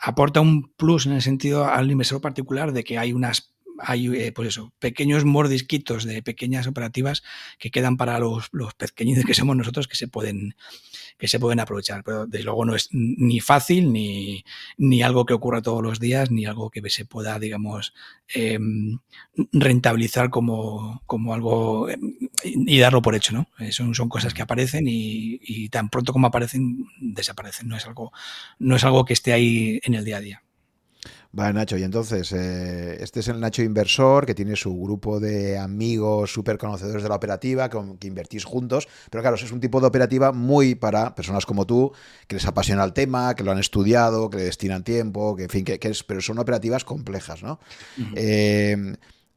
[0.00, 4.32] aporta un plus en el sentido al inversor particular de que hay unas hay eh,
[4.32, 7.22] pues eso, pequeños mordisquitos de pequeñas operativas
[7.60, 10.56] que quedan para los, los pequeñitos que somos nosotros que se pueden
[11.18, 12.02] que se pueden aprovechar.
[12.04, 14.44] Pero desde luego no es ni fácil, ni,
[14.76, 17.92] ni algo que ocurra todos los días, ni algo que se pueda, digamos,
[18.28, 18.98] em,
[19.52, 22.00] rentabilizar como, como algo em,
[22.44, 23.48] y darlo por hecho, ¿no?
[23.70, 27.68] Son, son cosas que aparecen y, y, tan pronto como aparecen, desaparecen.
[27.68, 28.12] No es algo,
[28.58, 30.42] no es algo que esté ahí en el día a día.
[31.30, 35.58] Vale, Nacho, y entonces, eh, este es el Nacho Inversor, que tiene su grupo de
[35.58, 39.78] amigos súper conocedores de la operativa, que, que, invertís juntos, pero claro, es un tipo
[39.78, 41.92] de operativa muy para personas como tú,
[42.26, 45.50] que les apasiona el tema, que lo han estudiado, que le destinan tiempo, que en
[45.50, 47.60] fin, que, es, pero son operativas complejas, ¿no?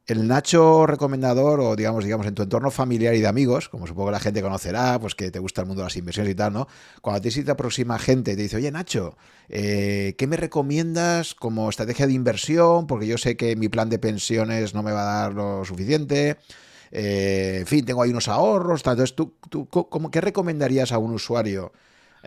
[0.06, 4.08] El Nacho recomendador, o digamos, digamos, en tu entorno familiar y de amigos, como supongo
[4.08, 6.52] que la gente conocerá, pues que te gusta el mundo de las inversiones y tal,
[6.52, 6.66] ¿no?
[7.00, 9.16] Cuando a ti te aproxima gente y te dice, oye Nacho,
[9.48, 12.86] eh, ¿qué me recomiendas como estrategia de inversión?
[12.86, 16.36] Porque yo sé que mi plan de pensiones no me va a dar lo suficiente.
[16.90, 18.80] Eh, en fin, tengo ahí unos ahorros.
[18.80, 19.68] Entonces, ¿tú, tú
[20.10, 21.72] ¿qué recomendarías a un usuario?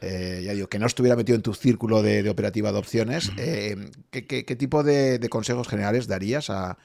[0.01, 4.55] Eh, ya digo, que no estuviera metido en tu círculo de, operativa de opciones, ¿qué,
[4.57, 6.77] tipo de, consejos generales darías a,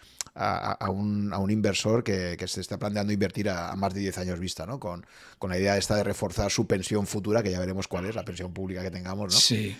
[0.42, 4.40] a, un, a un, inversor que, se está planteando invertir a, más de 10 años
[4.40, 4.80] vista, ¿no?
[4.80, 5.04] Con,
[5.38, 8.24] con, la idea esta de reforzar su pensión futura, que ya veremos cuál es, la
[8.24, 9.38] pensión pública que tengamos, ¿no?
[9.38, 9.76] Sí.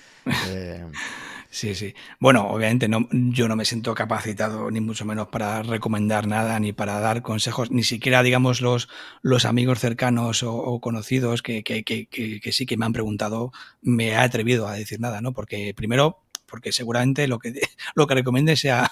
[0.48, 0.84] Eh,
[1.50, 1.94] sí, sí.
[2.18, 6.74] Bueno, obviamente no, yo no me siento capacitado, ni mucho menos para recomendar nada, ni
[6.74, 8.89] para dar consejos, ni siquiera, digamos, los,
[9.22, 14.08] los amigos cercanos o, conocidos que, que, que, que sí que me han preguntado, me
[14.08, 15.32] he atrevido a decir nada, ¿no?
[15.32, 16.18] Porque primero
[16.50, 17.54] porque seguramente lo que,
[17.94, 18.90] lo que recomiende sea,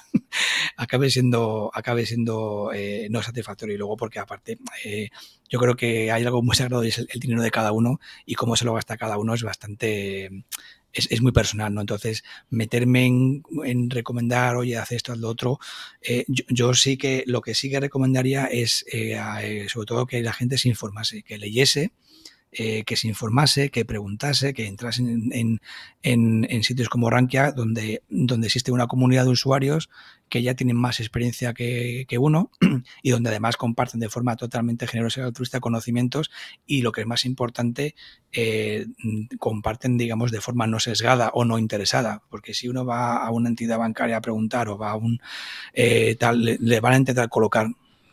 [0.76, 3.74] acabe siendo, acabe siendo eh, no satisfactorio.
[3.74, 5.10] Y luego porque aparte, eh,
[5.48, 8.34] yo creo que hay algo muy sagrado y es el, dinero de cada uno y
[8.34, 10.44] cómo se lo gasta cada uno es bastante,
[10.92, 11.80] es, muy personal, ¿no?
[11.80, 15.58] Entonces, meterme en, recomendar, oye, haz esto, haz lo otro,
[16.00, 18.84] eh, yo, sí que, lo que sí que recomendaría es,
[19.68, 21.92] sobre todo, que la gente se informase, que leyese,
[22.51, 25.60] eh, que se informase, que preguntase, que entrase en,
[26.02, 29.91] en, sitios como Rankia, donde, donde existe una comunidad de usuarios
[30.28, 32.51] que ya tienen más experiencia que, uno
[33.02, 36.31] y donde además comparten de forma totalmente generosa y altruista conocimientos
[36.67, 37.94] y lo que es más importante,
[38.33, 38.86] eh,
[39.39, 43.49] comparten, digamos, de forma no sesgada o no interesada, porque si uno va a una
[43.49, 45.20] entidad bancaria a preguntar o va a un
[45.75, 47.67] eh, tal, le, van a intentar colocar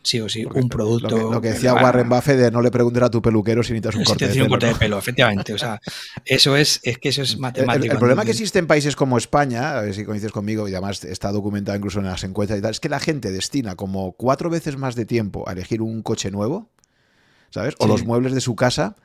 [0.06, 1.32] sí o sí, un producto.
[1.32, 4.04] Lo que, decía Warren Buffett de no le preguntes a tu peluquero si necesitas un
[4.04, 4.98] corte, de pelo, un corte de pelo.
[4.98, 5.54] efectivamente.
[5.54, 5.82] O sea,
[6.24, 7.94] eso es, es que eso es matemático.
[7.94, 11.04] El, problema que existe en países como España, a ver si coincides conmigo, y además
[11.04, 14.50] está documentado incluso en las encuestas y tal, es que la gente destina como cuatro
[14.50, 16.70] veces más de tiempo a elegir un coche nuevo,
[17.50, 17.76] ¿sabes?
[17.80, 18.96] O los muebles de su casa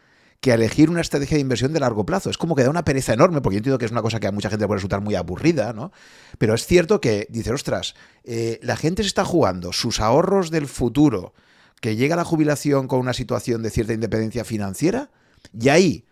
[0.40, 2.30] que elegir una estrategia de inversión de largo plazo.
[2.30, 4.26] Es como que da una pereza enorme, porque yo entiendo que es una cosa que
[4.26, 5.92] a mucha gente puede resultar muy aburrida, ¿no?
[6.38, 7.94] Pero es cierto que, dice, ostras,
[8.24, 11.34] eh, la gente se está jugando sus ahorros del futuro,
[11.80, 15.10] que llega a la jubilación con una situación de cierta independencia financiera,
[15.58, 16.06] y ahí,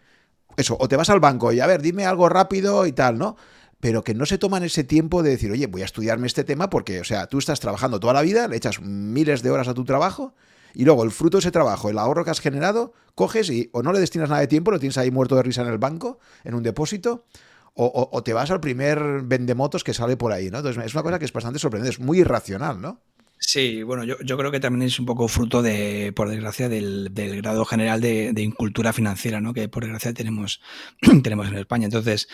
[0.56, 3.36] eso, o te vas al banco y a ver, dime algo rápido y tal, ¿no?
[3.80, 6.68] pero que no se toman ese tiempo de decir, oye, voy a estudiarme este tema
[6.68, 9.74] porque, o sea, tú estás trabajando toda la vida, le echas miles de horas a
[9.74, 10.34] tu trabajo
[10.78, 13.82] y luego el fruto de ese trabajo, el ahorro que has generado, coges y o
[13.82, 16.20] no le destinas nada de tiempo, lo tienes ahí muerto de risa en el banco,
[16.44, 17.26] en un depósito,
[17.74, 20.58] o, te vas al primer vendemotos que sale por ahí, ¿no?
[20.58, 23.00] Entonces es una cosa que es bastante sorprendente, es muy irracional, ¿no?
[23.40, 27.64] Sí, bueno, yo, creo que también es un poco fruto de, por desgracia, del, grado
[27.64, 29.54] general de, incultura financiera, ¿no?
[29.54, 30.60] Que por desgracia tenemos,
[31.24, 31.86] tenemos en España.
[31.86, 32.28] Entonces,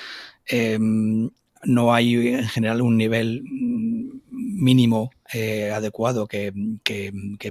[0.47, 1.31] em,
[1.63, 4.14] no hay en general un nivel
[4.45, 6.53] mínimo eh, adecuado que,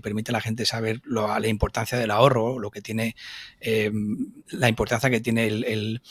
[0.01, 3.15] permite a la gente saber la importancia del ahorro, lo que tiene,
[3.59, 3.91] eh,
[4.49, 6.01] la importancia que tiene el,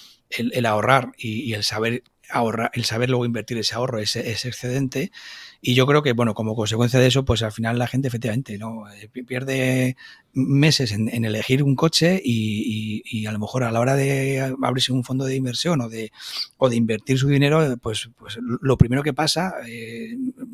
[0.67, 5.13] ahorrar y, el saber ahorrar, el saber luego invertir ese ahorro, ese, excedente,
[5.61, 8.59] y yo creo que, bueno, como consecuencia de eso, pues al final la gente efectivamente
[8.59, 9.97] no eh, pierde
[10.33, 15.05] meses en, elegir un coche y, a lo mejor a la hora de abrirse un
[15.05, 16.11] fondo de inversión o de,
[16.57, 19.55] o de invertir su dinero, pues, pues lo primero que pasa,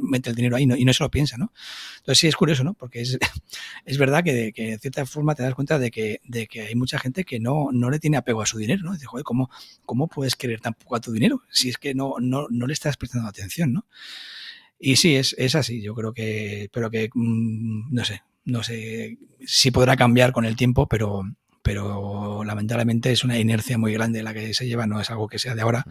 [0.08, 1.52] mete el dinero ahí y no se lo piensa, ¿no?
[1.98, 2.74] Entonces sí es curioso, ¿no?
[2.74, 3.18] Porque es,
[3.84, 6.62] es verdad que, de, que de cierta forma te das cuenta de que, de que
[6.62, 8.92] hay mucha gente que no, no le tiene apego a su dinero, ¿no?
[8.92, 9.50] Dice, joder, ¿cómo,
[9.84, 12.72] ¿cómo puedes querer tan poco a tu dinero si es que no, no, no le
[12.72, 13.86] estás prestando atención, ¿no?
[14.78, 15.82] Y sí, es, es así.
[15.82, 20.56] Yo creo que, pero que, mm, no sé, no sé si podrá cambiar con el
[20.56, 21.22] tiempo, pero,
[21.62, 25.38] pero lamentablemente es una inercia muy grande la que se lleva, no es algo que
[25.38, 25.84] sea de ahora.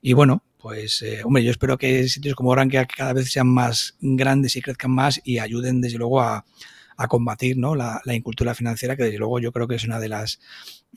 [0.00, 3.96] Y bueno, pues, eh, hombre, yo espero que sitios como Orange cada vez sean más
[4.00, 6.44] grandes y crezcan más y ayuden, desde luego, a,
[6.96, 7.74] a combatir ¿no?
[7.74, 10.40] la, la, incultura financiera, que desde luego yo creo que es una de las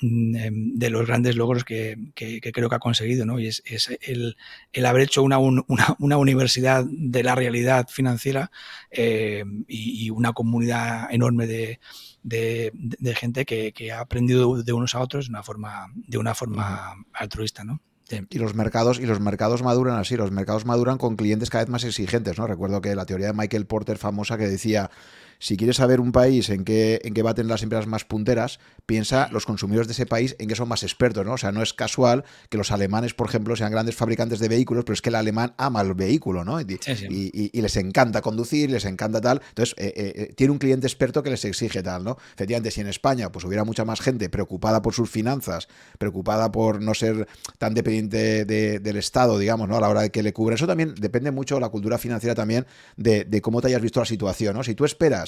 [0.01, 3.39] mm, em, de los grandes logros que, que, creo que ha conseguido, ¿no?
[3.39, 4.37] Y es, es el,
[4.71, 5.63] el, haber hecho una, una,
[5.99, 8.51] una, universidad de la realidad financiera
[8.91, 11.79] eh, y, y, una comunidad enorme de,
[12.23, 16.17] de, de gente que, que, ha aprendido de unos a otros de una forma, de
[16.17, 17.81] una forma altruista, ¿no?
[18.29, 21.71] Y los mercados, y los mercados maduran así, los mercados maduran con clientes cada vez
[21.71, 22.45] más exigentes, ¿no?
[22.45, 24.91] Recuerdo que la teoría de Michael Porter famosa que decía
[25.39, 29.29] si quieres saber un país en qué, en qué baten las empresas más punteras, piensa
[29.31, 31.33] los consumidores de ese país en qué son más expertos, ¿no?
[31.33, 34.83] O sea, no es casual que los alemanes, por ejemplo, sean grandes fabricantes de vehículos,
[34.85, 36.61] pero es que el alemán ama el vehículo, ¿no?
[36.61, 39.41] Y, y, les encanta conducir, les encanta tal.
[39.49, 42.17] Entonces, eh, eh, eh, tiene un cliente experto que les exige tal, ¿no?
[42.33, 46.81] Efectivamente, si en España pues hubiera mucha más gente preocupada por sus finanzas, preocupada por
[46.81, 49.77] no ser tan dependiente del Estado, digamos, ¿no?
[49.77, 50.55] A la hora de que le cubra.
[50.55, 52.65] Eso también depende mucho de la cultura financiera también
[52.97, 54.63] de, de cómo te hayas visto la situación, ¿no?
[54.63, 55.24] Si tú esperas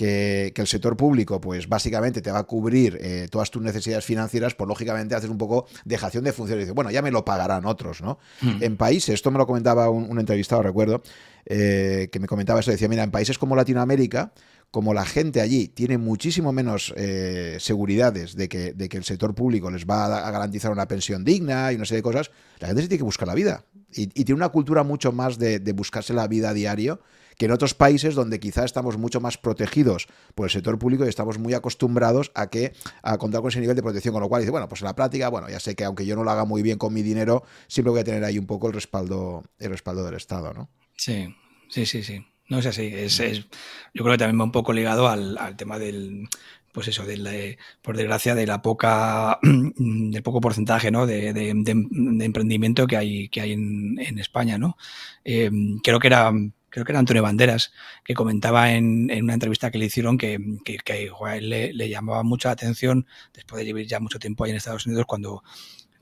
[0.00, 4.54] que, el sector público, pues básicamente te va a cubrir eh, todas tus necesidades financieras,
[4.54, 6.64] pues lógicamente haces un poco dejación de funciones.
[6.64, 8.18] Dices, bueno, ya me lo pagarán otros, ¿no?
[8.40, 8.62] Hmm.
[8.62, 11.02] En países, esto me lo comentaba un, entrevistado, recuerdo,
[11.44, 14.32] eh, que me comentaba eso, decía, mira, en países como Latinoamérica,
[14.70, 19.34] como la gente allí tiene muchísimo menos eh, seguridades de que, de que, el sector
[19.34, 22.82] público les va a garantizar una pensión digna y una serie de cosas, la gente
[22.82, 23.64] se tiene que buscar la vida.
[23.92, 27.00] Y, tiene una cultura mucho más de, de, buscarse la vida a diario
[27.40, 31.08] que en otros países donde quizá estamos mucho más protegidos por el sector público y
[31.08, 34.42] estamos muy acostumbrados a que a contar con ese nivel de protección, con lo cual
[34.42, 36.44] dice, bueno, pues en la práctica, bueno, ya sé que aunque yo no lo haga
[36.44, 39.70] muy bien con mi dinero, siempre voy a tener ahí un poco el respaldo, el
[39.70, 40.68] respaldo del Estado, ¿no?
[40.94, 41.34] Sí,
[41.70, 42.22] sí, sí, sí.
[42.50, 42.92] No es así.
[42.94, 46.28] Es, yo creo que también va un poco ligado al, tema del,
[46.72, 51.06] pues eso, de por desgracia, de la poca, del poco porcentaje, ¿no?
[51.06, 54.76] De, emprendimiento que hay, que hay en, España, ¿no?
[55.24, 55.50] Eh,
[55.82, 56.32] creo que era
[56.70, 57.72] creo que era Antonio Banderas,
[58.04, 63.60] que comentaba en, una entrevista que le hicieron que, que, le, llamaba mucha atención, después
[63.60, 65.42] de vivir ya mucho tiempo ahí en Estados Unidos, cuando,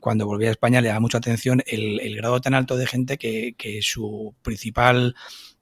[0.00, 3.80] cuando volvía a España le daba mucha atención el, grado tan alto de gente que,
[3.82, 5.14] su principal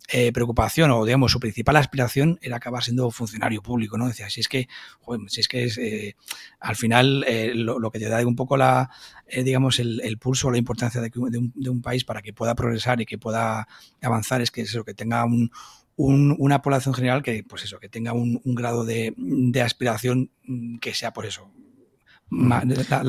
[0.08, 4.08] eh, preocupación o, digamos, su principal aspiración era acabar siendo funcionario público, ¿no?
[4.08, 4.68] Decía, si es que,
[5.28, 6.16] si es que eh,
[6.60, 8.90] al final lo, que te da un poco la,
[9.32, 11.10] digamos, el, pulso o la importancia de,
[11.70, 13.66] un, país para que pueda progresar y que pueda
[14.00, 15.50] avanzar es que eso, que tenga un,
[15.96, 20.94] una población general que, pues eso, que tenga un, grado de, de, aspiración mm, que
[20.94, 21.50] sea por eso
[22.28, 22.60] la,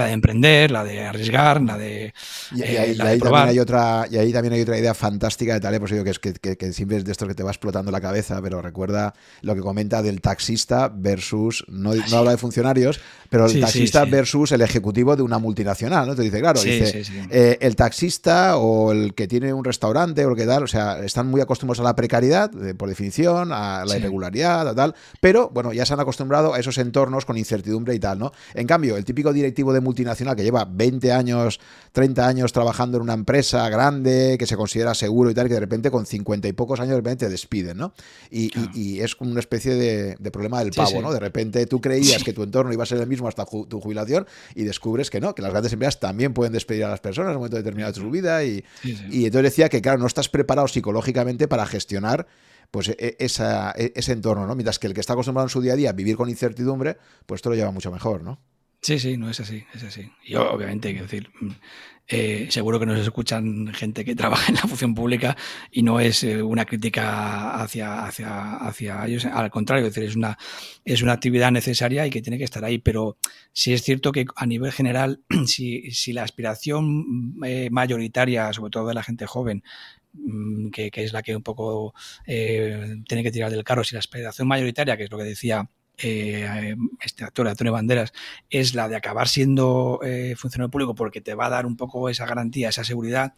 [0.05, 2.13] de emprender, la de arriesgar, la de.
[2.55, 5.79] Y, ahí, eh, también hay otra, y ahí también hay otra idea fantástica de Taleb,
[5.79, 7.99] pues digo que es que, que, siempre es de esto que te va explotando la
[7.99, 13.47] cabeza, pero recuerda lo que comenta del taxista versus, no, no habla de funcionarios, pero
[13.47, 16.15] el taxista versus el ejecutivo de una multinacional, ¿no?
[16.15, 20.35] Te dice, claro, dice, eh, el taxista o el que tiene un restaurante o lo
[20.35, 24.67] que tal, o sea, están muy acostumbrados a la precariedad, por definición, a la irregularidad,
[24.67, 28.19] a tal, pero bueno, ya se han acostumbrado a esos entornos con incertidumbre y tal,
[28.19, 28.31] ¿no?
[28.53, 31.59] En cambio, el típico directivo de multinacional que lleva 20 años,
[31.93, 35.59] 30 años trabajando en una empresa grande, que se considera seguro y tal, que de
[35.59, 37.93] repente con 50 y pocos años de repente te despiden, ¿no?
[38.29, 41.11] Y, es como una especie de, problema del pavo, ¿no?
[41.11, 44.27] De repente tú creías que tu entorno iba a ser el mismo hasta tu jubilación
[44.53, 47.37] y descubres que no, que las grandes empresas también pueden despedir a las personas en
[47.37, 50.67] un momento determinado de su vida y, y entonces decía que, claro, no estás preparado
[50.67, 52.27] psicológicamente para gestionar
[52.71, 54.55] pues e, esa, e, ese entorno, ¿no?
[54.55, 56.97] Mientras que el que está acostumbrado en su día a día a vivir con incertidumbre,
[57.25, 58.39] pues esto lo lleva mucho mejor, ¿no?
[58.81, 60.11] Sí, sí, no es así, es así.
[60.23, 61.49] Y obviamente, quiero decir, mm,
[62.09, 65.35] eh, seguro que nos escuchan gente que trabaja en la función pública
[65.71, 70.15] y no es eh, una crítica hacia, hacia, hacia ellos, al contrario, es decir, es
[70.15, 70.37] una,
[70.85, 73.17] es una actividad necesaria y que tiene que estar ahí, pero
[73.51, 78.87] sí es cierto que a nivel general, si, si la aspiración eh, mayoritaria, sobre todo
[78.87, 79.63] de la gente joven,
[80.13, 81.93] mm, que, que, es la que un poco
[82.25, 86.75] tiene que tirar del carro, si la aspiración mayoritaria, que es lo que decía eh,
[87.01, 88.13] este actor, Antonio Banderas,
[88.49, 92.09] es la de acabar siendo eh, funcionario público porque te va a dar un poco
[92.09, 93.33] esa garantía, esa seguridad.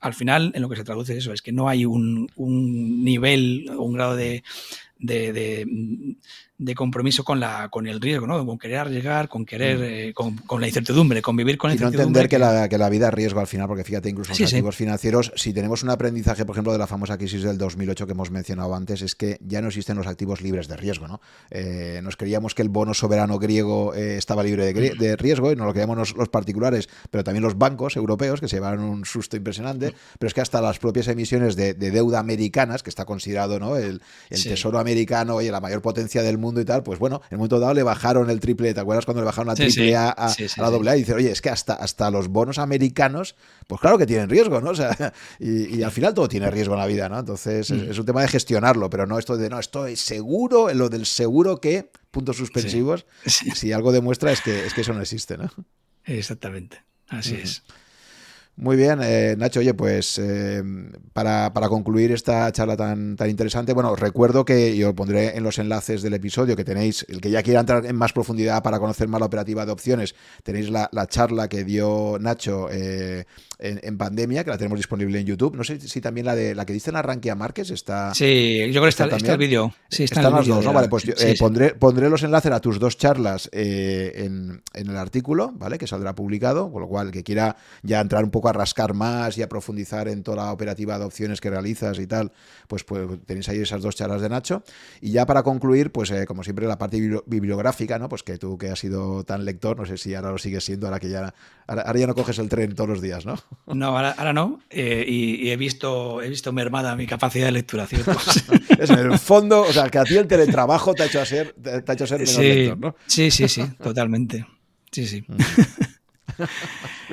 [0.00, 3.70] Al final, en lo que se traduce eso, es que no hay un, un nivel,
[3.76, 4.42] un grado de
[6.74, 8.44] compromiso con, la, con el riesgo, ¿no?
[8.46, 9.82] con querer arriesgar, con querer, mm.
[9.82, 12.02] eh, con, la incertidumbre, convivir con la incertidumbre.
[12.02, 14.32] Y no entender que, la, que la vida es riesgo al final, porque fíjate, incluso
[14.32, 17.58] en los activos financieros, si tenemos un aprendizaje, por ejemplo, de la famosa crisis del
[17.58, 21.08] 2008 que hemos mencionado antes, es que ya no existen los activos libres de riesgo.
[21.08, 21.20] ¿no?
[21.50, 25.56] Eh, nos creíamos que el bono soberano griego eh, estaba libre de, de, riesgo y
[25.56, 29.36] no lo creíamos los, particulares, pero también los bancos europeos, que se llevaron un susto
[29.36, 33.76] impresionante, pero es que hasta las propias emisiones de, deuda americanas, que está considerado ¿no?
[33.76, 34.00] el,
[34.30, 37.38] el tesoro americano y la mayor potencia del mundo y tal, pues bueno, en un
[37.38, 40.34] momento dado le bajaron el triple, ¿te acuerdas cuando le bajaron la triple A a,
[40.58, 40.96] la doble A?
[40.96, 44.60] Y dice, oye, es que hasta, hasta los bonos americanos, pues claro que tienen riesgo,
[44.60, 44.70] ¿no?
[44.70, 47.18] O sea, y, al final todo tiene riesgo en la vida, ¿no?
[47.18, 48.00] Entonces es, mm.
[48.00, 51.60] un tema de gestionarlo, pero no esto de, no, estoy seguro, en lo del seguro
[51.60, 55.50] que, puntos suspensivos, si algo demuestra es que, es que eso no existe, ¿no?
[56.04, 57.62] Exactamente, así es.
[58.56, 60.62] Muy bien, eh, Nacho, oye, pues eh,
[61.12, 65.58] para, concluir esta charla tan, tan interesante, bueno, os recuerdo que yo pondré en los
[65.58, 69.08] enlaces del episodio que tenéis, el que ya quiera entrar en más profundidad para conocer
[69.08, 73.24] más la operativa de opciones, tenéis la, charla que dio Nacho eh,
[73.64, 75.56] en, pandemia, que la tenemos disponible en YouTube.
[75.56, 78.14] No sé si también la de la que dice en Arranquia Márquez está.
[78.14, 79.74] Sí, yo creo que está, está, el vídeo.
[79.88, 80.72] Sí, está Están las dos, ¿no?
[80.72, 81.04] Vale, pues
[81.38, 85.78] pondré, pondré los enlaces a tus dos charlas en, en el artículo, ¿vale?
[85.78, 89.38] Que saldrá publicado, con lo cual, que quiera ya entrar un poco a rascar más
[89.38, 92.32] y a profundizar en toda la operativa de opciones que realizas y tal,
[92.68, 94.62] pues, pues tenéis ahí esas dos charlas de Nacho.
[95.00, 98.08] Y ya para concluir, pues eh, como siempre la parte bibliográfica, ¿no?
[98.08, 100.86] Pues que tú que has sido tan lector, no sé si ahora lo sigues siendo,
[100.86, 101.34] ahora que ya,
[101.66, 103.36] ahora, ya no coges el tren todos los días, ¿no?
[103.66, 104.60] No, ahora, no.
[104.70, 108.12] Eh, y, he visto he visto mermada mi capacidad de lectura, ¿cierto?
[108.78, 111.54] es en el fondo, o sea, que a ti el teletrabajo te ha hecho ser,
[111.62, 112.96] te ha hecho ser menos lector, ¿no?
[113.06, 114.46] Sí, sí, sí, totalmente.
[114.90, 115.24] Sí, sí.
[115.26, 115.36] Mm.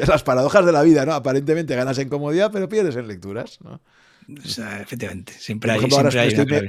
[0.08, 1.14] las paradojas de la vida, ¿no?
[1.14, 3.82] Aparentemente ganas en comodidad, pero pierdes en lecturas, ¿no?
[4.28, 5.80] efectivamente, siempre hay.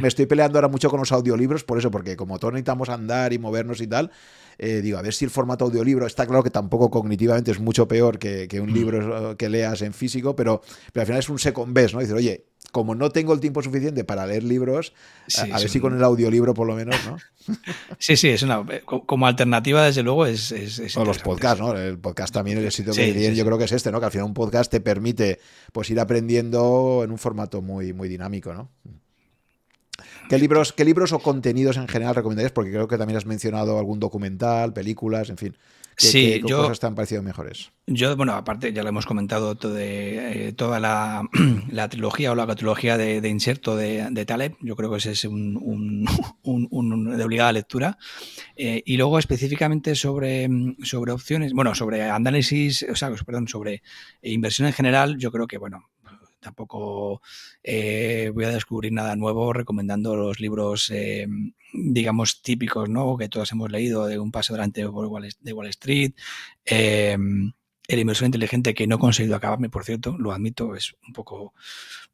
[0.00, 3.32] me, estoy, peleando ahora mucho con los audiolibros, por eso, porque como todos necesitamos andar
[3.32, 4.10] y movernos y tal,
[4.58, 7.88] eh, digo, a ver si el formato audiolibro está claro que tampoco cognitivamente es mucho
[7.88, 8.74] peor que, un mm.
[8.74, 12.00] libro que leas en físico, pero, pero al final es un second best, ¿no?
[12.00, 14.94] Dices, oye, como no tengo el tiempo suficiente para leer libros,
[15.38, 17.16] a, ver si con el audiolibro por lo menos, ¿no?
[17.98, 20.52] Sí, sí, es una como alternativa, desde luego, es.
[20.96, 21.76] o los podcasts, ¿no?
[21.76, 23.98] El podcast también, el sitio que yo creo que es este, ¿no?
[23.98, 25.40] Que al final un podcast te permite
[25.72, 28.70] pues ir aprendiendo en un formato muy, muy dinámico, ¿no?
[30.28, 32.52] ¿Qué libros, ¿Qué libros o contenidos en general recomendarías?
[32.52, 35.56] Porque creo que también has mencionado algún documental, películas, en fin.
[35.94, 37.70] ¿Qué, sí, cosas te han parecido mejores?
[37.86, 41.22] Yo, bueno, aparte ya lo hemos comentado todo de, eh, toda la,
[41.90, 46.06] trilogía o la trilogía de, inserto de, Taleb, yo creo que ese es un,
[47.16, 47.98] de obligada lectura.
[48.56, 50.48] Eh, y luego específicamente sobre,
[50.82, 53.82] sobre opciones, bueno, sobre análisis, o sea, perdón, sobre
[54.22, 55.90] inversión en general, yo creo que, bueno,
[56.42, 57.22] tampoco
[57.62, 61.26] eh, voy a descubrir nada nuevo recomendando los libros, eh,
[61.72, 63.16] digamos, típicos, ¿no?
[63.16, 64.88] Que todos hemos leído de Un paso delante de
[65.52, 66.12] Wall, Street.
[66.66, 71.54] el inversor inteligente que no he conseguido acabarme, por cierto, lo admito, es un poco,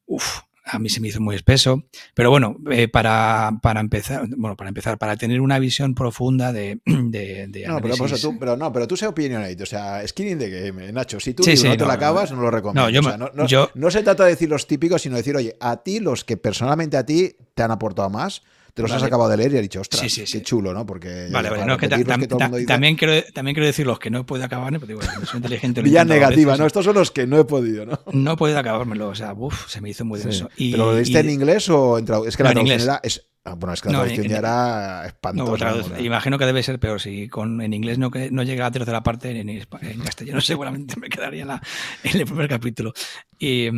[0.06, 1.84] uff, a mí se me hizo muy espeso.
[2.14, 6.80] Pero bueno, eh, para, para, empezar, bueno, para empezar, para tener una visión profunda de,
[6.84, 10.50] de, no, pero, tú, pero, no, pero tú sé opinionate, o sea, skin in the
[10.50, 11.20] game, Nacho.
[11.20, 13.30] Si tú no te lo acabas, no lo recomiendo.
[13.34, 16.24] No, yo, no, se trata de decir los típicos, sino decir, oye, a ti, los
[16.24, 18.42] que personalmente a ti te han aportado más,
[18.74, 20.86] te los has acabado de leer y has dicho, ostras, qué chulo, ¿no?
[20.86, 24.46] Porque vale, vale, no, que también, quiero, también quiero decir los que no he podido
[24.46, 25.82] acabar, porque digo, soy inteligente.
[25.88, 26.66] Vía negativa, ¿no?
[26.66, 28.00] Estos son los que no he podido, ¿no?
[28.12, 30.50] No he podido acabármelo, o sea, uff, se me hizo muy denso.
[30.56, 32.28] Y, ¿Pero lo leíste en inglés o en traducción?
[32.28, 33.00] Es que la traducción era...
[33.02, 35.72] Es, ah, bueno, es que la traducción ya era espantosa.
[35.72, 37.00] No, imagino que debe ser peor.
[37.00, 40.94] Si con, en inglés no, no llega a la tercera parte, en, en castellano seguramente
[41.00, 41.62] me quedaría en, la,
[42.02, 42.92] en el primer capítulo.
[43.38, 43.68] Y,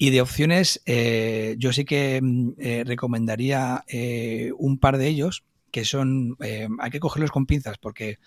[0.00, 5.44] y de opciones, eh, yo sí que mm, eh, recomendaría eh, un par de ellos,
[5.72, 8.18] que son, hay que cogerlos con pinzas porque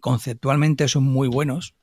[0.00, 1.74] conceptualmente son muy buenos,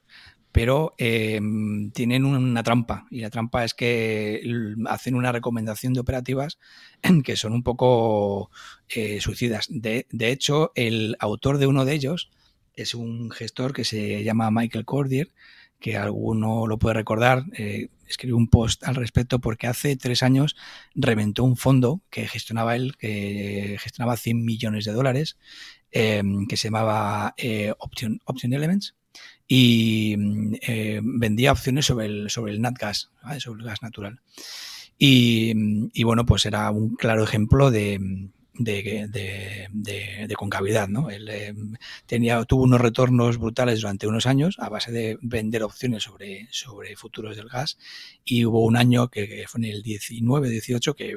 [0.52, 3.06] pero tienen una trampa.
[3.12, 4.42] Y la trampa es que
[4.88, 6.58] hacen una recomendación de operativas
[7.24, 8.50] que son un poco
[9.20, 9.68] suicidas.
[9.70, 12.32] De, de, hecho, el autor de uno de ellos
[12.74, 15.32] es un gestor que se llama Michael Cordier,
[15.86, 20.56] que alguno lo puede recordar, eh, escribió un post al respecto porque hace tres años
[20.96, 25.38] reventó un fondo que gestionaba él, que gestionaba 100 millones de dólares,
[25.92, 28.96] em, que se llamaba eh, Option, Option Elements
[29.48, 30.16] y
[30.68, 34.22] eh, vendía opciones sobre el, sobre el nat gas, sobre el gas natural.
[34.98, 40.88] y, bueno, pues era un claro ejemplo de, de, concavidad.
[40.88, 41.10] ¿no?
[41.10, 41.54] Él eh,
[42.06, 46.96] tenía, tuvo unos retornos brutales durante unos años a base de vender opciones sobre, sobre
[46.96, 47.78] futuros del gas
[48.24, 51.16] y hubo un año que, fue en el 19-18 que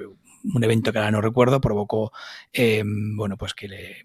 [0.55, 2.13] un evento que ahora no recuerdo provocó
[2.53, 4.05] eh, bueno pues que le,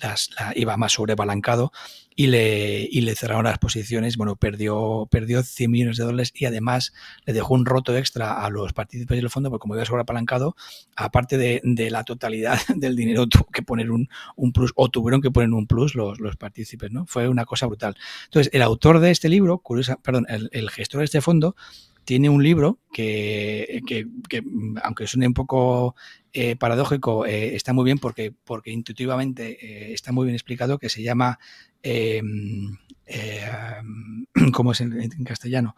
[0.00, 1.72] las, iba más sobrebalancado
[2.16, 4.16] y le, y le cerraron las posiciones.
[4.16, 6.92] Bueno, perdió, perdió 100 millones de dólares y además
[7.24, 10.56] le dejó un roto extra a los partícipes del fondo, porque como iba sobreapalancado,
[10.96, 15.20] aparte de, de, la totalidad del dinero, tuvo que poner un, un, plus, o tuvieron
[15.20, 17.06] que poner un plus los, los partícipes, ¿no?
[17.06, 17.96] Fue una cosa brutal.
[18.26, 21.56] Entonces, el autor de este libro, curiosa, perdón, el, gestor de este fondo,
[22.04, 24.42] tiene un libro que, que, que
[24.82, 25.94] aunque suene un poco
[26.36, 30.88] eh, paradójico, eh, está muy bien porque, porque intuitivamente eh, está muy bien explicado, que
[30.88, 31.38] se llama,
[31.80, 32.76] em,
[34.52, 35.76] ¿cómo es en, castellano?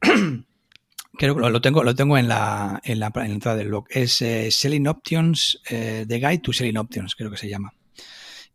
[1.18, 3.86] Creo que lo tengo, lo tengo en la, en la, entrada del blog.
[3.90, 7.74] Es Selling Options, The Guide to Selling Options, creo que se llama.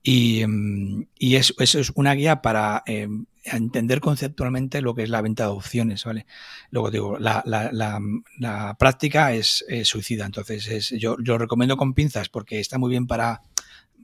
[0.07, 5.23] Y, em, y eso, es una guía para em, entender conceptualmente lo que es la
[5.23, 6.27] venta de opciones, ¿vale?
[6.69, 12.59] Luego digo, la, la, práctica es, suicida, entonces es, yo, yo recomiendo con pinzas porque
[12.59, 13.41] está muy bien para,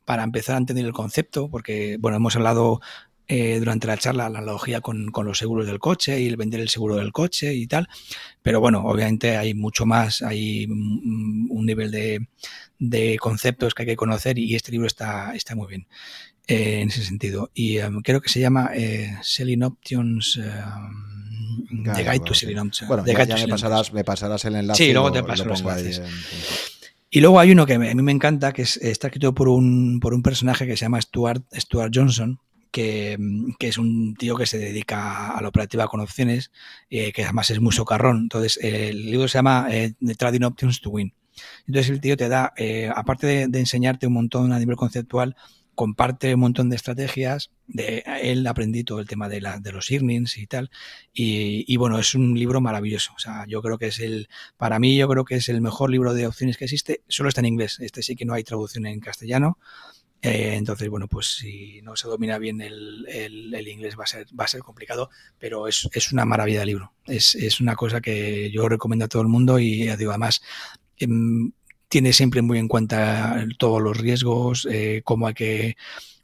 [0.03, 2.81] para empezar a entender el concepto, porque, bueno, hemos hablado
[3.34, 6.60] eh, durante la charla la analogía con, con, los seguros del coche y el vender
[6.60, 7.88] el seguro del coche y tal,
[8.42, 12.27] pero bueno, obviamente hay mucho más, hay un nivel de,
[12.77, 15.88] de conceptos que hay que conocer y este libro está, está muy bien.
[16.45, 17.51] Eh, en ese sentido.
[17.53, 20.38] Y um, creo que se llama eh, Selling Options.
[21.84, 22.90] The Guide to Selling Options.
[22.90, 24.84] Bueno, ya, me, pasarás, me, pasarás, el enlace.
[24.84, 26.01] Sí, luego te paso los enlaces.
[27.10, 30.01] Y luego hay uno que a mí me encanta, que es, está escrito por un,
[30.01, 32.40] por un personaje que se llama Stuart, Stuart Johnson,
[32.72, 33.17] que,
[33.59, 36.51] que, es un tío que se dedica a la operativa con opciones,
[36.90, 38.17] eh, que además es muy socarrón.
[38.17, 41.14] Entonces, el libro se llama eh, Trading Options to Win.
[41.67, 45.35] Entonces, el tío te da, eh, aparte de, de, enseñarte un montón a nivel conceptual,
[45.75, 47.51] comparte un montón de estrategias.
[47.67, 50.69] De él aprendí todo el tema de, la, de los earnings y tal.
[51.14, 53.14] Y, bueno, es un libro maravilloso.
[53.16, 55.90] O sea, yo creo que es el, para mí, yo creo que es el mejor
[55.90, 57.01] libro de opciones que existe.
[57.08, 57.80] Solo está en inglés.
[57.80, 59.58] Este sí que no hay traducción en castellano.
[60.22, 64.27] Eh, entonces, bueno, pues si no se domina bien el, el, inglés va a ser,
[64.40, 65.09] va a ser complicado,
[65.40, 66.93] pero es, una maravilla de libro.
[67.08, 70.43] Es, una cosa que yo recomiendo a todo el mundo y digo, además,
[70.98, 71.51] em,
[71.88, 75.75] tiene siempre muy en cuenta todos los riesgos, eh, cómo hay que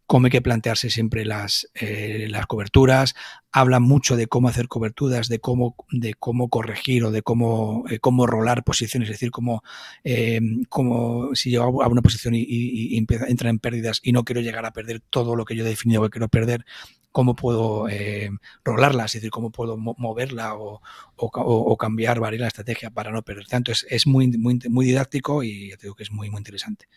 [0.08, 3.14] cómo hay que plantearse siempre las, eh, las coberturas,
[3.52, 8.00] habla mucho de cómo hacer coberturas, de cómo, de cómo corregir o de cómo, eh,
[8.00, 9.64] cómo rolar posiciones, es decir, cómo,
[10.06, 14.66] eh, cómo si yo hago una posición y, entra en pérdidas y no quiero llegar
[14.66, 16.66] a perder todo lo que yo he definido que quiero perder,
[17.12, 18.30] cómo puedo eh,
[18.64, 20.82] rolarla, es decir, cómo puedo moverla o,
[21.16, 23.74] o, cambiar, variar la estrategia para no perder tanto.
[23.74, 26.88] Es, es muy, muy, muy didáctico y ya te digo que es muy, muy interesante.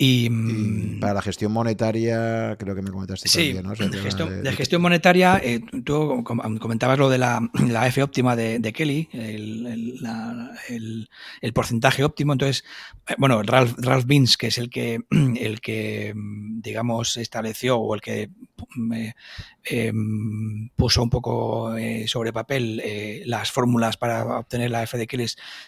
[0.00, 3.74] Y, mm, para la gestión monetaria, creo que me comentaste sí, también, ¿no?
[3.74, 7.40] de, gestión, de, gestión monetaria, eh, tú comentabas lo de la,
[7.88, 11.08] F óptima de, Kelly, el,
[11.52, 12.32] porcentaje óptimo.
[12.32, 12.64] Entonces,
[13.08, 17.92] eh, bueno, Ralph, Ralph Beans, que es el que, el que, mm, digamos, estableció o
[17.96, 18.30] el que
[19.68, 22.82] em, puso un poco eh, sobre papel
[23.26, 25.26] las fórmulas para obtener la F de Kelly,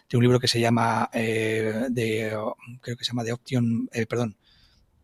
[0.08, 2.36] de un libro que se llama, de,
[2.80, 4.36] creo que se llama de Option, perdón,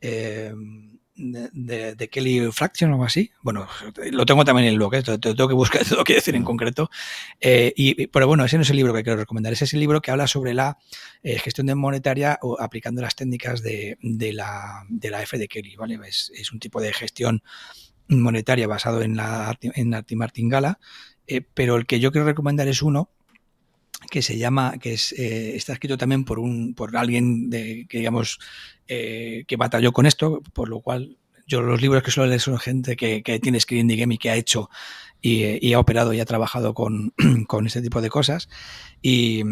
[0.01, 3.31] Em, de, Kelly Fraction o algo así.
[3.41, 3.67] Bueno,
[4.13, 5.03] lo tengo también en el blog, ¿eh?
[5.03, 6.91] te, tengo que buscar, te tengo que decir en concreto.
[7.41, 9.81] Eh, y, pero bueno, ese no es el libro que quiero recomendar, ese es el
[9.81, 10.77] libro que habla sobre la
[11.23, 15.77] eh, gestión de monetaria o aplicando las técnicas de, la, de la F de Kelly,
[15.77, 15.99] ¿vale?
[16.07, 17.43] Es, es, un tipo de gestión
[18.09, 20.79] monetaria basado en la en Martingala,
[21.55, 23.11] pero el que yo quiero recomendar es uno
[24.11, 27.99] que se llama, que es, eh, está escrito también por un, por alguien de, que
[27.99, 28.39] digamos
[28.89, 32.59] eh, que batalló con esto, por lo cual yo los libros que suelo leer son
[32.59, 34.69] gente que, que tiene screen game y que ha hecho
[35.21, 37.13] y, ha operado y ha trabajado con,
[37.49, 38.49] con este tipo de cosas.
[39.03, 39.43] Y,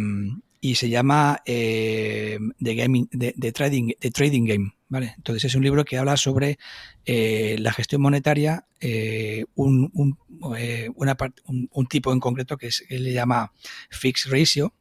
[0.65, 4.73] y se llama eh, The, Gaming, the, Trading, The Trading Game.
[4.89, 5.13] ¿vale?
[5.19, 6.59] Entonces es un libro que habla sobre
[7.05, 13.13] eh, la gestión monetaria, eh, un, un, un, tipo en concreto que, es, él le
[13.13, 13.53] llama
[13.91, 14.73] Fixed Ratio,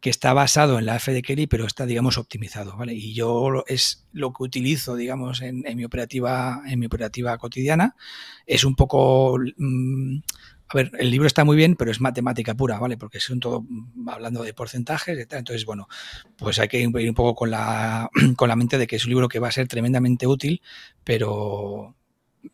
[0.00, 2.92] que está basado en la F de Kelly, pero está, digamos, optimizado, ¿vale?
[2.92, 7.94] Y yo es lo que utilizo, digamos, en, mi operativa, en mi operativa cotidiana.
[8.44, 10.18] Es un poco mm,
[10.72, 12.96] a ver, el libro está muy bien, pero es matemática pura, ¿vale?
[12.96, 15.40] Porque son todo mm, hablando de porcentajes tal.
[15.40, 15.88] Entonces, bueno,
[16.36, 19.10] pues hay que ir un poco con la, con la mente de que es un
[19.10, 20.62] libro que va a ser tremendamente útil,
[21.04, 21.94] pero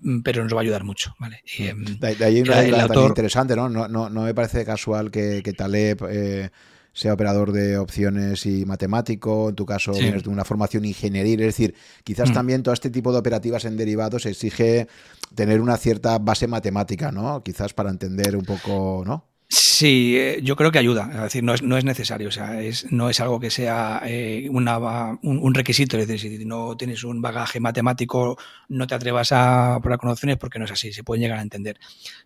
[0.00, 1.42] mm, pero nos va a ayudar mucho, ¿vale?
[1.58, 1.62] Mm.
[1.62, 3.68] Em, de, ahí una idea interesante, ¿no?
[3.68, 4.10] No, ¿no?
[4.10, 6.50] no, me parece casual que, que Taleb eh,
[6.98, 11.74] sea operador de opciones y matemático, en tu caso tienes una formación ingenieril, es decir,
[12.02, 12.34] quizás mm.
[12.34, 14.88] también todo este tipo de operativas en derivados exige
[15.32, 17.40] tener una cierta base matemática, ¿no?
[17.44, 19.28] Quizás para entender un poco, ¿no?
[19.48, 22.60] Sí, eh, yo creo que ayuda, es decir, no es, no es necesario, o sea,
[22.60, 27.04] es, no es algo que sea eh, una, un, requisito, es decir, si no tienes
[27.04, 28.36] un bagaje matemático,
[28.68, 31.42] no te atrevas a probar con opciones porque no es así, se pueden llegar a
[31.42, 31.78] entender.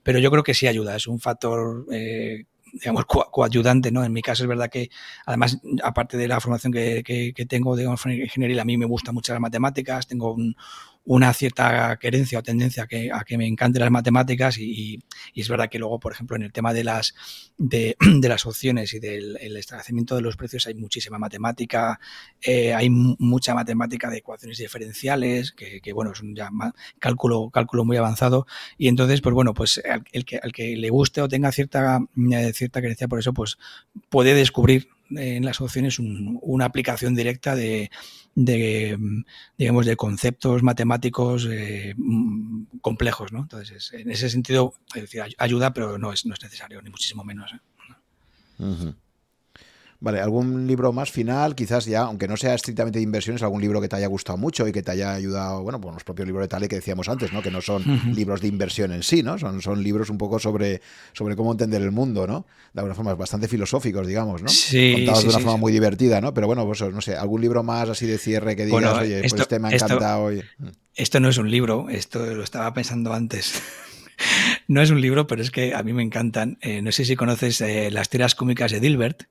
[0.03, 4.05] Pero yo creo que sí ayuda, es un factor eh, digamos, coayudante, ¿no?
[4.05, 4.91] En mi caso es verdad que,
[5.27, 9.15] además, aparte de la formación que, que, que tengo de ingeniería, a mí me gustan
[9.15, 10.57] mucho las matemáticas, tengo un,
[11.05, 15.01] una cierta querencia o tendencia a que, a que me encanten las matemáticas y,
[15.35, 17.15] es verdad que luego, por ejemplo, en el tema de las,
[17.59, 21.99] de, las opciones y del establecimiento de los precios hay muchísima matemática,
[22.41, 26.51] eh, hay mucha matemática de ecuaciones diferenciales, que, bueno, es un ya
[26.99, 28.47] cálculo, cálculo muy avanzado
[28.79, 29.83] y entonces, pues bueno, pues
[30.13, 32.01] el que, al que le guste o tenga cierta,
[32.33, 33.59] eh, cierta querencia por eso, pues
[34.09, 37.91] puede descubrir en las opciones una aplicación directa de,
[39.59, 41.95] digamos, de conceptos matemáticos eh,
[42.81, 43.41] complejos, ¿no?
[43.41, 44.75] Entonces, en ese sentido,
[45.39, 47.53] ayuda, pero no es, no es necesario, ni muchísimo menos.
[47.53, 48.93] ¿eh?
[50.03, 51.55] Vale, ¿algún libro más final?
[51.55, 54.67] Quizás ya, aunque no sea estrictamente de inversiones, algún libro que te haya gustado mucho
[54.67, 57.33] y que te haya ayudado, bueno, pues los propios libros de Tale que decíamos antes,
[57.33, 57.41] ¿no?
[57.41, 59.39] Que no son libros de inversión en sí, ¿no?
[59.39, 60.83] Son, son libros un poco sobre,
[61.13, 62.47] sobre cómo entender el mundo, ¿no?
[62.73, 64.49] De alguna forma, bastante filosóficos, digamos, ¿no?
[64.49, 64.93] Sí.
[64.97, 66.35] Contados de una forma muy divertida, ¿no?
[66.35, 69.35] Pero bueno, pues no sé, algún libro más así de cierre que digas, oye, pues
[69.35, 70.31] este me ha encantado.
[70.31, 70.49] Esto,
[70.97, 73.63] esto no es un libro, esto lo estaba pensando antes.
[74.67, 76.59] no es un libro, pero es que a mí me encantan.
[76.61, 79.29] Eh, no sé si conoces eh, las tiras cómicas de Dilbert.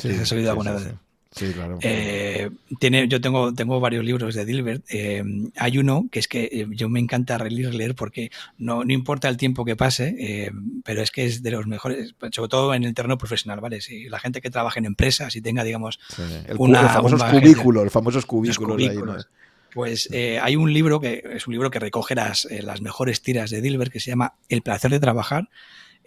[0.00, 0.94] Sí, has oído alguna vez?
[1.32, 1.78] Sí, claro.
[1.80, 4.84] Eh, tiene, yo tengo, tengo varios libros de Dilbert.
[4.90, 5.22] Eh,
[5.56, 9.28] hay uno que es que eh, yo me encanta leer, leer porque no, no importa
[9.28, 10.50] el tiempo que pase,
[10.84, 13.80] pero es que es de los mejores, sobre todo en el terreno profesional, ¿vale?
[13.80, 16.00] Si la gente que trabaja en empresas y tenga, digamos,
[16.48, 19.28] el, una, los famosos cubículos, los famosos cubículos.
[19.72, 23.60] Pues hay un libro que es un libro que recoge las, las mejores tiras de
[23.60, 25.48] Dilbert que se llama El placer de trabajar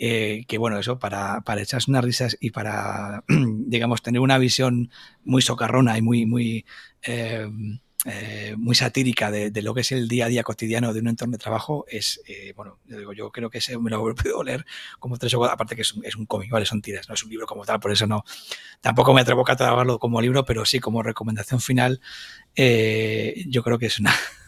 [0.06, 4.91] eh, que bueno, eso para, para echarse unas risas y para, digamos, tener una visión
[5.23, 6.65] muy socarrona y muy, muy,
[7.03, 7.48] eh,
[8.03, 11.32] eh, muy satírica de, lo que es el día a día cotidiano de un entorno
[11.32, 12.22] de trabajo, es,
[12.53, 14.65] bueno, yo digo, yo creo que ese me lo he podido leer
[14.99, 16.65] como tres o cuatro, aparte que es un, es un cómic, ¿vale?
[16.65, 18.25] Son tiras, no es un libro como tal, por eso no,
[18.82, 22.01] tampoco me atrevo a catalogarlo como libro, pero sí como recomendación final,
[22.57, 24.14] yo creo que es una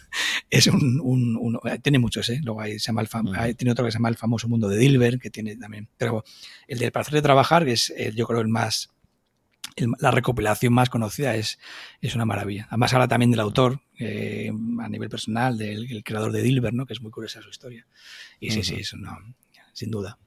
[0.50, 2.40] es un, eh, tiene muchos, ¿eh?
[2.44, 5.22] Luego hay, se llama el tiene otro que se llama El famoso mundo de Dilbert,
[5.22, 5.90] que tiene también.
[5.98, 6.24] Pero
[6.68, 8.90] el del placer de trabajar, que es yo creo el más,
[10.00, 11.60] la recopilación más conocida, es,
[12.02, 12.68] es una maravilla.
[12.70, 16.86] Además habla también del autor, eh, a nivel personal, del creador de Dilbert, ¿no?
[16.86, 17.86] Que es muy curiosa su historia.
[18.40, 19.18] Y sí, sí, es una,
[19.74, 20.18] sin duda.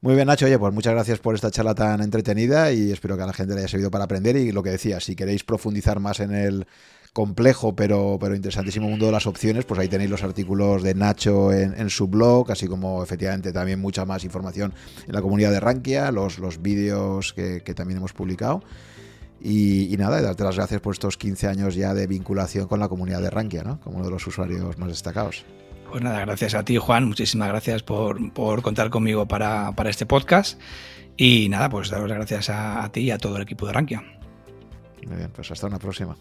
[0.00, 0.46] Muy bien, Nacho.
[0.46, 3.54] Oye, pues muchas gracias por esta charla tan entretenida y espero que a la gente
[3.54, 4.36] le haya servido para aprender.
[4.36, 6.66] Y lo que decía, si queréis profundizar más en el
[7.12, 11.52] complejo pero, pero interesantísimo mundo de las opciones, pues ahí tenéis los artículos de Nacho
[11.52, 14.72] en, su blog, así como efectivamente también mucha más información
[15.06, 18.62] en la comunidad de Rankia, los, los vídeos que, también hemos publicado.
[19.40, 23.22] Y, nada, darte las gracias por estos 15 años ya de vinculación con la comunidad
[23.22, 23.80] de Rankia, ¿no?
[23.80, 25.44] como uno de los usuarios más destacados.
[25.90, 27.06] Pues nada, gracias a ti, Juan.
[27.06, 30.60] Muchísimas gracias por, por contar conmigo para, para, este podcast.
[31.16, 33.72] Y nada, pues daros las gracias a, a ti y a todo el equipo de
[33.72, 34.17] Rankia.
[35.06, 36.16] Muy bien, pues hasta una próxima.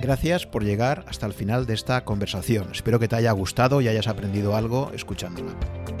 [0.00, 2.68] Gracias por llegar hasta el final de esta conversación.
[2.70, 5.52] Espero que te haya gustado y hayas aprendido algo escuchándola.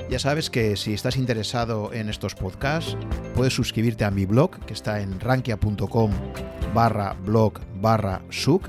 [0.08, 2.96] Ya sabes que si estás interesado en estos podcasts,
[3.34, 6.12] puedes suscribirte a mi blog, que está en rankia.com
[6.72, 8.68] barra blog barra such,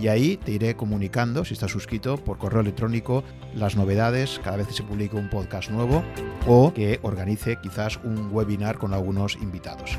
[0.00, 3.24] y ahí te iré comunicando, si estás suscrito, por correo electrónico
[3.54, 6.04] las novedades cada vez que se publique un podcast nuevo
[6.46, 9.98] o que organice quizás un webinar con algunos invitados.